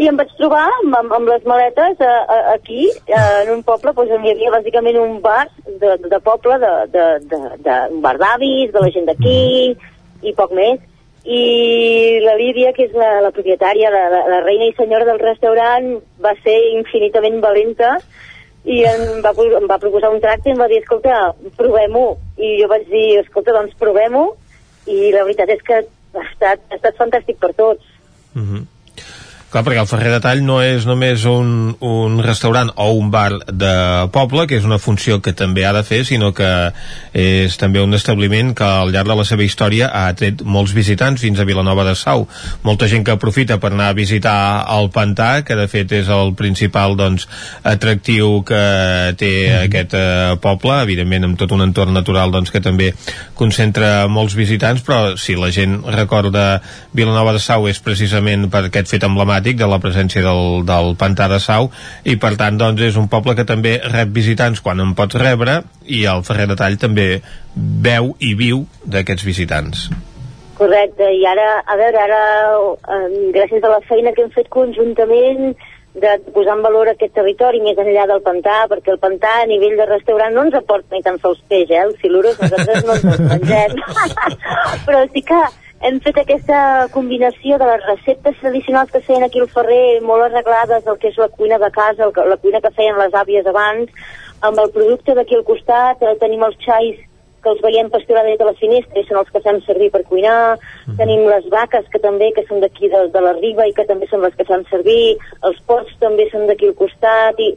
[0.00, 3.62] I em vaig trobar amb, amb, amb les maletes a, a, aquí, eh, en un
[3.62, 7.76] poble doncs, on hi havia bàsicament un bar de, de poble, de, de, de, de,
[7.92, 9.76] un bar d'avis, de la gent d'aquí
[10.22, 10.80] i poc més
[11.24, 15.20] i la Lídia, que és la, la propietària, la, la, la reina i senyora del
[15.22, 17.96] restaurant, va ser infinitament valenta
[18.64, 22.04] i em va, em va proposar un tracte i em va dir, escolta, provem-ho.
[22.38, 24.28] I jo vaig dir, escolta, doncs provem-ho.
[24.90, 27.82] I la veritat és que ha estat, ha estat fantàstic per tots.
[29.52, 33.34] Clar, perquè el Ferrer de Tall no és només un, un restaurant o un bar
[33.44, 33.72] de
[34.08, 36.48] poble, que és una funció que també ha de fer, sinó que
[37.12, 41.20] és també un establiment que al llarg de la seva història ha tret molts visitants
[41.20, 42.24] fins a Vilanova de Sau.
[42.64, 44.38] Molta gent que aprofita per anar a visitar
[44.72, 47.28] el pantà, que de fet és el principal doncs,
[47.74, 48.62] atractiu que
[49.20, 52.94] té aquest eh, poble, evidentment amb tot un entorn natural doncs, que també
[53.36, 56.62] concentra molts visitants, però si la gent recorda
[56.96, 61.26] Vilanova de Sau és precisament per aquest fet emblemàtic de la presència del, del pantà
[61.28, 61.68] de Sau
[62.04, 65.62] i per tant doncs, és un poble que també rep visitants quan en pot rebre
[65.86, 67.08] i el Ferrer de Tall també
[67.54, 69.90] veu i viu d'aquests visitants.
[70.54, 72.22] Correcte, i ara, a veure, ara,
[72.94, 75.56] eh, gràcies a la feina que hem fet conjuntament
[75.94, 79.74] de posar en valor aquest territori més enllà del pantà, perquè el pantà a nivell
[79.76, 81.82] de restaurant no ens aporta ni tan sols peix, eh?
[81.82, 83.76] Els silures nosaltres no ens els mengem.
[84.86, 85.40] Però sí que
[85.82, 86.58] hem fet aquesta
[86.94, 91.18] combinació de les receptes tradicionals que feien aquí al Ferrer, molt arreglades, el que és
[91.18, 93.90] la cuina de casa, el, la cuina que feien les àvies abans,
[94.46, 97.00] amb el producte d'aquí al costat, eh, tenim els xais
[97.42, 100.04] que els veiem pasturar des de la finestra i són els que fem servir per
[100.06, 100.54] cuinar,
[100.86, 100.94] mm.
[101.00, 104.06] tenim les vaques que també que són d'aquí de, de la riba i que també
[104.10, 105.18] són les que fem servir,
[105.50, 107.50] els porcs també són d'aquí al costat i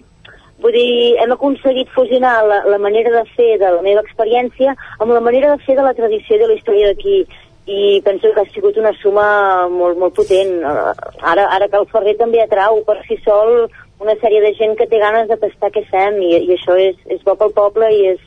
[0.64, 5.12] vull dir, hem aconseguit fusionar la, la manera de fer de la meva experiència amb
[5.12, 7.18] la manera de fer de la tradició i de la història d'aquí
[7.66, 9.26] i penso que ha sigut una suma
[9.72, 10.60] molt, molt potent.
[10.62, 10.94] Eh,
[11.26, 13.66] Ara, ara que el Ferrer també atrau per si sol
[14.00, 16.98] una sèrie de gent que té ganes de tastar què fem i, i això és,
[17.10, 18.20] és bo pel poble i és,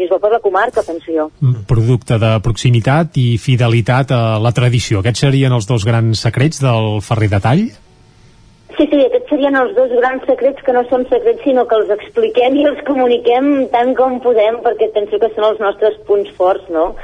[0.00, 1.28] i és bo per la comarca, penso jo.
[1.68, 5.04] Producte de proximitat i fidelitat a la tradició.
[5.04, 7.64] Aquests serien els dos grans secrets del Ferrer de Tall?
[8.80, 11.90] Sí, sí, aquests serien els dos grans secrets que no són secrets, sinó que els
[11.94, 16.66] expliquem i els comuniquem tant com podem, perquè penso que són els nostres punts forts,
[16.72, 16.94] no?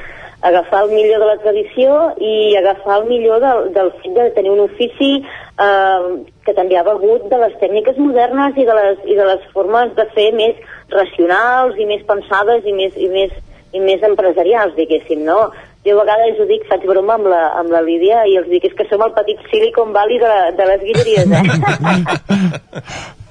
[0.47, 4.53] Agafar el millor de la tradició i agafar el millor del, del fet de tenir
[4.53, 6.09] un ofici eh,
[6.47, 9.95] que també ha begut de les tècniques modernes i de les, i de les formes
[9.99, 10.61] de fer més
[10.95, 13.35] racionals i més pensades i més, i més,
[13.75, 15.51] i més empresarials, diguéssim, no?
[15.87, 18.65] Jo a vegades ho dic, faig broma amb la, amb la Lídia i els dic
[18.71, 23.23] és que som el petit Silicon Valley de, la, de les guilleries, eh?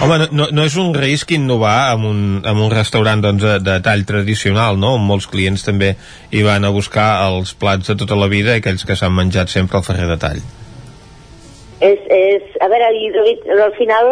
[0.00, 3.76] Home, no- no, és un risc innovar amb un, amb un restaurant doncs, de, de
[3.84, 4.96] tall tradicional, no?
[4.98, 5.94] Molts clients també
[6.34, 9.78] hi van a buscar els plats de tota la vida, aquells que s'han menjat sempre
[9.78, 10.42] al ferrer de tall.
[11.84, 14.08] És, és, a veure, i, al final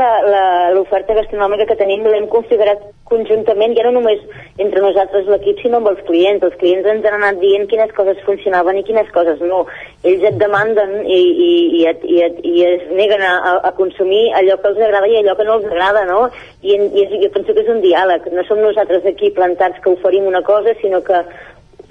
[0.77, 4.21] l'oferta gastronòmica que tenim l'hem configurat conjuntament, ja no només
[4.63, 6.45] entre nosaltres l'equip, sinó amb els clients.
[6.45, 9.63] Els clients ens han anat dient quines coses funcionaven i quines coses no.
[10.05, 14.25] Ells et demanden i, i, i, et, i, et, i es neguen a, a, consumir
[14.41, 16.27] allò que els agrada i allò que no els agrada, no?
[16.63, 18.29] I, i és, jo penso que és un diàleg.
[18.37, 21.25] No som nosaltres aquí plantats que oferim una cosa, sinó que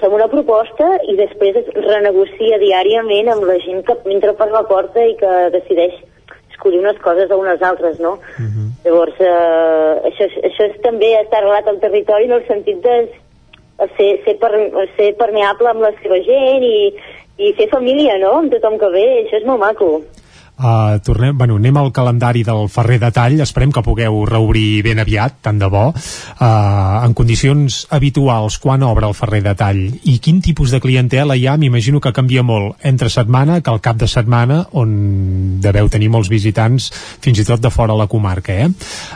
[0.01, 4.63] fem una proposta i després es renegocia diàriament amb la gent que entra per la
[4.69, 5.95] porta i que decideix
[6.51, 8.17] escollir unes coses o unes altres, no?
[8.85, 12.97] Llavors, eh, això, això és també estar arrelat al territori en el sentit de
[13.97, 14.51] ser, ser, per,
[14.97, 16.93] ser permeable amb la seva gent i,
[17.37, 20.01] i fer família, no?, amb tothom que ve, això és molt maco.
[20.61, 25.01] Uh, tornem, bueno, anem al calendari del Ferrer de Tall, esperem que pugueu reobrir ben
[25.01, 26.45] aviat, tant de bo, uh,
[27.01, 29.81] en condicions habituals, quan obre el Ferrer de Tall?
[30.05, 32.77] I quin tipus de clientela hi ha, m'imagino que canvia molt.
[32.85, 36.91] Entre setmana que al cap de setmana, on deveu tenir molts visitants,
[37.25, 38.69] fins i tot de fora la comarca, eh?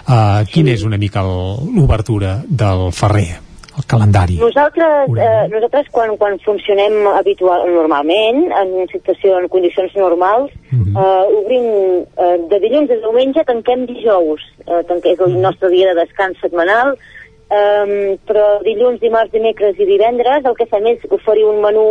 [0.09, 3.44] Uh, quina és una mica l'obertura del Ferrer,
[3.77, 4.37] el calendari?
[4.39, 11.67] Nosaltres, eh, nosaltres quan, quan funcionem habitual, normalment, en situació, en condicions normals, eh, obrim
[12.05, 16.39] eh, de dilluns a diumenge, tanquem dijous, eh, tanque, és el nostre dia de descans
[16.43, 16.95] setmanal,
[17.49, 21.87] eh, però dilluns, dimarts, dimecres i divendres el que fem és oferir un menú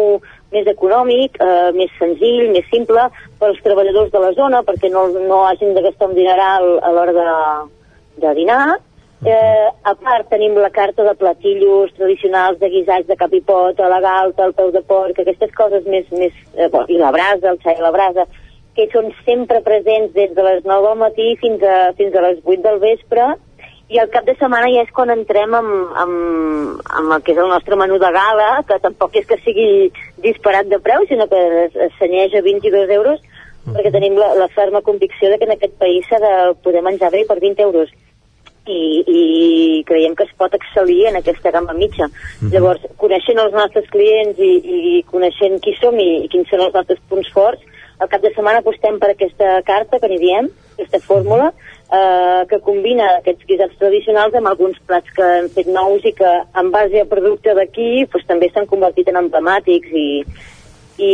[0.55, 3.09] més econòmic, eh, més senzill, més simple,
[3.41, 7.15] pels treballadors de la zona, perquè no, no hagin de gastar un dineral a l'hora
[7.21, 7.31] de,
[8.23, 8.79] de dinar,
[9.25, 13.78] Eh, a part tenim la carta de platillos tradicionals de guisats de cap i pot,
[13.81, 17.12] a la galta, el peu de porc, aquestes coses més, més eh, bo, i la
[17.15, 18.27] brasa, el xai a la brasa,
[18.77, 22.44] que són sempre presents des de les 9 del matí fins a, fins a les
[22.44, 23.31] 8 del vespre,
[23.89, 25.73] i al cap de setmana ja és quan entrem amb,
[26.05, 29.89] amb, amb el que és el nostre menú de gala, que tampoc és que sigui
[30.20, 33.25] disparat de preu, sinó que es, es senyeix a 22 euros,
[33.73, 37.09] perquè tenim la, la ferma convicció de que en aquest país s'ha de poder menjar
[37.15, 38.01] bé per 20 euros
[38.67, 42.09] i, i creiem que es pot excel·lir en aquesta gamma mitja.
[42.52, 46.76] Llavors, coneixent els nostres clients i, i coneixent qui som i, i quins són els
[46.76, 47.62] nostres punts forts,
[48.01, 51.52] al cap de setmana apostem per aquesta carta que n'hi diem, aquesta fórmula,
[51.94, 56.33] eh, que combina aquests guisats tradicionals amb alguns plats que hem fet nous i que
[56.60, 60.09] en base a producte d'aquí pues, també s'han convertit en emblemàtics i,
[60.99, 61.12] i,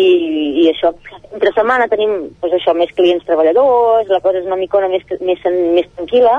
[0.64, 0.94] i això.
[1.34, 5.44] Entre setmana tenim pues, això més clients treballadors, la cosa és una micona més, més,
[5.76, 6.38] més tranquil·la,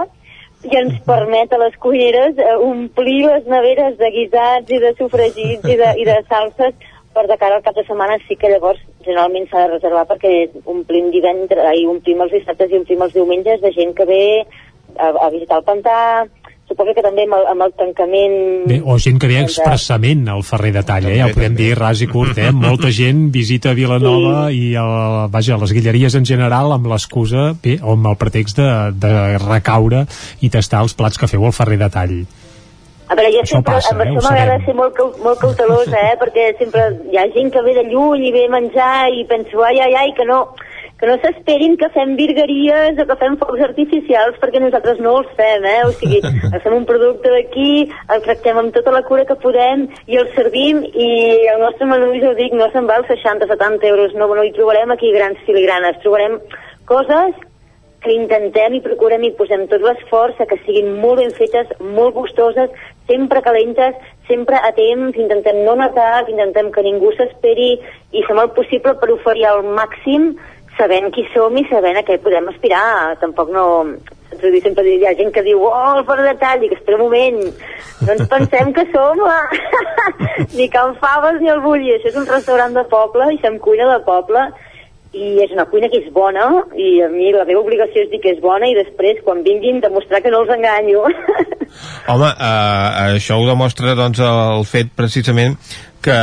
[0.64, 5.68] i ens permet a les cuineres eh, omplir les neveres de guisats i de sofregits
[5.68, 6.76] i de, i de salses
[7.16, 10.34] per de cara al cap de setmana sí que llavors generalment s'ha de reservar perquè
[10.66, 14.24] omplim divendres, i omplim els dissabtes i omplim els diumenges de gent que ve
[14.98, 15.98] a, a visitar el pantà
[16.72, 18.36] suposo que també amb el, amb el tancament
[18.70, 21.18] Bé, o gent que ve expressament al Ferrer de Tall, eh?
[21.20, 22.52] ja ho podem dir ras i curt, eh?
[22.66, 24.94] molta gent visita Vilanova i el,
[25.34, 28.70] vaja, les guilleries en general amb l'excusa, bé, o amb el pretext de,
[29.04, 30.06] de recaure
[30.42, 32.22] i tastar els plats que feu al Ferrer de Tall.
[33.12, 36.18] A veure, jo Això sempre, passa, amb eh, això m'agrada ser molt, molt cautelosa, eh?
[36.22, 39.66] perquè sempre hi ha gent que ve de lluny i ve a menjar i penso,
[39.68, 40.46] ai, ai, ai, que no,
[41.02, 45.32] que no s'esperin que fem virgueries o que fem focs artificials perquè nosaltres no els
[45.40, 45.80] fem, eh?
[45.88, 46.22] O sigui,
[46.64, 50.84] fem un producte d'aquí, el tractem amb tota la cura que podem i el servim
[50.86, 51.12] i
[51.56, 54.54] el nostre menú, jo ho dic, no se'n va als 60-70 euros, no, no hi
[54.54, 56.38] trobarem aquí grans filigranes, trobarem
[56.86, 57.34] coses
[58.02, 62.70] que intentem i procurem i posem tot l'esforç que siguin molt ben fetes, molt gustoses,
[63.10, 63.98] sempre calentes,
[64.30, 69.12] sempre a temps, intentem no netar, intentem que ningú s'esperi i fem el possible per
[69.14, 70.32] oferir al màxim
[70.78, 73.18] sabent qui som i sabent a què podem aspirar.
[73.22, 73.68] Tampoc no...
[74.42, 77.42] Sempre, hi ha gent que diu, oh, el fora de tall, dic, espera un moment,
[78.00, 79.42] no ens pensem que som la...
[80.58, 83.90] ni Can Faves ni el Bulli, això és un restaurant de poble i fem cuina
[83.92, 84.46] de poble
[85.12, 86.46] i és una cuina que és bona
[86.80, 89.82] i a mi la meva obligació és dir que és bona i després quan vinguin
[89.84, 91.04] demostrar que no els enganyo
[92.12, 95.58] Home, eh, això ho demostra doncs, el fet precisament
[96.02, 96.16] que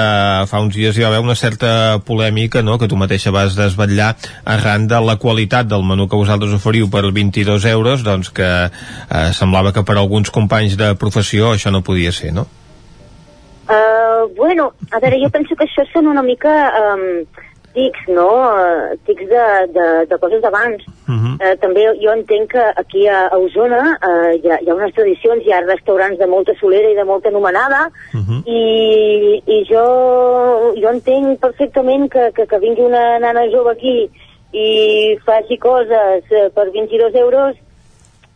[0.50, 2.78] fa uns dies hi va haver una certa polèmica no?
[2.80, 4.14] que tu mateixa vas desvetllar
[4.56, 9.28] arran de la qualitat del menú que vosaltres oferiu per 22 euros doncs que eh,
[9.36, 12.48] semblava que per alguns companys de professió això no podia ser, no?
[13.68, 17.26] Uh, bueno, a veure, jo penso que això són una mica um,
[17.74, 18.28] tics, no?
[18.28, 20.82] Uh, tics de, de, de coses d'abans.
[21.08, 21.34] Uh -huh.
[21.36, 24.94] uh, també jo entenc que aquí a, a Osona uh, hi, ha, hi ha unes
[24.94, 28.40] tradicions, hi ha restaurants de molta solera i de molta anomenada, uh -huh.
[28.46, 29.86] i, i jo,
[30.82, 34.10] jo entenc perfectament que, que, que vingui una nana jove aquí
[34.52, 37.56] i faci coses uh, per 22 euros,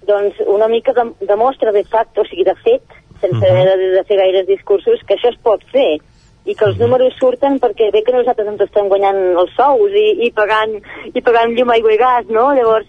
[0.06, 2.82] doncs una mica de, demostra de facto, o sigui, de fet,
[3.20, 3.50] sense uh -huh.
[3.50, 6.00] haver de, de fer gaires discursos, que això es pot fer
[6.44, 10.06] i que els números surten perquè bé que nosaltres ens estem guanyant els sous i,
[10.26, 10.74] i, pagant,
[11.14, 12.50] i pagant llum, aigua i gas, no?
[12.56, 12.88] Llavors,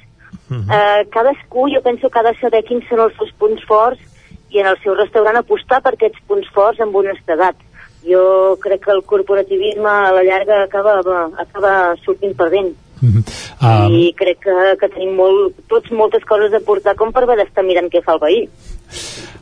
[0.49, 0.63] uh -huh.
[0.77, 4.01] eh, cadascú jo penso que ha de saber quins són els seus punts forts
[4.49, 7.55] i en el seu restaurant apostar per aquests punts forts amb honestedat.
[8.03, 11.01] Jo crec que el corporativisme a la llarga acaba,
[11.37, 12.75] acaba sortint perdent.
[13.01, 13.23] Uh -huh.
[13.61, 13.93] um...
[13.93, 17.63] I crec que, que tenim molt, tots moltes coses a portar com per haver d'estar
[17.63, 18.49] mirant què fa el veí.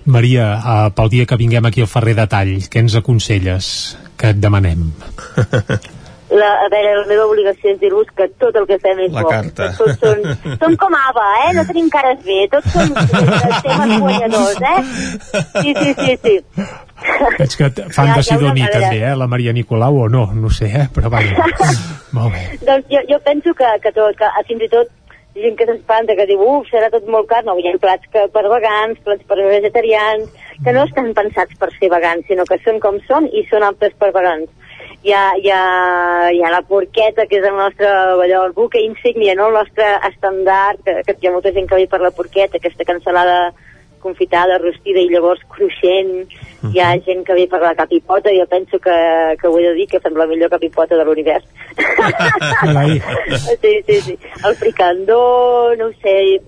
[0.06, 3.72] Maria, uh, pel dia que vinguem aquí al Ferrer de Tall, què ens aconselles
[4.18, 4.92] que et demanem?
[6.32, 9.20] La, a veure, la meva obligació és dir-vos que tot el que fem és La
[9.26, 9.32] bo.
[9.34, 9.66] carta.
[9.76, 10.22] Que Tots són,
[10.62, 11.50] som com Ava, eh?
[11.58, 12.38] No tenim cares bé.
[12.54, 12.94] Tots som
[13.66, 14.78] temes guanyadors, eh?
[15.58, 16.36] Sí, sí, sí, sí.
[17.42, 18.80] Veig que fan Ja, de ja Sidoní manera.
[18.80, 19.12] també, eh?
[19.20, 20.88] La Maria Nicolau o no, no sé, eh?
[20.96, 21.36] Però vaja.
[22.16, 22.46] Molt bé.
[22.64, 24.88] doncs jo, jo penso que, que, tot, que fins i tot
[25.36, 27.44] gent que s'espanta, que diu, uf, serà tot molt car.
[27.48, 30.30] No, hi ha plats que per vegans, plats per vegetarians,
[30.64, 33.96] que no estan pensats per ser vegans, sinó que són com són i són aptes
[34.00, 34.50] per vegans.
[35.02, 35.64] Hi ha, hi ha,
[36.30, 39.48] hi ha la porqueta, que és el nostre, allò, el buque insígnia, no?
[39.50, 42.86] el nostre estandard, que, que hi ha molta gent que ve per la porqueta, aquesta
[42.86, 43.40] cansalada
[44.04, 46.28] confitada, rostida i llavors cruixent.
[46.74, 48.96] Hi ha gent que ve per la capipota, jo penso que,
[49.42, 51.46] que ho he de dir, que fem la millor capipota de l'univers.
[53.62, 54.18] Sí, sí, sí.
[54.46, 56.42] El fricandó, no ho sé,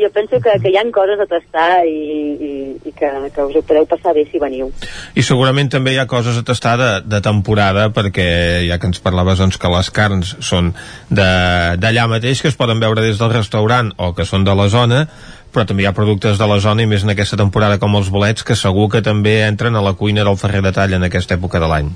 [0.00, 2.52] jo penso que, que hi ha coses a tastar i, i,
[2.88, 4.70] i que, que us ho podeu passar bé si veniu.
[5.14, 8.26] I segurament també hi ha coses a tastar de, de temporada, perquè
[8.68, 10.72] ja que ens parlaves doncs, que les carns són
[11.10, 14.68] de- d'allà mateix, que es poden veure des del restaurant o que són de la
[14.72, 15.04] zona,
[15.54, 18.10] però també hi ha productes de la zona i més en aquesta temporada com els
[18.10, 21.38] bolets que segur que també entren a la cuina del Ferrer de Tall en aquesta
[21.38, 21.92] època de l'any.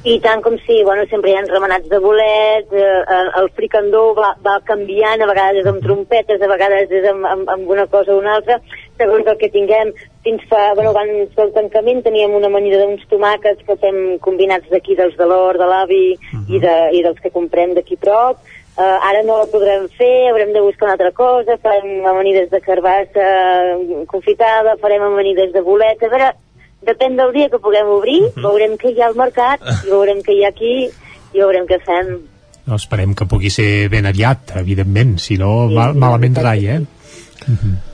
[0.00, 3.02] I tant com sí, bueno, sempre hi ha remenats de bolet, eh,
[3.36, 7.68] el- fricandó va, va canviant, a vegades amb trompetes, a vegades és amb, amb, amb
[7.74, 8.56] una cosa o una altra,
[8.96, 9.92] segons el que tinguem.
[10.24, 14.96] Fins fa, bueno, abans del tancament teníem una amanida d'uns tomàquets que fem combinats d'aquí,
[14.96, 16.02] dels de l'or, de l'avi
[16.48, 18.40] i, de, i dels que comprem d'aquí prop.
[18.78, 22.60] Uh, ara no la podrem fer, haurem de buscar una altra cosa, farem amanides de
[22.64, 23.26] carbassa
[23.74, 26.30] eh, confitada, farem amanides de bolet, a veure,
[26.86, 30.38] depèn del dia que puguem obrir, veurem què hi ha al mercat, i veurem què
[30.38, 30.74] hi ha aquí,
[31.34, 32.14] i veurem què fem.
[32.64, 36.80] No, esperem que pugui ser ben aviat, evidentment, si no, mal, malament rai, eh?
[37.46, 37.89] Mhm.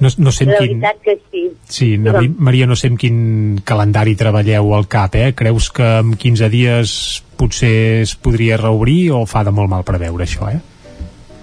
[0.00, 0.80] No, no sé La quin...
[0.80, 1.42] veritat que sí.
[1.68, 5.34] Sí, Mari- Maria, no sé amb quin calendari treballeu al cap, eh?
[5.36, 6.94] Creus que en 15 dies
[7.36, 10.60] potser es podria reobrir o fa de molt mal preveure això, eh?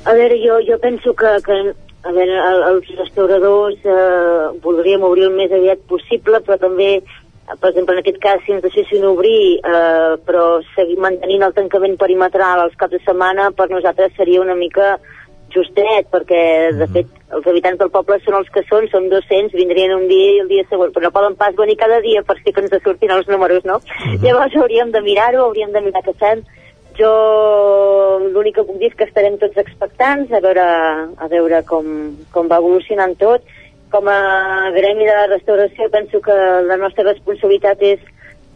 [0.07, 1.57] A veure, jo, jo penso que, que
[2.07, 7.01] a veure, el, els restauradors eh, voldríem obrir el més aviat possible, però també,
[7.47, 11.97] per exemple, en aquest cas, si ens deixessin obrir, eh, però seguir mantenint el tancament
[11.99, 14.95] perimetral als caps de setmana, per nosaltres seria una mica
[15.53, 16.41] justet, perquè,
[16.77, 20.35] de fet, els habitants del poble són els que són, són 200, vindrien un dia
[20.35, 22.75] i el dia següent, però no poden pas venir cada dia per si que ens
[22.83, 23.79] surtin els números, no?
[24.23, 26.43] Llavors hauríem de mirar-ho, hauríem de mirar què fem,
[26.97, 27.11] jo
[28.33, 30.65] l'únic que puc dir és que estarem tots expectants a veure,
[31.13, 31.87] a veure com,
[32.33, 33.45] com va evolucionant tot.
[33.93, 38.01] Com a gremi de restauració penso que la nostra responsabilitat és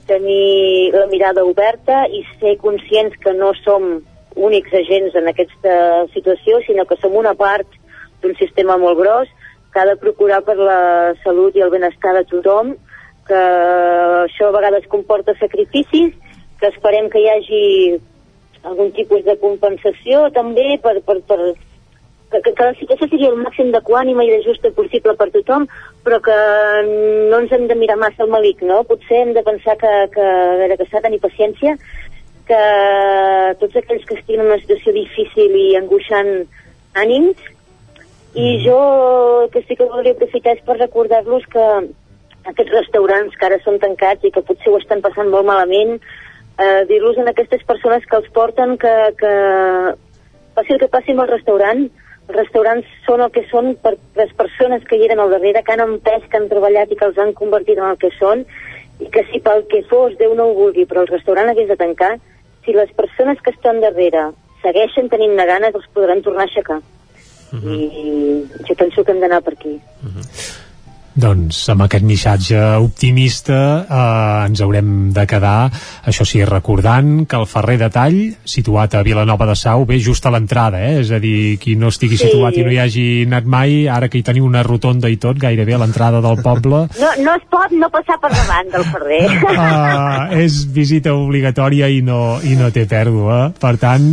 [0.09, 4.01] tenir la mirada oberta i ser conscients que no som
[4.35, 5.75] únics agents en aquesta
[6.13, 7.67] situació, sinó que som una part
[8.21, 9.29] d'un sistema molt gros
[9.73, 12.75] que ha de procurar per la salut i el benestar de tothom,
[13.27, 13.41] que
[14.25, 16.13] això a vegades comporta sacrificis,
[16.59, 17.65] que esperem que hi hagi
[18.67, 21.39] algun tipus de compensació també per, per, per,
[22.31, 25.67] que, que, que la situació sigui el màxim d'equànima i de justa possible per tothom,
[26.05, 26.37] però que
[27.31, 28.83] no ens hem de mirar massa el malic, no?
[28.87, 30.27] Potser hem de pensar que, que,
[30.77, 31.75] que s'ha de tenir paciència,
[32.47, 32.61] que
[33.61, 36.31] tots aquells que estiguin en una situació difícil i angoixant
[37.01, 37.39] ànims,
[38.33, 38.77] i jo
[39.43, 41.65] el que sí que voldria aprofitar és per recordar-los que
[42.51, 45.99] aquests restaurants que ara són tancats i que potser ho estan passant molt malament,
[46.57, 49.33] eh, dir-los a aquestes persones que els porten que, que
[50.55, 51.83] passi el que passi amb el restaurant,
[52.29, 55.75] els restaurants són el que són per les persones que hi eren al darrere, que
[55.75, 58.45] han empès, que han treballat i que els han convertit en el que són,
[59.01, 61.79] i que si pel que fos Déu no ho vulgui, però el restaurant hagués de
[61.79, 62.13] tancar,
[62.65, 64.31] si les persones que estan darrere
[64.61, 66.81] segueixen tenint-ne ganes, els podran tornar a aixecar.
[67.51, 67.75] Uh -huh.
[67.75, 69.79] I jo penso que hem d'anar per aquí.
[70.03, 70.60] Uh -huh.
[71.11, 75.67] Doncs amb aquest missatge optimista eh, ens haurem de quedar,
[76.07, 80.25] això sí, recordant que el Ferrer de Tall, situat a Vilanova de Sau, ve just
[80.25, 81.01] a l'entrada, eh?
[81.01, 82.29] és a dir, qui no estigui Sí.
[82.29, 85.35] situat i no hi hagi anat mai, ara que hi teniu una rotonda i tot,
[85.41, 89.21] gairebé a l'entrada del poble, No, no es pot no passar per davant del Ferrer.
[89.51, 93.51] uh, és visita obligatòria i no, i no té pèrdua.
[93.59, 94.07] Per tant,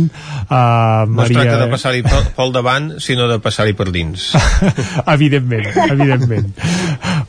[0.49, 1.39] uh, No es Maria...
[1.45, 4.33] tracta de passar-hi pel, pel davant, sinó de passar-hi per dins.
[5.15, 6.51] evidentment, evidentment.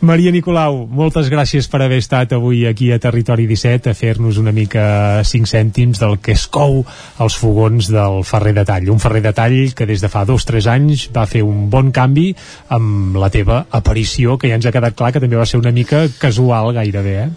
[0.00, 4.52] Maria Nicolau, moltes gràcies per haver estat avui aquí a Territori 17 a fer-nos una
[4.56, 6.78] mica 5 cèntims del que es cou
[7.20, 8.88] als fogons del Ferrer de Tall.
[8.88, 11.68] Un Ferrer de Tall que des de fa dos o tres anys va fer un
[11.68, 12.30] bon canvi
[12.72, 15.74] amb la teva aparició, que ja ens ha quedat clar que també va ser una
[15.76, 17.28] mica casual gairebé, eh?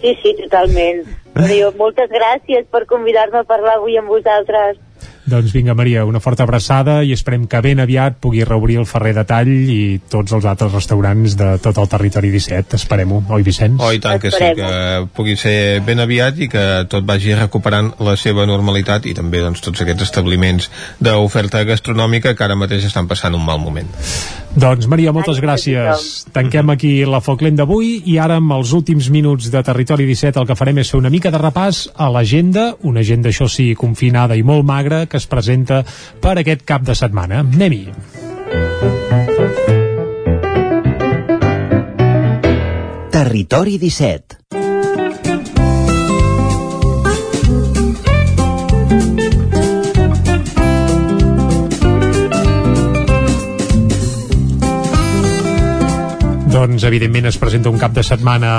[0.00, 1.04] Sí, sí, totalment.
[1.36, 4.80] Però jo, moltes gràcies per convidar-me a parlar avui amb vosaltres.
[5.24, 9.14] Doncs vinga, Maria, una forta abraçada i esperem que ben aviat pugui reobrir el Ferrer
[9.16, 9.78] de Tall i
[10.12, 12.76] tots els altres restaurants de tot el territori 17.
[12.76, 13.80] Esperem-ho, oi, Vicenç?
[13.80, 14.68] Oh, i tant que sí, que
[15.16, 19.64] pugui ser ben aviat i que tot vagi recuperant la seva normalitat i també doncs,
[19.64, 20.68] tots aquests establiments
[21.00, 23.88] d'oferta gastronòmica que ara mateix estan passant un mal moment.
[24.54, 26.28] Doncs Maria, moltes gràcies.
[26.36, 30.46] Tanquem aquí la Folklent d'avui i ara amb els últims minuts de Territori 17 el
[30.46, 34.36] que farem és fer una mica de repàs a l'agenda, una agenda això sí confinada
[34.38, 35.84] i molt magra que es presenta
[36.20, 37.44] per aquest cap de setmana.
[37.46, 37.84] Anem-hi.
[43.14, 44.63] Territori 17
[56.54, 58.50] Doncs, evidentment, es presenta un cap de setmana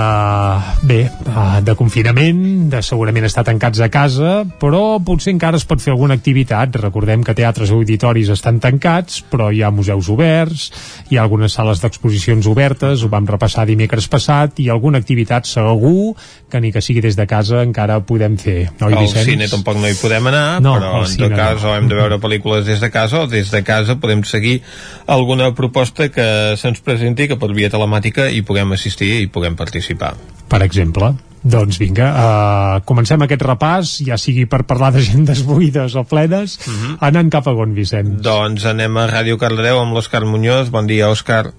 [0.84, 5.80] bé, eh, de confinament, de segurament estar tancats a casa, però potser encara es pot
[5.80, 6.76] fer alguna activitat.
[6.82, 10.66] Recordem que teatres i auditoris estan tancats, però hi ha museus oberts,
[11.08, 16.18] hi ha algunes sales d'exposicions obertes, ho vam repassar dimecres passat, i alguna activitat segur
[16.52, 18.74] que ni que sigui des de casa encara podem fer.
[18.76, 19.24] Oi, Al Vicenç?
[19.32, 21.72] cine tampoc no hi podem anar, No, però en tot cas no.
[21.72, 24.62] o hem de veure pel·lícules des de casa o des de casa podem seguir
[25.08, 30.16] alguna proposta que se'ns presenti que per via telemàtica hi puguem assistir i puguem participar.
[30.50, 31.16] per exemple.
[31.46, 36.74] Doncs vinga, uh, comencem aquest repàs, ja sigui per parlar d'agendes buides o plenes, uh
[36.74, 36.98] -huh.
[37.02, 38.22] anant cap a on, Vicenç?
[38.22, 40.72] Doncs anem a Ràdio Cardedeu amb l'Òscar Muñoz.
[40.72, 41.54] Bon dia, Òscar.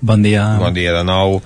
[0.00, 0.56] Bon dia.
[0.58, 1.42] Bon dia de nou.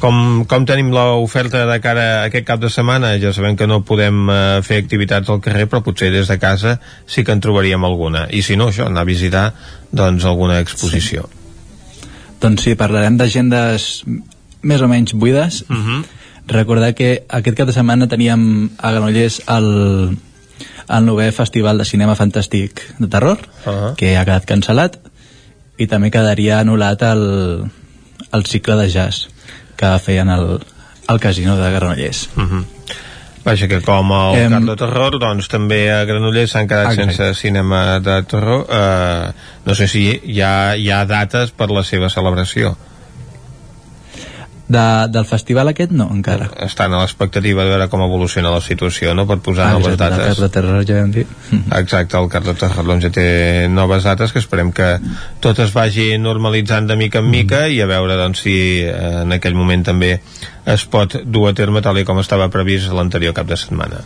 [0.00, 3.18] Com, com tenim l'oferta de cara a aquest cap de setmana?
[3.18, 6.80] Ja sabem que no podem eh, fer activitats al carrer, però potser des de casa
[7.06, 8.26] sí que en trobaríem alguna.
[8.30, 9.52] I si no, això, anar a visitar
[9.92, 11.28] doncs, alguna exposició.
[11.28, 11.37] Sí.
[12.40, 14.04] Doncs sí, parlarem d'agendes
[14.62, 15.64] més o menys buides.
[15.68, 16.04] Uh -huh.
[16.48, 20.16] Recordar que aquest cap de setmana teníem a Granollers el,
[20.88, 23.94] el novè Festival de Cinema Fantàstic de Terror, Uh -huh.
[23.96, 24.98] que ha quedat cancel·lat,
[25.76, 27.70] i també quedaria anul·lat el,
[28.32, 29.28] el cicle de jazz
[29.76, 30.60] que feien al,
[31.06, 32.28] al casino de Granollers.
[32.36, 32.64] Uh -huh.
[33.48, 37.14] Vaja, que com el Em- de Terror, doncs també a Granollers s'han quedat Exacte.
[37.16, 38.66] sense cinema de terror.
[38.68, 39.32] Eh,
[39.64, 42.76] no sé si hi ha, hi ha dates per la seva celebració.
[44.68, 46.50] De, del festival aquest no, encara.
[46.66, 50.14] Estan a l'expectativa de veure com evoluciona la situació, no?, per posar Ah, noves exacte,
[50.14, 50.40] el dates.
[50.44, 51.24] De Terror ja vam dir.
[51.78, 52.28] Exacte, el
[52.60, 53.24] Terror doncs, ja té
[53.72, 54.90] noves dates que esperem que
[55.40, 59.32] tot es vagi normalitzant de mica en mica i a veure doncs, si eh, en
[59.38, 60.18] aquell moment també
[60.68, 64.04] es pot dur a terme tal i com estava previst l'anterior cap de setmana.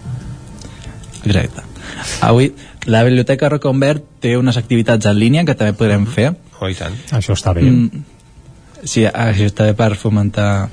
[1.25, 1.67] Exacte.
[2.23, 2.53] Avui
[2.87, 6.33] la Biblioteca Reconvert té unes activitats en línia que també podrem fer.
[6.61, 6.95] Oh, i tant.
[7.19, 7.63] Això està bé.
[7.67, 8.03] Mm,
[8.85, 10.69] sí, això està bé per fomentar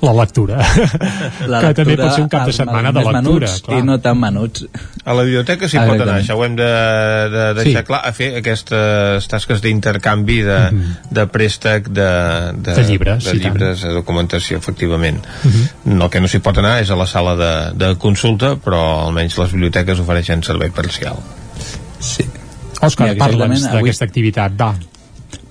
[0.00, 0.56] La lectura.
[1.52, 3.48] la que també lectura pot ser un cap de setmana de lectura.
[3.66, 3.78] clar.
[3.78, 4.62] I no tan menuts.
[5.04, 6.68] A la biblioteca s'hi pot anar, això ho hem de,
[7.34, 7.86] de deixar Sí.
[7.90, 10.56] clar, a fer aquestes tasques d'intercanvi de,
[11.10, 12.08] de préstec de,
[12.56, 15.20] de, De llibres, de llibres de documentació, efectivament.
[15.44, 15.68] Mhm.
[15.98, 18.80] No, el que no s'hi pot anar és a la sala de, de consulta, però
[19.04, 21.20] almenys les biblioteques ofereixen servei parcial.
[22.00, 22.24] Sí.
[22.80, 24.72] Òscar, parla'ns exactament, avui- d'aquesta activitat, va.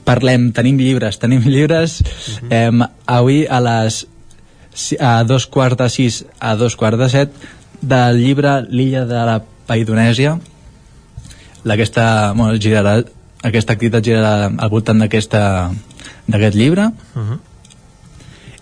[0.09, 1.99] Parlem, tenim llibres, tenim llibres.
[2.49, 2.71] eh,
[3.05, 4.05] avui a les
[4.99, 7.33] a dos quarts de sis a dos quarts de set
[7.81, 10.37] del llibre L'illa de la Paidonèsia.
[11.69, 12.99] Aquesta, bueno, girarà,
[13.43, 15.35] aquesta activitat girarà al voltant d'aquest
[16.55, 16.89] llibre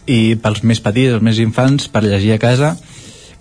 [0.08, 2.76] i pels més petits, els més infants, per llegir a casa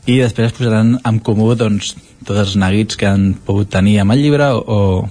[0.07, 1.95] i després es posaran en comú doncs,
[2.27, 5.09] tots els neguits que han pogut tenir amb el llibre o,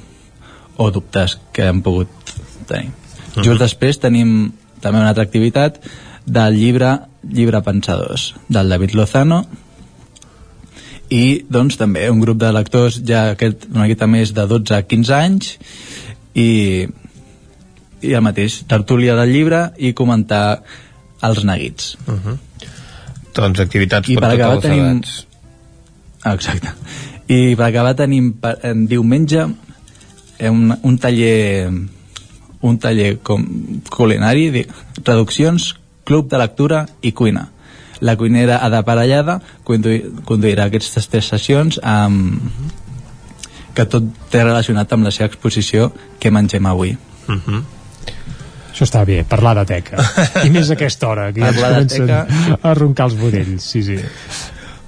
[0.77, 2.15] o dubtes que han pogut
[2.69, 2.92] tenir.
[3.35, 3.44] Mhm.
[3.44, 5.80] Just després tenim també una altra activitat
[6.26, 9.45] del llibre Llibre Pensadors, del David Lozano,
[11.10, 14.82] i doncs també un grup de lectors ja aquest, una miqueta més de 12 a
[14.85, 15.52] 15 anys
[16.34, 16.85] i,
[18.02, 20.61] i el mateix, tertúlia del llibre i comentar
[21.26, 21.95] els neguits.
[22.08, 22.38] Uh -huh.
[23.35, 25.27] Doncs activitats I per per totes acabar les tenim- edats.
[26.24, 26.69] Ah, Exacte.
[27.27, 29.45] I per acabar tenim per, en diumenge
[30.40, 31.72] un, un taller
[32.66, 33.44] un taller com
[33.94, 34.66] culinari, di-
[35.03, 37.50] traduccions, club de lectura i cuina.
[38.02, 42.42] La cuinera Ada Parellada conduir, conduirà aquestes tres sessions amb,
[43.76, 46.98] que tot té relacionat amb la seva exposició que mengem avui.
[47.27, 47.64] Uh -huh.
[48.76, 49.98] Això està bé, parlar de teca.
[50.44, 52.60] I més a aquesta hora, que ja ens Parlar de comencen teca.
[52.61, 53.64] a roncar els budells.
[53.64, 53.95] Sí, sí.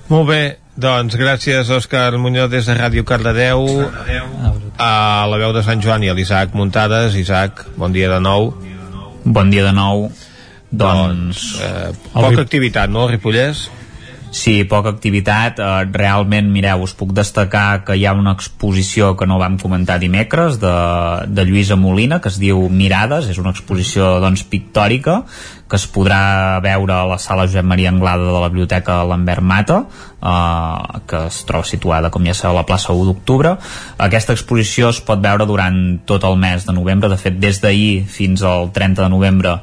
[0.10, 3.66] Molt bé, doncs gràcies Òscar Muñoz des de Ràdio Cardedeu
[4.78, 7.18] a la veu de Sant Joan i a l'Isaac Muntades.
[7.18, 8.54] Isaac, bon dia de nou.
[9.26, 10.08] Bon dia de nou.
[10.68, 13.68] Doncs eh, poca activitat, no, Ripollès?
[14.38, 15.58] Sí, poca activitat.
[15.58, 19.98] Eh, realment, mireu, us puc destacar que hi ha una exposició que no vam comentar
[20.04, 20.74] dimecres de,
[21.26, 25.24] de Lluïsa Molina, que es diu Mirades, és una exposició doncs, pictòrica
[25.68, 29.82] que es podrà veure a la sala Josep Maria Anglada de la Biblioteca Lambert Mata,
[30.22, 33.58] eh, que es troba situada, com ja sabeu, a la plaça 1 d'octubre.
[34.08, 38.06] Aquesta exposició es pot veure durant tot el mes de novembre, de fet, des d'ahir
[38.08, 39.58] fins al 30 de novembre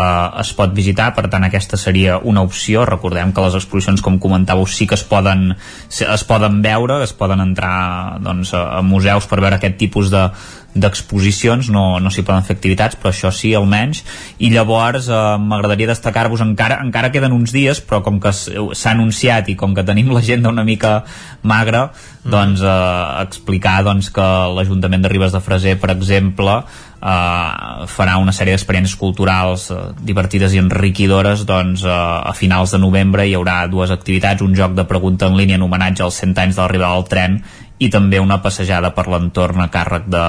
[0.00, 4.18] eh, es pot visitar, per tant aquesta seria una opció, recordem que les exposicions com
[4.22, 5.52] comentàveu sí que es poden
[5.90, 10.28] es poden veure, es poden entrar doncs, a, museus per veure aquest tipus de
[10.70, 14.04] d'exposicions, no, no s'hi poden fer activitats, però això sí, almenys,
[14.38, 19.50] i llavors eh, m'agradaria destacar-vos, encara, encara queden uns dies, però com que s'ha anunciat
[19.50, 21.00] i com que tenim l'agenda una mica
[21.42, 21.88] magra,
[22.22, 22.76] doncs eh,
[23.24, 26.60] explicar doncs, que l'Ajuntament de Ribes de Freser, per exemple,
[27.00, 32.82] eh, farà una sèrie d'experiències culturals eh, divertides i enriquidores doncs eh, a finals de
[32.82, 36.44] novembre hi haurà dues activitats, un joc de pregunta en línia en homenatge als 100
[36.44, 37.42] anys de l'arribada del tren
[37.80, 40.24] i també una passejada per l'entorn a càrrec de,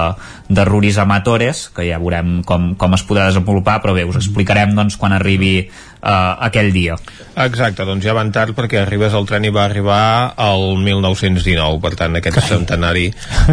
[0.48, 4.72] de Ruris Amatores, que ja veurem com, com es podrà desenvolupar, però bé, us explicarem
[4.78, 5.68] doncs, quan arribi
[6.02, 6.96] aquell dia.
[7.38, 11.94] Exacte, doncs ja van tard perquè arribes al tren i va arribar al 1919, per
[11.96, 13.06] tant aquest centenari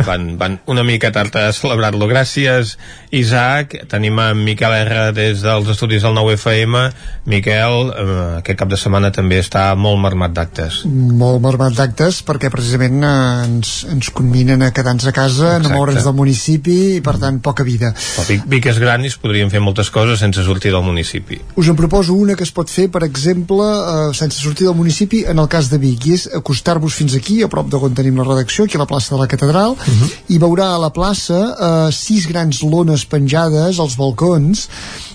[0.08, 2.10] van, van una mica tard a celebrar-lo.
[2.10, 2.76] Gràcies,
[3.16, 3.76] Isaac.
[3.90, 6.82] Tenim en Miquel R des dels estudis del 9FM.
[7.30, 10.82] Miquel, eh, aquest cap de setmana també està molt marmat d'actes.
[10.90, 13.14] molt marmat d'actes perquè precisament eh,
[13.46, 15.70] ens, ens convinen a quedar-nos a casa, Exacte.
[15.70, 17.94] no moure'ns del municipi i per tant poca vida.
[17.94, 21.40] Però Vic, Vic és gran i es podrien fer moltes coses sense sortir del municipi.
[21.56, 25.26] Us en proposo una que es pot fer, per exemple, eh, sense sortir del municipi,
[25.28, 28.16] en el cas de Vic, i és acostar-vos fins aquí, a prop de on tenim
[28.20, 29.76] la redacció, aquí a la plaça de la Catedral,
[30.30, 34.70] i veurà a la plaça eh, sis grans lones penjades als balcons.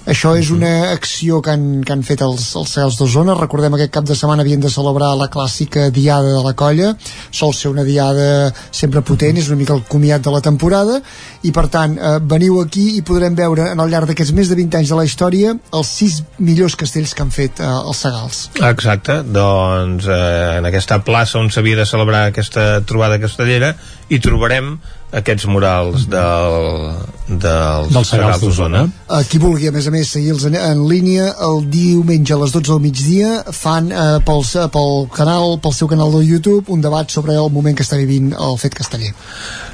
[0.04, 3.38] Això és una acció que han, que han fet els, els Cels d'Osona.
[3.38, 6.92] Recordem que aquest cap de setmana havien de celebrar la clàssica Diada de la Colla.
[7.32, 11.00] Sol ser una diada sempre potent, és una mica el comiat de la temporada,
[11.40, 14.60] i per tant, eh, veniu aquí i podrem veure en al llarg d'aquests més de
[14.60, 18.42] 20 anys de la història els sis millors castells que han fet eh, els Segals.
[18.68, 23.74] Exacte, doncs eh, en aquesta plaça on s'havia de celebrar aquesta trobada castellera
[24.10, 24.74] hi trobarem
[25.14, 28.84] aquests murals del, del Dels Segals d'Osona.
[29.08, 32.52] A qui vulgui, a més a més, seguir-los en, en línia, el diumenge a les
[32.52, 36.84] 12 del migdia fan eh, pels, eh, pel canal, pel seu canal de YouTube un
[36.84, 39.14] debat sobre el moment que està vivint el fet casteller.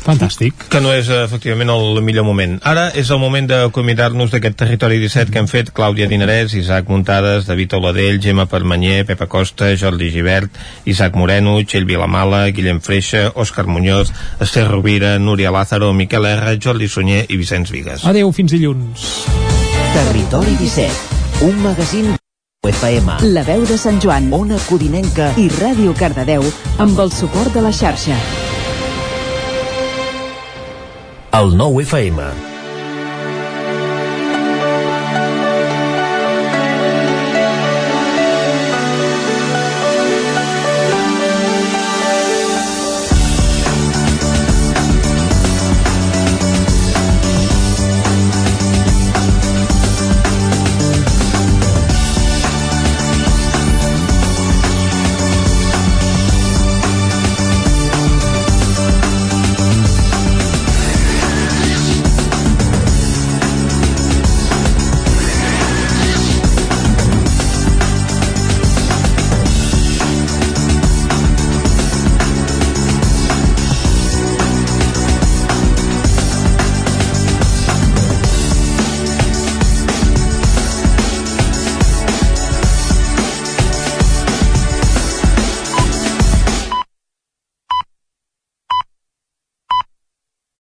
[0.05, 0.69] Fantàstic.
[0.73, 2.59] Que no és, eh, efectivament, el millor moment.
[2.67, 7.47] Ara és el moment d'acomiadar-nos d'aquest territori 17 que hem fet Clàudia Dinarès, Isaac Muntades,
[7.51, 10.55] David Oladell, Gemma Permanyer, Pepa Costa, Jordi Givert,
[10.87, 16.89] Isaac Moreno, Txell Vilamala, Guillem Freixa, Òscar Muñoz, Esther Rovira, Núria Lázaro, Miquel R, Jordi
[16.89, 18.05] Sunyer i Vicenç Vigues.
[18.05, 19.09] Adeu, fins dilluns.
[19.95, 20.93] Territori 17,
[21.49, 22.13] un magazín
[22.69, 23.17] FM.
[23.35, 26.45] La veu de Sant Joan, Ona Codinenca i Ràdio Cardedeu
[26.79, 28.21] amb el suport de la xarxa.
[31.33, 32.50] el 9 FM.